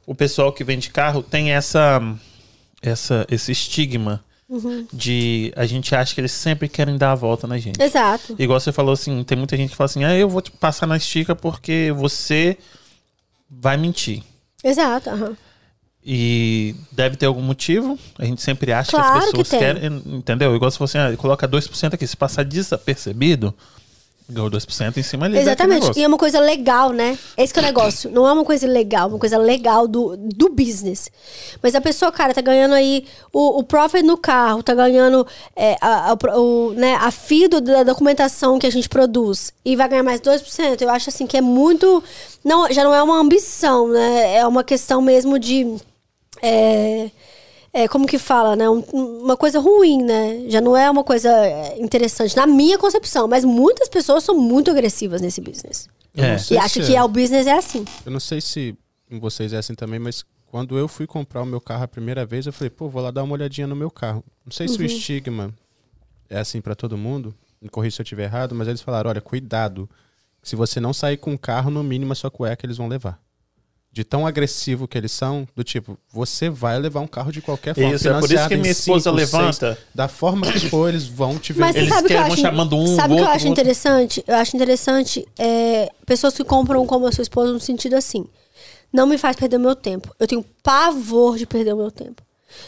o 0.05 0.13
pessoal 0.13 0.53
que 0.53 0.63
vende 0.63 0.91
carro 0.91 1.23
tem 1.23 1.51
essa, 1.51 1.99
essa 2.83 3.25
esse 3.31 3.51
estigma 3.51 4.23
Uhum. 4.51 4.85
de 4.91 5.53
a 5.55 5.65
gente 5.65 5.95
acha 5.95 6.13
que 6.13 6.19
eles 6.19 6.33
sempre 6.33 6.67
querem 6.67 6.97
dar 6.97 7.13
a 7.13 7.15
volta 7.15 7.47
na 7.47 7.57
gente. 7.57 7.81
Exato. 7.81 8.35
Igual 8.37 8.59
você 8.59 8.73
falou 8.73 8.91
assim, 8.91 9.23
tem 9.23 9.37
muita 9.37 9.55
gente 9.55 9.69
que 9.69 9.75
fala 9.77 9.85
assim, 9.85 10.03
ah, 10.03 10.13
eu 10.13 10.27
vou 10.27 10.41
te 10.41 10.51
passar 10.51 10.85
na 10.85 10.97
estica 10.97 11.33
porque 11.33 11.93
você 11.95 12.57
vai 13.49 13.77
mentir. 13.77 14.21
Exato. 14.61 15.09
aham. 15.09 15.37
E 16.03 16.75
deve 16.91 17.15
ter 17.15 17.27
algum 17.27 17.41
motivo. 17.41 17.97
A 18.17 18.25
gente 18.25 18.41
sempre 18.41 18.73
acha 18.73 18.91
Claro 18.91 19.11
que 19.13 19.17
as 19.19 19.25
que 19.25 19.31
pessoas 19.31 19.49
tem. 19.49 19.59
querem. 19.59 20.01
Entendeu? 20.17 20.53
Igual 20.55 20.69
se 20.71 20.77
fosse, 20.77 20.97
ah, 20.97 21.15
coloca 21.15 21.47
2% 21.47 21.93
aqui. 21.93 22.05
Se 22.05 22.17
passar 22.17 22.43
desapercebido, 22.43 23.53
Ganhou 24.29 24.49
2% 24.49 24.95
em 24.97 25.03
cima 25.03 25.25
ali. 25.25 25.37
Exatamente. 25.37 25.99
E 25.99 26.03
é 26.03 26.07
uma 26.07 26.17
coisa 26.17 26.39
legal, 26.39 26.91
né? 26.91 27.17
Esse 27.35 27.53
que 27.53 27.59
é 27.59 27.63
o 27.63 27.65
negócio. 27.65 28.09
Não 28.09 28.27
é 28.27 28.31
uma 28.31 28.45
coisa 28.45 28.65
legal, 28.65 29.09
uma 29.09 29.19
coisa 29.19 29.37
legal 29.37 29.87
do, 29.87 30.15
do 30.15 30.47
business. 30.49 31.09
Mas 31.61 31.75
a 31.75 31.81
pessoa, 31.81 32.11
cara, 32.11 32.33
tá 32.33 32.39
ganhando 32.41 32.73
aí 32.73 33.05
o, 33.33 33.59
o 33.59 33.63
profit 33.63 34.03
no 34.03 34.17
carro, 34.17 34.63
tá 34.63 34.73
ganhando 34.73 35.27
é, 35.55 35.75
a, 35.81 36.11
a, 36.11 36.39
o, 36.39 36.71
né, 36.73 36.95
a 36.95 37.11
FII 37.11 37.47
do- 37.49 37.59
da 37.61 37.83
documentação 37.83 38.57
que 38.57 38.67
a 38.67 38.71
gente 38.71 38.87
produz 38.87 39.51
e 39.65 39.75
vai 39.75 39.89
ganhar 39.89 40.03
mais 40.03 40.21
2%. 40.21 40.81
Eu 40.81 40.89
acho 40.89 41.09
assim 41.09 41.27
que 41.27 41.35
é 41.35 41.41
muito. 41.41 42.01
Não, 42.43 42.71
já 42.71 42.83
não 42.85 42.95
é 42.95 43.03
uma 43.03 43.19
ambição, 43.19 43.89
né? 43.89 44.35
É 44.37 44.47
uma 44.47 44.63
questão 44.63 45.01
mesmo 45.01 45.37
de. 45.37 45.75
é, 46.41 47.09
é, 47.73 47.87
como 47.87 48.05
que 48.07 48.17
fala, 48.17 48.55
né? 48.55 48.69
Um- 48.69 48.81
uma 49.23 49.37
coisa 49.37 49.59
ruim, 49.59 50.03
né? 50.03 50.45
Já 50.49 50.59
não 50.61 50.75
é 50.75 50.89
uma 50.89 51.03
coisa 51.03 51.29
é, 51.29 51.79
interessante, 51.79 52.35
na 52.35 52.45
minha 52.45 52.77
concepção. 52.77 53.27
Mas 53.27 53.43
muitas 53.45 53.87
pessoas 53.89 54.23
são 54.23 54.37
muito 54.37 54.69
agressivas 54.71 55.21
nesse 55.21 55.39
business. 55.41 55.87
É. 56.15 56.35
E 56.53 56.57
acham 56.57 56.83
se 56.83 56.89
que 56.91 56.95
é, 56.95 57.01
o 57.03 57.07
business 57.07 57.47
é 57.47 57.53
assim. 57.57 57.85
Eu 58.05 58.11
não 58.11 58.19
sei 58.19 58.41
se 58.41 58.75
em 59.09 59.19
vocês 59.19 59.53
é 59.53 59.57
assim 59.57 59.73
também, 59.75 59.99
mas 59.99 60.23
quando 60.47 60.77
eu 60.77 60.87
fui 60.87 61.07
comprar 61.07 61.41
o 61.41 61.45
meu 61.45 61.61
carro 61.61 61.83
a 61.83 61.87
primeira 61.87 62.25
vez, 62.25 62.45
eu 62.45 62.51
falei, 62.53 62.69
pô, 62.69 62.89
vou 62.89 63.01
lá 63.01 63.11
dar 63.11 63.23
uma 63.23 63.33
olhadinha 63.33 63.65
no 63.67 63.75
meu 63.75 63.89
carro. 63.89 64.21
Não 64.45 64.51
sei 64.51 64.67
se 64.67 64.75
Uhum. 64.75 64.81
o 64.81 64.85
estigma 64.85 65.53
é 66.29 66.39
assim 66.39 66.59
pra 66.59 66.75
todo 66.75 66.97
mundo, 66.97 67.33
me 67.61 67.69
corrija 67.69 67.95
se 67.95 68.01
eu 68.01 68.03
estiver 68.03 68.23
errado, 68.25 68.53
mas 68.53 68.67
eles 68.67 68.81
falaram, 68.81 69.09
olha, 69.09 69.21
cuidado, 69.21 69.89
se 70.43 70.55
você 70.57 70.79
não 70.81 70.91
sair 70.93 71.15
com 71.17 71.33
o 71.33 71.37
carro, 71.39 71.69
no 71.71 71.81
mínimo 71.83 72.11
a 72.11 72.15
sua 72.15 72.29
cueca 72.31 72.65
eles 72.65 72.75
vão 72.77 72.87
levar. 72.89 73.17
De 73.93 74.05
tão 74.05 74.25
agressivo 74.25 74.87
que 74.87 74.97
eles 74.97 75.11
são, 75.11 75.45
do 75.53 75.65
tipo, 75.65 75.97
você 76.09 76.49
vai 76.49 76.79
levar 76.79 77.01
um 77.01 77.07
carro 77.07 77.29
de 77.29 77.41
qualquer 77.41 77.75
forma. 77.75 77.93
Isso, 77.93 78.07
é 78.07 78.19
por 78.19 78.31
isso 78.31 78.47
que 78.47 78.55
minha 78.55 78.71
esposa 78.71 79.09
cinco, 79.09 79.17
levanta. 79.17 79.73
seis, 79.75 79.87
da 79.93 80.07
forma 80.07 80.49
que 80.49 80.69
for, 80.69 80.87
eles 80.87 81.05
vão 81.05 81.37
te 81.37 81.53
Mas 81.53 81.75
vender. 81.75 81.79
Eles 81.79 81.93
sabe 81.93 82.05
o 82.05 82.07
que 82.07 82.13
eu 82.13 82.19
acho, 82.19 82.27
vão 82.29 82.37
chamando 82.37 82.77
um, 82.77 82.95
sabe 82.95 83.13
o 83.13 83.17
que 83.17 83.21
eu 83.21 83.27
acho 83.27 83.47
outro. 83.47 83.47
interessante? 83.49 84.23
Eu 84.25 84.35
acho 84.35 84.55
interessante 84.55 85.27
é, 85.37 85.91
pessoas 86.05 86.33
que 86.33 86.43
compram 86.45 86.85
como 86.85 87.05
a 87.05 87.11
sua 87.11 87.21
esposa 87.21 87.51
no 87.51 87.59
sentido 87.59 87.95
assim. 87.95 88.25
Não 88.93 89.05
me 89.05 89.17
faz 89.17 89.35
perder 89.35 89.57
o 89.57 89.59
meu 89.59 89.75
tempo. 89.75 90.15
Eu 90.17 90.25
tenho 90.25 90.45
pavor 90.63 91.37
de 91.37 91.45
perder 91.45 91.73
o 91.73 91.77
meu 91.77 91.91
tempo. 91.91 92.23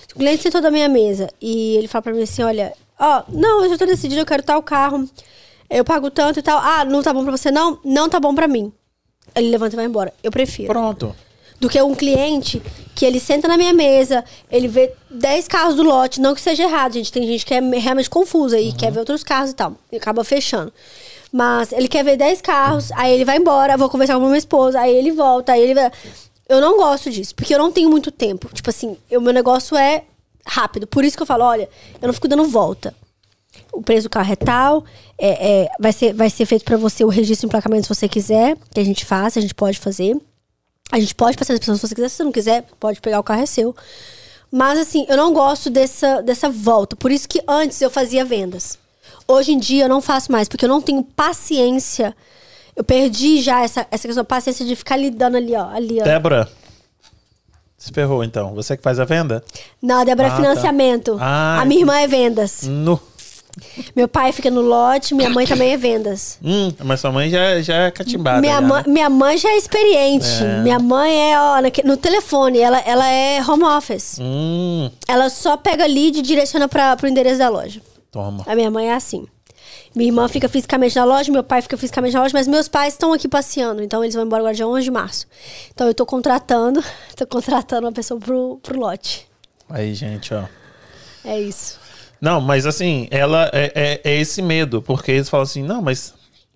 Se 0.06 0.14
o 0.16 0.18
cliente 0.18 0.44
sentou 0.44 0.62
da 0.62 0.70
minha 0.70 0.90
mesa 0.90 1.30
e 1.42 1.78
ele 1.78 1.88
fala 1.88 2.02
pra 2.02 2.14
mim 2.14 2.24
assim, 2.24 2.44
olha, 2.44 2.74
ó, 3.00 3.24
não, 3.30 3.64
eu 3.64 3.70
já 3.70 3.78
tô 3.78 3.86
decidido, 3.86 4.20
eu 4.20 4.26
quero 4.26 4.44
tal 4.44 4.62
carro, 4.62 5.08
eu 5.70 5.86
pago 5.86 6.12
tanto 6.12 6.40
e 6.40 6.42
tal. 6.42 6.60
Ah, 6.60 6.84
não 6.84 7.02
tá 7.02 7.14
bom 7.14 7.24
pra 7.24 7.32
você 7.32 7.50
não? 7.50 7.80
Não 7.86 8.10
tá 8.10 8.20
bom 8.20 8.36
pra 8.36 8.46
mim. 8.46 8.74
Ele 9.36 9.50
levanta 9.50 9.76
e 9.76 9.78
vai 9.78 9.86
embora. 9.86 10.14
Eu 10.24 10.32
prefiro. 10.32 10.68
Pronto. 10.68 11.16
do 11.60 11.70
que 11.70 11.82
um 11.82 11.96
cliente 11.96 12.62
que 12.94 13.06
ele 13.06 13.20
senta 13.20 13.48
na 13.48 13.58
minha 13.58 13.74
mesa, 13.74 14.24
ele 14.52 14.68
vê 14.68 14.92
10 15.10 15.48
carros 15.48 15.76
do 15.76 15.84
lote, 15.84 16.20
não 16.20 16.36
que 16.36 16.42
seja 16.42 16.64
errado, 16.64 16.94
gente, 16.94 17.12
tem 17.12 17.26
gente 17.26 17.46
que 17.46 17.54
é 17.54 17.60
realmente 17.60 18.10
confusa 18.10 18.60
e 18.60 18.74
quer 18.74 18.92
ver 18.92 19.00
outros 19.00 19.24
carros 19.24 19.52
e 19.52 19.54
tal, 19.54 19.74
e 19.92 19.96
acaba 19.96 20.24
fechando. 20.26 20.74
Mas 21.32 21.72
ele 21.72 21.88
quer 21.88 22.04
ver 22.04 22.18
10 22.18 22.42
carros, 22.42 22.92
aí 22.92 23.14
ele 23.14 23.24
vai 23.24 23.38
embora, 23.38 23.78
vou 23.78 23.90
conversar 23.90 24.16
com 24.16 24.24
a 24.24 24.28
minha 24.28 24.38
esposa, 24.38 24.80
aí 24.80 24.94
ele 24.94 25.12
volta, 25.12 25.54
aí 25.54 25.62
ele 25.62 25.74
vai... 25.74 25.90
Eu 26.50 26.60
não 26.60 26.78
gosto 26.78 27.10
disso, 27.10 27.34
porque 27.34 27.56
eu 27.56 27.60
não 27.60 27.72
tenho 27.72 27.90
muito 27.90 28.12
tempo. 28.12 28.50
Tipo 28.54 28.70
assim, 28.70 28.98
o 29.10 29.22
meu 29.22 29.34
negócio 29.34 29.78
é 29.78 30.04
rápido. 30.46 30.86
Por 30.86 31.06
isso 31.06 31.16
que 31.16 31.24
eu 31.24 31.28
falo, 31.28 31.46
olha, 31.46 31.70
eu 32.02 32.06
não 32.06 32.14
fico 32.14 32.28
dando 32.28 32.44
volta. 32.44 32.94
O 33.74 33.82
preço 33.82 34.04
do 34.04 34.10
carro 34.10 34.32
é 34.32 34.36
tal, 34.36 34.86
é, 35.18 35.64
é, 35.64 35.70
vai, 35.80 35.92
ser, 35.92 36.14
vai 36.14 36.30
ser 36.30 36.46
feito 36.46 36.64
pra 36.64 36.78
você 36.78 37.04
o 37.04 37.08
registro 37.10 37.46
e 37.46 37.48
emplacamento 37.48 37.88
se 37.88 37.94
você 37.96 38.08
quiser, 38.08 38.56
que 38.74 38.80
a 38.80 38.84
gente 38.86 39.04
faz, 39.04 39.36
a 39.36 39.42
gente 39.42 39.56
pode 39.56 39.80
fazer. 39.80 40.16
A 40.92 41.00
gente 41.00 41.16
pode 41.16 41.36
passar 41.38 41.54
as 41.54 41.60
pessoas 41.60 41.80
se 41.82 41.88
você 41.88 41.96
quiser, 41.96 42.10
se 42.10 42.16
você 42.18 42.24
não 42.24 42.32
quiser, 42.32 42.66
pode 42.80 43.02
pegar 43.02 43.20
o 43.20 43.24
carro, 43.24 43.42
é 43.42 43.46
seu. 43.48 43.76
Mas 44.52 44.78
assim, 44.78 45.06
eu 45.10 45.18
não 45.18 45.34
gosto 45.34 45.72
dessa, 45.72 46.22
dessa 46.22 46.50
volta. 46.50 46.96
Por 46.96 47.12
isso 47.12 47.28
que 47.28 47.42
antes 47.48 47.82
eu 47.82 47.90
fazia 47.90 48.24
vendas. 48.24 48.78
Hoje 49.28 49.52
em 49.54 49.58
dia 49.58 49.86
eu 49.86 49.90
não 49.90 50.02
faço 50.02 50.32
mais, 50.32 50.48
porque 50.48 50.66
eu 50.66 50.70
não 50.70 50.80
tenho 50.82 51.04
paciência. 51.04 52.16
Eu 52.76 52.84
perdi 52.84 53.42
já 53.42 53.64
essa, 53.64 53.88
essa 53.90 54.08
questão, 54.08 54.24
paciência 54.24 54.64
de 54.66 54.76
ficar 54.76 54.98
lidando 54.98 55.38
ali, 55.38 55.56
ó. 55.56 55.70
Ali, 55.70 56.00
ó. 56.00 56.04
Débora. 56.04 56.48
Se 57.78 57.92
ferrou 57.92 58.24
então. 58.24 58.54
Você 58.54 58.78
que 58.78 58.84
faz 58.84 59.00
a 59.00 59.06
venda? 59.06 59.44
Não, 59.82 60.02
a 60.02 60.04
Débora 60.04 60.28
Ah, 60.28 60.30
é 60.30 60.32
tá. 60.32 60.36
financiamento. 60.38 61.18
Ah, 61.20 61.60
a 61.62 61.66
minha 61.66 61.82
irmã 61.82 61.98
é 62.00 62.08
vendas. 62.08 62.62
No. 62.64 63.00
Meu 63.96 64.08
pai 64.08 64.32
fica 64.32 64.50
no 64.50 64.62
lote, 64.62 65.14
minha 65.14 65.30
mãe 65.30 65.46
também 65.46 65.72
é 65.74 65.78
vendas. 65.78 66.40
Hum, 66.44 66.74
mas 66.84 67.00
sua 67.00 67.12
mãe 67.12 67.30
já, 67.30 67.62
já 67.62 67.76
é 67.76 67.92
catimbada. 67.92 68.42
Minha, 68.42 68.56
já, 68.56 68.62
mãe, 68.62 68.84
né? 68.84 68.92
minha 68.92 69.10
mãe 69.10 69.38
já 69.38 69.50
é 69.50 69.58
experiente. 69.58 70.28
É. 70.44 70.62
Minha 70.62 70.80
mãe 70.80 71.32
é, 71.32 71.40
ó, 71.40 71.58
no 71.86 71.96
telefone, 71.96 72.60
ela, 72.60 72.80
ela 72.80 73.08
é 73.08 73.42
home 73.42 73.64
office. 73.64 74.18
Hum, 74.20 74.90
Ela 75.08 75.30
só 75.30 75.56
pega 75.56 75.86
lead 75.86 76.18
e 76.18 76.22
direciona 76.22 76.68
para 76.68 76.96
pro 76.96 77.08
endereço 77.08 77.38
da 77.38 77.50
loja. 77.50 77.80
toma. 78.12 78.44
A 78.48 78.56
minha 78.56 78.72
mãe 78.72 78.90
é 78.90 78.96
assim. 78.96 79.28
Minha 79.96 80.10
irmã 80.10 80.28
fica 80.28 80.50
fisicamente 80.50 80.96
na 80.96 81.06
loja, 81.06 81.32
meu 81.32 81.44
pai 81.44 81.62
fica 81.62 81.78
fisicamente 81.78 82.14
na 82.14 82.22
loja, 82.24 82.34
mas 82.34 82.48
meus 82.48 82.68
pais 82.68 82.96
estão 82.96 83.14
aqui 83.14 83.28
passeando, 83.28 83.84
então 83.84 84.04
eles 84.04 84.16
vão 84.16 84.26
embora 84.26 84.42
agora 84.42 84.56
dia 84.56 84.68
11 84.68 84.84
de 84.84 84.90
março. 84.90 85.28
Então 85.72 85.86
eu 85.86 85.94
tô 85.94 86.04
contratando, 86.04 86.84
tô 87.16 87.28
contratando 87.28 87.86
uma 87.86 87.94
pessoa 87.94 88.20
pro, 88.20 88.60
pro 88.64 88.80
lote. 88.80 89.28
Aí, 89.70 89.94
gente, 89.94 90.34
ó. 90.34 90.46
É 91.24 91.40
isso. 91.40 91.80
Não, 92.24 92.40
mas 92.40 92.66
assim, 92.66 93.06
ela 93.12 93.50
é, 93.52 94.00
é, 94.06 94.12
é 94.12 94.16
esse 94.18 94.42
medo, 94.42 94.82
porque 94.82 95.12
eles 95.12 95.28
falam 95.28 95.44
assim, 95.44 95.62
não, 95.62 95.82
mas 95.82 96.14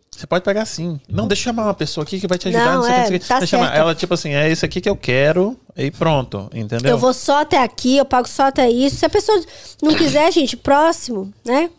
você 0.09 0.26
pode 0.26 0.45
pegar 0.45 0.61
assim. 0.61 0.97
Não, 1.09 1.28
deixa 1.28 1.41
eu 1.41 1.43
chamar 1.43 1.65
uma 1.65 1.74
pessoa 1.74 2.05
aqui 2.05 2.22
que 2.22 2.26
vai 2.26 2.38
te 2.38 2.47
ajudar. 2.47 2.76
Não, 2.76 2.84
sei 2.84 2.91
o 2.91 2.93
que, 2.93 2.93
é, 2.93 2.99
não 2.99 3.07
sei 3.07 3.18
o 3.18 3.20
que. 3.20 3.28
tá 3.28 3.39
Deixa 3.39 3.57
chamar. 3.57 3.76
Ela, 3.76 3.93
tipo 3.93 4.13
assim, 4.13 4.34
é 4.34 4.49
esse 4.49 4.63
aqui 4.65 4.80
que 4.80 4.88
eu 4.88 4.95
quero, 4.95 5.59
e 5.76 5.91
pronto, 5.91 6.49
entendeu? 6.53 6.91
Eu 6.91 6.97
vou 6.97 7.13
só 7.13 7.41
até 7.41 7.61
aqui, 7.61 7.97
eu 7.97 8.05
pago 8.05 8.30
só 8.30 8.43
até 8.43 8.70
isso. 8.70 8.95
Se 8.95 9.05
a 9.05 9.09
pessoa 9.09 9.43
não 9.84 9.93
quiser, 9.93 10.32
gente, 10.32 10.55
próximo, 10.55 11.34
né? 11.43 11.70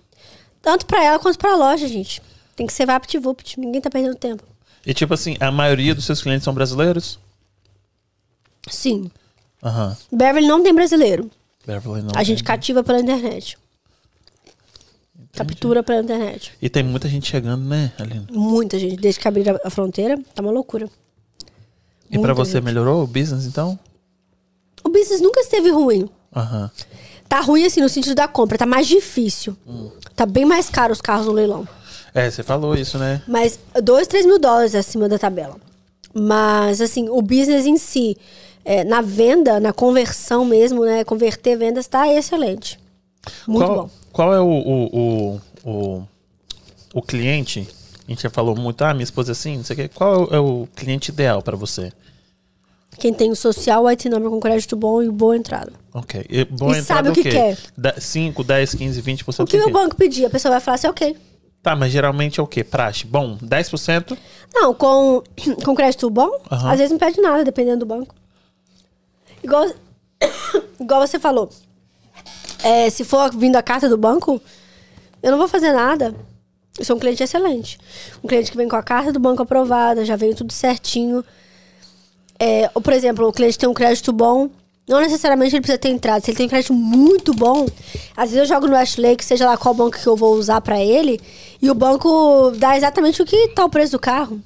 Tanto 0.61 0.85
pra 0.85 1.03
ela 1.03 1.19
quanto 1.19 1.39
pra 1.39 1.57
loja, 1.57 1.89
gente. 1.89 2.21
Tem 2.55 2.67
que 2.67 2.75
ser 2.75 2.85
vapt-vupt, 2.85 3.59
ninguém 3.59 3.81
tá 3.81 3.89
perdendo 3.89 4.17
tempo. 4.17 4.43
E 4.85 4.93
tipo 4.93 5.15
assim, 5.15 5.35
a 5.41 5.51
maioria 5.51 5.95
dos 5.95 6.05
seus 6.05 6.21
clientes 6.21 6.45
são 6.45 6.53
brasileiros? 6.53 7.19
Sim. 8.69 9.11
Aham. 9.65 9.97
Beverly 10.13 10.47
não 10.47 10.63
tem 10.63 10.75
brasileiro. 10.75 11.31
Beverly 11.67 12.03
não. 12.03 12.13
A 12.15 12.23
gente 12.23 12.45
tem. 12.45 12.47
cativa 12.47 12.85
pela 12.85 13.01
internet. 13.01 13.57
Captura 15.39 15.83
pela 15.83 16.01
internet. 16.03 16.53
E 16.61 16.69
tem 16.69 16.83
muita 16.83 17.09
gente 17.09 17.31
chegando, 17.31 17.65
né, 17.65 17.93
Aline? 17.99 18.27
Muita 18.31 18.79
gente. 18.79 18.97
Desde 18.97 19.21
que 19.21 19.29
abriram 19.29 19.59
a 19.65 19.71
fronteira, 19.71 20.19
tá 20.35 20.43
uma 20.43 20.51
loucura. 20.51 20.89
E 22.11 22.19
pra 22.19 22.35
Muita 22.35 22.35
você 22.35 22.53
gente. 22.55 22.65
melhorou 22.65 23.03
o 23.03 23.07
business, 23.07 23.45
então? 23.47 23.79
O 24.83 24.89
business 24.89 25.21
nunca 25.21 25.41
esteve 25.41 25.71
ruim. 25.71 26.09
Aham. 26.35 26.71
Tá 27.29 27.41
ruim 27.41 27.65
assim 27.65 27.81
no 27.81 27.89
sentido 27.89 28.15
da 28.15 28.27
compra, 28.27 28.57
tá 28.57 28.65
mais 28.65 28.87
difícil. 28.87 29.55
Tá 30.17 30.25
bem 30.25 30.47
mais 30.47 30.71
caro 30.71 30.93
os 30.93 31.01
carros 31.01 31.27
no 31.27 31.33
leilão. 31.33 31.69
É, 32.15 32.31
você 32.31 32.43
falou 32.43 32.75
isso, 32.75 32.97
né? 32.97 33.23
Mas 33.29 33.59
2, 33.83 34.07
3 34.07 34.25
mil 34.25 34.39
dólares 34.39 34.75
acima 34.75 35.09
da 35.09 35.19
tabela. 35.19 35.57
Mas, 36.15 36.81
assim, 36.81 37.09
o 37.11 37.21
business 37.21 37.67
em 37.67 37.77
si, 37.77 38.17
é, 38.65 38.83
na 38.83 39.03
venda, 39.03 39.61
na 39.61 39.75
conversão 39.75 40.45
mesmo, 40.45 40.85
né? 40.87 41.05
Converter 41.05 41.57
vendas 41.57 41.87
tá 41.87 42.09
excelente. 42.13 42.81
Muito 43.47 43.67
qual, 43.67 43.83
bom. 43.83 43.91
Qual 44.13 44.35
é 44.35 44.41
o, 44.41 44.47
o, 44.47 44.85
o, 44.99 45.41
o, 45.71 46.03
o 46.95 47.03
cliente? 47.03 47.67
A 48.07 48.11
gente 48.11 48.23
já 48.23 48.31
falou 48.31 48.57
muito, 48.57 48.83
ah, 48.83 48.95
minha 48.95 49.05
esposa 49.05 49.31
é 49.31 49.33
assim, 49.33 49.59
não 49.59 49.65
sei 49.65 49.75
o 49.75 49.77
quê. 49.77 49.89
Qual 49.89 50.15
é 50.15 50.19
o, 50.19 50.35
é 50.37 50.41
o 50.41 50.69
cliente 50.75 51.11
ideal 51.11 51.43
pra 51.43 51.57
você? 51.57 51.93
Quem 52.99 53.13
tem 53.15 53.31
o 53.31 53.37
social, 53.37 53.85
white 53.85 54.09
number 54.09 54.29
com 54.31 54.41
crédito 54.41 54.75
bom 54.75 55.03
e 55.03 55.09
boa 55.09 55.37
entrada. 55.37 55.73
Ok. 55.95 56.25
E, 56.29 56.45
boa 56.45 56.77
E 56.77 56.81
entrada 56.81 57.09
sabe 57.09 57.21
o 57.21 57.23
que 57.23 57.31
quer. 57.31 57.57
Da- 57.77 58.01
5, 58.01 58.43
10, 58.43 58.75
15, 58.75 59.03
20% 59.03 59.43
O 59.43 59.47
que 59.47 59.59
do 59.59 59.69
o 59.69 59.71
banco 59.73 59.95
pedir, 59.95 60.25
a 60.25 60.31
pessoa 60.31 60.53
vai 60.53 60.61
falar 60.61 60.77
assim, 60.77 60.89
ok. 60.89 61.17
Tá, 61.63 61.77
mas 61.77 61.93
geralmente 61.93 62.41
é 62.41 62.43
o 62.43 62.47
quê? 62.47 62.65
Praxe. 62.65 63.07
Bom, 63.07 63.37
10%? 63.37 64.17
Não, 64.53 64.73
com, 64.75 65.23
com 65.65 65.75
crédito 65.75 66.09
bom, 66.11 66.31
Aham. 66.51 66.71
às 66.73 66.79
vezes 66.79 66.91
não 66.91 66.99
pede 66.99 67.21
nada, 67.21 67.45
dependendo 67.45 67.81
do 67.81 67.87
banco. 67.87 68.15
Igual, 69.45 69.67
igual 70.81 71.07
você 71.07 71.19
falou. 71.21 71.51
É, 72.63 72.91
se 72.91 73.05
for 73.05 73.31
vindo 73.35 73.57
a 73.57 73.63
carta 73.63 73.89
do 73.89 73.97
banco, 73.97 74.41
eu 75.23 75.31
não 75.31 75.39
vou 75.39 75.49
fazer 75.49 75.73
nada. 75.73 76.15
Eu 76.79 76.85
sou 76.85 76.97
um 76.97 76.99
cliente 76.99 77.23
excelente. 77.23 77.79
Um 78.23 78.29
cliente 78.29 78.51
que 78.51 78.57
vem 78.57 78.69
com 78.69 78.77
a 78.77 78.83
carta 78.83 79.13
do 79.13 79.19
banco 79.19 79.43
aprovada, 79.43 80.05
já 80.05 80.17
veio 80.17 80.35
tudo 80.35 80.53
certinho. 80.53 81.25
É, 82.39 82.71
ou, 82.75 82.81
por 82.81 82.93
exemplo, 82.93 83.27
o 83.27 83.33
cliente 83.33 83.59
tem 83.59 83.69
um 83.69 83.75
crédito 83.75 84.13
bom, 84.13 84.49
não 84.89 85.01
necessariamente 85.01 85.55
ele 85.55 85.61
precisa 85.61 85.79
ter 85.79 85.89
entrada. 85.89 86.25
Se 86.25 86.31
ele 86.31 86.37
tem 86.39 86.47
um 86.47 86.49
crédito 86.49 86.73
muito 86.73 87.35
bom, 87.35 87.67
às 88.17 88.31
vezes 88.31 88.49
eu 88.49 88.55
jogo 88.55 88.69
no 88.69 88.75
Westlake, 88.75 89.25
seja 89.25 89.45
lá 89.45 89.57
qual 89.57 89.75
banco 89.75 89.99
que 89.99 90.07
eu 90.07 90.17
vou 90.17 90.35
usar 90.35 90.61
pra 90.61 90.81
ele, 90.81 91.21
e 91.61 91.71
o 91.71 91.75
banco 91.75 92.53
dá 92.57 92.77
exatamente 92.77 93.21
o 93.21 93.27
que 93.27 93.49
tá 93.49 93.65
o 93.65 93.69
preço 93.69 93.93
do 93.93 93.99
carro. 93.99 94.41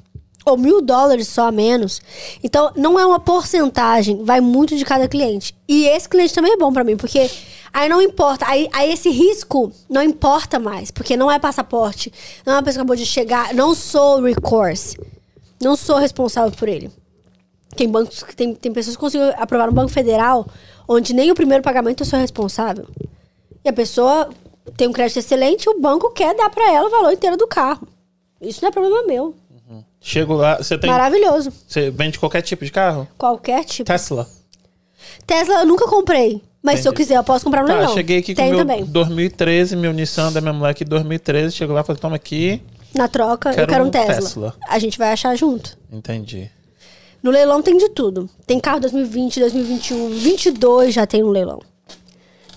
Ou 0.44 0.56
mil 0.56 0.82
dólares 0.82 1.28
só 1.28 1.46
a 1.46 1.52
menos. 1.52 2.02
Então, 2.42 2.72
não 2.74 2.98
é 2.98 3.06
uma 3.06 3.20
porcentagem, 3.20 4.24
vai 4.24 4.40
muito 4.40 4.74
de 4.74 4.84
cada 4.84 5.06
cliente. 5.06 5.54
E 5.68 5.86
esse 5.86 6.08
cliente 6.08 6.34
também 6.34 6.54
é 6.54 6.56
bom 6.56 6.72
pra 6.72 6.82
mim, 6.82 6.96
porque 6.96 7.30
aí 7.72 7.88
não 7.88 8.00
importa, 8.00 8.46
aí, 8.48 8.68
aí 8.72 8.92
esse 8.92 9.10
risco 9.10 9.72
não 9.88 10.02
importa 10.02 10.58
mais, 10.58 10.90
porque 10.90 11.16
não 11.16 11.30
é 11.30 11.38
passaporte, 11.38 12.12
não 12.44 12.54
é 12.54 12.56
uma 12.56 12.62
pessoa 12.62 12.80
que 12.80 12.80
acabou 12.80 12.96
de 12.96 13.06
chegar, 13.06 13.54
não 13.54 13.74
sou 13.74 14.22
recourse, 14.22 14.98
não 15.60 15.76
sou 15.76 15.96
responsável 15.96 16.52
por 16.52 16.68
ele. 16.68 16.90
Tem 17.76 17.88
bancos 17.88 18.22
que 18.22 18.36
tem, 18.36 18.54
tem 18.54 18.72
pessoas 18.72 18.96
que 18.96 19.00
conseguem 19.00 19.32
aprovar 19.36 19.66
no 19.66 19.72
Banco 19.72 19.90
Federal, 19.90 20.46
onde 20.86 21.14
nem 21.14 21.30
o 21.30 21.34
primeiro 21.34 21.62
pagamento 21.62 22.02
eu 22.02 22.06
sou 22.06 22.18
responsável. 22.18 22.86
E 23.64 23.68
a 23.68 23.72
pessoa 23.72 24.28
tem 24.76 24.88
um 24.88 24.92
crédito 24.92 25.18
excelente, 25.18 25.68
o 25.68 25.80
banco 25.80 26.10
quer 26.10 26.34
dar 26.34 26.50
pra 26.50 26.70
ela 26.70 26.88
o 26.88 26.90
valor 26.90 27.12
inteiro 27.12 27.36
do 27.36 27.46
carro. 27.46 27.88
Isso 28.40 28.60
não 28.60 28.68
é 28.68 28.72
problema 28.72 29.04
meu. 29.06 29.34
Chego 30.00 30.34
lá, 30.34 30.56
você 30.56 30.76
tem. 30.76 30.90
Maravilhoso. 30.90 31.52
Você 31.66 31.88
vende 31.88 32.18
qualquer 32.18 32.42
tipo 32.42 32.64
de 32.64 32.72
carro? 32.72 33.06
Qualquer 33.16 33.64
tipo. 33.64 33.86
Tesla. 33.86 34.28
Tesla 35.24 35.60
eu 35.60 35.66
nunca 35.66 35.86
comprei. 35.86 36.42
Mas 36.62 36.80
se 36.80 36.86
eu 36.88 36.92
Entendi. 36.92 37.04
quiser, 37.08 37.16
eu 37.18 37.24
posso 37.24 37.44
comprar 37.44 37.62
no 37.62 37.68
Tá, 37.68 37.74
leilão. 37.74 37.94
cheguei 37.94 38.18
aqui 38.18 38.34
com 38.34 38.40
Tem 38.42 38.50
meu 38.50 38.58
também. 38.60 38.84
2013, 38.84 39.74
meu 39.76 39.92
Nissan 39.92 40.30
da 40.32 40.40
minha 40.40 40.52
mulher 40.52 40.70
aqui 40.70 40.84
2013. 40.84 41.54
Chego 41.56 41.72
lá 41.72 41.80
e 41.80 41.84
falei, 41.84 42.00
toma 42.00 42.16
aqui. 42.16 42.62
Na 42.94 43.08
troca, 43.08 43.50
eu 43.50 43.54
Quero 43.54 43.66
quero 43.68 43.84
um 43.84 43.86
um 43.88 43.90
Tesla. 43.90 44.14
Tesla. 44.14 44.54
A 44.68 44.78
gente 44.78 44.96
vai 44.98 45.10
achar 45.12 45.34
junto. 45.36 45.76
Entendi. 45.90 46.50
No 47.22 47.30
leilão 47.30 47.62
tem 47.62 47.76
de 47.76 47.88
tudo. 47.88 48.28
Tem 48.46 48.60
carro 48.60 48.80
2020, 48.80 49.40
2021, 49.40 50.10
22 50.10 50.94
já 50.94 51.06
tem 51.06 51.22
no 51.22 51.30
leilão. 51.30 51.60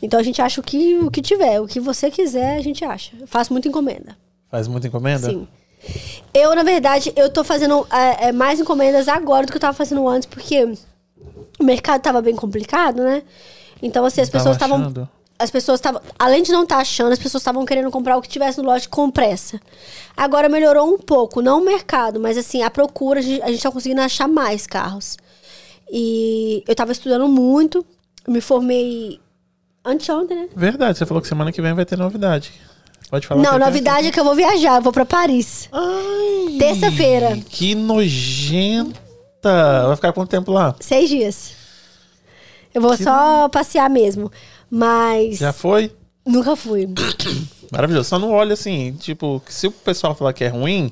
Então 0.02 0.20
a 0.20 0.24
gente 0.24 0.42
acha 0.42 0.60
o 0.60 0.64
que, 0.64 0.96
o 1.00 1.10
que 1.10 1.22
tiver. 1.22 1.60
O 1.62 1.68
que 1.68 1.80
você 1.80 2.12
quiser, 2.12 2.58
a 2.58 2.62
gente 2.62 2.84
acha. 2.86 3.12
Eu 3.20 3.26
faço 3.28 3.52
muita 3.54 3.68
encomenda. 3.68 4.16
Faz 4.52 4.68
muita 4.68 4.88
encomenda? 4.88 5.30
Sim. 5.30 5.48
Eu, 6.34 6.56
na 6.56 6.64
verdade, 6.64 7.14
eu 7.16 7.30
tô 7.30 7.44
fazendo 7.44 7.88
é, 7.92 8.28
é, 8.28 8.32
mais 8.32 8.60
encomendas 8.60 9.08
agora 9.08 9.46
do 9.46 9.52
que 9.52 9.58
eu 9.58 9.62
tava 9.62 9.74
fazendo 9.76 10.08
antes, 10.08 10.26
porque 10.28 10.64
o 11.60 11.64
mercado 11.64 12.02
tava 12.02 12.22
bem 12.22 12.36
complicado, 12.36 13.04
né? 13.04 13.24
Então, 13.82 14.06
assim, 14.06 14.22
as 14.22 14.30
pessoas 14.30 14.56
estavam. 14.56 15.08
As 15.38 15.52
pessoas 15.52 15.80
estavam. 15.80 16.02
Além 16.18 16.44
de 16.44 16.52
não 16.52 16.64
estar 16.64 16.78
achando, 16.78 17.12
as 17.12 17.20
pessoas 17.20 17.42
estavam 17.42 17.66
querendo 17.66 17.92
comprar 17.92 18.16
o 18.16 18.22
que 18.22 18.30
tivesse 18.30 18.58
no 18.58 18.64
lote 18.64 18.88
com 18.88 19.12
pressa. 19.12 19.60
Agora 20.16 20.48
melhorou 20.48 20.88
um 20.94 20.98
pouco, 20.98 21.42
não 21.42 21.62
o 21.62 21.66
mercado, 21.66 22.20
mas 22.20 22.38
assim, 22.38 22.64
a 22.64 22.70
procura, 22.70 23.20
a 23.20 23.24
gente, 23.24 23.42
a 23.42 23.48
gente 23.52 23.62
tá 23.62 23.70
conseguindo 23.70 24.02
achar 24.02 24.28
mais 24.30 24.66
carros. 24.66 25.18
E 25.92 26.64
eu 26.68 26.74
tava 26.74 26.94
estudando 26.94 27.28
muito, 27.28 27.86
me 28.26 28.40
formei 28.40 29.20
anteontem, 29.84 30.38
né? 30.38 30.50
Verdade, 30.56 30.98
você 30.98 31.06
falou 31.06 31.22
que 31.22 31.28
semana 31.28 31.52
que 31.52 31.62
vem 31.62 31.74
vai 31.74 31.86
ter 31.86 31.98
novidade. 31.98 32.54
Pode 33.10 33.28
falar. 33.28 33.42
Não, 33.44 33.60
novidade 33.60 34.08
é 34.08 34.12
que 34.12 34.20
eu 34.20 34.24
vou 34.24 34.36
viajar, 34.36 34.78
eu 34.78 34.82
vou 34.82 34.94
pra 34.94 35.06
Paris. 35.06 35.70
Terça-feira. 36.58 37.38
Que 37.50 37.76
nojenta. 37.76 39.00
Vai 39.88 39.96
ficar 39.96 40.14
quanto 40.14 40.30
tempo 40.30 40.52
lá? 40.52 40.76
Seis 40.80 41.10
dias. 41.10 41.65
Eu 42.76 42.82
vou 42.82 42.98
só 42.98 43.48
passear 43.48 43.90
mesmo. 43.90 44.30
Mas 44.70 45.38
Já 45.38 45.54
foi? 45.54 45.92
nunca 46.26 46.56
fui. 46.56 46.88
Maravilhoso. 47.72 48.10
Só 48.10 48.20
não 48.20 48.32
olha 48.32 48.54
assim, 48.54 48.92
tipo, 49.00 49.42
que 49.46 49.54
se 49.54 49.68
o 49.68 49.72
pessoal 49.72 50.14
falar 50.14 50.34
que 50.34 50.44
é 50.44 50.50
ruim, 50.50 50.92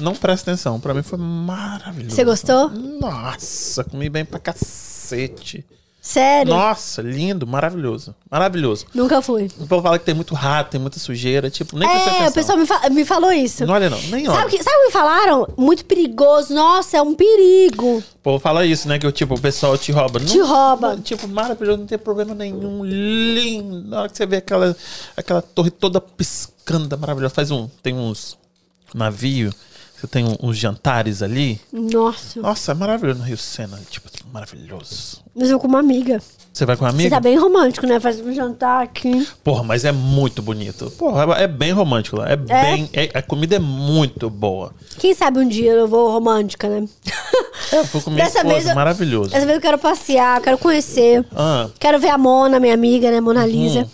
não 0.00 0.14
presta 0.14 0.50
atenção. 0.50 0.78
Pra 0.78 0.94
mim 0.94 1.02
foi 1.02 1.18
maravilhoso. 1.18 2.14
Você 2.14 2.24
gostou? 2.24 2.70
Nossa, 2.70 3.82
comi 3.84 4.08
bem 4.08 4.24
pra 4.24 4.38
cacete. 4.38 5.64
Sério? 6.06 6.54
Nossa, 6.54 7.02
lindo, 7.02 7.48
maravilhoso. 7.48 8.14
Maravilhoso. 8.30 8.86
Nunca 8.94 9.20
fui. 9.20 9.50
O 9.58 9.66
povo 9.66 9.82
fala 9.82 9.98
que 9.98 10.04
tem 10.04 10.14
muito 10.14 10.36
rato, 10.36 10.70
tem 10.70 10.80
muita 10.80 11.00
sujeira, 11.00 11.50
tipo, 11.50 11.76
nem 11.76 11.88
É, 11.88 12.28
o 12.28 12.32
pessoal 12.32 12.56
me, 12.56 12.64
fa- 12.64 12.88
me 12.90 13.04
falou 13.04 13.32
isso. 13.32 13.66
Não 13.66 13.74
olha 13.74 13.90
não, 13.90 14.00
nem 14.02 14.28
olha. 14.28 14.38
Sabe 14.38 14.46
o 14.46 14.50
que, 14.56 14.62
sabe 14.62 14.76
o 14.76 14.80
que 14.82 14.86
me 14.86 14.92
falaram? 14.92 15.48
Muito 15.58 15.84
perigoso. 15.84 16.54
Nossa, 16.54 16.96
é 16.98 17.02
um 17.02 17.12
perigo. 17.12 17.98
O 17.98 18.18
povo 18.22 18.38
fala 18.38 18.64
isso, 18.64 18.86
né? 18.88 19.00
Que 19.00 19.10
tipo, 19.10 19.34
o 19.34 19.40
pessoal 19.40 19.76
te 19.76 19.90
rouba. 19.90 20.20
Te 20.20 20.38
Não- 20.38 20.46
rouba. 20.46 20.94
não, 20.94 21.02
Tipo, 21.02 21.26
maravilhoso, 21.26 21.78
não 21.78 21.86
tem 21.86 21.98
problema 21.98 22.36
nenhum. 22.36 22.84
Lindo. 22.84 23.82
Na 23.88 24.02
hora 24.02 24.08
que 24.08 24.16
você 24.16 24.26
vê 24.26 24.36
aquela, 24.36 24.76
aquela 25.16 25.42
torre 25.42 25.70
toda 25.70 26.00
piscando, 26.00 26.96
maravilhosa. 26.96 27.34
Faz 27.34 27.50
um. 27.50 27.68
Tem 27.82 27.92
uns 27.92 28.38
navio, 28.94 29.52
você 30.06 30.12
tem 30.12 30.24
um- 30.24 30.36
uns 30.48 30.56
jantares 30.56 31.22
ali. 31.22 31.60
Nossa. 31.72 32.40
Nossa, 32.40 32.72
é 32.72 32.74
maravilhoso 32.74 33.18
no 33.20 33.24
Rio 33.24 33.36
Sena. 33.36 33.78
Tipo, 33.90 34.08
maravilhoso. 34.32 35.18
Mas 35.34 35.50
eu 35.50 35.58
com 35.58 35.66
uma 35.66 35.80
amiga. 35.80 36.20
Você 36.52 36.64
vai 36.64 36.74
com 36.76 36.84
uma 36.84 36.90
Você 36.90 36.94
amiga? 36.96 37.16
tá 37.16 37.20
bem 37.20 37.36
romântico, 37.36 37.86
né? 37.86 38.00
Faz 38.00 38.18
um 38.18 38.32
jantar 38.32 38.82
aqui. 38.82 39.28
Porra, 39.44 39.62
mas 39.62 39.84
é 39.84 39.92
muito 39.92 40.40
bonito. 40.40 40.90
Porra, 40.92 41.34
é 41.34 41.46
bem 41.46 41.70
romântico 41.72 42.16
lá. 42.16 42.28
É, 42.30 42.36
bem. 42.36 42.88
é- 42.94 43.10
a 43.12 43.20
comida 43.20 43.56
é 43.56 43.58
muito 43.58 44.30
boa. 44.30 44.72
Quem 44.98 45.14
sabe 45.14 45.38
um 45.38 45.46
dia 45.46 45.72
eu 45.72 45.86
vou 45.86 46.10
romântica, 46.10 46.66
né? 46.68 46.88
É, 47.72 47.78
eu 47.78 47.84
fui 47.84 48.00
com 48.00 48.10
minha 48.10 48.24
Dessa 48.24 48.38
esposa, 48.38 48.54
vez 48.54 48.68
eu- 48.68 48.74
maravilhoso. 48.74 49.30
Dessa 49.30 49.44
vez 49.44 49.56
eu 49.56 49.60
quero 49.62 49.76
passear, 49.78 50.40
quero 50.40 50.56
conhecer. 50.56 51.22
Ah, 51.34 51.68
Quero 51.78 51.98
ver 51.98 52.08
a 52.08 52.16
Mona, 52.16 52.58
minha 52.58 52.72
amiga, 52.74 53.10
né? 53.10 53.20
Mona 53.20 53.44
Lisa. 53.44 53.86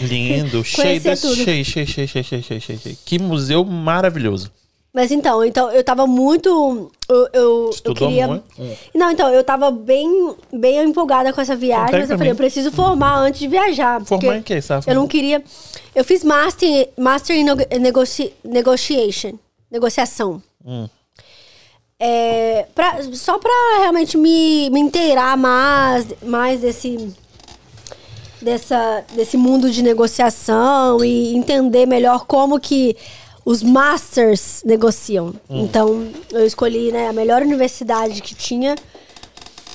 lindo, 0.00 0.62
cheio 0.64 1.00
cheio, 1.00 1.16
cheio, 1.16 1.64
cheio, 1.64 1.86
cheio, 1.86 2.08
cheio, 2.08 2.42
cheio, 2.42 2.60
cheio, 2.60 2.78
cheio. 2.78 2.98
Que 3.06 3.18
museu 3.18 3.64
maravilhoso. 3.64 4.50
Mas 4.92 5.12
então, 5.12 5.44
então 5.44 5.70
eu 5.70 5.84
tava 5.84 6.04
muito. 6.06 6.90
Eu, 7.08 7.28
eu, 7.32 7.70
eu 7.84 7.94
queria. 7.94 8.26
muito? 8.26 8.44
Hum. 8.58 8.74
Não, 8.94 9.10
então, 9.12 9.28
eu 9.30 9.44
tava 9.44 9.70
bem, 9.70 10.34
bem 10.52 10.82
empolgada 10.82 11.32
com 11.32 11.40
essa 11.40 11.54
viagem, 11.54 12.00
mas 12.00 12.10
eu 12.10 12.18
falei, 12.18 12.32
eu 12.32 12.36
preciso 12.36 12.72
formar 12.72 13.16
antes 13.18 13.38
de 13.40 13.46
viajar. 13.46 14.04
Formar 14.04 14.38
em 14.38 14.42
quê? 14.42 14.60
Tava 14.60 14.90
Eu 14.90 14.96
não 14.96 15.06
queria. 15.06 15.42
Eu 15.94 16.04
fiz 16.04 16.24
Master, 16.24 16.88
master 16.98 17.36
nego- 17.44 17.66
negoci, 17.80 18.32
Negotiation. 18.42 19.32
Negociação. 19.70 20.42
Hum. 20.66 20.88
É, 22.02 22.66
pra, 22.74 23.00
só 23.12 23.38
pra 23.38 23.50
realmente 23.78 24.16
me, 24.16 24.70
me 24.70 24.80
inteirar 24.80 25.36
mais, 25.36 26.06
mais 26.22 26.60
desse, 26.60 27.14
dessa, 28.40 29.04
desse 29.14 29.36
mundo 29.36 29.70
de 29.70 29.82
negociação 29.82 31.04
e 31.04 31.36
entender 31.36 31.86
melhor 31.86 32.24
como 32.26 32.58
que 32.58 32.96
os 33.44 33.62
masters 33.62 34.62
negociam. 34.64 35.34
Hum. 35.48 35.64
Então, 35.64 36.08
eu 36.30 36.46
escolhi 36.46 36.92
né, 36.92 37.08
a 37.08 37.12
melhor 37.12 37.42
universidade 37.42 38.20
que 38.20 38.34
tinha 38.34 38.74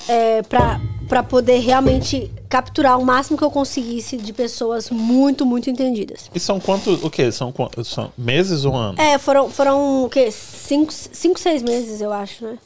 é, 0.08 0.42
pra 0.42 0.80
para 1.06 1.22
poder 1.22 1.58
realmente 1.58 2.30
capturar 2.48 2.98
o 2.98 3.04
máximo 3.04 3.38
que 3.38 3.44
eu 3.44 3.50
conseguisse 3.50 4.16
de 4.16 4.32
pessoas 4.32 4.90
muito, 4.90 5.46
muito 5.46 5.70
entendidas. 5.70 6.30
E 6.34 6.40
são 6.40 6.58
quantos, 6.60 7.02
o 7.02 7.10
quê? 7.10 7.30
São, 7.30 7.54
são 7.84 8.12
meses 8.18 8.64
ou 8.64 8.74
anos? 8.74 8.98
É, 8.98 9.16
foram, 9.18 9.48
foram 9.48 10.04
o 10.04 10.10
quê? 10.10 10.30
Cinco, 10.30 10.92
cinco, 10.92 11.38
seis 11.38 11.62
meses, 11.62 12.00
eu 12.00 12.12
acho, 12.12 12.44
né? 12.44 12.58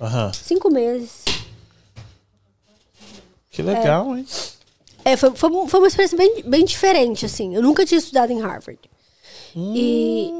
Aham. 0.00 0.30
Cinco 0.32 0.70
meses. 0.70 1.24
Que 3.50 3.62
legal, 3.62 4.16
hein? 4.16 4.26
É, 5.04 5.16
foi, 5.16 5.30
foi, 5.34 5.50
foi 5.68 5.80
uma 5.80 5.88
experiência 5.88 6.18
bem, 6.18 6.42
bem 6.44 6.64
diferente, 6.64 7.24
assim. 7.24 7.54
Eu 7.54 7.62
nunca 7.62 7.86
tinha 7.86 7.98
estudado 7.98 8.30
em 8.30 8.40
Harvard. 8.40 8.78
E. 9.56 10.30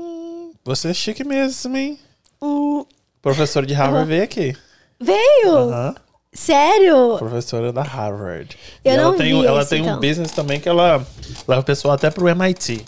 Você 0.67 0.89
é 0.89 0.95
chique 0.95 1.23
mesmo, 1.23 1.77
hein? 1.77 1.97
hum, 2.43 2.85
Professor 3.23 3.65
de 3.65 3.73
Harvard 3.73 4.09
veio 4.09 4.25
aqui. 4.25 4.57
veio! 5.01 5.59
Aham. 5.59 5.95
Sério? 6.33 7.17
Professora 7.19 7.73
da 7.73 7.83
Harvard. 7.83 8.59
Eu 8.85 8.93
e 8.93 8.97
ela 8.97 9.03
não 9.05 9.17
tem, 9.17 9.41
vi 9.41 9.47
ela 9.47 9.61
esse, 9.61 9.71
tem 9.71 9.83
um 9.83 9.87
então. 9.87 10.01
business 10.01 10.33
também 10.33 10.59
que 10.59 10.69
ela 10.69 11.07
leva 11.47 11.61
o 11.61 11.65
pessoal 11.65 11.95
até 11.95 12.11
pro 12.11 12.29
MIT. 12.29 12.85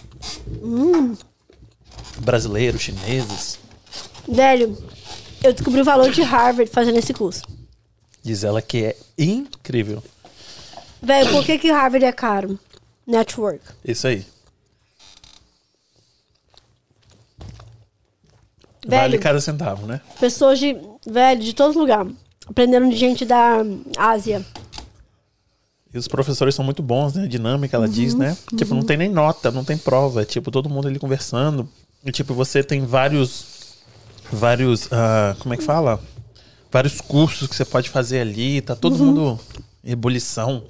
Hum. 0.60 1.16
Brasileiros, 2.18 2.82
chineses. 2.82 3.60
Velho, 4.28 4.76
eu 5.44 5.52
descobri 5.52 5.80
o 5.80 5.84
valor 5.84 6.10
de 6.10 6.20
Harvard 6.20 6.68
fazendo 6.72 6.98
esse 6.98 7.14
curso. 7.14 7.42
Diz 8.24 8.42
ela 8.42 8.60
que 8.60 8.86
é 8.86 8.96
incrível. 9.16 10.02
Velho, 11.00 11.30
por 11.30 11.44
que, 11.44 11.58
que 11.58 11.70
Harvard 11.70 12.04
é 12.04 12.12
caro? 12.12 12.58
Network. 13.06 13.60
Isso 13.84 14.08
aí. 14.08 14.26
Vale 18.86 19.10
Velho, 19.10 19.22
cada 19.22 19.40
centavo, 19.40 19.86
né? 19.86 20.00
pessoas 20.20 20.58
de. 20.58 20.76
Velho, 21.06 21.40
de 21.42 21.52
todo 21.54 21.78
lugar. 21.78 22.06
Aprenderam 22.46 22.88
de 22.88 22.96
gente 22.96 23.24
da 23.24 23.62
Ásia. 23.96 24.44
E 25.92 25.98
os 25.98 26.06
professores 26.08 26.54
são 26.54 26.64
muito 26.64 26.82
bons, 26.82 27.14
né? 27.14 27.26
Dinâmica, 27.26 27.76
ela 27.76 27.88
diz, 27.88 28.12
Uhum, 28.12 28.20
né? 28.20 28.36
Tipo, 28.56 28.74
não 28.74 28.82
tem 28.82 28.96
nem 28.96 29.08
nota, 29.08 29.50
não 29.50 29.64
tem 29.64 29.76
prova. 29.76 30.22
É 30.22 30.24
tipo, 30.24 30.50
todo 30.50 30.68
mundo 30.68 30.86
ali 30.88 30.98
conversando. 30.98 31.68
E 32.04 32.12
tipo, 32.12 32.34
você 32.34 32.62
tem 32.62 32.84
vários. 32.84 33.46
Vários. 34.30 34.88
ah, 34.92 35.34
como 35.40 35.54
é 35.54 35.56
que 35.56 35.62
fala? 35.64 36.00
Vários 36.70 37.00
cursos 37.00 37.48
que 37.48 37.56
você 37.56 37.64
pode 37.64 37.88
fazer 37.90 38.20
ali. 38.20 38.60
Tá 38.60 38.76
todo 38.76 38.96
Uhum. 38.98 39.06
mundo 39.06 39.40
ebulição. 39.84 40.62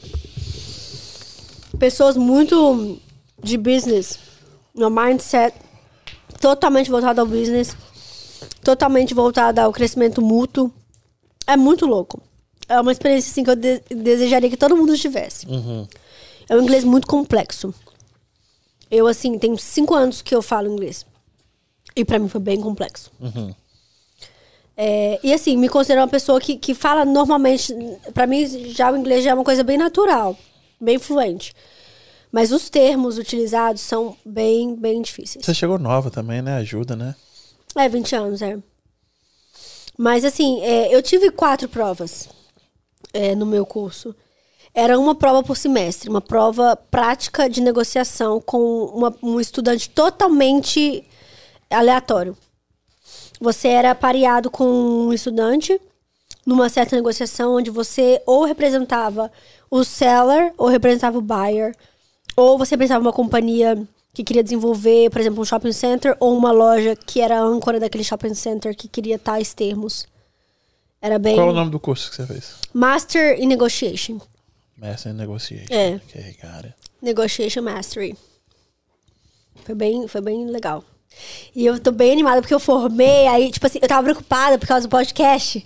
Pessoas 1.78 2.16
muito 2.16 2.98
de 3.42 3.56
business. 3.56 4.18
No 4.74 4.88
mindset 4.90 5.54
totalmente 6.40 6.90
voltado 6.90 7.20
ao 7.20 7.26
business. 7.26 7.76
Totalmente 8.62 9.14
voltada 9.14 9.62
ao 9.62 9.72
crescimento 9.72 10.20
mútuo. 10.22 10.72
É 11.46 11.56
muito 11.56 11.86
louco. 11.86 12.20
É 12.68 12.78
uma 12.80 12.92
experiência 12.92 13.30
assim 13.30 13.42
que 13.44 13.50
eu 13.50 13.56
de- 13.56 13.80
desejaria 13.90 14.50
que 14.50 14.56
todo 14.56 14.76
mundo 14.76 14.96
tivesse. 14.96 15.46
Uhum. 15.46 15.86
É 16.48 16.56
um 16.56 16.62
inglês 16.62 16.84
muito 16.84 17.06
complexo. 17.06 17.72
Eu, 18.90 19.06
assim, 19.06 19.38
tenho 19.38 19.56
cinco 19.58 19.94
anos 19.94 20.22
que 20.22 20.34
eu 20.34 20.42
falo 20.42 20.70
inglês. 20.70 21.04
E 21.96 22.04
pra 22.04 22.18
mim 22.18 22.28
foi 22.28 22.40
bem 22.40 22.60
complexo. 22.60 23.10
Uhum. 23.20 23.54
É, 24.76 25.18
e 25.22 25.32
assim, 25.34 25.56
me 25.56 25.68
considero 25.68 26.00
uma 26.02 26.08
pessoa 26.08 26.40
que, 26.40 26.56
que 26.56 26.74
fala 26.74 27.04
normalmente. 27.04 27.74
Pra 28.14 28.26
mim, 28.26 28.46
já 28.72 28.92
o 28.92 28.96
inglês 28.96 29.24
já 29.24 29.30
é 29.30 29.34
uma 29.34 29.44
coisa 29.44 29.64
bem 29.64 29.76
natural, 29.76 30.36
bem 30.80 30.98
fluente. 30.98 31.52
Mas 32.30 32.52
os 32.52 32.68
termos 32.70 33.18
utilizados 33.18 33.80
são 33.82 34.16
bem, 34.24 34.76
bem 34.76 35.00
difíceis. 35.02 35.44
Você 35.44 35.54
chegou 35.54 35.78
nova 35.78 36.10
também, 36.10 36.42
né? 36.42 36.56
Ajuda, 36.58 36.94
né? 36.94 37.14
É, 37.78 37.88
20 37.88 38.14
anos, 38.16 38.42
é. 38.42 38.58
Mas 39.96 40.24
assim, 40.24 40.60
é, 40.62 40.94
eu 40.94 41.02
tive 41.02 41.30
quatro 41.30 41.68
provas 41.68 42.28
é, 43.12 43.34
no 43.34 43.46
meu 43.46 43.64
curso. 43.66 44.14
Era 44.74 44.98
uma 44.98 45.14
prova 45.14 45.42
por 45.42 45.56
semestre, 45.56 46.08
uma 46.10 46.20
prova 46.20 46.76
prática 46.76 47.48
de 47.48 47.60
negociação 47.60 48.40
com 48.40 48.84
uma- 48.86 49.14
um 49.22 49.40
estudante 49.40 49.88
totalmente 49.90 51.04
aleatório. 51.70 52.36
você 53.40 53.68
era 53.68 53.94
pareado 53.94 54.50
com 54.50 54.64
um 54.64 55.12
estudante 55.12 55.80
numa 56.44 56.68
certa 56.68 56.96
negociação 56.96 57.54
onde 57.54 57.70
você 57.70 58.20
ou 58.26 58.44
representava 58.44 59.30
o 59.70 59.84
seller 59.84 60.52
ou 60.58 60.66
representava 60.66 61.18
o 61.18 61.20
buyer, 61.22 61.72
ou 62.36 62.58
você 62.58 62.70
representava 62.74 63.04
uma 63.04 63.12
companhia 63.12 63.80
que 64.18 64.24
queria 64.24 64.42
desenvolver, 64.42 65.10
por 65.10 65.20
exemplo, 65.20 65.40
um 65.40 65.44
shopping 65.44 65.72
center 65.72 66.16
ou 66.18 66.36
uma 66.36 66.50
loja 66.50 66.96
que 66.96 67.20
era 67.20 67.38
a 67.38 67.40
âncora 67.40 67.78
daquele 67.78 68.02
shopping 68.02 68.34
center 68.34 68.74
que 68.74 68.88
queria 68.88 69.16
tais 69.16 69.54
termos. 69.54 70.08
Era 71.00 71.20
bem 71.20 71.36
Qual 71.36 71.46
é 71.46 71.52
o 71.52 71.54
nome 71.54 71.70
do 71.70 71.78
curso 71.78 72.10
que 72.10 72.16
você 72.16 72.26
fez? 72.26 72.56
Master 72.74 73.40
in 73.40 73.46
Negotiation. 73.46 74.18
Master 74.76 75.14
Negotiation. 75.14 75.72
É. 75.72 76.00
Ok, 76.04 76.32
cara. 76.40 76.74
Negotiation 77.00 77.62
Mastery. 77.62 78.16
Foi 79.62 79.76
bem, 79.76 80.08
foi 80.08 80.20
bem 80.20 80.46
legal. 80.46 80.82
E 81.54 81.64
eu 81.64 81.78
tô 81.78 81.92
bem 81.92 82.10
animada 82.10 82.40
porque 82.40 82.54
eu 82.54 82.58
formei, 82.58 83.28
aí, 83.28 83.52
tipo 83.52 83.68
assim, 83.68 83.78
eu 83.80 83.86
tava 83.86 84.02
preocupada 84.02 84.58
por 84.58 84.66
causa 84.66 84.88
do 84.88 84.90
podcast. 84.90 85.64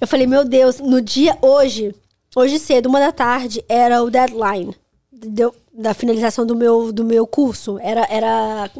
Eu 0.00 0.08
falei, 0.08 0.26
meu 0.26 0.44
Deus, 0.44 0.80
no 0.80 1.00
dia 1.00 1.38
hoje, 1.40 1.94
hoje 2.34 2.58
cedo, 2.58 2.88
uma 2.88 2.98
da 2.98 3.12
tarde, 3.12 3.64
era 3.68 4.02
o 4.02 4.10
deadline 4.10 4.74
deu- 5.22 5.54
da 5.72 5.94
finalização 5.94 6.44
do 6.44 6.54
meu, 6.54 6.92
do 6.92 7.04
meu 7.04 7.26
curso. 7.26 7.78
Era, 7.80 8.06
era 8.10 8.70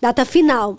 data 0.00 0.24
final 0.24 0.78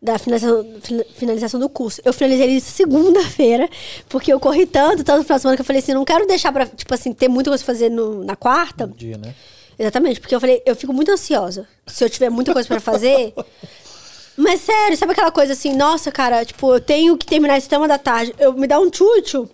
da 0.00 0.18
finalização, 0.18 0.66
fin- 0.82 1.04
finalização 1.14 1.60
do 1.60 1.68
curso. 1.68 2.00
Eu 2.04 2.12
finalizei 2.12 2.48
isso 2.48 2.70
segunda-feira, 2.72 3.68
porque 4.08 4.32
eu 4.32 4.40
corri 4.40 4.66
tanto, 4.66 5.04
tanto 5.04 5.18
no 5.18 5.24
final 5.24 5.38
de 5.38 5.42
semana 5.42 5.56
que 5.56 5.60
eu 5.62 5.66
falei 5.66 5.80
assim, 5.80 5.94
não 5.94 6.04
quero 6.04 6.26
deixar 6.26 6.50
pra, 6.52 6.66
tipo 6.66 6.92
assim, 6.92 7.12
ter 7.12 7.28
muita 7.28 7.50
coisa 7.50 7.64
pra 7.64 7.72
fazer 7.74 7.88
no- 7.88 8.24
na 8.24 8.34
quarta. 8.34 8.86
Um 8.86 8.90
dia, 8.90 9.16
né? 9.16 9.32
Exatamente, 9.78 10.20
porque 10.20 10.34
eu 10.34 10.40
falei, 10.40 10.60
eu 10.66 10.74
fico 10.76 10.92
muito 10.92 11.10
ansiosa. 11.10 11.66
Se 11.86 12.04
eu 12.04 12.10
tiver 12.10 12.30
muita 12.30 12.52
coisa 12.52 12.66
pra 12.68 12.80
fazer. 12.80 13.32
Mas 14.36 14.60
sério, 14.62 14.96
sabe 14.96 15.12
aquela 15.12 15.30
coisa 15.30 15.52
assim, 15.52 15.74
nossa, 15.76 16.10
cara, 16.10 16.44
tipo, 16.44 16.74
eu 16.74 16.80
tenho 16.80 17.16
que 17.16 17.26
terminar 17.26 17.58
esse 17.58 17.68
tema 17.68 17.86
da 17.86 17.98
tarde. 17.98 18.34
Eu 18.38 18.52
me 18.54 18.66
dá 18.66 18.78
um 18.80 18.90
tchutchu. 18.90 19.48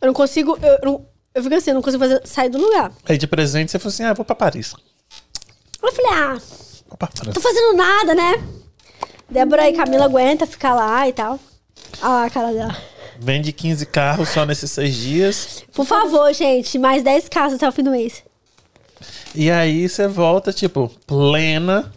Eu 0.00 0.06
não 0.06 0.12
consigo. 0.12 0.58
Eu, 0.62 0.78
eu, 0.90 1.06
eu 1.38 1.42
fico 1.42 1.54
assim, 1.54 1.70
eu 1.70 1.74
não 1.74 1.82
consigo 1.82 2.02
fazer, 2.02 2.20
sair 2.26 2.48
do 2.48 2.58
lugar. 2.58 2.92
Aí 3.08 3.16
de 3.16 3.26
presente 3.26 3.70
você 3.70 3.78
falou 3.78 3.92
assim: 3.92 4.02
ah, 4.04 4.12
vou 4.12 4.24
pra 4.24 4.34
Paris. 4.34 4.74
Eu 5.82 5.92
falei, 5.92 6.10
ah, 6.12 6.38
Vou 6.88 6.96
pra 6.96 7.08
tô 7.08 7.24
França. 7.24 7.40
fazendo 7.40 7.76
nada, 7.76 8.14
né? 8.14 8.42
Débora 9.30 9.68
e 9.68 9.72
Camila 9.74 10.06
aguenta 10.06 10.46
ficar 10.46 10.74
lá 10.74 11.08
e 11.08 11.12
tal. 11.12 11.38
Ah, 12.02 12.24
a 12.24 12.30
cara 12.30 12.52
dela. 12.52 12.76
Vende 13.20 13.52
15 13.52 13.86
carros 13.86 14.28
só 14.30 14.44
nesses 14.46 14.70
seis 14.70 14.94
dias. 14.94 15.64
Por 15.74 15.84
favor, 15.84 16.32
gente, 16.32 16.78
mais 16.78 17.02
10 17.02 17.28
casos 17.28 17.56
até 17.56 17.68
o 17.68 17.72
fim 17.72 17.82
do 17.82 17.90
mês. 17.90 18.22
E 19.34 19.50
aí 19.50 19.88
você 19.88 20.06
volta, 20.08 20.52
tipo, 20.52 20.88
plena. 21.06 21.92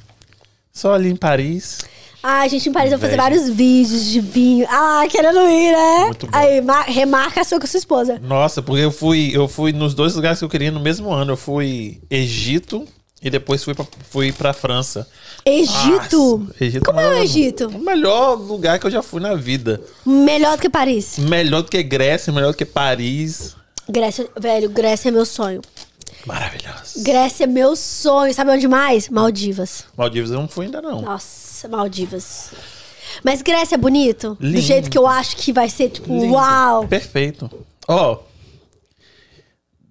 Só 0.74 0.94
ali 0.94 1.10
em 1.10 1.16
Paris. 1.16 1.80
Ah, 2.24 2.48
gente, 2.48 2.70
em 2.70 2.72
Paris 2.72 2.92
eu 2.92 2.98
vou 3.00 3.08
fazer 3.08 3.18
vários 3.18 3.50
vídeos 3.50 4.06
de 4.06 4.20
vinho. 4.20 4.68
Ah, 4.70 5.04
querendo 5.10 5.40
ir, 5.50 5.72
né? 5.72 6.06
Muito 6.06 6.28
bom. 6.28 6.38
Aí, 6.38 6.62
ma- 6.62 6.84
remarca 6.84 7.42
a 7.42 7.44
sua 7.44 7.60
com 7.60 7.66
a 7.66 7.68
sua 7.68 7.78
esposa. 7.80 8.20
Nossa, 8.24 8.62
porque 8.62 8.84
eu 8.84 8.92
fui, 8.92 9.32
eu 9.34 9.48
fui 9.48 9.72
nos 9.74 9.94
dois 9.94 10.14
lugares 10.16 10.40
que 10.40 10.46
eu 10.46 10.50
queria 10.50 10.70
no 10.72 10.80
mesmo 10.80 11.12
ano. 11.12 11.34
Eu 11.34 11.38
fui 11.38 12.00
Egito 12.10 12.88
e 13.24 13.30
depois 13.30 13.64
fui 13.64 13.74
pra, 13.74 13.86
fui 14.10 14.32
pra 14.32 14.54
França. 14.54 15.08
Egito. 15.44 16.38
Nossa, 16.38 16.64
Egito 16.64 16.86
Como 16.86 17.00
é 17.00 17.10
o 17.10 17.14
Egito? 17.24 17.68
O 17.70 17.80
melhor 17.80 18.36
lugar 18.36 18.78
que 18.80 18.86
eu 18.86 18.92
já 18.92 19.02
fui 19.02 19.20
na 19.20 19.34
vida. 19.34 19.82
Melhor 20.06 20.58
do 20.58 20.62
que 20.62 20.70
Paris. 20.70 21.18
Melhor 21.18 21.64
do 21.64 21.70
que 21.72 21.82
Grécia, 21.82 22.32
melhor 22.32 22.52
do 22.52 22.58
que 22.58 22.66
Paris. 22.66 23.56
Grécia, 23.90 24.28
velho, 24.40 24.70
Grécia 24.70 25.10
é 25.10 25.12
meu 25.12 25.26
sonho. 25.26 25.62
Maravilhoso. 26.26 27.04
Grécia 27.04 27.46
é 27.46 27.48
meu 27.48 27.76
sonho. 27.76 28.32
Sabe 28.34 28.52
onde 28.52 28.68
mais? 28.68 29.10
Maldivas. 29.10 29.86
Maldivas 29.98 30.30
eu 30.32 30.40
não 30.40 30.48
fui 30.48 30.66
ainda 30.66 30.80
não. 30.82 31.02
Nossa, 31.02 31.41
Maldivas. 31.70 32.52
Mas 33.24 33.42
Grécia 33.42 33.76
é 33.76 33.78
bonito? 33.78 34.36
Do 34.40 34.48
Lindo. 34.48 34.62
jeito 34.62 34.90
que 34.90 34.98
eu 34.98 35.06
acho 35.08 35.36
que 35.38 35.52
vai 35.52 35.68
ser, 35.70 35.90
tipo, 35.90 36.08
Lindo. 36.14 36.34
uau. 36.34 36.88
Perfeito. 36.88 37.50
Ó, 37.88 38.20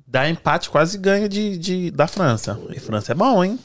dá 0.07 0.29
empate, 0.29 0.71
quase 0.71 0.99
ganha 0.99 1.29
de, 1.29 1.57
de, 1.59 1.91
da 1.91 2.07
França. 2.07 2.59
E 2.75 2.81
França 2.81 3.13
é 3.13 3.15
bom, 3.15 3.45
hein? 3.45 3.59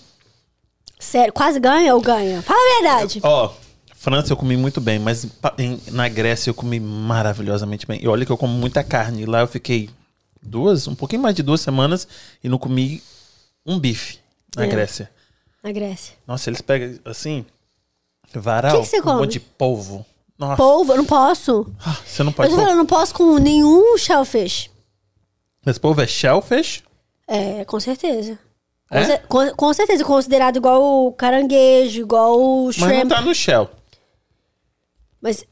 Sério, 1.00 1.34
quase 1.34 1.60
ganha 1.60 1.94
ou 1.96 2.02
ganha? 2.02 2.42
Fala 2.42 2.60
a 2.60 2.82
verdade. 2.82 3.20
Ó, 3.24 3.52
França 3.96 4.32
eu 4.34 4.38
comi 4.38 4.56
muito 4.58 4.80
bem, 4.80 5.00
mas 5.00 5.26
em- 5.58 5.80
na 5.92 6.08
Grécia 6.08 6.50
eu 6.50 6.54
comi 6.54 6.80
maravilhosamente 6.80 7.86
bem. 7.88 8.00
E 8.04 8.08
olha 8.08 8.26
que 8.26 8.32
eu 8.32 8.38
como 8.38 8.54
muita 8.54 8.84
carne. 8.84 9.26
Lá 9.26 9.42
eu 9.42 9.48
fiquei 9.48 9.90
duas, 10.42 10.88
um 10.88 10.96
pouquinho 10.96 11.22
mais 11.22 11.36
de 11.36 11.42
duas 11.44 11.62
semanas 11.62 12.08
e 12.44 12.50
não 12.50 12.58
comi 12.58 13.02
um 13.66 13.80
bife 13.80 14.20
na 14.56 14.66
É. 14.66 14.68
Grécia. 14.68 15.10
Na 15.64 15.72
Grécia. 15.72 16.14
Nossa, 16.28 16.50
eles 16.50 16.62
pegam 16.62 17.00
assim, 17.04 17.46
varal, 18.42 18.78
Que 18.78 18.82
que 18.84 18.88
você 18.88 19.00
um 19.00 19.04
come? 19.04 19.20
monte 19.22 19.32
de 19.34 19.40
polvo. 19.40 20.06
Nossa, 20.38 20.58
Polvo, 20.58 20.92
eu 20.92 20.98
não 20.98 21.06
posso. 21.06 21.66
ah, 21.86 21.98
você 22.06 22.22
não 22.22 22.32
Eu 22.32 22.36
pode 22.36 22.50
comer. 22.50 22.62
falando, 22.62 22.74
eu 22.74 22.78
não 22.78 22.86
posso 22.86 23.14
com 23.14 23.38
nenhum 23.38 23.98
shellfish. 23.98 24.70
Esse 25.66 25.80
polvo 25.80 26.02
é 26.02 26.08
shellfish? 26.08 26.84
É, 27.28 27.64
com 27.66 27.80
certeza. 27.80 28.38
Com, 28.90 28.98
É? 28.98 29.18
com- 29.18 29.56
com 29.56 29.74
certeza, 29.74 30.04
considerado 30.04 30.58
igual 30.58 31.08
o 31.08 31.12
caranguejo, 31.14 32.02
igual 32.02 32.40
o 32.40 32.66
Mas 32.66 32.78
não 32.78 32.88
shrimp. 32.90 33.10
tá 33.10 33.22
no 33.22 33.34
shell. 33.34 33.70
Mas 35.22 35.44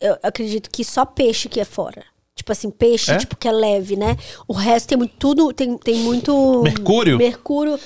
eu 0.00 0.16
acredito 0.22 0.70
que 0.70 0.84
só 0.84 1.04
peixe 1.04 1.48
que 1.48 1.60
é 1.60 1.64
fora. 1.64 2.02
Tipo 2.34 2.52
assim, 2.52 2.70
peixe, 2.70 3.12
É? 3.12 3.18
tipo, 3.18 3.36
que 3.36 3.46
é 3.46 3.52
leve, 3.52 3.96
né? 3.96 4.16
O 4.48 4.54
resto 4.54 4.88
tem 4.88 4.98
muito, 4.98 5.14
tudo, 5.18 5.52
tem, 5.52 5.76
tem 5.76 5.96
muito... 5.96 6.62
Mercúrio? 6.62 7.18
Mercúrio. 7.18 7.78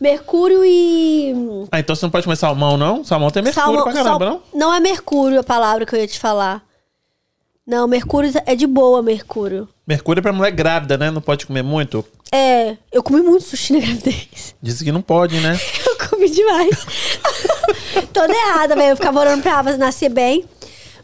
Mercúrio 0.00 0.64
e... 0.64 1.32
Ah, 1.70 1.78
então 1.80 1.94
você 1.94 2.04
não 2.04 2.10
pode 2.10 2.24
comer 2.24 2.36
salmão, 2.36 2.76
não? 2.76 3.04
Salmão 3.04 3.30
tem 3.30 3.42
mercúrio 3.42 3.64
salmão- 3.66 3.84
pra 3.84 3.92
caramba, 3.92 4.24
sal- 4.26 4.42
não? 4.52 4.60
Não 4.60 4.74
é 4.74 4.80
mercúrio 4.80 5.40
a 5.40 5.44
palavra 5.44 5.86
que 5.86 5.94
eu 5.94 6.00
ia 6.00 6.06
te 6.06 6.18
falar. 6.18 6.62
Não, 7.66 7.86
mercúrio 7.86 8.30
é 8.44 8.54
de 8.56 8.66
boa, 8.66 9.00
mercúrio. 9.02 9.68
Mercúrio 9.86 10.18
é 10.20 10.22
pra 10.22 10.32
mulher 10.32 10.50
grávida, 10.50 10.98
né? 10.98 11.10
Não 11.10 11.20
pode 11.22 11.46
comer 11.46 11.62
muito. 11.62 12.04
É, 12.32 12.76
eu 12.90 13.02
comi 13.02 13.20
muito 13.20 13.44
sushi 13.44 13.72
na 13.74 13.78
gravidez. 13.84 14.54
Dizem 14.60 14.86
que 14.86 14.92
não 14.92 15.02
pode, 15.02 15.38
né? 15.40 15.56
Eu 15.86 16.08
comi 16.08 16.28
demais. 16.30 16.86
Toda 18.12 18.32
errada, 18.32 18.74
velho. 18.74 18.90
Eu 18.90 18.96
ficava 18.96 19.20
orando 19.20 19.42
pra 19.42 19.58
Ava 19.58 19.76
nascer 19.76 20.08
bem. 20.08 20.44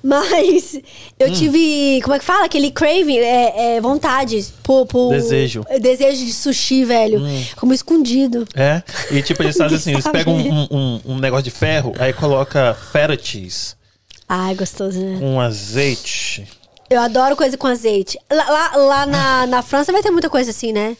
Mas 0.03 0.75
Hum. 0.75 0.81
eu 1.19 1.33
tive. 1.33 2.01
Como 2.03 2.15
é 2.15 2.19
que 2.19 2.25
fala? 2.25 2.45
Aquele 2.47 2.71
craving, 2.71 3.19
é, 3.19 3.77
é 3.77 3.81
vontade. 3.81 4.47
Por, 4.63 4.87
por- 4.87 5.11
Desejo. 5.11 5.65
Desejo 5.81 6.25
de 6.25 6.33
sushi, 6.33 6.85
velho. 6.85 7.21
Como 7.57 7.75
escondido. 7.75 8.47
É. 8.55 8.83
E 9.11 9.23
tipo, 9.23 9.43
eles 9.43 9.57
fazem 9.57 9.77
assim, 9.77 9.93
eles 9.93 10.07
pegam 10.09 10.35
um, 10.37 10.67
um- 10.71 11.01
um 11.07 11.19
negócio 11.19 11.45
de 11.45 11.51
ferro, 11.51 11.93
aí 11.99 12.13
coloca 12.13 12.75
feta 12.93 13.19
cheese 13.21 13.75
Ai, 14.29 14.55
gostoso, 14.55 15.01
né? 15.01 15.19
com 15.19 15.41
azeite. 15.41 16.47
Eu 16.91 17.01
adoro 17.01 17.37
coisa 17.37 17.57
com 17.59 17.67
azeite. 17.67 18.19
Lá, 18.33 18.45
lá, 18.51 18.77
lá 18.77 19.07
na, 19.07 19.47
na 19.47 19.63
França 19.63 19.93
vai 19.93 20.03
ter 20.03 20.11
muita 20.11 20.31
coisa 20.31 20.51
assim, 20.51 20.73
né? 20.73 20.97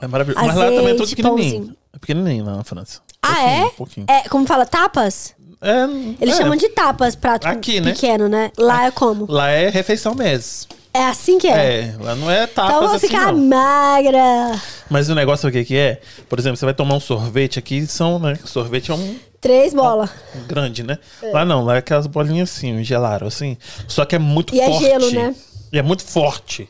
É 0.00 0.06
maravilhoso. 0.06 0.44
Mas 0.46 0.54
lá 0.56 0.66
também 0.66 0.88
é 0.88 0.90
tudo 0.92 1.02
Azeite, 1.04 1.16
pequenininho. 1.16 1.52
pãozinho. 1.56 1.76
É 1.92 1.98
pequenininho 1.98 2.44
lá 2.44 2.56
na 2.56 2.64
França. 2.64 3.00
Ah, 3.22 3.42
é? 3.42 3.68
pouquinho. 3.70 4.06
É, 4.08 4.28
como 4.28 4.46
fala, 4.46 4.66
tapas? 4.66 5.34
É, 5.60 5.84
Eles 6.20 6.34
é. 6.34 6.38
chamam 6.38 6.56
de 6.56 6.68
tapas, 6.68 7.14
prato 7.14 7.46
Aqui, 7.46 7.80
né? 7.80 7.92
pequeno, 7.92 8.28
né? 8.28 8.50
Lá 8.58 8.86
é 8.86 8.90
como? 8.90 9.26
Lá 9.30 9.48
é 9.50 9.68
refeição 9.70 10.14
mesmo. 10.14 10.68
É 10.92 11.06
assim 11.06 11.38
que 11.38 11.48
é. 11.48 11.80
É, 11.80 11.94
lá 11.98 12.14
não 12.14 12.30
é 12.30 12.46
tapas 12.46 12.70
então 12.70 12.82
eu 12.82 12.88
vou 12.88 12.96
assim, 12.96 13.08
ficar 13.08 13.32
não. 13.32 13.48
magra. 13.48 14.60
Mas 14.88 15.08
o 15.08 15.14
negócio, 15.14 15.42
sabe 15.42 15.58
o 15.58 15.60
que 15.60 15.68
que 15.68 15.76
é? 15.76 16.00
Por 16.28 16.38
exemplo, 16.38 16.56
você 16.56 16.64
vai 16.64 16.74
tomar 16.74 16.94
um 16.94 17.00
sorvete 17.00 17.58
aqui, 17.58 17.84
são, 17.86 18.18
né? 18.20 18.38
Sorvete 18.44 18.90
é 18.92 18.94
um 18.94 19.16
Três 19.40 19.74
bolas. 19.74 20.08
grande, 20.46 20.82
né? 20.84 20.98
Lá 21.32 21.44
não, 21.44 21.64
lá 21.64 21.74
é 21.74 21.78
aquelas 21.78 22.06
bolinhas 22.06 22.50
assim, 22.50 22.74
um 22.78 22.84
gelado, 22.84 23.26
assim. 23.26 23.58
Só 23.88 24.04
que 24.04 24.14
é 24.14 24.18
muito 24.18 24.54
E 24.54 24.60
é 24.60 24.66
forte. 24.66 24.84
gelo, 24.84 25.10
né? 25.10 25.34
E 25.72 25.78
é 25.78 25.82
muito 25.82 26.04
forte. 26.04 26.68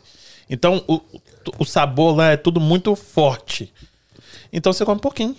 Então, 0.49 0.83
o, 0.89 1.01
o 1.59 1.65
sabor 1.65 2.17
lá 2.17 2.31
é 2.31 2.37
tudo 2.37 2.59
muito 2.61 2.97
forte. 2.97 3.73
Então, 4.53 4.73
você 4.73 4.85
come 4.85 4.97
um 4.97 5.01
pouquinho. 5.01 5.37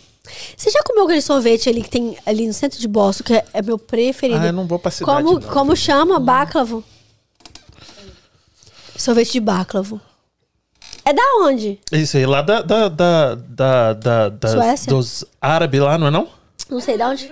Você 0.58 0.70
já 0.72 0.82
comeu 0.84 1.04
aquele 1.06 1.22
sorvete 1.22 1.70
ali 1.70 1.82
que 1.84 1.90
tem 1.90 2.18
ali 2.26 2.48
no 2.48 2.54
centro 2.54 2.80
de 2.80 2.88
Boston, 2.88 3.24
que 3.24 3.34
é, 3.34 3.46
é 3.54 3.62
meu 3.62 3.78
preferido? 3.78 4.40
Ah, 4.40 4.48
eu 4.48 4.54
não 4.54 4.66
vou 4.68 4.80
pra 4.80 4.92
cidade, 4.92 5.24
Como, 5.24 5.40
não. 5.40 5.50
como 5.50 5.76
chama? 5.76 6.20
Báclavo? 6.20 6.84
Sorvete 8.98 9.34
de 9.34 9.40
báclavo. 9.40 10.00
É 11.04 11.14
da 11.14 11.22
onde? 11.42 11.80
Isso 11.92 12.18
aí, 12.18 12.26
lá 12.26 12.42
da, 12.42 12.62
da, 12.62 12.88
da, 12.90 13.36
da, 13.36 13.94
da- 13.94 14.30
da- 14.30 14.50
Suécia? 14.50 14.90
dos 14.92 15.24
árabes 15.42 15.82
lá, 15.82 15.98
não 15.98 16.08
é 16.08 16.12
não? 16.12 16.28
Não 16.70 16.80
sei, 16.80 16.98
da 16.98 17.10
onde? 17.10 17.32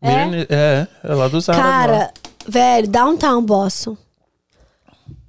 É? 0.00 0.46
É, 0.48 0.86
é 1.02 1.14
lá 1.14 1.26
dos 1.26 1.48
árabes. 1.48 1.66
lá. 1.66 1.72
Cara, 1.80 2.14
velho, 2.46 2.86
downtown 2.88 3.42
Boston. 3.42 3.96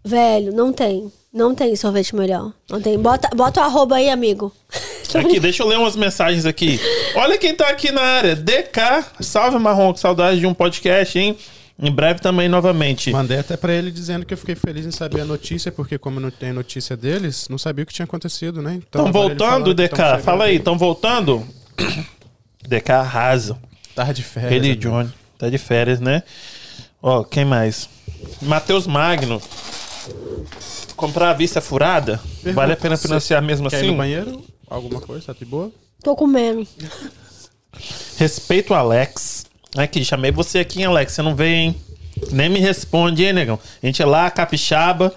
Velho, 0.04 0.54
não 0.54 0.72
tem. 0.72 1.12
Não 1.32 1.54
tem 1.54 1.76
sorvete 1.76 2.16
melhor. 2.16 2.52
Não 2.70 2.82
tem. 2.82 2.98
Bota, 2.98 3.30
bota 3.36 3.62
o 3.62 3.64
arroba 3.64 3.98
aí, 3.98 4.10
amigo. 4.10 4.52
Aqui, 5.14 5.40
deixa 5.40 5.64
eu 5.64 5.68
ler 5.68 5.80
umas 5.80 5.96
mensagens 5.96 6.46
aqui. 6.46 6.80
Olha 7.16 7.36
quem 7.36 7.56
tá 7.56 7.68
aqui 7.68 7.92
na 7.92 8.00
área. 8.00 8.36
DK, 8.36 9.06
salve 9.22 9.58
Marrom, 9.58 9.92
que 9.92 10.00
saudade 10.00 10.40
de 10.40 10.46
um 10.46 10.54
podcast, 10.54 11.18
hein? 11.18 11.36
Em 11.82 11.90
breve 11.92 12.20
também, 12.20 12.48
novamente. 12.48 13.10
Mandei 13.12 13.40
até 13.40 13.58
pra 13.58 13.74
ele 13.74 13.90
dizendo 13.90 14.24
que 14.24 14.36
eu 14.36 14.38
fiquei 14.38 14.54
feliz 14.54 14.86
em 14.86 14.92
saber 14.92 15.22
a 15.22 15.26
notícia, 15.26 15.72
porque 15.72 15.98
como 15.98 16.20
não 16.20 16.30
tem 16.30 16.54
notícia 16.54 16.96
deles, 16.96 17.48
não 17.50 17.58
sabia 17.58 17.84
o 17.84 17.88
que 17.88 17.94
tinha 17.94 18.04
acontecido, 18.04 18.62
né? 18.62 18.80
Então, 18.88 19.06
ele 19.06 19.12
voltando, 19.12 19.74
DK? 19.74 19.96
tão. 19.96 20.20
Fala 20.20 20.44
aí, 20.44 20.58
estão 20.58 20.78
voltando? 20.78 21.44
DK 22.68 22.92
arrasa. 22.92 23.58
Tava 23.96 24.14
de 24.14 24.22
férias. 24.22 24.52
Ele 24.52 24.74
e. 24.74 24.76
Johnny. 24.76 25.12
Tá 25.40 25.50
de 25.50 25.58
férias, 25.58 26.00
né? 26.00 26.22
Ó, 27.02 27.24
quem 27.24 27.46
mais? 27.46 27.90
Matheus 28.42 28.86
Magno. 28.86 29.42
Comprar 31.00 31.30
a 31.30 31.34
vista 31.34 31.62
furada? 31.62 32.20
Vale 32.54 32.74
a 32.74 32.76
pena 32.76 32.98
financiar 32.98 33.42
mesmo 33.42 33.70
Quer 33.70 33.78
ir 33.78 33.84
no 33.84 33.88
assim? 33.88 33.98
banheiro? 33.98 34.44
Alguma 34.70 35.00
coisa? 35.00 35.28
Tá 35.28 35.34
de 35.34 35.46
boa? 35.46 35.72
Tô 36.04 36.14
comendo. 36.14 36.68
Respeito, 38.18 38.74
Alex. 38.74 39.46
Aqui, 39.78 40.04
chamei 40.04 40.30
você 40.30 40.60
aqui, 40.60 40.80
hein, 40.80 40.88
Alex. 40.88 41.14
Você 41.14 41.22
não 41.22 41.34
veio, 41.34 41.56
hein? 41.56 41.76
Nem 42.34 42.50
me 42.50 42.60
responde, 42.60 43.24
hein, 43.24 43.32
negão? 43.32 43.58
A 43.82 43.86
gente 43.86 44.02
é 44.02 44.06
lá, 44.06 44.30
capixaba. 44.30 45.16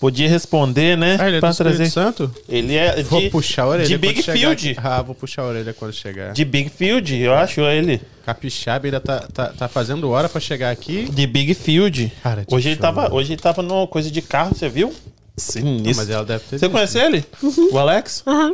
Podia 0.00 0.28
responder, 0.30 0.96
né? 0.96 1.18
Ah, 1.20 1.28
ele 1.28 1.36
é 1.36 1.40
Pra 1.40 1.50
do 1.50 1.52
Espírito 1.52 1.90
Santo? 1.90 2.34
Ele 2.48 2.74
é 2.74 3.02
Vou 3.02 3.20
de, 3.20 3.28
puxar 3.28 3.64
a 3.64 3.66
orelha 3.66 3.86
de 3.86 3.98
Big 3.98 4.22
Field. 4.22 4.76
Ah, 4.82 5.02
vou 5.02 5.14
puxar 5.14 5.42
a 5.42 5.46
orelha 5.46 5.74
quando 5.74 5.92
chegar. 5.92 6.32
De 6.32 6.42
Big 6.42 6.70
Field, 6.70 7.16
eu 7.16 7.34
acho 7.34 7.60
ele. 7.60 8.00
Capixaba 8.24 8.86
ainda 8.86 9.00
tá, 9.00 9.26
tá, 9.34 9.48
tá 9.48 9.68
fazendo 9.68 10.08
hora 10.08 10.26
pra 10.26 10.40
chegar 10.40 10.70
aqui. 10.70 11.06
De 11.10 11.26
Big 11.26 11.52
Field. 11.52 12.12
Cara, 12.22 12.46
de 12.46 12.54
hoje, 12.54 12.68
ele 12.68 12.76
show, 12.76 12.82
tava, 12.82 13.02
mano. 13.02 13.14
hoje 13.16 13.32
ele 13.34 13.42
tava 13.42 13.60
numa 13.60 13.86
coisa 13.86 14.10
de 14.10 14.22
carro, 14.22 14.54
você 14.54 14.68
viu? 14.70 14.94
Sinistro. 15.38 15.96
Mas 15.96 16.10
ela 16.10 16.24
deve 16.24 16.40
ter 16.44 16.58
Você 16.58 16.66
visto. 16.66 16.70
conhece 16.70 16.98
ele? 16.98 17.24
O 17.72 17.78
Alex? 17.78 18.22
Aham. 18.26 18.52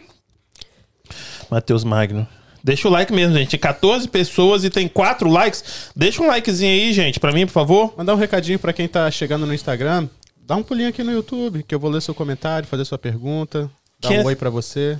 Matheus 1.51 1.85
Magno. 1.85 2.27
Deixa 2.63 2.89
o 2.89 2.91
like 2.91 3.13
mesmo, 3.13 3.37
gente. 3.37 3.59
14 3.59 4.09
pessoas 4.09 4.65
e 4.65 4.71
tem 4.71 4.89
4 4.89 5.29
likes. 5.29 5.91
Deixa 5.95 6.23
um 6.23 6.27
likezinho 6.27 6.73
aí, 6.73 6.93
gente, 6.95 7.21
pra 7.21 7.31
mim, 7.33 7.45
por 7.47 7.53
favor. 7.53 7.93
Mandar 7.97 8.15
um 8.15 8.19
recadinho 8.19 8.59
pra 8.59 8.73
quem 8.73 8.89
tá 8.89 9.11
chegando 9.11 9.45
no 9.47 9.53
Instagram. 9.53 10.09
Dá 10.47 10.57
um 10.57 10.63
pulinho 10.63 10.89
aqui 10.89 11.03
no 11.03 11.13
YouTube, 11.13 11.63
que 11.63 11.75
eu 11.75 11.79
vou 11.79 11.91
ler 11.91 12.01
seu 12.01 12.15
comentário, 12.15 12.67
fazer 12.67 12.85
sua 12.87 12.99
pergunta. 12.99 13.71
Dar 14.01 14.09
Quem 14.09 14.19
um 14.19 14.23
é- 14.23 14.25
oi 14.27 14.37
pra 14.37 14.49
você. 14.51 14.99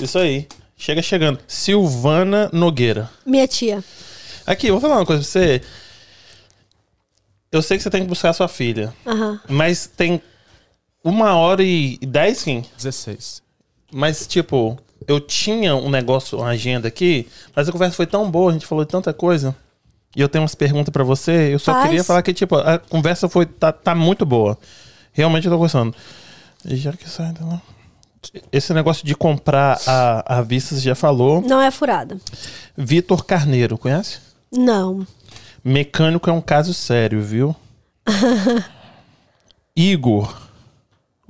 Isso 0.00 0.18
aí. 0.18 0.46
Chega 0.76 1.02
chegando. 1.02 1.38
Silvana 1.46 2.48
Nogueira. 2.52 3.10
Minha 3.26 3.46
tia. 3.46 3.84
Aqui, 4.46 4.66
eu 4.68 4.74
vou 4.74 4.80
falar 4.80 4.96
uma 5.00 5.06
coisa 5.06 5.22
pra 5.22 5.30
você. 5.30 5.60
Eu 7.52 7.60
sei 7.62 7.76
que 7.76 7.82
você 7.82 7.90
tem 7.90 8.02
que 8.02 8.08
buscar 8.08 8.32
sua 8.32 8.48
filha. 8.48 8.92
Aham. 9.06 9.38
Mas 9.48 9.86
tem 9.86 10.20
uma 11.04 11.34
hora 11.36 11.62
e 11.62 11.98
dez, 11.98 12.38
sim. 12.38 12.64
16. 12.76 13.42
Mas, 13.92 14.26
tipo, 14.26 14.78
eu 15.06 15.20
tinha 15.20 15.74
um 15.74 15.90
negócio, 15.90 16.38
uma 16.38 16.48
agenda 16.48 16.88
aqui, 16.88 17.28
mas 17.54 17.68
a 17.68 17.72
conversa 17.72 17.96
foi 17.96 18.06
tão 18.06 18.30
boa, 18.30 18.50
a 18.50 18.52
gente 18.54 18.66
falou 18.66 18.84
de 18.84 18.90
tanta 18.90 19.12
coisa. 19.12 19.54
E 20.14 20.20
eu 20.20 20.28
tenho 20.28 20.42
umas 20.42 20.54
perguntas 20.54 20.92
pra 20.92 21.02
você. 21.04 21.54
Eu 21.54 21.58
só 21.58 21.72
Faz. 21.72 21.86
queria 21.86 22.04
falar 22.04 22.22
que, 22.22 22.34
tipo, 22.34 22.56
a 22.56 22.78
conversa 22.78 23.28
foi, 23.28 23.46
tá, 23.46 23.72
tá 23.72 23.94
muito 23.94 24.26
boa. 24.26 24.58
Realmente 25.12 25.46
eu 25.46 25.52
tô 25.52 25.58
gostando. 25.58 25.94
E 26.64 26.76
já 26.76 26.92
que 26.92 27.08
sai, 27.08 27.30
então, 27.30 27.60
Esse 28.52 28.72
negócio 28.74 29.06
de 29.06 29.14
comprar 29.14 29.80
a, 29.86 30.38
a 30.38 30.42
vista, 30.42 30.74
você 30.74 30.82
já 30.82 30.94
falou. 30.94 31.40
Não 31.40 31.60
é 31.60 31.70
furada. 31.70 32.18
Vitor 32.76 33.24
Carneiro, 33.24 33.78
conhece? 33.78 34.20
Não. 34.50 35.06
Mecânico 35.64 36.28
é 36.28 36.32
um 36.32 36.40
caso 36.42 36.74
sério, 36.74 37.22
viu? 37.22 37.56
Igor. 39.74 40.51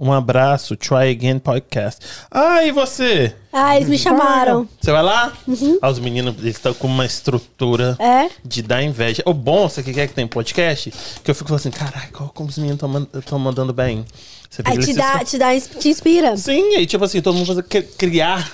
Um 0.05 0.12
abraço. 0.12 0.74
Try 0.77 1.11
Again 1.12 1.39
Podcast. 1.39 2.05
Ah, 2.29 2.65
e 2.65 2.73
você? 2.73 3.37
Ah, 3.53 3.77
eles 3.77 3.89
me 3.89 3.97
chamaram. 3.97 4.69
Você 4.81 4.91
vai 4.91 5.01
lá? 5.03 5.33
Ah, 5.81 5.89
os 5.89 6.01
meninos, 6.01 6.35
eles 6.39 6.57
estão 6.57 6.74
com 6.74 6.89
uma 6.89 7.07
estrutura 7.07 7.97
É? 8.01 8.29
de 8.45 8.62
dar 8.62 8.83
inveja. 8.83 9.23
O 9.24 9.33
bom, 9.33 9.69
você 9.69 9.81
que 9.81 9.93
quer 9.95 10.09
que 10.09 10.15
tem 10.15 10.27
podcast? 10.27 10.93
Que 11.23 11.31
eu 11.31 11.35
fico 11.37 11.47
falando 11.49 11.61
assim, 11.61 11.70
caraca, 11.70 12.24
como 12.35 12.49
os 12.49 12.59
meninos 12.59 12.81
estão 13.16 13.39
mandando 13.39 13.73
bem. 13.73 14.05
Você 14.51 14.62
Aí 14.65 14.77
que 14.77 14.87
te 14.87 14.95
dá, 14.95 15.24
te 15.24 15.39
dá, 15.39 15.49
te 15.61 15.89
inspira. 15.89 16.37
Sim, 16.37 16.79
e 16.79 16.85
tipo 16.87 17.05
assim, 17.05 17.23
todo 17.23 17.37
mundo 17.39 17.55
vai 17.55 17.62
cri- 17.62 17.83
criar 17.97 18.51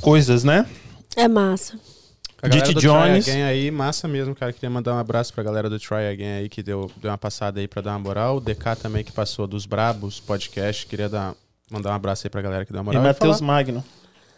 coisas, 0.00 0.44
né? 0.44 0.64
É 1.16 1.26
massa. 1.26 1.76
Do 2.48 2.80
Jones. 2.80 3.24
Try 3.24 3.32
Again 3.32 3.42
aí, 3.44 3.70
massa 3.70 4.06
mesmo, 4.08 4.34
cara. 4.34 4.52
Queria 4.52 4.70
mandar 4.70 4.94
um 4.94 4.98
abraço 4.98 5.32
pra 5.32 5.42
galera 5.42 5.68
do 5.70 5.78
Try 5.78 6.08
Again 6.12 6.38
aí, 6.40 6.48
que 6.48 6.62
deu, 6.62 6.90
deu 6.96 7.10
uma 7.10 7.18
passada 7.18 7.60
aí 7.60 7.66
pra 7.68 7.80
dar 7.82 7.92
uma 7.92 7.98
moral. 8.00 8.36
O 8.36 8.40
DK 8.40 8.76
também, 8.80 9.02
que 9.04 9.12
passou 9.12 9.46
dos 9.46 9.66
Brabos 9.66 10.20
podcast. 10.20 10.86
Queria 10.86 11.08
dar, 11.08 11.34
mandar 11.70 11.90
um 11.90 11.94
abraço 11.94 12.26
aí 12.26 12.30
pra 12.30 12.42
galera 12.42 12.64
que 12.64 12.72
deu 12.72 12.80
uma 12.82 12.92
E 12.92 12.96
moral. 12.96 13.08
Matheus 13.12 13.38
falar- 13.38 13.46
Magno. 13.52 13.84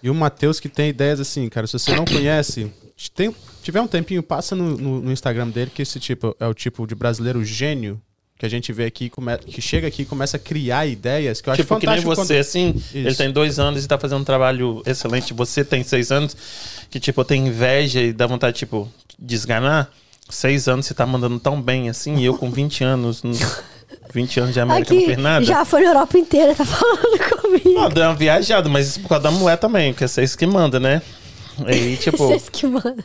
E 0.02 0.10
o 0.10 0.14
Matheus 0.14 0.60
que 0.60 0.68
tem 0.68 0.90
ideias 0.90 1.18
assim, 1.20 1.48
cara. 1.48 1.66
Se 1.66 1.72
você 1.78 1.94
não 1.96 2.04
conhece, 2.04 2.70
tem, 3.14 3.34
tiver 3.62 3.80
um 3.80 3.86
tempinho, 3.88 4.22
passa 4.22 4.54
no, 4.54 4.76
no- 4.76 5.00
no 5.00 5.10
Instagram 5.12 5.48
dele, 5.48 5.70
que 5.74 5.82
esse 5.82 5.98
tipo 5.98 6.36
é 6.38 6.46
o 6.46 6.54
tipo 6.54 6.86
de 6.86 6.94
brasileiro 6.94 7.42
gênio 7.44 8.00
que 8.38 8.44
a 8.44 8.48
gente 8.50 8.72
vê 8.72 8.84
aqui, 8.86 9.10
que 9.46 9.62
chega 9.62 9.88
aqui 9.88 10.02
e 10.02 10.04
começa 10.04 10.36
a 10.36 10.40
criar 10.40 10.84
ideias, 10.86 11.40
que 11.40 11.48
eu 11.48 11.52
acho 11.54 11.62
Tipo, 11.62 11.78
que 11.78 11.86
nem 11.86 11.96
fantástico. 12.02 12.14
você, 12.26 12.34
quando- 12.34 12.40
assim, 12.40 12.82
ele 12.94 13.08
Isso. 13.08 13.18
tem 13.18 13.30
dois 13.32 13.58
anos 13.58 13.84
e 13.84 13.88
tá 13.88 13.96
fazendo 13.98 14.20
um 14.20 14.24
trabalho 14.24 14.82
excelente. 14.84 15.32
Você 15.32 15.64
tem 15.64 15.82
seis 15.82 16.10
anos, 16.12 16.36
que, 16.90 17.00
tipo, 17.00 17.24
tem 17.24 17.46
inveja 17.46 18.00
e 18.02 18.12
dá 18.12 18.26
vontade, 18.26 18.56
tipo, 18.58 18.88
de 19.18 19.34
esganar. 19.34 19.90
Seis 20.28 20.68
anos 20.68 20.86
você 20.86 20.92
tá 20.94 21.06
mandando 21.06 21.38
tão 21.38 21.62
bem, 21.62 21.88
assim, 21.88 22.16
e 22.16 22.24
eu 22.24 22.36
com 22.36 22.50
20 22.50 22.82
anos, 22.84 23.22
n- 23.24 23.38
20 24.12 24.40
anos 24.40 24.52
de 24.52 24.60
América 24.60 24.92
não 24.92 24.98
Aqui, 25.00 25.06
fez 25.06 25.18
nada. 25.18 25.44
já 25.44 25.64
foi 25.64 25.82
na 25.82 25.88
Europa 25.90 26.18
inteira, 26.18 26.54
tá 26.54 26.64
falando 26.64 27.18
comigo. 27.40 27.70
Não, 27.80 27.88
deu 27.88 28.02
uma 28.04 28.14
viajada, 28.14 28.68
mas 28.68 28.88
isso 28.88 29.00
por 29.00 29.08
causa 29.08 29.22
da 29.24 29.30
mulher 29.30 29.56
também, 29.56 29.92
porque 29.92 30.04
é 30.04 30.08
vocês 30.08 30.34
que 30.36 30.44
manda, 30.46 30.78
né? 30.80 31.00
Aí, 31.64 31.96
tipo, 32.02 32.18
Vocês 32.18 32.48
que 32.50 32.66
mandam. 32.66 32.96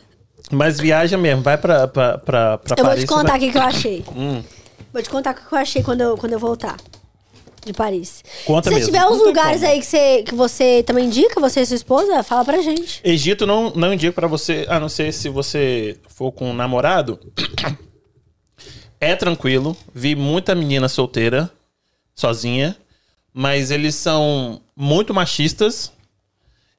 mas 0.50 0.78
viaja 0.80 1.16
mesmo, 1.16 1.42
vai 1.42 1.56
pra, 1.56 1.86
pra, 1.88 2.18
pra, 2.18 2.58
pra 2.58 2.74
Eu 2.76 2.76
vou 2.76 2.84
Paris. 2.86 3.04
te 3.04 3.06
contar 3.06 3.36
o 3.36 3.38
que, 3.38 3.50
que 3.52 3.56
eu 3.58 3.62
achei. 3.62 4.02
vai- 4.04 4.14
Hum, 4.16 4.42
Vou 4.92 5.02
te 5.02 5.08
contar 5.10 5.32
o 5.32 5.34
que 5.34 5.52
eu 5.54 5.58
achei 5.58 5.82
quando 5.82 6.00
eu, 6.02 6.16
quando 6.16 6.32
eu 6.32 6.38
voltar. 6.38 6.76
De 7.64 7.72
Paris. 7.72 8.24
Conta 8.44 8.70
Se 8.70 8.74
mesmo, 8.74 8.86
tiver 8.92 9.06
uns 9.06 9.18
lugares 9.22 9.60
como. 9.60 9.70
aí 9.72 9.78
que 9.78 9.86
você, 9.86 10.22
que 10.24 10.34
você 10.34 10.82
também 10.82 11.06
indica, 11.06 11.40
você 11.40 11.60
e 11.60 11.66
sua 11.66 11.76
esposa, 11.76 12.20
fala 12.24 12.44
pra 12.44 12.60
gente. 12.60 13.00
Egito 13.04 13.46
não, 13.46 13.70
não 13.70 13.94
indico 13.94 14.12
pra 14.16 14.26
você, 14.26 14.66
a 14.68 14.80
não 14.80 14.88
ser 14.88 15.12
se 15.12 15.28
você 15.28 15.96
for 16.08 16.32
com 16.32 16.50
um 16.50 16.54
namorado. 16.54 17.20
É 19.00 19.14
tranquilo. 19.16 19.76
Vi 19.94 20.14
muita 20.16 20.54
menina 20.56 20.88
solteira, 20.88 21.50
sozinha. 22.14 22.76
Mas 23.32 23.70
eles 23.70 23.94
são 23.94 24.60
muito 24.76 25.14
machistas 25.14 25.90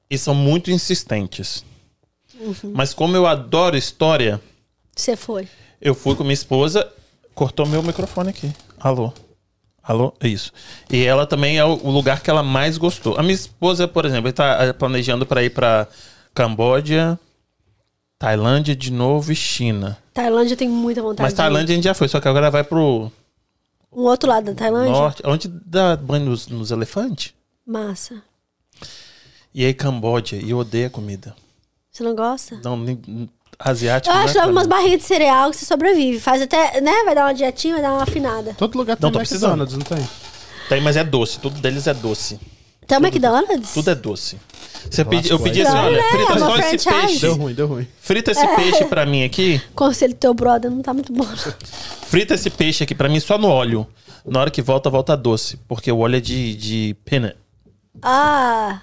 e 0.08 0.16
são 0.16 0.34
muito 0.34 0.70
insistentes. 0.70 1.64
Mas 2.74 2.94
como 2.94 3.16
eu 3.16 3.26
adoro 3.26 3.76
história, 3.76 4.40
Você 4.94 5.16
foi. 5.16 5.48
eu 5.80 5.94
fui 5.94 6.14
com 6.14 6.22
minha 6.22 6.34
esposa. 6.34 6.88
Cortou 7.34 7.66
meu 7.66 7.82
microfone 7.82 8.30
aqui. 8.30 8.52
Alô? 8.78 9.12
Alô? 9.82 10.14
Isso. 10.22 10.52
E 10.90 11.04
ela 11.04 11.26
também 11.26 11.58
é 11.58 11.64
o 11.64 11.74
o 11.82 11.90
lugar 11.90 12.22
que 12.22 12.30
ela 12.30 12.42
mais 12.42 12.78
gostou. 12.78 13.18
A 13.18 13.22
minha 13.22 13.34
esposa, 13.34 13.86
por 13.86 14.04
exemplo, 14.04 14.28
está 14.30 14.72
planejando 14.74 15.26
para 15.26 15.42
ir 15.42 15.50
para 15.50 15.86
Camboja, 16.32 17.18
Tailândia 18.18 18.74
de 18.74 18.90
novo 18.90 19.32
e 19.32 19.36
China. 19.36 19.98
Tailândia 20.14 20.56
tem 20.56 20.68
muita 20.68 21.02
vontade. 21.02 21.22
Mas. 21.22 21.34
Tailândia 21.34 21.72
a 21.72 21.76
gente 21.76 21.84
já 21.84 21.94
foi, 21.94 22.08
só 22.08 22.20
que 22.20 22.28
agora 22.28 22.50
vai 22.50 22.64
pro 22.64 23.10
Um 23.92 24.02
outro 24.02 24.28
lado 24.28 24.46
da 24.46 24.54
Tailândia? 24.54 24.92
norte, 24.92 25.22
onde 25.26 25.48
dá 25.48 25.96
banho 25.96 26.26
nos, 26.26 26.46
nos 26.46 26.70
elefantes. 26.70 27.34
Massa. 27.66 28.22
E 29.54 29.64
aí 29.64 29.74
Camboja, 29.74 30.36
e 30.36 30.50
eu 30.50 30.58
odeio 30.58 30.86
a 30.86 30.90
comida. 30.90 31.34
Você 31.90 32.02
não 32.02 32.14
gosta? 32.14 32.58
Não, 32.64 32.76
nem, 32.76 33.28
asiático. 33.58 34.10
Eu 34.10 34.14
não 34.14 34.20
é 34.22 34.24
acho 34.24 34.32
que 34.32 34.38
leva 34.38 34.52
pra 34.52 34.60
umas 34.60 34.66
barrinhas 34.66 35.00
de 35.00 35.04
cereal 35.06 35.50
que 35.50 35.56
você 35.56 35.64
sobrevive. 35.64 36.20
Faz 36.20 36.42
até, 36.42 36.80
né? 36.80 37.02
Vai 37.04 37.14
dar 37.14 37.26
uma 37.26 37.34
dietinha, 37.34 37.74
vai 37.74 37.82
dar 37.82 37.92
uma 37.92 38.02
afinada. 38.02 38.54
Todo 38.58 38.76
lugar 38.76 38.96
tem 38.96 39.02
Não, 39.02 39.12
tô 39.12 39.18
precisando. 39.18 39.60
McDonald's, 39.60 39.76
não 39.90 39.96
tem? 39.96 40.08
Tem, 40.68 40.80
mas 40.80 40.96
é 40.96 41.04
doce. 41.04 41.38
Tudo 41.38 41.60
deles 41.60 41.86
é 41.86 41.94
doce. 41.94 42.38
Tem 42.86 42.98
o 42.98 43.00
McDonald's? 43.00 43.72
Tudo 43.72 43.90
é 43.90 43.94
doce. 43.94 44.38
Você 44.90 45.04
pedi, 45.04 45.30
eu 45.30 45.38
pedi 45.40 45.62
assim, 45.62 45.76
olha, 45.76 45.96
né? 45.96 46.10
frita 46.10 46.32
É 46.34 46.38
só 46.38 46.56
esse 46.56 46.78
franchise. 46.78 46.88
peixe. 47.06 47.20
Deu 47.20 47.34
ruim, 47.36 47.54
deu 47.54 47.66
ruim. 47.66 47.88
Frita 48.00 48.30
esse 48.32 48.46
peixe 48.56 48.84
pra 48.84 49.06
mim 49.06 49.24
aqui. 49.24 49.60
Conselho 49.74 50.12
do 50.12 50.18
teu 50.18 50.34
brother 50.34 50.70
não 50.70 50.82
tá 50.82 50.92
muito 50.92 51.12
bom. 51.12 51.26
Frita 52.06 52.34
esse 52.34 52.50
peixe 52.50 52.84
aqui 52.84 52.94
pra 52.94 53.08
mim 53.08 53.18
só 53.20 53.38
no 53.38 53.48
óleo. 53.48 53.86
Na 54.26 54.40
hora 54.40 54.50
que 54.50 54.60
volta, 54.60 54.90
volta 54.90 55.16
doce. 55.16 55.58
Porque 55.68 55.90
o 55.90 55.98
óleo 56.00 56.16
é 56.16 56.20
de, 56.20 56.54
de 56.54 56.96
peanut. 57.04 57.36
Ah. 58.02 58.80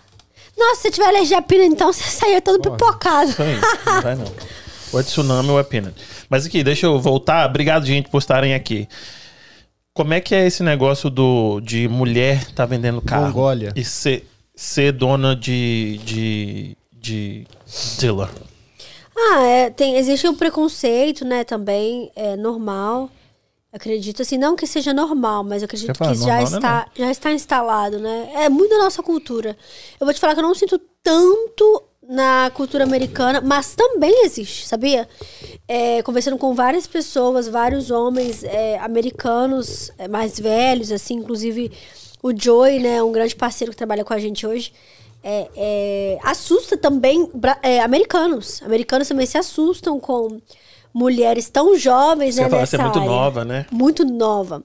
Nossa, 0.57 0.76
se 0.76 0.81
você 0.84 0.91
tiver 0.91 1.07
alergia 1.07 1.38
a 1.38 1.41
pina, 1.41 1.64
então 1.64 1.91
você 1.91 2.03
saia 2.03 2.41
todo 2.41 2.60
pipocado. 2.61 3.30
Isso 3.30 3.41
aí, 3.41 3.60
não 3.85 4.02
vai 4.02 4.15
não. 4.15 4.26
Ou 4.92 5.00
é 5.00 5.04
tsunami 5.04 5.50
ou 5.50 5.60
é 5.60 5.64
peanut. 5.64 5.96
Mas 6.30 6.46
aqui, 6.46 6.64
deixa 6.64 6.86
eu 6.86 7.00
voltar. 7.00 7.50
Obrigado, 7.50 7.86
gente, 7.86 8.10
por 8.10 8.18
estarem 8.20 8.54
aqui. 8.54 8.88
Como 9.94 10.14
é 10.14 10.22
que 10.22 10.34
é 10.34 10.48
esse 10.48 10.64
negócio 10.64 11.10
do, 11.10 11.60
de 11.62 11.88
mulher 11.88 12.46
tá 12.54 12.66
vendendo 12.66 13.02
carro? 13.02 13.28
Mongólia. 13.28 13.74
E 13.76 13.84
ser, 13.84 14.26
ser 14.56 14.94
dona 14.94 15.36
de, 15.36 16.00
de, 16.04 16.78
de 16.94 17.48
dealer. 18.00 18.30
Ah, 19.16 19.42
é, 19.42 19.70
tem, 19.70 19.98
existe 19.98 20.28
um 20.28 20.36
preconceito, 20.36 21.26
né, 21.26 21.44
também, 21.44 22.10
é 22.16 22.36
normal. 22.36 23.10
Acredito, 23.74 24.22
assim, 24.22 24.38
não 24.38 24.56
que 24.56 24.68
seja 24.68 24.94
normal, 24.94 25.44
mas 25.44 25.64
acredito 25.64 25.96
falar, 25.96 26.12
que 26.12 26.18
já 26.18 26.42
normal 26.42 26.50
não 26.50 26.56
é 26.56 26.60
está, 26.60 26.88
já 26.94 27.12
está 27.12 27.32
instalado, 27.32 28.00
né? 28.00 28.30
É 28.36 28.50
muito 28.50 28.72
da 28.72 28.80
nossa 28.80 29.02
cultura. 29.02 29.58
Eu 30.00 30.06
vou 30.06 30.14
te 30.14 30.20
falar 30.20 30.34
que 30.34 30.40
eu 30.40 30.44
não 30.44 30.54
sinto 30.54 30.80
tanto 31.02 31.84
na 32.12 32.52
cultura 32.54 32.84
americana, 32.84 33.40
mas 33.40 33.74
também 33.74 34.26
existe, 34.26 34.68
sabia? 34.68 35.08
É, 35.66 36.04
conversando 36.04 36.38
com 36.38 36.54
várias 36.54 36.86
pessoas, 36.86 37.48
vários 37.48 37.90
homens 37.90 38.44
é, 38.44 38.78
americanos 38.80 39.90
é, 39.98 40.10
mais 40.10 40.38
velhos, 40.38 40.92
assim, 40.92 41.14
inclusive 41.14 41.72
o 42.22 42.38
Joey, 42.38 42.80
né, 42.80 43.02
um 43.02 43.14
grande 43.14 43.34
parceiro 43.34 43.72
que 43.72 43.78
trabalha 43.78 44.04
com 44.04 44.14
a 44.14 44.20
gente 44.20 44.46
hoje, 44.46 44.74
é, 45.24 45.48
é, 45.56 46.20
assusta 46.22 46.76
também 46.76 47.32
é, 47.64 47.80
americanos. 47.80 48.62
Americanos 48.62 49.08
também 49.08 49.26
se 49.26 49.38
assustam 49.38 49.98
com 49.98 50.42
mulheres 50.94 51.50
tão 51.50 51.78
jovens, 51.78 52.36
Você 52.36 52.42
né, 52.42 52.50
nessa 52.50 52.66
você 52.66 52.76
é 52.76 52.84
muito 52.84 53.00
área. 53.00 53.10
nova, 53.10 53.46
né? 53.46 53.66
Muito 53.72 54.04
nova. 54.04 54.62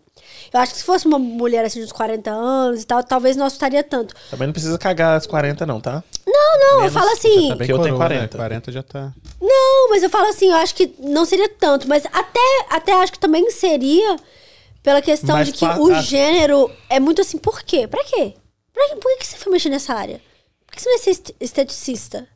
Eu 0.53 0.61
acho 0.61 0.73
que 0.73 0.79
se 0.79 0.85
fosse 0.85 1.07
uma 1.07 1.19
mulher 1.19 1.65
assim 1.65 1.79
de 1.81 1.85
uns 1.87 1.93
40 1.93 2.31
anos 2.31 2.83
e 2.83 2.87
tal, 2.87 3.03
talvez 3.03 3.37
não 3.37 3.47
assustaria 3.47 3.83
tanto. 3.83 4.15
Também 4.31 4.47
não 4.47 4.53
precisa 4.53 4.79
cagar 4.79 5.17
as 5.17 5.27
40, 5.27 5.65
não, 5.67 5.81
tá? 5.81 6.03
Não, 6.27 6.59
não, 6.59 6.71
eu 6.73 6.79
Menos- 6.79 6.93
falo 6.95 7.11
assim. 7.11 7.49
Tá 7.49 7.55
bem 7.57 7.67
Que 7.67 7.73
eu 7.73 7.79
tenho 7.79 7.95
coroa, 7.95 8.09
40. 8.09 8.23
Né? 8.23 8.45
40 8.45 8.73
já 8.73 8.83
tá. 8.83 9.13
Não, 9.41 9.89
mas 9.91 10.03
eu 10.03 10.11
falo 10.11 10.27
assim, 10.29 10.51
eu 10.51 10.57
acho 10.57 10.75
que 10.75 10.95
não 10.99 11.25
seria 11.25 11.49
tanto, 11.49 11.89
mas 11.89 12.05
até, 12.13 12.41
até 12.71 12.93
acho 12.95 13.13
que 13.13 13.19
também 13.19 13.51
seria 13.51 14.17
pela 14.83 15.03
questão 15.03 15.35
Mas 15.37 15.49
de 15.49 15.53
que 15.53 15.67
pa- 15.67 15.79
o 15.79 15.95
gênero 16.01 16.71
é 16.89 17.01
muito 17.01 17.21
assim, 17.21 17.39
por 17.39 17.63
quê? 17.63 17.87
Pra 17.89 18.03
quê? 18.05 18.35
Pra 18.73 18.89
quê? 18.89 18.97
Por 18.97 19.19
que 19.19 19.27
você 19.27 19.37
foi 19.37 19.53
mexer 19.53 19.69
nessa 19.69 19.95
área? 19.95 20.21
Por 20.67 20.77
que 20.77 20.83
você 20.83 20.89
não 20.89 20.97
é 20.97 21.35
esteticista? 21.41 22.27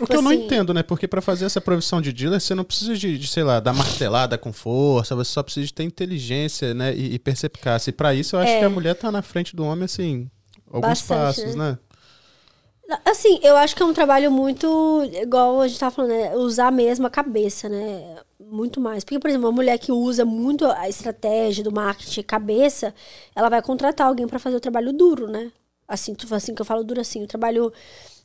O 0.00 0.06
que 0.06 0.16
eu 0.16 0.22
não 0.22 0.30
assim- 0.30 0.44
entendo, 0.44 0.72
né? 0.72 0.82
Porque 0.82 1.06
pra 1.06 1.20
fazer 1.20 1.44
essa 1.44 1.60
profissão 1.60 2.00
de 2.00 2.12
dealer, 2.12 2.40
você 2.40 2.54
não 2.54 2.64
precisa 2.64 2.94
de, 2.96 3.18
de, 3.18 3.26
sei 3.28 3.42
lá, 3.42 3.60
dar 3.60 3.74
martelada 3.74 4.38
com 4.38 4.52
força, 4.52 5.14
você 5.14 5.30
só 5.32 5.42
precisa 5.42 5.66
de 5.66 5.74
ter 5.74 5.82
inteligência, 5.84 6.72
né? 6.72 6.94
E, 6.94 7.14
e 7.14 7.18
percepicácia. 7.18 7.90
E 7.90 7.92
pra 7.92 8.14
isso, 8.14 8.34
eu 8.36 8.40
acho 8.40 8.52
É. 8.52 8.58
que 8.60 8.64
a 8.64 8.70
mulher 8.70 8.94
tá 8.94 9.12
na 9.12 9.20
frente 9.20 9.54
do 9.54 9.64
homem, 9.64 9.84
assim, 9.84 10.30
alguns 10.70 10.88
Bastante, 11.02 11.18
passos, 11.42 11.54
né? 11.54 11.78
Assim, 13.06 13.38
eu 13.42 13.56
acho 13.56 13.74
que 13.74 13.82
é 13.82 13.86
um 13.86 13.92
trabalho 13.94 14.30
muito, 14.30 14.66
igual 15.14 15.60
a 15.62 15.68
gente 15.68 15.78
tava 15.80 15.94
falando, 15.94 16.10
né? 16.10 16.36
Usar 16.36 16.70
mesmo 16.70 17.06
a 17.06 17.10
cabeça, 17.10 17.68
né? 17.68 18.16
Muito 18.40 18.80
mais. 18.80 19.02
Porque, 19.04 19.18
por 19.18 19.28
exemplo, 19.30 19.46
uma 19.46 19.54
mulher 19.54 19.78
que 19.78 19.90
usa 19.92 20.24
muito 20.26 20.66
a 20.66 20.88
estratégia 20.88 21.64
do 21.64 21.72
marketing 21.72 22.22
cabeça, 22.22 22.94
ela 23.34 23.48
vai 23.48 23.62
contratar 23.62 24.08
alguém 24.08 24.26
pra 24.26 24.38
fazer 24.38 24.56
o 24.56 24.60
trabalho 24.60 24.92
duro, 24.92 25.26
né? 25.26 25.50
Assim, 25.88 26.14
assim 26.32 26.54
que 26.54 26.60
eu 26.60 26.66
falo 26.66 26.84
duro 26.84 27.00
assim, 27.00 27.22
o 27.22 27.26
trabalho 27.26 27.72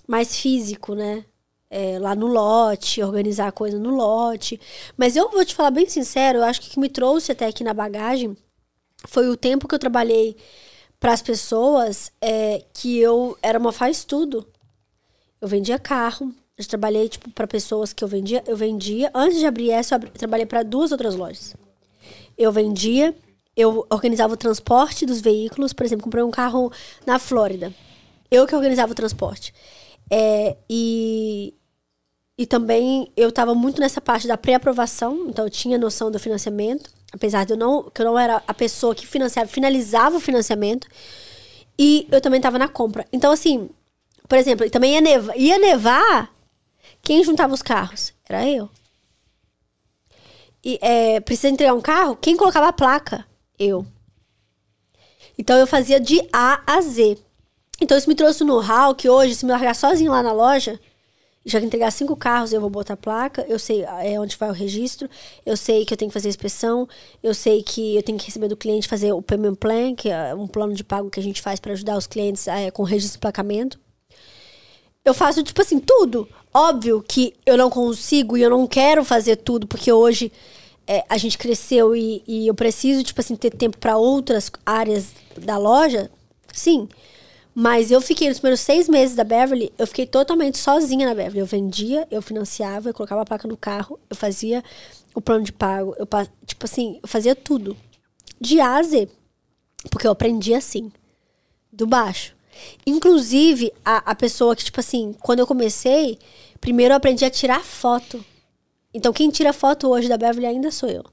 mais 0.08 0.36
físico, 0.38 0.96
né? 0.96 1.24
É, 1.70 2.00
lá 2.00 2.16
no 2.16 2.28
lote, 2.28 3.04
organizar 3.04 3.48
a 3.48 3.52
coisa 3.52 3.78
no 3.78 3.96
lote. 3.96 4.60
Mas 4.96 5.16
eu 5.16 5.30
vou 5.30 5.44
te 5.44 5.54
falar 5.54 5.72
bem 5.72 5.88
sincero, 5.88 6.40
eu 6.40 6.44
acho 6.44 6.62
que 6.62 6.68
o 6.68 6.72
que 6.72 6.80
me 6.80 6.88
trouxe 6.88 7.32
até 7.32 7.46
aqui 7.46 7.64
na 7.64 7.74
bagagem 7.74 8.38
foi 9.06 9.28
o 9.30 9.36
tempo 9.36 9.68
que 9.68 9.76
eu 9.76 9.80
trabalhei 9.80 10.38
para 11.00 11.14
as 11.14 11.22
pessoas 11.22 12.12
é, 12.22 12.64
que 12.74 12.98
eu 12.98 13.38
era 13.42 13.60
uma 13.60 13.72
faz 13.72 14.04
tudo. 14.04 14.48
Eu 15.40 15.48
vendia 15.48 15.78
carro, 15.78 16.34
eu 16.58 16.66
trabalhei 16.66 17.08
tipo 17.08 17.30
para 17.30 17.46
pessoas 17.46 17.94
que 17.94 18.04
eu 18.04 18.08
vendia, 18.08 18.44
eu 18.48 18.58
vendia 18.58 19.12
antes 19.14 19.40
de 19.40 19.46
abrir 19.46 19.70
essa, 19.70 19.96
eu 19.96 20.10
trabalhei 20.12 20.46
para 20.46 20.64
duas 20.64 20.92
outras 20.92 21.16
lojas. 21.16 21.56
Eu 22.38 22.52
vendia, 22.52 23.16
eu 23.56 23.86
organizava 23.90 24.34
o 24.34 24.38
transporte 24.38 25.06
dos 25.06 25.22
veículos, 25.22 25.74
por 25.74 25.86
exemplo, 25.86 26.04
comprei 26.04 26.24
um 26.24 26.32
carro 26.32 26.72
na 27.06 27.20
Flórida. 27.20 27.74
Eu 28.30 28.48
que 28.48 28.56
organizava 28.56 28.92
o 28.92 28.96
transporte. 28.96 29.54
É, 30.10 30.56
e 30.70 31.54
e 32.38 32.46
também 32.46 33.12
eu 33.18 33.30
estava 33.30 33.56
muito 33.56 33.80
nessa 33.82 34.00
parte 34.00 34.28
da 34.28 34.38
pré-aprovação, 34.38 35.26
então 35.28 35.46
eu 35.46 35.50
tinha 35.50 35.78
noção 35.78 36.12
do 36.12 36.20
financiamento, 36.20 36.92
apesar 37.12 37.46
de 37.46 37.54
eu 37.54 37.58
não, 37.58 37.90
que 37.90 38.02
eu 38.02 38.06
não 38.06 38.20
era 38.20 38.44
a 38.48 38.54
pessoa 38.54 38.94
que 38.94 39.08
financiava, 39.08 39.50
finalizava 39.50 40.18
o 40.18 40.20
financiamento. 40.20 40.88
E 41.80 42.08
eu 42.12 42.22
também 42.22 42.38
estava 42.38 42.58
na 42.60 42.68
compra. 42.68 43.06
Então, 43.12 43.32
assim, 43.32 43.70
por 44.28 44.38
exemplo, 44.38 44.70
também 44.70 44.94
ia 44.94 45.02
nevar, 45.02 45.38
ia 45.38 45.58
nevar, 45.58 46.32
quem 47.02 47.24
juntava 47.24 47.54
os 47.54 47.62
carros? 47.62 48.14
Era 48.28 48.48
eu. 48.48 48.70
E 50.64 50.78
é, 50.82 51.20
precisa 51.20 51.50
entregar 51.50 51.74
um 51.74 51.82
carro? 51.82 52.16
Quem 52.18 52.36
colocava 52.36 52.68
a 52.68 52.74
placa? 52.74 53.26
Eu. 53.58 53.86
Então 55.38 55.58
eu 55.58 55.66
fazia 55.66 56.00
de 56.00 56.20
A 56.34 56.62
a 56.68 56.82
Z. 56.82 57.18
Então 57.80 57.98
isso 57.98 58.10
me 58.10 58.16
trouxe 58.16 58.44
um 58.44 58.48
know-how 58.48 58.94
que 58.94 59.08
hoje, 59.08 59.36
se 59.36 59.46
me 59.46 59.52
largar 59.52 59.76
sozinho 59.76 60.12
lá 60.12 60.22
na 60.22 60.34
loja, 60.34 60.80
já 61.48 61.60
entregar 61.62 61.92
cinco 61.92 62.16
carros, 62.16 62.52
eu 62.52 62.60
vou 62.60 62.70
botar 62.70 62.94
a 62.96 62.98
placa, 62.98 63.46
eu 63.48 63.58
sei 63.58 63.84
é, 63.84 64.20
onde 64.20 64.36
vai 64.36 64.50
o 64.50 64.54
registro, 64.54 65.10
eu 65.46 65.56
sei 65.56 65.86
que 65.86 65.94
eu 65.94 65.98
tenho 65.98 66.10
que 66.10 66.14
fazer 66.14 66.28
a 66.28 66.30
inspeção, 66.30 66.88
eu 67.24 67.34
sei 67.34 67.64
que 67.64 67.96
eu 67.96 68.04
tenho 68.04 68.18
que 68.18 68.26
receber 68.26 68.50
do 68.50 68.58
cliente 68.58 68.88
fazer 68.88 69.14
o 69.14 69.22
payment 69.22 69.56
plan, 69.56 69.96
que 69.96 70.10
é 70.10 70.36
um 70.36 70.46
plano 70.46 70.74
de 70.74 70.84
pago 70.84 71.10
que 71.10 71.20
a 71.20 71.24
gente 71.24 71.42
faz 71.42 71.60
para 71.60 71.72
ajudar 71.72 71.98
os 71.98 72.06
clientes 72.06 72.48
é, 72.48 72.70
com 72.70 72.84
registro 72.84 73.18
e 73.18 73.22
placamento. 73.22 73.80
Eu 75.06 75.14
faço, 75.14 75.42
tipo 75.42 75.62
assim, 75.62 75.80
tudo. 75.80 76.28
Óbvio 76.54 77.02
que 77.08 77.34
eu 77.46 77.56
não 77.56 77.70
consigo 77.70 78.36
e 78.36 78.42
eu 78.42 78.50
não 78.50 78.68
quero 78.68 79.06
fazer 79.06 79.38
tudo, 79.38 79.66
porque 79.66 79.90
hoje 79.90 80.30
é, 80.86 81.06
a 81.08 81.18
gente 81.18 81.38
cresceu 81.38 81.96
e, 81.96 82.22
e 82.28 82.46
eu 82.46 82.54
preciso, 82.54 83.02
tipo 83.04 83.22
assim, 83.22 83.38
ter 83.38 83.52
tempo 83.52 83.78
para 83.78 83.96
outras 83.96 84.52
áreas 84.66 85.14
da 85.38 85.58
loja. 85.58 86.12
Sim. 86.52 86.90
Mas 87.60 87.90
eu 87.90 88.00
fiquei 88.00 88.30
nos 88.30 88.38
primeiros 88.38 88.60
seis 88.60 88.88
meses 88.88 89.16
da 89.16 89.24
Beverly, 89.24 89.74
eu 89.80 89.88
fiquei 89.88 90.06
totalmente 90.06 90.60
sozinha 90.60 91.08
na 91.08 91.16
Beverly. 91.16 91.40
Eu 91.40 91.46
vendia, 91.48 92.08
eu 92.12 92.22
financiava, 92.22 92.90
eu 92.90 92.94
colocava 92.94 93.24
a 93.24 93.26
placa 93.26 93.48
no 93.48 93.58
carro, 93.58 94.00
eu 94.08 94.16
fazia 94.16 94.64
o 95.16 95.20
plano 95.20 95.44
de 95.44 95.52
pago, 95.52 95.96
eu, 95.98 96.08
tipo 96.46 96.66
assim, 96.66 97.00
eu 97.02 97.08
fazia 97.10 97.36
tudo. 97.36 97.76
De 98.40 98.60
A 98.62 98.76
a 98.76 98.84
Z. 98.84 99.10
Porque 99.90 100.06
eu 100.06 100.12
aprendi 100.12 100.54
assim, 100.54 100.92
do 101.74 101.88
baixo. 101.88 102.36
Inclusive, 102.86 103.74
a, 103.84 104.12
a 104.12 104.14
pessoa 104.14 104.56
que, 104.56 104.64
tipo 104.64 104.80
assim, 104.80 105.16
quando 105.20 105.40
eu 105.40 105.48
comecei, 105.48 106.20
primeiro 106.62 106.94
eu 106.94 106.98
aprendi 106.98 107.26
a 107.26 107.30
tirar 107.32 107.64
foto. 107.64 108.24
Então, 108.94 109.12
quem 109.12 109.32
tira 109.32 109.52
foto 109.52 109.88
hoje 109.90 110.08
da 110.08 110.16
Beverly 110.16 110.46
ainda 110.46 110.70
sou 110.70 110.90
eu. 110.90 111.04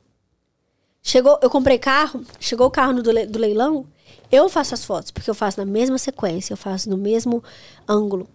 Chegou, 1.03 1.39
eu 1.41 1.49
comprei 1.49 1.79
carro, 1.79 2.23
chegou 2.39 2.67
o 2.67 2.71
carro 2.71 3.03
do, 3.03 3.11
le- 3.11 3.27
do 3.27 3.39
leilão, 3.39 3.87
eu 4.31 4.49
faço 4.49 4.75
as 4.75 4.85
fotos, 4.85 5.11
porque 5.11 5.29
eu 5.29 5.35
faço 5.35 5.59
na 5.59 5.67
mesma 5.67 5.99
sequência, 5.99 6.53
eu 6.53 6.57
faço 6.57 6.89
no 6.91 6.97
mesmo 6.97 7.43
ângulo. 7.89 8.29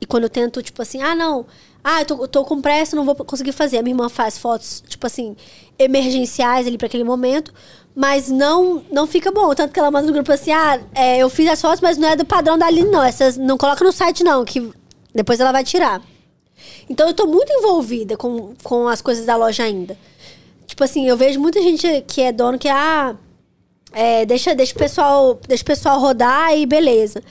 E 0.00 0.06
quando 0.06 0.24
eu 0.24 0.28
tento, 0.28 0.62
tipo 0.62 0.82
assim, 0.82 1.00
ah, 1.02 1.14
não, 1.14 1.46
ah, 1.82 2.00
eu 2.00 2.06
tô, 2.06 2.28
tô 2.28 2.44
com 2.44 2.60
pressa, 2.60 2.96
não 2.96 3.04
vou 3.04 3.14
conseguir 3.14 3.52
fazer. 3.52 3.78
A 3.78 3.82
minha 3.82 3.92
irmã 3.92 4.08
faz 4.08 4.36
fotos, 4.36 4.82
tipo 4.86 5.06
assim, 5.06 5.36
emergenciais 5.78 6.66
ali 6.66 6.76
para 6.76 6.86
aquele 6.86 7.04
momento, 7.04 7.52
mas 7.94 8.28
não 8.28 8.84
não 8.90 9.06
fica 9.06 9.30
bom. 9.30 9.54
Tanto 9.54 9.72
que 9.72 9.78
ela 9.78 9.90
manda 9.90 10.06
no 10.06 10.12
grupo 10.12 10.32
assim, 10.32 10.52
ah, 10.52 10.80
é, 10.94 11.18
eu 11.18 11.30
fiz 11.30 11.48
as 11.48 11.60
fotos, 11.60 11.80
mas 11.80 11.96
não 11.96 12.08
é 12.08 12.16
do 12.16 12.24
padrão 12.24 12.58
da 12.58 12.66
Aline, 12.66 12.90
não. 12.90 13.02
Essas 13.02 13.36
não 13.36 13.56
coloca 13.56 13.84
no 13.84 13.92
site, 13.92 14.24
não, 14.24 14.44
que 14.44 14.72
depois 15.14 15.40
ela 15.40 15.52
vai 15.52 15.64
tirar. 15.64 16.02
Então 16.88 17.08
eu 17.08 17.14
tô 17.14 17.26
muito 17.26 17.52
envolvida 17.52 18.16
com, 18.16 18.54
com 18.62 18.88
as 18.88 19.00
coisas 19.00 19.24
da 19.26 19.36
loja 19.36 19.62
ainda. 19.62 19.96
Tipo 20.66 20.84
assim, 20.84 21.06
eu 21.06 21.16
vejo 21.16 21.38
muita 21.40 21.60
gente 21.62 21.86
que 22.08 22.20
é 22.20 22.32
dono 22.32 22.58
que, 22.58 22.68
ah, 22.68 23.14
é, 23.94 24.26
deixa, 24.26 24.54
deixa, 24.54 24.74
o 24.74 24.78
pessoal, 24.78 25.40
deixa 25.46 25.62
o 25.62 25.66
pessoal 25.66 26.00
rodar 26.00 26.56
e 26.56 26.66
beleza. 26.66 27.22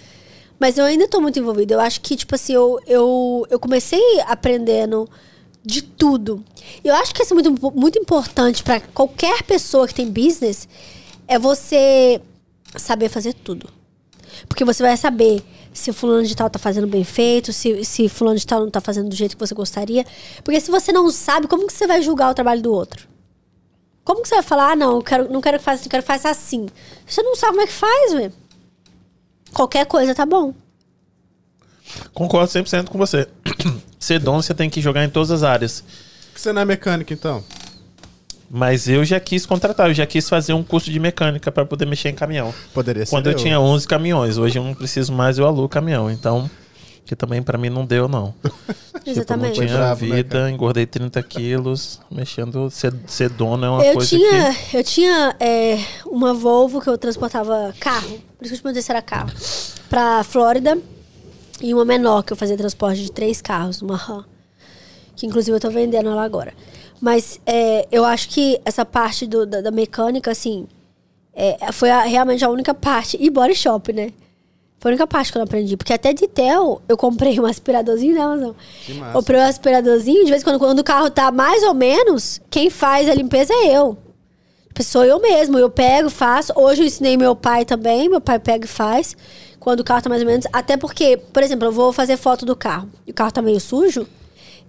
Mas 0.59 0.77
eu 0.77 0.85
ainda 0.85 1.07
tô 1.07 1.19
muito 1.19 1.37
envolvida. 1.37 1.73
Eu 1.73 1.79
acho 1.79 1.99
que, 2.01 2.15
tipo 2.15 2.33
assim, 2.35 2.53
eu, 2.53 2.79
eu, 2.87 3.45
eu 3.49 3.59
comecei 3.59 4.01
aprendendo 4.25 5.09
de 5.63 5.81
tudo. 5.81 6.43
E 6.83 6.87
eu 6.87 6.95
acho 6.95 7.13
que 7.13 7.21
isso 7.21 7.33
é 7.33 7.35
muito, 7.35 7.71
muito 7.75 7.99
importante 7.99 8.63
para 8.63 8.79
qualquer 8.79 9.43
pessoa 9.43 9.87
que 9.87 9.93
tem 9.93 10.09
business 10.09 10.67
é 11.27 11.37
você 11.37 12.21
saber 12.77 13.09
fazer 13.09 13.33
tudo. 13.33 13.69
Porque 14.47 14.65
você 14.65 14.81
vai 14.81 14.95
saber 14.97 15.43
se 15.73 15.89
o 15.89 15.93
fulano 15.93 16.25
de 16.25 16.35
tal 16.35 16.49
tá 16.49 16.59
fazendo 16.59 16.87
bem 16.87 17.03
feito, 17.03 17.53
se, 17.53 17.83
se 17.83 18.09
fulano 18.09 18.37
de 18.37 18.45
tal 18.45 18.61
não 18.61 18.69
tá 18.69 18.81
fazendo 18.81 19.09
do 19.09 19.15
jeito 19.15 19.35
que 19.35 19.45
você 19.45 19.55
gostaria. 19.55 20.05
Porque 20.43 20.59
se 20.59 20.71
você 20.71 20.91
não 20.91 21.09
sabe, 21.09 21.47
como 21.47 21.67
que 21.67 21.73
você 21.73 21.87
vai 21.87 22.01
julgar 22.01 22.31
o 22.31 22.33
trabalho 22.33 22.61
do 22.61 22.73
outro? 22.73 23.12
Como 24.03 24.21
que 24.21 24.27
você 24.27 24.35
vai 24.35 24.43
falar, 24.43 24.71
ah, 24.71 24.75
não, 24.75 24.95
eu 24.97 25.01
quero, 25.01 25.31
não 25.31 25.39
quero 25.39 25.57
que 25.57 25.63
faça 25.63 25.81
assim, 25.81 25.89
quero 25.89 26.03
que 26.03 26.07
faça 26.07 26.29
assim. 26.29 26.67
Você 27.07 27.21
não 27.21 27.35
sabe 27.35 27.53
como 27.53 27.61
é 27.61 27.67
que 27.67 27.73
faz, 27.73 28.13
velho. 28.13 28.33
Qualquer 29.53 29.85
coisa 29.85 30.13
tá 30.13 30.25
bom. 30.25 30.53
Concordo 32.13 32.51
100% 32.51 32.89
com 32.89 32.97
você. 32.97 33.27
Ser 33.99 34.19
dono, 34.19 34.43
você 34.43 34.53
tem 34.53 34.69
que 34.69 34.81
jogar 34.81 35.05
em 35.05 35.09
todas 35.09 35.31
as 35.31 35.43
áreas. 35.43 35.81
Por 35.81 36.35
que 36.35 36.41
você 36.41 36.51
não 36.51 36.61
é 36.61 36.65
mecânico, 36.65 37.13
então? 37.13 37.43
Mas 38.49 38.87
eu 38.87 39.05
já 39.05 39.19
quis 39.19 39.45
contratar, 39.45 39.87
eu 39.89 39.93
já 39.93 40.05
quis 40.05 40.27
fazer 40.27 40.53
um 40.53 40.63
curso 40.63 40.91
de 40.91 40.99
mecânica 40.99 41.51
para 41.51 41.65
poder 41.65 41.85
mexer 41.85 42.09
em 42.09 42.15
caminhão. 42.15 42.53
Poderia 42.73 43.05
ser. 43.05 43.09
Quando 43.09 43.27
eu 43.27 43.33
tinha 43.33 43.59
11 43.59 43.87
caminhões, 43.87 44.37
hoje 44.37 44.59
eu 44.59 44.63
não 44.63 44.73
preciso 44.73 45.13
mais, 45.13 45.37
eu 45.37 45.47
alugo 45.47 45.69
caminhão. 45.69 46.11
Então, 46.11 46.49
que 47.05 47.15
também 47.15 47.41
para 47.43 47.57
mim 47.57 47.69
não 47.69 47.85
deu, 47.85 48.07
não. 48.07 48.33
Exatamente. 49.05 49.53
Tipo, 49.59 49.61
não 49.61 49.67
tinha 49.67 49.77
Bravo, 49.77 50.05
né, 50.05 50.15
vida, 50.15 50.49
engordei 50.51 50.85
30 50.85 51.21
quilos, 51.23 51.99
mexendo, 52.09 52.69
ser, 52.69 52.93
ser 53.07 53.29
dono 53.29 53.65
é 53.65 53.69
uma 53.69 53.83
eu 53.85 53.93
coisa 53.95 54.09
tinha, 54.09 54.53
que... 54.53 54.77
eu 54.77 54.83
tinha 54.83 55.35
é, 55.39 55.77
uma 56.05 56.33
Volvo 56.33 56.79
que 56.81 56.89
eu 56.89 56.97
transportava 56.97 57.73
carro, 57.79 58.19
por 58.37 58.45
isso 58.45 58.49
que 58.49 58.53
eu 58.53 58.57
te 58.57 58.61
perguntei 58.61 58.81
se 58.81 58.91
era 58.91 59.01
carro, 59.01 59.31
pra 59.89 60.23
Flórida. 60.23 60.77
E 61.61 61.73
uma 61.73 61.85
menor 61.85 62.23
que 62.23 62.33
eu 62.33 62.37
fazia 62.37 62.57
transporte 62.57 63.01
de 63.01 63.11
três 63.11 63.41
carros, 63.41 63.81
uma 63.81 63.95
RAM. 63.95 64.25
Que 65.15 65.25
inclusive 65.25 65.55
eu 65.55 65.61
tô 65.61 65.69
vendendo 65.69 66.09
ela 66.09 66.23
agora. 66.23 66.53
Mas 66.99 67.39
é, 67.45 67.87
eu 67.91 68.03
acho 68.03 68.27
que 68.29 68.59
essa 68.65 68.83
parte 68.83 69.25
do- 69.25 69.45
da, 69.45 69.61
da 69.61 69.71
mecânica, 69.71 70.31
assim, 70.31 70.67
é, 71.33 71.71
foi 71.71 71.89
a- 71.89 72.01
realmente 72.03 72.43
a 72.43 72.49
única 72.49 72.73
parte. 72.73 73.17
E 73.19 73.29
body 73.29 73.55
shop, 73.55 73.93
né? 73.93 74.11
Foi 74.83 74.91
a 74.91 74.95
única 74.95 75.07
parte 75.07 75.31
que 75.31 75.37
eu 75.37 75.39
não 75.39 75.45
aprendi. 75.45 75.77
Porque 75.77 75.93
até 75.93 76.11
de 76.11 76.27
Tel, 76.27 76.81
eu 76.89 76.97
comprei 76.97 77.39
um 77.39 77.45
aspiradorzinho, 77.45 78.13
não, 78.13 78.35
não. 78.35 78.55
Que 78.85 78.93
massa. 78.93 79.13
Comprei 79.13 79.39
um 79.39 79.43
aspiradorzinho, 79.43 80.25
de 80.25 80.29
vez 80.29 80.41
em 80.41 80.43
quando, 80.43 80.59
quando 80.59 80.79
o 80.79 80.83
carro 80.83 81.09
tá 81.09 81.31
mais 81.31 81.63
ou 81.63 81.73
menos, 81.73 82.41
quem 82.49 82.69
faz 82.69 83.07
a 83.07 83.15
limpeza 83.15 83.53
é 83.53 83.77
eu. 83.77 83.97
Sou 84.81 85.05
eu 85.05 85.21
mesmo, 85.21 85.57
eu 85.57 85.69
pego, 85.69 86.09
faço. 86.09 86.51
Hoje 86.53 86.81
eu 86.81 86.85
ensinei 86.85 87.15
meu 87.15 87.33
pai 87.33 87.63
também, 87.63 88.09
meu 88.09 88.19
pai 88.19 88.39
pega 88.39 88.65
e 88.65 88.67
faz. 88.67 89.15
Quando 89.57 89.79
o 89.79 89.85
carro 89.85 90.01
tá 90.01 90.09
mais 90.09 90.21
ou 90.21 90.27
menos. 90.27 90.45
Até 90.51 90.75
porque, 90.75 91.15
por 91.15 91.41
exemplo, 91.41 91.65
eu 91.65 91.71
vou 91.71 91.93
fazer 91.93 92.17
foto 92.17 92.45
do 92.45 92.53
carro 92.53 92.89
e 93.07 93.11
o 93.11 93.13
carro 93.13 93.31
tá 93.31 93.41
meio 93.41 93.61
sujo. 93.61 94.05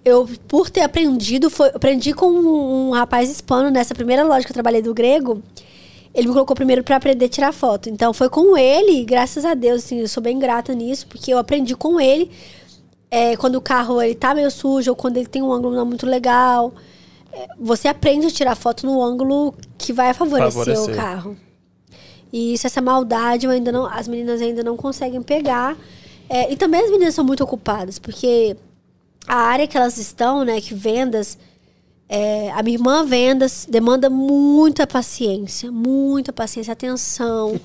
eu, 0.04 0.28
por 0.46 0.70
ter 0.70 0.82
aprendido, 0.82 1.50
foi, 1.50 1.70
aprendi 1.70 2.14
com 2.14 2.26
um, 2.26 2.88
um 2.88 2.90
rapaz 2.92 3.28
hispano 3.28 3.68
nessa 3.68 3.96
primeira 3.96 4.22
loja 4.22 4.46
que 4.46 4.52
eu 4.52 4.54
trabalhei 4.54 4.80
do 4.80 4.94
grego. 4.94 5.42
Ele 6.14 6.28
me 6.28 6.32
colocou 6.32 6.54
primeiro 6.54 6.84
para 6.84 6.96
aprender 6.96 7.24
a 7.24 7.28
tirar 7.28 7.52
foto. 7.52 7.88
Então 7.88 8.12
foi 8.12 8.28
com 8.28 8.56
ele, 8.56 9.04
graças 9.04 9.44
a 9.44 9.54
Deus, 9.54 9.84
assim, 9.84 10.00
eu 10.00 10.08
sou 10.08 10.22
bem 10.22 10.38
grata 10.38 10.72
nisso, 10.72 11.06
porque 11.08 11.32
eu 11.32 11.38
aprendi 11.38 11.74
com 11.74 12.00
ele 12.00 12.30
é, 13.10 13.36
quando 13.36 13.56
o 13.56 13.60
carro 13.60 14.02
ele 14.02 14.14
tá 14.14 14.34
meio 14.34 14.50
sujo 14.50 14.90
ou 14.90 14.96
quando 14.96 15.16
ele 15.16 15.26
tem 15.26 15.42
um 15.42 15.52
ângulo 15.52 15.74
não 15.74 15.86
muito 15.86 16.06
legal. 16.06 16.72
É, 17.32 17.48
você 17.58 17.88
aprende 17.88 18.26
a 18.26 18.30
tirar 18.30 18.54
foto 18.54 18.86
no 18.86 19.02
ângulo 19.02 19.54
que 19.76 19.92
vai 19.92 20.12
favorecer, 20.14 20.52
Favorecer. 20.52 20.94
o 20.94 20.96
carro. 20.96 21.36
E 22.32 22.54
isso, 22.54 22.66
essa 22.66 22.80
maldade, 22.80 23.46
ainda 23.46 23.70
não, 23.70 23.86
as 23.86 24.08
meninas 24.08 24.40
ainda 24.40 24.64
não 24.64 24.76
conseguem 24.76 25.22
pegar. 25.22 25.76
É, 26.28 26.52
e 26.52 26.56
também 26.56 26.80
as 26.80 26.90
meninas 26.90 27.14
são 27.14 27.24
muito 27.24 27.44
ocupadas, 27.44 27.98
porque 27.98 28.56
a 29.28 29.36
área 29.36 29.68
que 29.68 29.76
elas 29.76 29.98
estão, 29.98 30.44
né, 30.44 30.60
que 30.60 30.74
vendas, 30.74 31.38
é, 32.08 32.50
a 32.52 32.62
minha 32.62 32.76
irmã 32.76 33.04
vendas 33.04 33.66
demanda 33.68 34.08
muita 34.10 34.86
paciência, 34.86 35.70
muita 35.72 36.32
paciência, 36.32 36.72
atenção. 36.72 37.58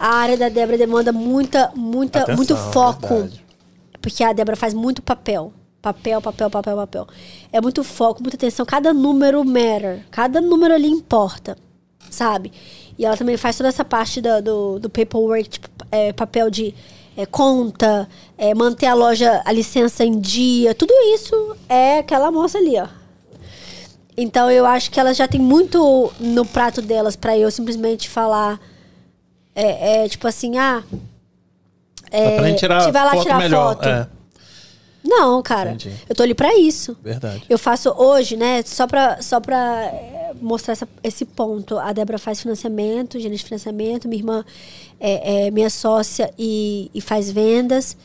A 0.00 0.08
área 0.16 0.36
da 0.36 0.48
Débora 0.48 0.78
demanda 0.78 1.12
muita, 1.12 1.70
muita, 1.76 2.20
Atenção, 2.20 2.36
muito 2.36 2.56
foco, 2.72 3.06
verdade. 3.14 3.44
porque 4.00 4.24
a 4.24 4.32
Débora 4.32 4.56
faz 4.56 4.72
muito 4.74 5.02
papel. 5.02 5.52
Papel, 5.82 6.20
papel, 6.20 6.50
papel, 6.50 6.76
papel. 6.76 7.06
É 7.52 7.60
muito 7.60 7.84
foco, 7.84 8.20
muita 8.22 8.36
atenção. 8.36 8.66
Cada 8.66 8.92
número 8.92 9.44
matter. 9.44 10.04
Cada 10.10 10.40
número 10.40 10.74
ali 10.74 10.88
importa, 10.88 11.56
sabe? 12.10 12.50
E 12.98 13.04
ela 13.04 13.16
também 13.16 13.36
faz 13.36 13.56
toda 13.56 13.68
essa 13.68 13.84
parte 13.84 14.20
da- 14.20 14.40
do, 14.40 14.80
do 14.80 14.90
paperwork, 14.90 15.48
tipo, 15.48 15.68
é, 15.92 16.12
papel 16.12 16.50
de 16.50 16.74
é, 17.16 17.24
conta, 17.24 18.08
é, 18.36 18.52
manter 18.54 18.86
a 18.86 18.94
loja, 18.94 19.40
a 19.44 19.52
licença 19.52 20.04
em 20.04 20.18
dia. 20.18 20.74
Tudo 20.74 20.92
isso 21.14 21.56
é 21.68 21.98
aquela 21.98 22.32
moça 22.32 22.58
ali, 22.58 22.76
ó. 22.80 22.86
Então 24.16 24.50
eu 24.50 24.64
acho 24.64 24.90
que 24.90 24.98
elas 24.98 25.16
já 25.16 25.28
tem 25.28 25.40
muito 25.40 26.12
no 26.18 26.44
prato 26.46 26.80
delas 26.80 27.16
pra 27.16 27.36
eu 27.36 27.50
simplesmente 27.50 28.08
falar. 28.08 28.58
É, 29.54 30.04
é, 30.04 30.08
tipo 30.08 30.26
assim, 30.26 30.56
ah. 30.58 30.82
É, 32.10 32.36
pra 32.36 32.48
gente 32.48 32.58
tirar 32.60 32.90
vai 32.92 33.04
lá 33.04 33.10
foto 33.12 33.22
tirar 33.22 33.38
melhor. 33.38 33.74
foto. 33.74 33.88
É, 33.88 34.06
Não, 35.04 35.42
cara. 35.42 35.70
Entendi. 35.72 35.94
Eu 36.08 36.14
tô 36.14 36.22
ali 36.22 36.34
pra 36.34 36.56
isso. 36.56 36.96
verdade. 37.02 37.42
Eu 37.48 37.58
faço 37.58 37.90
hoje, 37.90 38.36
né? 38.36 38.62
Só 38.64 38.86
pra, 38.86 39.20
só 39.22 39.38
pra 39.40 39.56
é, 39.84 40.32
mostrar 40.40 40.72
essa- 40.72 40.88
esse 41.02 41.24
ponto. 41.24 41.78
A 41.78 41.92
Débora 41.92 42.18
faz 42.18 42.40
financiamento, 42.40 43.18
gerente 43.18 43.38
de 43.38 43.44
financiamento. 43.44 44.08
Minha 44.08 44.20
irmã 44.20 44.44
é, 44.98 45.46
é 45.46 45.50
minha 45.50 45.70
sócia 45.70 46.32
e, 46.38 46.90
e 46.94 47.00
faz 47.00 47.30
vendas. 47.30 47.96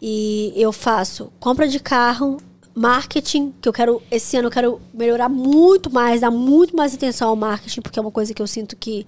E 0.00 0.52
eu 0.56 0.72
faço 0.72 1.32
compra 1.38 1.68
de 1.68 1.78
carro, 1.78 2.38
marketing, 2.74 3.52
que 3.60 3.68
eu 3.68 3.72
quero. 3.72 4.02
Esse 4.10 4.36
ano 4.36 4.48
eu 4.48 4.52
quero 4.52 4.80
melhorar 4.92 5.28
muito 5.28 5.92
mais, 5.92 6.20
dar 6.20 6.30
muito 6.30 6.76
mais 6.76 6.94
atenção 6.94 7.28
ao 7.28 7.36
marketing, 7.36 7.80
porque 7.80 7.98
é 7.98 8.02
uma 8.02 8.10
coisa 8.10 8.32
que 8.32 8.40
eu 8.40 8.46
sinto 8.46 8.76
que 8.76 9.06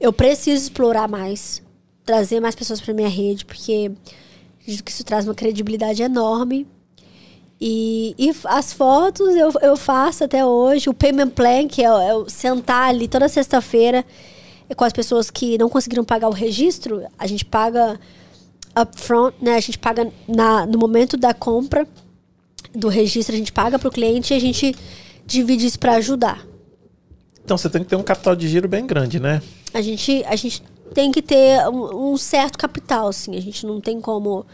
eu 0.00 0.12
preciso 0.12 0.64
explorar 0.64 1.08
mais. 1.08 1.62
Trazer 2.04 2.40
mais 2.40 2.54
pessoas 2.54 2.80
pra 2.80 2.92
minha 2.92 3.08
rede, 3.08 3.44
porque 3.44 3.92
acredito 4.60 4.84
que 4.84 4.90
isso 4.90 5.04
traz 5.04 5.26
uma 5.26 5.34
credibilidade 5.34 6.02
enorme. 6.02 6.66
E, 7.60 8.14
e 8.18 8.34
as 8.46 8.72
fotos 8.72 9.28
eu, 9.36 9.52
eu 9.62 9.76
faço 9.76 10.24
até 10.24 10.44
hoje. 10.44 10.90
O 10.90 10.94
payment 10.94 11.30
plan, 11.30 11.68
que 11.68 11.82
é, 11.82 11.86
é 11.86 12.28
sentar 12.28 12.88
ali 12.88 13.06
toda 13.06 13.28
sexta-feira 13.28 14.04
com 14.76 14.84
as 14.84 14.92
pessoas 14.92 15.30
que 15.30 15.56
não 15.58 15.68
conseguiram 15.68 16.04
pagar 16.04 16.28
o 16.28 16.32
registro. 16.32 17.04
A 17.18 17.26
gente 17.26 17.44
paga 17.44 18.00
upfront, 18.76 19.36
né? 19.40 19.54
A 19.54 19.60
gente 19.60 19.78
paga 19.78 20.10
na, 20.26 20.66
no 20.66 20.78
momento 20.78 21.16
da 21.16 21.32
compra 21.32 21.86
do 22.74 22.88
registro, 22.88 23.34
a 23.34 23.38
gente 23.38 23.52
paga 23.52 23.78
para 23.78 23.88
o 23.88 23.92
cliente 23.92 24.32
e 24.32 24.36
a 24.36 24.40
gente 24.40 24.74
divide 25.26 25.66
isso 25.66 25.78
para 25.78 25.94
ajudar. 25.96 26.46
Então 27.44 27.56
você 27.58 27.68
tem 27.68 27.82
que 27.82 27.88
ter 27.90 27.96
um 27.96 28.02
capital 28.02 28.36
de 28.36 28.48
giro 28.48 28.68
bem 28.68 28.86
grande, 28.86 29.18
né? 29.20 29.42
A 29.74 29.80
gente, 29.80 30.22
a 30.26 30.36
gente 30.36 30.62
tem 30.94 31.10
que 31.10 31.20
ter 31.22 31.66
um, 31.68 32.12
um 32.12 32.16
certo 32.16 32.56
capital, 32.58 33.08
assim. 33.08 33.36
A 33.36 33.40
gente 33.40 33.66
não 33.66 33.80
tem 33.80 34.00
como 34.00 34.46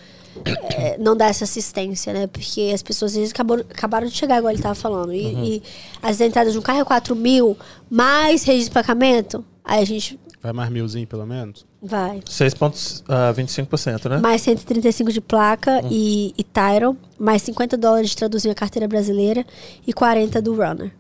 é, 0.45 0.97
não 0.99 1.17
dar 1.17 1.27
essa 1.29 1.45
assistência, 1.45 2.13
né? 2.13 2.27
Porque 2.27 2.71
as 2.73 2.83
pessoas 2.83 3.13
às 3.13 3.17
vezes 3.19 3.33
acabou- 3.33 3.59
acabaram 3.59 4.07
de 4.07 4.15
chegar, 4.15 4.39
igual 4.39 4.53
ele 4.53 4.63
tava 4.63 4.75
falando. 4.75 5.13
E, 5.13 5.23
e 5.35 5.63
as 6.03 6.21
entradas 6.21 6.53
de 6.53 6.59
um 6.59 6.63
carro 6.63 6.81
é 6.81 6.85
4 6.85 7.15
mil, 7.15 7.57
mais 7.91 8.45
registro 8.45 8.71
de 8.71 8.75
pagamento, 8.87 9.45
aí 9.65 9.83
a 9.83 9.85
gente 9.85 10.19
Vai 10.41 10.53
mais 10.53 10.71
milzinho, 10.71 11.07
pelo 11.07 11.27
menos? 11.27 11.67
Vai. 11.83 12.21
6,25%, 12.21 14.09
né? 14.09 14.19
Mais 14.19 14.43
135 14.43 15.13
de 15.13 15.21
placa 15.21 15.81
e, 15.91 16.35
e 16.37 16.43
title, 16.43 16.97
mais 17.19 17.43
50 17.43 17.77
dólares 17.77 18.11
de 18.11 18.17
traduzir 18.17 18.51
a 18.51 18.55
carteira 18.55 18.87
brasileira 18.89 19.45
e 19.87 19.93
40 19.93 20.41
do 20.43 20.55
runner, 20.55 20.93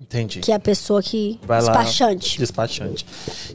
Entendi. 0.00 0.40
que 0.40 0.52
é 0.52 0.54
a 0.54 0.60
pessoa 0.60 1.02
que. 1.02 1.38
Vai 1.42 1.60
lá. 1.60 1.72
despachante. 1.72 2.38
Despachante. 2.38 3.06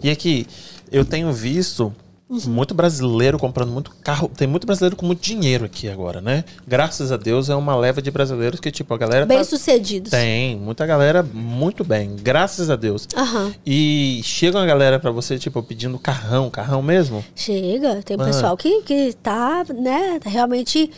E 0.02 0.10
aqui, 0.10 0.48
eu 0.92 1.04
tenho 1.06 1.32
visto 1.34 1.94
muito 2.30 2.74
brasileiro 2.74 3.38
comprando 3.38 3.72
muito 3.72 3.92
carro. 4.04 4.28
Tem 4.36 4.48
muito 4.48 4.66
brasileiro 4.66 4.96
com 4.96 5.06
muito 5.06 5.22
dinheiro 5.22 5.66
aqui 5.66 5.88
agora, 5.90 6.20
né? 6.22 6.44
Graças 6.68 7.12
a 7.12 7.18
Deus 7.18 7.50
é 7.50 7.56
uma 7.56 7.76
leva 7.76 8.02
de 8.02 8.10
brasileiros 8.10 8.60
que, 8.60 8.72
tipo, 8.72 8.94
a 8.94 8.98
galera 8.98 9.26
Bem 9.26 9.38
tá... 9.38 9.44
sucedidos. 9.44 10.12
Tem, 10.12 10.56
muita 10.58 10.86
galera 10.86 11.22
muito 11.22 11.84
bem, 11.84 12.16
graças 12.22 12.70
a 12.70 12.76
Deus. 12.76 13.08
Aham. 13.16 13.54
E 13.66 14.22
chega 14.24 14.58
uma 14.58 14.66
galera 14.66 15.00
pra 15.00 15.12
você, 15.12 15.38
tipo, 15.38 15.62
pedindo 15.62 16.00
carrão, 16.00 16.50
carrão 16.50 16.82
mesmo. 16.82 17.24
Chega, 17.36 18.02
tem 18.04 18.18
Ah. 18.20 18.24
pessoal 18.26 18.58
que, 18.58 18.82
que 18.82 19.14
tá, 19.22 19.64
né, 19.76 20.20
realmente. 20.26 20.90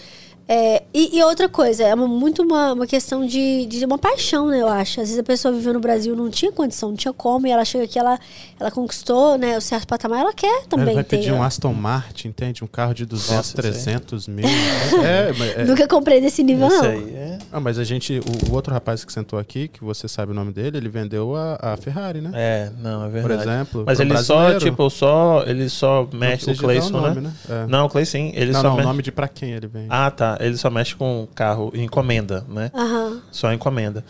É, 0.47 0.83
e, 0.93 1.17
e 1.17 1.23
outra 1.23 1.49
coisa, 1.49 1.83
é 1.83 1.93
uma- 1.95 2.07
muito 2.07 2.43
uma, 2.43 2.73
uma 2.73 2.85
questão 2.87 3.25
de, 3.25 3.65
de 3.65 3.83
uma 3.85 3.97
paixão, 3.97 4.47
né, 4.47 4.61
eu 4.61 4.67
acho. 4.67 5.01
Às 5.01 5.07
vezes 5.07 5.19
a 5.19 5.23
pessoa 5.23 5.53
viveu 5.53 5.73
no 5.73 5.79
Brasil, 5.79 6.15
não 6.15 6.29
tinha 6.29 6.51
condição, 6.51 6.89
não 6.89 6.95
tinha 6.95 7.11
como, 7.13 7.47
e 7.47 7.51
ela 7.51 7.65
chega 7.65 7.85
aqui, 7.85 7.97
ela, 7.97 8.19
ela 8.59 8.69
conquistou, 8.69 9.37
né, 9.37 9.57
o 9.57 9.61
certo 9.61 9.87
patamar, 9.87 10.19
ela 10.19 10.33
quer 10.33 10.65
também 10.67 10.93
vai 10.93 11.03
ter. 11.03 11.17
pedir 11.17 11.31
um 11.31 11.41
Aston 11.41 11.73
Martin, 11.73 12.27
entende? 12.27 12.63
Um 12.63 12.67
carro 12.67 12.93
de 12.93 13.05
200, 13.05 13.35
Nossa, 13.35 13.49
isso 13.49 13.67
aí. 13.67 13.71
300 13.73 14.27
mil. 14.27 14.45
É, 15.03 15.33
mas, 15.37 15.57
é- 15.57 15.63
Nunca 15.65 15.87
comprei 15.87 16.21
desse 16.21 16.43
nível, 16.43 16.69
não. 16.69 16.81
aí 16.83 17.09
é. 17.15 17.37
Ah, 17.51 17.59
mas 17.59 17.77
a 17.79 17.83
gente, 17.83 18.19
o, 18.19 18.51
o 18.51 18.53
outro 18.55 18.73
rapaz 18.73 19.03
que 19.03 19.11
sentou 19.11 19.39
aqui, 19.39 19.67
que 19.67 19.83
você 19.83 20.07
sabe 20.07 20.31
o 20.31 20.35
nome 20.35 20.51
dele, 20.51 20.77
ele 20.77 20.89
vendeu 20.89 21.35
a, 21.35 21.57
a 21.73 21.77
Ferrari, 21.77 22.21
né? 22.21 22.31
É, 22.33 22.71
não, 22.79 23.03
é 23.05 23.09
Por 23.09 23.27
verdade. 23.29 23.49
exemplo. 23.49 23.83
Mas 23.85 23.97
pro 23.97 24.07
ele 24.07 24.17
só, 24.19 24.57
tipo, 24.57 24.89
só. 24.89 25.43
Ele 25.47 25.67
só 25.69 26.07
mexe 26.13 26.51
o 26.51 26.57
Clayson, 26.57 26.97
o 26.97 27.01
nome, 27.01 27.21
né? 27.21 27.33
É. 27.49 27.65
Não, 27.67 27.85
o 27.85 27.89
Clay 27.89 28.05
sim. 28.05 28.31
Ele 28.35 28.51
não, 28.51 28.61
só 28.61 28.67
não, 28.67 28.73
o 28.73 28.75
mexe. 28.77 28.87
nome 28.87 29.03
de 29.03 29.11
pra 29.11 29.27
quem 29.27 29.51
ele 29.51 29.67
vende. 29.67 29.87
Ah, 29.89 30.11
tá. 30.11 30.34
Ele 30.39 30.57
só 30.57 30.69
mexe 30.69 30.95
com 30.95 31.27
carro 31.35 31.71
encomenda, 31.75 32.45
né? 32.47 32.71
Aham. 32.73 33.21
Só 33.31 33.51
encomenda. 33.53 34.03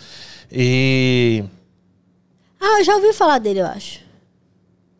E. 0.51 1.43
Ah, 2.61 2.79
eu 2.79 2.83
já 2.83 2.95
ouvi 2.95 3.13
falar 3.13 3.39
dele, 3.39 3.59
eu 3.59 3.65
acho. 3.65 3.99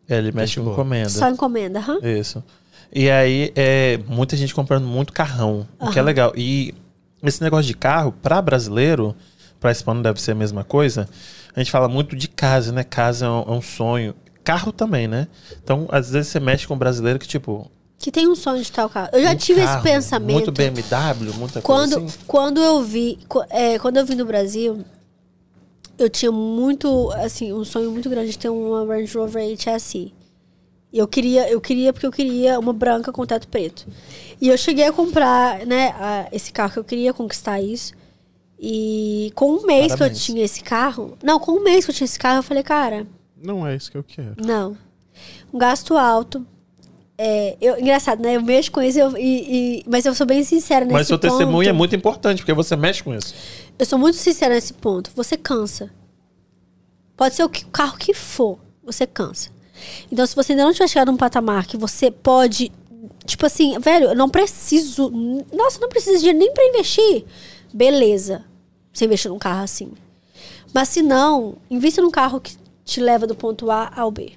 Ele 0.08 0.30
mexe 0.32 0.56
com 0.56 0.64
boa. 0.64 0.74
encomenda. 0.74 1.08
Só 1.08 1.28
encomenda, 1.28 1.78
aham. 1.80 1.98
Isso. 2.02 2.42
E 2.92 3.10
aí, 3.10 3.52
é, 3.56 3.98
muita 4.06 4.36
gente 4.36 4.54
comprando 4.54 4.86
muito 4.86 5.12
carrão, 5.12 5.66
o 5.78 5.90
que 5.90 5.98
é 5.98 6.00
Aham. 6.00 6.06
legal. 6.06 6.32
E 6.36 6.72
esse 7.22 7.42
negócio 7.42 7.66
de 7.66 7.74
carro, 7.74 8.12
pra 8.12 8.40
brasileiro, 8.40 9.14
pra 9.58 9.72
hispano 9.72 10.02
deve 10.02 10.20
ser 10.20 10.32
a 10.32 10.34
mesma 10.36 10.62
coisa. 10.62 11.08
A 11.54 11.58
gente 11.60 11.70
fala 11.72 11.88
muito 11.88 12.14
de 12.14 12.28
casa, 12.28 12.70
né? 12.72 12.84
Casa 12.84 13.26
é 13.26 13.28
um, 13.28 13.40
é 13.42 13.50
um 13.50 13.62
sonho. 13.62 14.14
Carro 14.44 14.70
também, 14.70 15.08
né? 15.08 15.26
Então, 15.62 15.88
às 15.90 16.10
vezes 16.10 16.28
você 16.30 16.38
mexe 16.38 16.66
com 16.68 16.74
um 16.74 16.78
brasileiro 16.78 17.18
que, 17.18 17.26
tipo. 17.26 17.68
Que 17.98 18.12
tem 18.12 18.28
um 18.28 18.34
sonho 18.34 18.62
de 18.62 18.70
tal 18.70 18.88
carro. 18.90 19.08
Eu 19.12 19.22
já 19.22 19.32
um 19.32 19.36
tive 19.36 19.60
esse 19.60 19.68
carro, 19.70 19.82
pensamento. 19.82 20.32
Muito 20.32 20.52
BMW, 20.52 21.32
muita 21.38 21.62
Quando, 21.62 21.92
coisa 21.94 22.06
assim. 22.06 22.18
quando 22.26 22.60
eu 22.62 22.82
vi, 22.82 23.18
é, 23.50 23.78
quando 23.78 23.96
eu 23.96 24.04
vim 24.06 24.16
do 24.16 24.24
Brasil, 24.26 24.84
eu 25.98 26.08
tinha 26.10 26.30
muito, 26.30 27.10
assim, 27.12 27.52
um 27.52 27.64
sonho 27.64 27.90
muito 27.90 28.08
grande 28.10 28.30
de 28.32 28.38
ter 28.38 28.50
uma 28.50 28.84
Range 28.84 29.16
Rover 29.16 29.42
HSI. 29.56 30.12
E 30.92 30.98
eu 30.98 31.08
queria, 31.08 31.48
eu 31.50 31.60
queria 31.60 31.92
porque 31.92 32.06
eu 32.06 32.12
queria 32.12 32.58
uma 32.60 32.72
branca 32.72 33.10
com 33.12 33.24
teto 33.26 33.48
preto. 33.48 33.86
E 34.40 34.48
eu 34.48 34.56
cheguei 34.58 34.84
a 34.86 34.92
comprar, 34.92 35.66
né, 35.66 35.88
a- 35.98 36.28
esse 36.32 36.52
carro 36.52 36.72
que 36.74 36.78
eu 36.78 36.84
queria 36.84 37.12
conquistar 37.14 37.60
isso. 37.60 37.92
E 38.58 39.32
com 39.34 39.52
um 39.52 39.66
mês 39.66 39.92
que 39.92 39.98
Parabéns. 39.98 40.18
eu 40.20 40.24
tinha 40.24 40.44
esse 40.44 40.62
carro, 40.62 41.16
não, 41.22 41.38
com 41.40 41.52
um 41.52 41.62
mês 41.62 41.84
que 41.84 41.90
eu 41.90 41.94
tinha 41.94 42.04
esse 42.06 42.18
carro, 42.18 42.38
eu 42.38 42.42
falei, 42.42 42.62
cara, 42.62 43.06
Não 43.42 43.66
é 43.66 43.74
isso 43.74 43.90
que 43.90 43.98
eu 43.98 44.04
quero. 44.04 44.36
não. 44.38 44.76
Um 45.52 45.58
gasto 45.58 45.96
alto. 45.96 46.46
É, 47.18 47.56
eu, 47.60 47.78
engraçado, 47.78 48.20
né? 48.22 48.36
Eu 48.36 48.42
mexo 48.42 48.70
com 48.70 48.82
isso 48.82 48.98
eu- 48.98 49.16
e, 49.16 49.78
e- 49.80 49.84
mas 49.88 50.04
eu 50.04 50.14
sou 50.14 50.26
bem 50.26 50.44
sincera 50.44 50.84
nesse 50.84 50.92
Mas 50.92 51.06
seu 51.06 51.18
ponto. 51.18 51.30
testemunho 51.30 51.68
é 51.68 51.72
muito 51.72 51.96
importante, 51.96 52.38
porque 52.42 52.52
você 52.52 52.76
mexe 52.76 53.02
com 53.02 53.14
isso. 53.14 53.34
Eu 53.78 53.86
sou 53.86 53.98
muito 53.98 54.16
sincera 54.18 54.54
nesse 54.54 54.74
ponto. 54.74 55.10
Você 55.16 55.36
cansa. 55.36 55.90
Pode 57.16 57.34
ser 57.34 57.44
o, 57.44 57.48
que- 57.48 57.64
o 57.64 57.68
carro 57.68 57.96
que 57.96 58.12
for, 58.12 58.58
você 58.84 59.06
cansa. 59.06 59.48
Então, 60.12 60.26
se 60.26 60.36
você 60.36 60.52
ainda 60.52 60.64
não 60.64 60.72
tiver 60.72 60.88
chegado 60.88 61.10
num 61.10 61.16
patamar 61.16 61.66
que 61.66 61.76
você 61.76 62.10
pode. 62.10 62.70
Tipo 63.24 63.46
assim, 63.46 63.78
velho, 63.78 64.08
eu 64.10 64.14
não 64.14 64.28
preciso. 64.28 65.10
Nossa, 65.52 65.78
eu 65.78 65.82
não 65.82 65.88
preciso 65.88 66.14
de 66.14 66.18
dinheiro 66.20 66.38
nem 66.38 66.52
pra 66.52 66.64
investir. 66.66 67.24
Beleza. 67.72 68.44
Você 68.92 69.04
investir 69.06 69.30
num 69.30 69.38
carro 69.38 69.64
assim. 69.64 69.92
Mas 70.74 70.88
se 70.90 71.02
não, 71.02 71.56
invista 71.70 72.00
num 72.02 72.10
carro 72.10 72.40
que 72.40 72.56
te 72.84 73.00
leva 73.00 73.26
do 73.26 73.34
ponto 73.34 73.70
A 73.70 73.90
ao 73.96 74.10
B. 74.10 74.32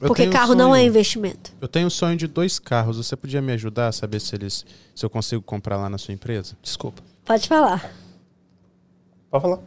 Eu 0.00 0.08
Porque 0.08 0.28
um 0.28 0.30
carro 0.30 0.54
não 0.54 0.74
é 0.74 0.84
investimento. 0.84 1.52
Eu 1.60 1.68
tenho 1.68 1.86
um 1.86 1.90
sonho 1.90 2.16
de 2.16 2.26
dois 2.26 2.58
carros. 2.58 2.98
Você 2.98 3.16
podia 3.16 3.40
me 3.40 3.52
ajudar 3.52 3.88
a 3.88 3.92
saber 3.92 4.20
se 4.20 4.34
eles 4.34 4.64
se 4.94 5.04
eu 5.04 5.10
consigo 5.10 5.42
comprar 5.42 5.76
lá 5.76 5.88
na 5.88 5.98
sua 5.98 6.12
empresa? 6.12 6.56
Desculpa. 6.62 7.02
Pode 7.24 7.48
falar. 7.48 7.90
Pode 9.30 9.42
falar. 9.42 9.60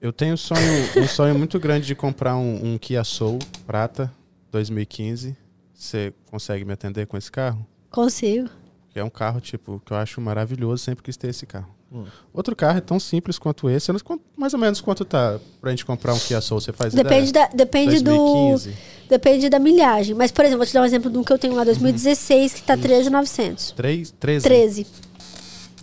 Eu 0.00 0.12
tenho 0.12 0.34
um 0.34 0.36
sonho, 0.36 0.60
um 0.96 1.06
sonho 1.06 1.34
muito 1.36 1.60
grande 1.60 1.86
de 1.86 1.94
comprar 1.94 2.36
um, 2.36 2.74
um 2.74 2.78
Kia 2.78 3.04
Soul 3.04 3.38
prata 3.66 4.12
2015. 4.50 5.36
Você 5.72 6.12
consegue 6.30 6.64
me 6.64 6.72
atender 6.72 7.06
com 7.06 7.16
esse 7.16 7.30
carro? 7.30 7.66
Consigo. 7.90 8.48
Que 8.90 8.98
é 8.98 9.04
um 9.04 9.10
carro, 9.10 9.40
tipo, 9.40 9.80
que 9.84 9.92
eu 9.92 9.96
acho 9.96 10.20
maravilhoso, 10.20 10.82
sempre 10.82 11.04
quis 11.04 11.16
ter 11.16 11.28
esse 11.28 11.46
carro. 11.46 11.74
Outro 12.32 12.54
carro 12.56 12.78
é 12.78 12.80
tão 12.80 12.98
simples 12.98 13.38
quanto 13.38 13.68
esse. 13.68 13.90
Eu 13.90 13.94
não- 13.94 14.00
quanto- 14.00 14.22
mais 14.36 14.54
ou 14.54 14.58
menos 14.60 14.80
quanto 14.80 15.04
tá 15.04 15.38
pra 15.60 15.70
gente 15.70 15.84
comprar 15.84 16.14
um 16.14 16.18
Kia 16.18 16.40
Soul, 16.40 16.60
você 16.60 16.72
faz 16.72 16.92
Depende, 16.94 17.30
ideia? 17.30 17.48
da, 17.48 17.54
depende 17.54 18.00
do. 18.02 18.10
2015. 18.10 18.74
Depende 19.08 19.48
da 19.50 19.58
milhagem. 19.58 20.14
Mas, 20.14 20.30
por 20.30 20.42
exemplo, 20.44 20.58
vou 20.58 20.66
te 20.66 20.72
dar 20.72 20.82
um 20.82 20.84
exemplo 20.86 21.10
de 21.10 21.18
um 21.18 21.22
que 21.24 21.32
eu 21.32 21.38
tenho 21.38 21.54
lá, 21.54 21.64
2016, 21.64 22.54
que 22.54 22.62
tá 22.62 22.76
13,900. 22.76 23.72
3, 23.72 24.10
13. 24.18 24.42
13. 24.44 24.86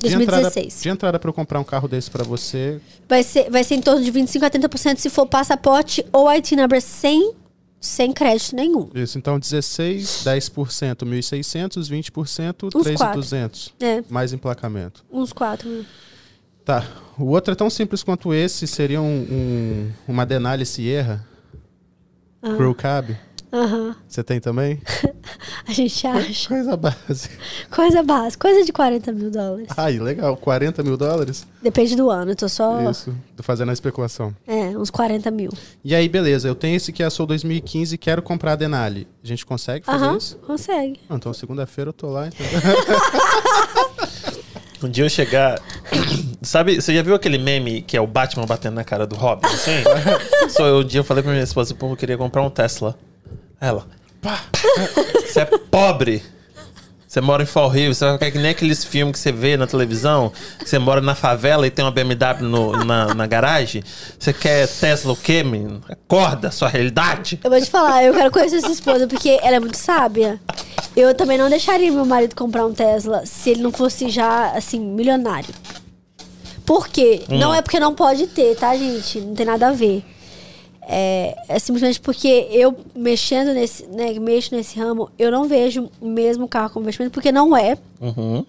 De 0.02 0.08
entrada, 0.08 0.42
2016. 0.44 0.82
de 0.82 0.90
entrada 0.90 1.20
pra 1.20 1.30
eu 1.30 1.34
comprar 1.34 1.60
um 1.60 1.64
carro 1.64 1.88
desse 1.88 2.10
pra 2.10 2.24
você, 2.24 2.80
Vai 3.08 3.22
ser, 3.22 3.50
vai 3.52 3.64
ser 3.66 3.76
em 3.76 3.82
torno 3.82 4.02
de 4.02 4.10
25 4.10 4.46
a 4.46 4.50
30% 4.50 4.98
se 4.98 5.10
for 5.10 5.26
passaporte 5.26 6.06
ou 6.14 6.28
IT 6.30 6.56
number 6.56 6.82
sem, 6.82 7.34
sem 7.80 8.12
crédito 8.12 8.56
nenhum. 8.56 8.90
isso. 8.94 9.18
Então, 9.18 9.40
16, 9.40 10.24
10%, 10.26 11.06
1.600, 11.06 11.90
20%, 11.90 12.70
Uns 12.76 12.84
3.200. 12.86 13.72
É, 13.80 14.04
Mais 14.10 14.34
emplacamento. 14.34 15.04
uns 15.12 15.32
4 15.34 15.68
mil. 15.70 15.86
Tá. 16.66 16.86
O 17.18 17.26
outro 17.26 17.52
é 17.54 17.56
tão 17.56 17.70
simples 17.70 18.04
quanto 18.04 18.34
esse. 18.34 18.68
Seria 18.68 19.02
um, 19.02 19.22
um- 19.22 19.92
uma 20.08 20.26
Denali 20.26 20.66
Sierra. 20.66 21.26
Ah. 22.42 22.56
Crew 22.56 22.76
Cab. 22.76 23.18
Aham. 23.52 23.96
Você 24.08 24.24
tem 24.24 24.40
também? 24.40 24.80
A 25.68 25.72
gente 25.72 26.06
acha. 26.06 26.48
Coisa 26.48 26.78
básica. 26.78 27.36
Coisa 27.70 28.04
básica, 28.04 28.48
coisa 28.48 28.66
de 28.66 28.72
40 28.72 29.12
mil 29.12 29.32
dólares. 29.32 29.68
Ai, 29.76 30.00
legal. 30.00 30.36
40 30.38 30.84
mil 30.84 30.96
dólares? 30.98 31.46
Depende 31.62 31.96
do 31.96 32.10
ano, 32.10 32.32
eu 32.32 32.36
tô 32.36 32.48
só. 32.50 32.90
Isso. 32.90 33.16
Tô 33.36 33.44
fazendo 33.44 33.70
a 33.70 33.74
especulação. 33.74 34.36
É, 34.48 34.78
uns 34.78 34.90
40 34.90 35.30
mil. 35.32 35.52
E 35.84 35.94
aí, 35.96 36.08
beleza. 36.08 36.48
Eu 36.48 36.56
tenho 36.56 36.76
esse 36.76 36.92
Kia 36.92 37.10
Soul 37.10 37.28
2015 37.28 37.96
e 37.96 37.98
quero 37.98 38.22
comprar 38.22 38.54
a 38.54 38.56
Denali. 38.56 39.08
A 39.24 39.28
gente 39.28 39.46
consegue 39.46 39.86
fazer 39.86 40.06
Aham, 40.06 40.18
isso? 40.18 40.38
consegue. 40.38 41.00
Ah, 41.10 41.16
então, 41.16 41.34
segunda-feira 41.34 41.90
eu 41.90 41.94
tô 41.94 42.10
lá. 42.10 42.28
Então... 42.28 42.46
Um 44.82 44.88
dia 44.90 45.04
eu 45.04 45.10
chegar. 45.10 45.60
Sabe, 46.42 46.82
você 46.82 46.94
já 46.94 47.02
viu 47.02 47.14
aquele 47.14 47.38
meme 47.38 47.82
que 47.82 47.98
é 47.98 48.02
o 48.02 48.08
Batman 48.08 48.46
batendo 48.46 48.76
na 48.76 48.84
cara 48.84 49.06
do 49.06 49.16
Robin? 49.16 49.46
Assim? 49.46 49.84
Só 50.50 50.66
eu, 50.68 50.78
um 50.80 50.84
dia 50.86 51.02
eu 51.02 51.04
falei 51.04 51.22
pra 51.22 51.34
minha 51.34 51.44
esposa, 51.44 51.76
pô, 51.76 51.90
eu 51.90 51.98
queria 51.98 52.18
comprar 52.18 52.42
um 52.42 52.50
Tesla. 52.50 52.98
Ela, 53.62 53.86
pá, 54.22 54.42
você 55.26 55.42
é 55.42 55.46
pobre. 55.46 56.24
Você 57.08 57.22
mora 57.22 57.42
em 57.42 57.46
Fall 57.48 57.70
River, 57.70 57.96
você 57.96 58.18
quer 58.20 58.30
que 58.30 58.38
nem 58.38 58.52
aqueles 58.52 58.86
filmes 58.86 59.14
que 59.14 59.20
você 59.20 59.32
vê 59.32 59.58
na 59.58 59.66
televisão, 59.66 60.32
que 60.60 60.70
você 60.70 60.78
mora 60.78 61.02
na 61.02 61.16
favela 61.16 61.66
e 61.66 61.72
tem 61.72 61.84
uma 61.84 61.90
BMW 61.90 62.44
no- 62.44 62.84
na, 62.86 63.16
na 63.16 63.26
garagem. 63.26 63.84
Você 64.20 64.32
quer 64.32 64.68
Tesla 64.68 65.14
o 65.14 65.16
quê, 65.16 65.42
menino? 65.44 65.82
Acorda, 65.90 66.52
sua 66.52 66.70
realidade. 66.70 67.40
Eu 67.44 67.50
vou 67.50 67.60
te 67.60 67.68
falar, 67.68 68.04
eu 68.04 68.14
quero 68.14 68.30
conhecer 68.30 68.62
sua 68.62 68.72
esposa 68.72 69.08
porque 69.08 69.40
ela 69.42 69.56
é 69.56 69.60
muito 69.60 69.76
sábia. 69.78 70.40
Eu 70.96 71.16
também 71.16 71.36
não 71.40 71.50
deixaria 71.50 71.92
meu 71.92 72.06
marido 72.06 72.36
comprar 72.36 72.64
um 72.68 72.74
Tesla 72.74 73.26
se 73.26 73.50
ele 73.50 73.64
não 73.64 73.72
fosse 73.72 74.08
já, 74.10 74.52
assim, 74.52 74.80
milionário. 74.80 75.50
Por 76.64 76.88
quê? 76.90 77.24
Não 77.28 77.52
é 77.56 77.64
porque 77.64 77.80
não 77.80 77.96
pode 77.96 78.28
ter, 78.28 78.56
tá, 78.56 78.76
gente? 78.78 79.20
Não 79.20 79.34
tem 79.34 79.48
nada 79.48 79.70
a 79.70 79.72
ver. 79.72 80.06
É, 80.92 81.36
é 81.48 81.60
simplesmente 81.60 82.02
porque 82.02 82.48
eu 82.50 82.76
mexendo 82.96 83.54
nesse, 83.54 83.86
né, 83.86 84.12
mexo 84.14 84.56
nesse 84.56 84.80
ramo, 84.80 85.08
eu 85.20 85.30
não 85.30 85.48
vejo 85.48 85.88
mesmo 86.02 86.48
carro 86.48 86.72
como 86.72 86.84
investimento, 86.84 87.14
porque 87.14 87.32
não 87.32 87.56
é. 87.56 87.78
Uhum. 88.02 88.44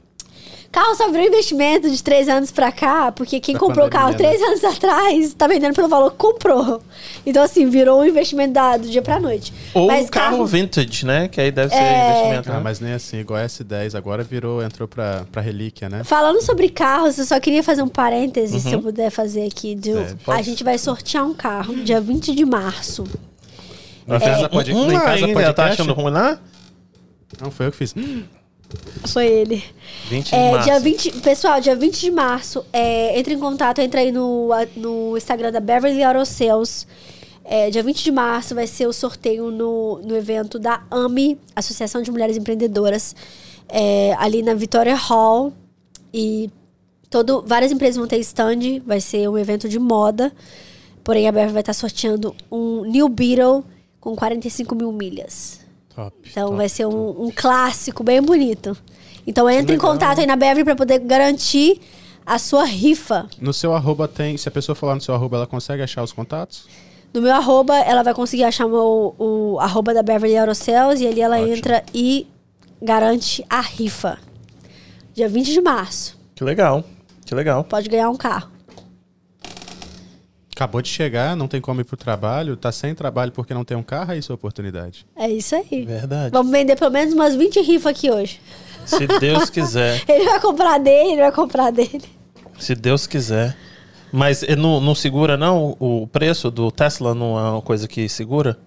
Carro 0.72 0.94
só 0.94 1.10
virou 1.10 1.26
investimento 1.26 1.90
de 1.90 2.00
três 2.00 2.28
anos 2.28 2.52
pra 2.52 2.70
cá, 2.70 3.10
porque 3.10 3.40
quem 3.40 3.54
Da 3.54 3.58
comprou 3.58 3.88
o 3.88 3.90
carro 3.90 4.10
né? 4.12 4.16
três 4.16 4.40
anos 4.40 4.62
atrás 4.62 5.34
tá 5.34 5.48
vendendo 5.48 5.74
pelo 5.74 5.88
valor 5.88 6.12
que 6.12 6.16
comprou. 6.16 6.80
Então, 7.26 7.42
assim, 7.42 7.68
virou 7.68 8.00
um 8.00 8.04
investimento 8.04 8.52
da- 8.52 8.76
do 8.76 8.88
dia 8.88 9.02
pra 9.02 9.18
noite. 9.18 9.52
Ou 9.74 9.88
Mas 9.88 10.06
um 10.06 10.10
carro, 10.10 10.46
vintage, 10.46 11.04
né? 11.04 11.26
Que 11.26 11.40
aí 11.40 11.50
deve 11.50 11.70
ser 11.74 11.80
É. 11.80 12.10
investimento. 12.10 12.50
Ah, 12.50 12.54
né? 12.54 12.60
mas 12.62 12.78
nem 12.78 12.92
assim. 12.92 13.18
Igual 13.18 13.40
a 13.40 13.44
S10 13.46 13.96
agora 13.96 14.22
virou, 14.22 14.62
entrou 14.62 14.86
pra, 14.86 15.24
pra 15.32 15.42
relíquia, 15.42 15.88
né? 15.88 16.04
Falando 16.04 16.40
sobre 16.40 16.68
carros, 16.68 17.18
eu 17.18 17.24
só 17.26 17.40
queria 17.40 17.64
fazer 17.64 17.82
um 17.82 17.88
parêntese, 17.88 18.60
se 18.60 18.72
eu 18.72 18.80
puder 18.80 19.10
fazer 19.10 19.46
aqui. 19.48 19.74
de- 19.74 19.90
É, 19.90 20.14
pode. 20.24 20.38
a 20.38 20.42
gente 20.42 20.62
vai 20.62 20.78
sortear 20.78 21.24
um 21.26 21.34
carro 21.34 21.74
dia 21.82 22.00
20 22.00 22.32
de 22.32 22.44
março. 22.44 23.02
Em 24.06 24.18
casa 24.18 24.48
pode, 24.48 24.70
em 24.72 24.90
casa 24.90 25.10
ainda, 25.14 25.26
podcast? 25.32 25.54
tá 25.54 25.64
achando 25.66 25.92
ruim 25.94 26.12
lá? 26.12 26.38
Não, 27.40 27.50
foi 27.50 27.66
eu 27.66 27.72
que 27.72 27.76
fiz. 27.76 27.92
Foi 29.06 29.26
ele. 29.26 29.62
20 30.08 30.28
de 30.28 30.34
É, 30.34 30.50
março. 30.52 30.68
dia 30.68 30.80
20, 30.80 31.12
pessoal, 31.20 31.60
dia 31.60 31.74
20 31.76 32.00
de 32.00 32.10
março, 32.10 32.64
é, 32.72 33.18
entre 33.18 33.34
em 33.34 33.38
contato, 33.38 33.80
entra 33.80 34.00
aí 34.00 34.12
no, 34.12 34.48
no 34.76 35.16
Instagram 35.16 35.52
da 35.52 35.60
Beverly 35.60 36.00
Sales. 36.26 36.86
É, 37.44 37.70
dia 37.70 37.82
20 37.82 38.04
de 38.04 38.12
março 38.12 38.54
vai 38.54 38.66
ser 38.66 38.86
o 38.86 38.92
sorteio 38.92 39.50
no, 39.50 40.00
no 40.04 40.16
evento 40.16 40.58
da 40.58 40.82
AMI, 40.90 41.38
Associação 41.56 42.00
de 42.02 42.10
Mulheres 42.10 42.36
Empreendedoras, 42.36 43.16
é, 43.68 44.14
ali 44.18 44.42
na 44.42 44.54
Vitória 44.54 44.94
Hall. 44.94 45.52
E 46.12 46.50
todo, 47.08 47.42
várias 47.46 47.72
empresas 47.72 47.96
vão 47.96 48.06
ter 48.06 48.18
stand, 48.18 48.80
vai 48.86 49.00
ser 49.00 49.28
um 49.28 49.36
evento 49.36 49.68
de 49.68 49.78
moda. 49.78 50.32
Porém, 51.02 51.26
a 51.26 51.32
Beverly 51.32 51.52
vai 51.54 51.62
estar 51.62 51.72
sorteando 51.72 52.34
um 52.52 52.82
New 52.84 53.08
Beetle 53.08 53.64
com 54.00 54.14
45 54.14 54.74
mil 54.74 54.92
milhas. 54.92 55.60
Top. 55.94 56.16
Então 56.30 56.46
top, 56.46 56.56
vai 56.56 56.68
ser 56.68 56.86
um, 56.86 57.26
um 57.26 57.30
clássico 57.34 58.02
bem 58.02 58.22
bonito. 58.22 58.76
Então 59.26 59.48
entre 59.48 59.76
em 59.76 59.78
contato 59.78 60.20
aí 60.20 60.26
na 60.26 60.36
Beverly 60.36 60.64
para 60.64 60.76
poder 60.76 60.98
garantir 61.00 61.80
a 62.24 62.38
sua 62.38 62.64
rifa. 62.64 63.28
No 63.40 63.52
seu 63.52 63.74
arroba 63.74 64.06
tem. 64.06 64.36
Se 64.36 64.48
a 64.48 64.52
pessoa 64.52 64.74
falar 64.74 64.94
no 64.94 65.00
seu 65.00 65.14
arroba, 65.14 65.36
ela 65.36 65.46
consegue 65.46 65.82
achar 65.82 66.02
os 66.02 66.12
contatos? 66.12 66.66
No 67.12 67.20
meu 67.20 67.34
arroba, 67.34 67.76
ela 67.76 68.02
vai 68.02 68.14
conseguir 68.14 68.44
achar 68.44 68.66
o, 68.66 69.14
o 69.18 69.58
arroba 69.58 69.92
da 69.92 70.02
Beverly 70.02 70.36
Aerocels 70.36 71.00
e 71.00 71.08
ali 71.08 71.20
ela 71.20 71.38
Ótimo. 71.38 71.56
entra 71.56 71.82
e 71.92 72.26
garante 72.80 73.44
a 73.50 73.60
rifa. 73.60 74.18
Dia 75.12 75.28
20 75.28 75.52
de 75.52 75.60
março. 75.60 76.16
Que 76.34 76.44
legal. 76.44 76.84
Que 77.26 77.34
legal. 77.34 77.64
Pode 77.64 77.88
ganhar 77.88 78.08
um 78.10 78.16
carro. 78.16 78.50
Acabou 80.60 80.82
de 80.82 80.90
chegar, 80.90 81.34
não 81.34 81.48
tem 81.48 81.58
como 81.58 81.80
ir 81.80 81.84
pro 81.84 81.96
trabalho, 81.96 82.54
tá 82.54 82.70
sem 82.70 82.94
trabalho 82.94 83.32
porque 83.32 83.54
não 83.54 83.64
tem 83.64 83.74
um 83.78 83.82
carro, 83.82 84.12
aí 84.12 84.20
sua 84.20 84.34
oportunidade. 84.34 85.06
É 85.16 85.26
isso 85.26 85.56
aí. 85.56 85.86
Verdade. 85.86 86.30
Vamos 86.30 86.52
vender 86.52 86.76
pelo 86.76 86.90
menos 86.90 87.14
umas 87.14 87.34
20 87.34 87.62
rifas 87.62 87.86
aqui 87.86 88.10
hoje. 88.10 88.38
Se 88.84 89.06
Deus 89.06 89.48
quiser. 89.48 90.04
Ele 90.06 90.26
vai 90.26 90.38
comprar 90.38 90.76
dele, 90.76 91.12
ele 91.12 91.22
vai 91.22 91.32
comprar 91.32 91.70
dele. 91.70 92.02
Se 92.58 92.74
Deus 92.74 93.06
quiser. 93.06 93.56
Mas 94.12 94.42
eh, 94.42 94.54
não, 94.54 94.82
não 94.82 94.94
segura, 94.94 95.34
não? 95.34 95.74
O 95.80 96.06
preço 96.06 96.50
do 96.50 96.70
Tesla 96.70 97.14
não 97.14 97.38
é 97.38 97.52
uma 97.52 97.62
coisa 97.62 97.88
que 97.88 98.06
segura? 98.06 98.58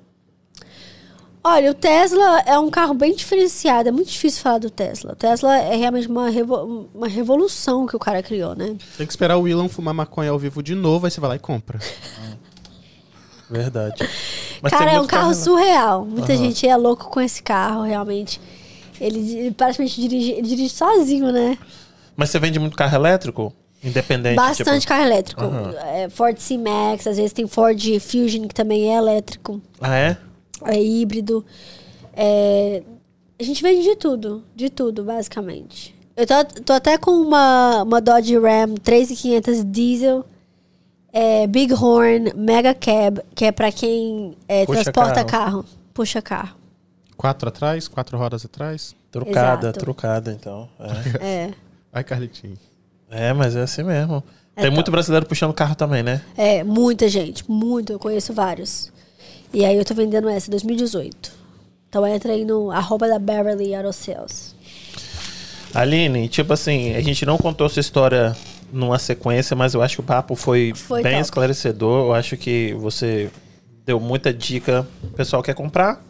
Olha, 1.46 1.72
o 1.72 1.74
Tesla 1.74 2.40
é 2.46 2.58
um 2.58 2.70
carro 2.70 2.94
bem 2.94 3.14
diferenciado. 3.14 3.90
É 3.90 3.92
muito 3.92 4.10
difícil 4.10 4.42
falar 4.42 4.60
do 4.60 4.70
Tesla. 4.70 5.12
O 5.12 5.16
Tesla 5.16 5.58
é 5.58 5.76
realmente 5.76 6.08
uma, 6.08 6.30
revo- 6.30 6.90
uma 6.94 7.08
revolução 7.08 7.86
que 7.86 7.96
o 7.96 8.00
cara 8.00 8.24
criou, 8.24 8.56
né? 8.56 8.76
Tem 8.98 9.06
que 9.06 9.12
esperar 9.12 9.36
o 9.38 9.46
Elon 9.48 9.68
fumar 9.68 9.94
maconha 9.94 10.32
ao 10.32 10.40
vivo 10.40 10.64
de 10.64 10.74
novo, 10.74 11.06
aí 11.06 11.12
você 11.12 11.20
vai 11.20 11.32
lá 11.32 11.36
e 11.36 11.40
compra. 11.40 11.80
Verdade. 13.50 14.08
Mas 14.62 14.72
cara, 14.72 14.92
é 14.92 14.94
um 14.96 14.98
muito 15.00 15.10
carro 15.10 15.28
né? 15.30 15.34
surreal. 15.34 16.06
Muita 16.06 16.32
Aham. 16.34 16.42
gente 16.44 16.68
é 16.68 16.76
louco 16.78 17.10
com 17.10 17.20
esse 17.20 17.44
carro, 17.44 17.82
realmente. 17.84 18.40
Ele, 19.02 19.22
di- 19.22 19.52
praticamente 19.52 20.00
dirige, 20.00 20.32
ele 20.32 20.48
dirige 20.48 20.74
sozinho, 20.74 21.32
né? 21.32 21.58
Mas 22.16 22.30
você 22.30 22.40
vende 22.40 22.58
muito 22.58 22.78
carro 22.78 22.96
elétrico? 22.96 23.54
Independente? 23.84 24.36
Bastante 24.38 24.80
tipo... 24.82 24.88
carro 24.88 25.04
elétrico. 25.04 25.42
É, 25.94 26.08
Ford 26.10 26.38
C-Max, 26.38 27.06
às 27.06 27.18
vezes 27.18 27.34
tem 27.34 27.46
Ford 27.48 27.78
Fusion, 28.00 28.48
que 28.48 28.56
também 28.56 28.94
é 28.94 28.98
elétrico. 28.98 29.62
Ah, 29.82 29.94
é? 29.98 30.18
É 30.66 30.82
híbrido. 30.82 31.46
É, 32.16 32.84
A 33.40 33.44
gente 33.44 33.62
vende 33.64 33.84
de 33.84 33.96
tudo. 33.96 34.44
De 34.56 34.70
tudo, 34.70 35.04
basicamente. 35.04 35.96
Eu 36.16 36.28
tô, 36.28 36.62
tô 36.64 36.74
até 36.74 36.98
com 36.98 37.12
uma, 37.12 37.84
uma 37.84 38.00
Dodge 38.00 38.38
Ram 38.38 38.76
3500 38.76 39.64
diesel. 39.66 40.26
É, 41.12 41.46
Bighorn 41.46 42.34
Mega 42.36 42.74
Cab, 42.74 43.20
que 43.36 43.46
é 43.46 43.52
pra 43.52 43.72
quem 43.72 44.36
é, 44.48 44.66
Puxa 44.66 44.84
transporta 44.84 45.24
carro. 45.24 45.62
carro. 45.62 45.66
Puxa 45.94 46.22
carro. 46.22 46.56
Quatro 47.16 47.50
atrás, 47.50 47.88
quatro 47.88 48.18
rodas 48.18 48.44
atrás. 48.46 48.96
Trucada, 49.12 49.68
Exato. 49.68 49.80
trucada, 49.80 50.32
então. 50.32 50.68
É. 51.22 51.24
É. 51.48 51.54
Ai, 51.92 52.04
Carlitinho. 52.04 52.58
É, 53.12 53.32
mas 53.34 53.56
é 53.56 53.62
assim 53.62 53.84
mesmo. 53.84 54.24
É 54.56 54.62
Tem 54.62 54.66
top. 54.66 54.76
muito 54.76 54.92
brasileiro 54.92 55.26
puxando 55.28 55.54
carro 55.54 55.76
também, 55.76 56.02
né? 56.02 56.22
É, 56.36 56.64
muita 56.64 57.08
gente, 57.08 57.44
muito, 57.50 57.92
eu 57.94 58.00
conheço 58.00 58.34
vários. 58.34 58.92
E 59.54 59.64
aí 59.64 59.78
eu 59.78 59.86
tô 59.86 59.94
vendendo 59.94 60.28
essa, 60.28 60.50
2018. 60.50 61.32
Então 61.88 62.06
entra 62.08 62.34
aí 62.34 62.44
no 62.44 62.72
arroba 62.72 63.08
da 63.08 63.20
Beverly 63.20 63.76
Aerosales. 63.76 64.56
Aline, 65.74 66.28
tipo 66.28 66.54
assim, 66.54 66.96
a 66.96 67.02
gente 67.02 67.26
não 67.26 67.38
contou 67.38 67.70
sua 67.70 67.80
história 67.80 68.36
numa 68.72 68.98
sequência, 68.98 69.56
mas 69.56 69.74
eu 69.74 69.82
acho 69.82 69.96
que 69.96 70.02
o 70.02 70.04
papo 70.04 70.36
foi, 70.36 70.74
Foi 70.76 71.04
bem 71.04 71.14
top. 71.14 71.24
esclarecedor. 71.24 72.08
Eu 72.08 72.14
acho 72.14 72.36
que 72.36 72.74
você 72.74 73.30
deu 73.86 74.00
muita 74.00 74.34
dica. 74.34 74.88
O 75.04 75.08
pessoal 75.12 75.44
quer 75.44 75.54
comprar. 75.54 76.04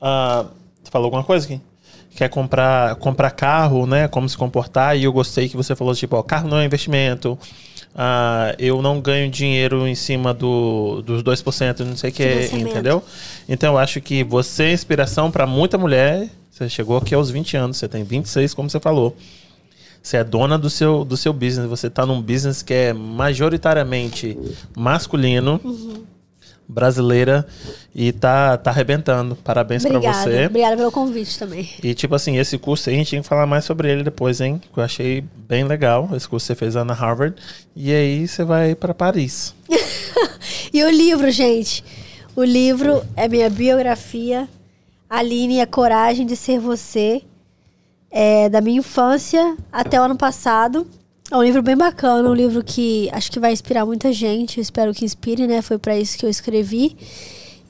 Você 0.00 0.90
falou 0.90 1.06
alguma 1.06 1.24
coisa 1.24 1.44
aqui? 1.44 1.60
quer 2.16 2.30
comprar, 2.30 2.96
comprar 2.96 3.30
carro, 3.30 3.86
né? 3.86 4.08
Como 4.08 4.26
se 4.28 4.36
comportar. 4.36 4.96
E 4.96 5.04
eu 5.04 5.12
gostei 5.12 5.48
que 5.48 5.56
você 5.56 5.76
falou, 5.76 5.94
tipo, 5.94 6.16
ó, 6.16 6.22
carro 6.22 6.48
não 6.48 6.58
é 6.58 6.64
investimento. 6.64 7.38
Ah, 7.98 8.54
eu 8.58 8.82
não 8.82 9.00
ganho 9.00 9.30
dinheiro 9.30 9.86
em 9.86 9.94
cima 9.94 10.34
do, 10.34 11.00
dos 11.00 11.22
2%, 11.22 11.80
não 11.80 11.96
sei 11.96 12.10
o 12.10 12.12
que, 12.12 12.22
Financiamento. 12.28 12.70
entendeu? 12.70 13.02
Então 13.48 13.72
eu 13.72 13.78
acho 13.78 14.02
que 14.02 14.22
você 14.22 14.64
é 14.64 14.72
inspiração 14.72 15.30
para 15.30 15.46
muita 15.46 15.78
mulher. 15.78 16.28
Você 16.50 16.68
chegou 16.68 16.98
aqui 16.98 17.14
aos 17.14 17.30
20 17.30 17.56
anos, 17.56 17.76
você 17.78 17.88
tem 17.88 18.04
26, 18.04 18.52
como 18.52 18.68
você 18.68 18.78
falou. 18.78 19.16
Você 20.02 20.18
é 20.18 20.24
dona 20.24 20.58
do 20.58 20.68
seu, 20.68 21.04
do 21.04 21.16
seu 21.16 21.32
business, 21.32 21.68
você 21.68 21.88
tá 21.90 22.04
num 22.04 22.20
business 22.20 22.62
que 22.62 22.72
é 22.72 22.92
majoritariamente 22.92 24.38
masculino, 24.76 25.60
brasileira, 26.68 27.46
e 27.94 28.12
tá, 28.12 28.56
tá 28.56 28.70
arrebentando. 28.70 29.36
Parabéns 29.36 29.82
pra 29.82 29.96
Obrigada. 29.96 30.30
você. 30.30 30.46
Obrigada 30.46 30.76
pelo 30.76 30.92
convite 30.92 31.38
também. 31.38 31.68
E 31.82 31.94
tipo 31.94 32.14
assim, 32.14 32.36
esse 32.38 32.58
curso 32.58 32.88
aí 32.88 32.96
a 32.96 32.98
gente 32.98 33.08
tinha 33.08 33.22
que 33.22 33.28
falar 33.28 33.46
mais 33.46 33.64
sobre 33.64 33.90
ele 33.90 34.02
depois, 34.02 34.40
hein? 34.40 34.60
Que 34.72 34.78
eu 34.78 34.84
achei 34.84 35.24
bem 35.48 35.64
legal. 35.64 36.08
Esse 36.14 36.28
curso 36.28 36.46
que 36.46 36.54
você 36.54 36.58
fez 36.58 36.74
lá 36.74 36.84
na 36.84 36.94
Harvard. 36.94 37.36
E 37.74 37.92
aí 37.92 38.26
você 38.26 38.44
vai 38.44 38.74
pra 38.74 38.94
Paris. 38.94 39.54
E 40.72 40.84
o 40.84 40.90
livro, 40.90 41.30
gente? 41.30 41.82
O 42.34 42.44
livro 42.44 43.02
é 43.16 43.26
minha 43.28 43.48
biografia. 43.48 44.46
Aline, 45.08 45.60
a 45.60 45.66
coragem 45.66 46.26
de 46.26 46.36
ser 46.36 46.58
você. 46.58 47.22
É, 48.10 48.48
da 48.48 48.60
minha 48.60 48.80
infância 48.80 49.56
até 49.72 49.98
o 49.98 50.04
ano 50.04 50.16
passado. 50.16 50.86
É 51.30 51.36
um 51.36 51.42
livro 51.42 51.60
bem 51.60 51.76
bacana, 51.76 52.28
um 52.28 52.34
livro 52.34 52.62
que 52.62 53.10
acho 53.12 53.32
que 53.32 53.40
vai 53.40 53.52
inspirar 53.52 53.84
muita 53.84 54.12
gente. 54.12 54.58
Eu 54.58 54.62
espero 54.62 54.94
que 54.94 55.04
inspire, 55.04 55.46
né? 55.46 55.60
Foi 55.60 55.76
para 55.76 55.98
isso 55.98 56.16
que 56.16 56.24
eu 56.24 56.30
escrevi. 56.30 56.96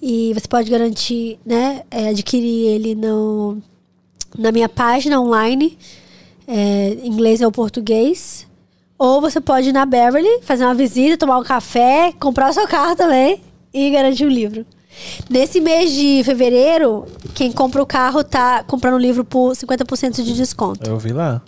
E 0.00 0.32
você 0.34 0.46
pode 0.46 0.70
garantir, 0.70 1.38
né? 1.44 1.82
é, 1.90 2.08
adquirir 2.08 2.66
ele 2.66 2.94
no, 2.94 3.56
na 4.38 4.52
minha 4.52 4.68
página 4.68 5.18
online. 5.20 5.78
É, 6.46 6.98
inglês 7.02 7.40
ou 7.40 7.50
português. 7.50 8.46
Ou 8.98 9.20
você 9.20 9.40
pode 9.40 9.70
ir 9.70 9.72
na 9.72 9.84
Beverly, 9.86 10.42
fazer 10.42 10.64
uma 10.64 10.74
visita, 10.74 11.16
tomar 11.16 11.38
um 11.38 11.44
café, 11.44 12.12
comprar 12.18 12.50
o 12.50 12.52
seu 12.52 12.66
carro 12.68 12.94
também 12.94 13.42
e 13.72 13.90
garantir 13.90 14.24
o 14.24 14.28
livro. 14.28 14.64
Nesse 15.28 15.60
mês 15.60 15.92
de 15.92 16.22
fevereiro, 16.24 17.06
quem 17.34 17.52
compra 17.52 17.82
o 17.82 17.86
carro 17.86 18.24
tá 18.24 18.62
comprando 18.64 18.94
o 18.94 18.98
livro 18.98 19.24
por 19.24 19.52
50% 19.52 20.22
de 20.22 20.34
desconto. 20.34 20.88
Eu 20.88 20.98
vi 20.98 21.12
lá. 21.12 21.42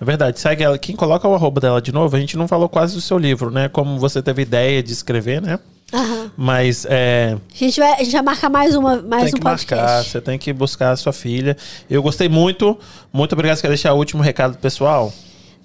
É 0.00 0.04
verdade, 0.04 0.38
segue 0.38 0.62
ela. 0.62 0.78
Quem 0.78 0.94
coloca 0.94 1.26
o 1.26 1.34
arroba 1.34 1.60
dela 1.60 1.82
de 1.82 1.92
novo, 1.92 2.16
a 2.16 2.20
gente 2.20 2.36
não 2.36 2.46
falou 2.46 2.68
quase 2.68 2.94
do 2.94 3.00
seu 3.00 3.18
livro, 3.18 3.50
né? 3.50 3.68
Como 3.68 3.98
você 3.98 4.22
teve 4.22 4.42
ideia 4.42 4.82
de 4.82 4.92
escrever, 4.92 5.42
né? 5.42 5.58
Aham. 5.92 6.30
Mas 6.36 6.86
é, 6.88 7.36
A, 7.52 7.56
gente 7.56 7.80
vai, 7.80 7.92
a 7.94 8.04
gente 8.04 8.12
vai 8.12 8.22
marcar 8.22 8.50
mais, 8.50 8.76
uma, 8.76 9.00
mais 9.02 9.24
tem 9.24 9.34
um 9.34 9.38
que 9.38 9.44
marcar, 9.44 9.76
podcast. 9.76 10.10
você 10.10 10.20
tem 10.20 10.38
que 10.38 10.52
buscar 10.52 10.92
a 10.92 10.96
sua 10.96 11.12
filha. 11.12 11.56
Eu 11.88 12.02
gostei 12.02 12.28
muito. 12.28 12.78
Muito 13.12 13.32
obrigado. 13.32 13.56
Você 13.56 13.62
quer 13.62 13.68
deixar 13.68 13.94
o 13.94 13.96
último 13.96 14.22
recado 14.22 14.52
pro 14.52 14.60
pessoal? 14.60 15.12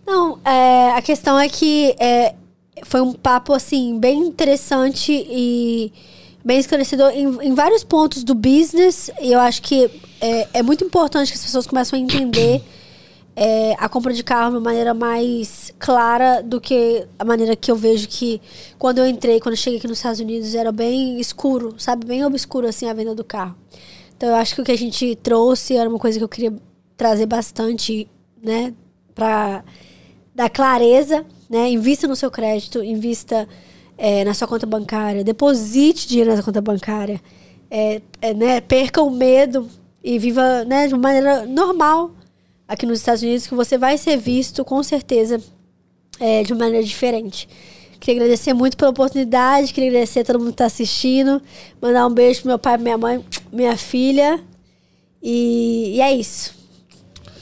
Não, 0.07 0.39
é, 0.43 0.91
a 0.91 1.01
questão 1.01 1.37
é 1.37 1.47
que 1.49 1.93
é, 1.99 2.33
foi 2.83 3.01
um 3.01 3.13
papo, 3.13 3.53
assim, 3.53 3.99
bem 3.99 4.19
interessante 4.19 5.11
e 5.11 5.91
bem 6.43 6.57
esclarecedor 6.59 7.09
em, 7.11 7.47
em 7.47 7.53
vários 7.53 7.83
pontos 7.83 8.23
do 8.23 8.33
business. 8.33 9.11
E 9.21 9.31
eu 9.31 9.39
acho 9.39 9.61
que 9.61 9.89
é, 10.21 10.47
é 10.53 10.63
muito 10.63 10.83
importante 10.83 11.31
que 11.31 11.37
as 11.37 11.43
pessoas 11.43 11.67
começem 11.67 11.99
a 11.99 12.03
entender 12.03 12.63
é, 13.35 13.73
a 13.79 13.89
compra 13.89 14.13
de 14.13 14.23
carro 14.23 14.51
de 14.51 14.57
uma 14.57 14.63
maneira 14.63 14.93
mais 14.93 15.73
clara 15.79 16.41
do 16.41 16.61
que 16.61 17.07
a 17.17 17.25
maneira 17.25 17.55
que 17.55 17.71
eu 17.71 17.75
vejo 17.75 18.07
que 18.07 18.39
quando 18.77 18.99
eu 18.99 19.07
entrei, 19.07 19.39
quando 19.39 19.53
eu 19.53 19.57
cheguei 19.57 19.79
aqui 19.79 19.87
nos 19.87 19.97
Estados 19.97 20.19
Unidos, 20.19 20.53
era 20.53 20.71
bem 20.71 21.19
escuro, 21.19 21.75
sabe? 21.77 22.05
Bem 22.05 22.23
obscuro, 22.23 22.67
assim, 22.67 22.87
a 22.87 22.93
venda 22.93 23.15
do 23.15 23.23
carro. 23.23 23.55
Então 24.15 24.29
eu 24.29 24.35
acho 24.35 24.55
que 24.55 24.61
o 24.61 24.63
que 24.63 24.71
a 24.71 24.77
gente 24.77 25.15
trouxe 25.15 25.75
era 25.75 25.89
uma 25.89 25.99
coisa 25.99 26.17
que 26.19 26.23
eu 26.23 26.29
queria 26.29 26.53
trazer 26.95 27.25
bastante, 27.25 28.07
né? 28.41 28.73
Pra 29.15 29.63
dar 30.35 30.49
clareza, 30.49 31.25
né? 31.49 31.69
Invista 31.69 32.07
no 32.07 32.15
seu 32.15 32.29
crédito, 32.29 32.83
invista 32.83 33.47
é, 33.97 34.23
na 34.23 34.33
sua 34.35 34.47
conta 34.47 34.67
bancária, 34.67 35.23
deposite 35.23 36.07
dinheiro 36.07 36.29
na 36.29 36.37
sua 36.37 36.45
conta 36.45 36.61
bancária, 36.61 37.19
é, 37.69 38.01
é, 38.21 38.33
né? 38.33 38.61
Perca 38.61 39.01
o 39.01 39.09
medo 39.09 39.67
e 40.03 40.19
viva 40.19 40.63
né, 40.65 40.87
de 40.87 40.93
uma 40.93 41.01
maneira 41.01 41.45
normal 41.45 42.11
aqui 42.73 42.85
nos 42.85 42.99
Estados 42.99 43.21
Unidos, 43.21 43.47
que 43.47 43.55
você 43.55 43.77
vai 43.77 43.97
ser 43.97 44.17
visto 44.17 44.63
com 44.65 44.81
certeza 44.83 45.39
é, 46.19 46.43
de 46.43 46.53
uma 46.53 46.65
maneira 46.65 46.85
diferente. 46.85 47.47
Queria 47.99 48.21
agradecer 48.21 48.53
muito 48.53 48.75
pela 48.75 48.91
oportunidade, 48.91 49.71
queria 49.73 49.89
agradecer 49.89 50.19
a 50.19 50.25
todo 50.25 50.39
mundo 50.39 50.49
que 50.49 50.53
está 50.55 50.65
assistindo, 50.65 51.41
mandar 51.81 52.05
um 52.05 52.13
beijo 52.13 52.41
pro 52.41 52.49
meu 52.49 52.59
pai, 52.59 52.77
minha 52.77 52.97
mãe, 52.97 53.23
minha 53.51 53.77
filha. 53.77 54.39
E, 55.21 55.93
e 55.95 56.01
é 56.01 56.13
isso. 56.13 56.53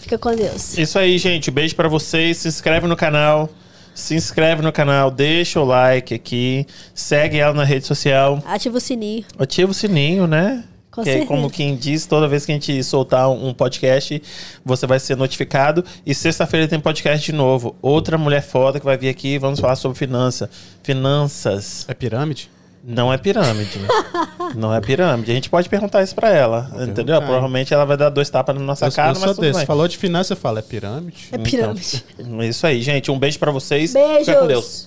Fica 0.01 0.17
com 0.19 0.35
Deus. 0.35 0.77
Isso 0.77 0.99
aí, 0.99 1.17
gente. 1.17 1.49
Beijo 1.49 1.75
pra 1.75 1.87
vocês. 1.87 2.37
Se 2.37 2.47
inscreve 2.47 2.85
no 2.85 2.95
canal. 2.95 3.49
Se 3.93 4.15
inscreve 4.15 4.61
no 4.61 4.71
canal, 4.71 5.11
deixa 5.11 5.59
o 5.59 5.65
like 5.65 6.13
aqui, 6.13 6.65
segue 6.93 7.37
ela 7.37 7.53
na 7.53 7.65
rede 7.65 7.85
social, 7.85 8.41
Ativa 8.45 8.77
o 8.77 8.79
sininho. 8.79 9.25
ativa 9.37 9.69
o 9.69 9.73
sininho, 9.73 10.25
né? 10.25 10.63
Com 10.91 11.03
que 11.03 11.09
é 11.09 11.25
como 11.25 11.49
quem 11.49 11.75
diz, 11.75 12.05
toda 12.05 12.27
vez 12.27 12.45
que 12.45 12.51
a 12.51 12.55
gente 12.55 12.83
soltar 12.83 13.29
um 13.29 13.53
podcast, 13.53 14.21
você 14.63 14.85
vai 14.85 14.99
ser 14.99 15.15
notificado. 15.15 15.85
E 16.05 16.13
sexta-feira 16.13 16.67
tem 16.67 16.81
podcast 16.81 17.25
de 17.25 17.31
novo. 17.31 17.75
Outra 17.81 18.17
mulher 18.17 18.41
foda 18.41 18.77
que 18.77 18.85
vai 18.85 18.97
vir 18.97 19.07
aqui, 19.07 19.37
vamos 19.37 19.61
falar 19.61 19.77
sobre 19.77 19.97
finança. 19.97 20.49
Finanças. 20.83 21.85
É 21.87 21.93
pirâmide? 21.93 22.49
Não 22.83 23.13
é 23.13 23.17
pirâmide. 23.17 23.79
não 24.53 24.73
é 24.73 24.81
pirâmide. 24.81 25.31
A 25.31 25.33
gente 25.33 25.49
pode 25.49 25.69
perguntar 25.69 26.03
isso 26.03 26.13
pra 26.13 26.29
ela, 26.29 26.69
entendeu? 26.73 26.93
perguntar. 26.93 27.21
Provavelmente 27.21 27.73
ela 27.73 27.85
vai 27.85 27.95
dar 27.95 28.09
dois 28.09 28.29
tapas 28.29 28.53
na 28.53 28.61
nossa 28.61 28.87
Eu, 28.87 28.91
cara, 28.91 29.15
eu 29.15 29.21
mas 29.21 29.31
tudo 29.31 29.41
desse. 29.41 29.59
bem. 29.59 29.65
Falou 29.65 29.87
de 29.87 29.97
finança, 29.97 30.33
eu 30.33 30.37
falo, 30.37 30.59
é 30.59 30.61
pirâmide? 30.61 31.29
É 31.31 31.37
pirâmide. 31.37 32.03
Então, 32.19 32.41
é 32.43 32.47
isso 32.47 32.67
aí, 32.67 32.81
gente. 32.81 33.09
Um 33.09 33.17
beijo 33.17 33.39
pra 33.39 33.51
vocês. 33.51 33.93
Beijos. 33.93 34.25
Fica 34.25 34.39
com 34.39 34.47
Deus. 34.47 34.85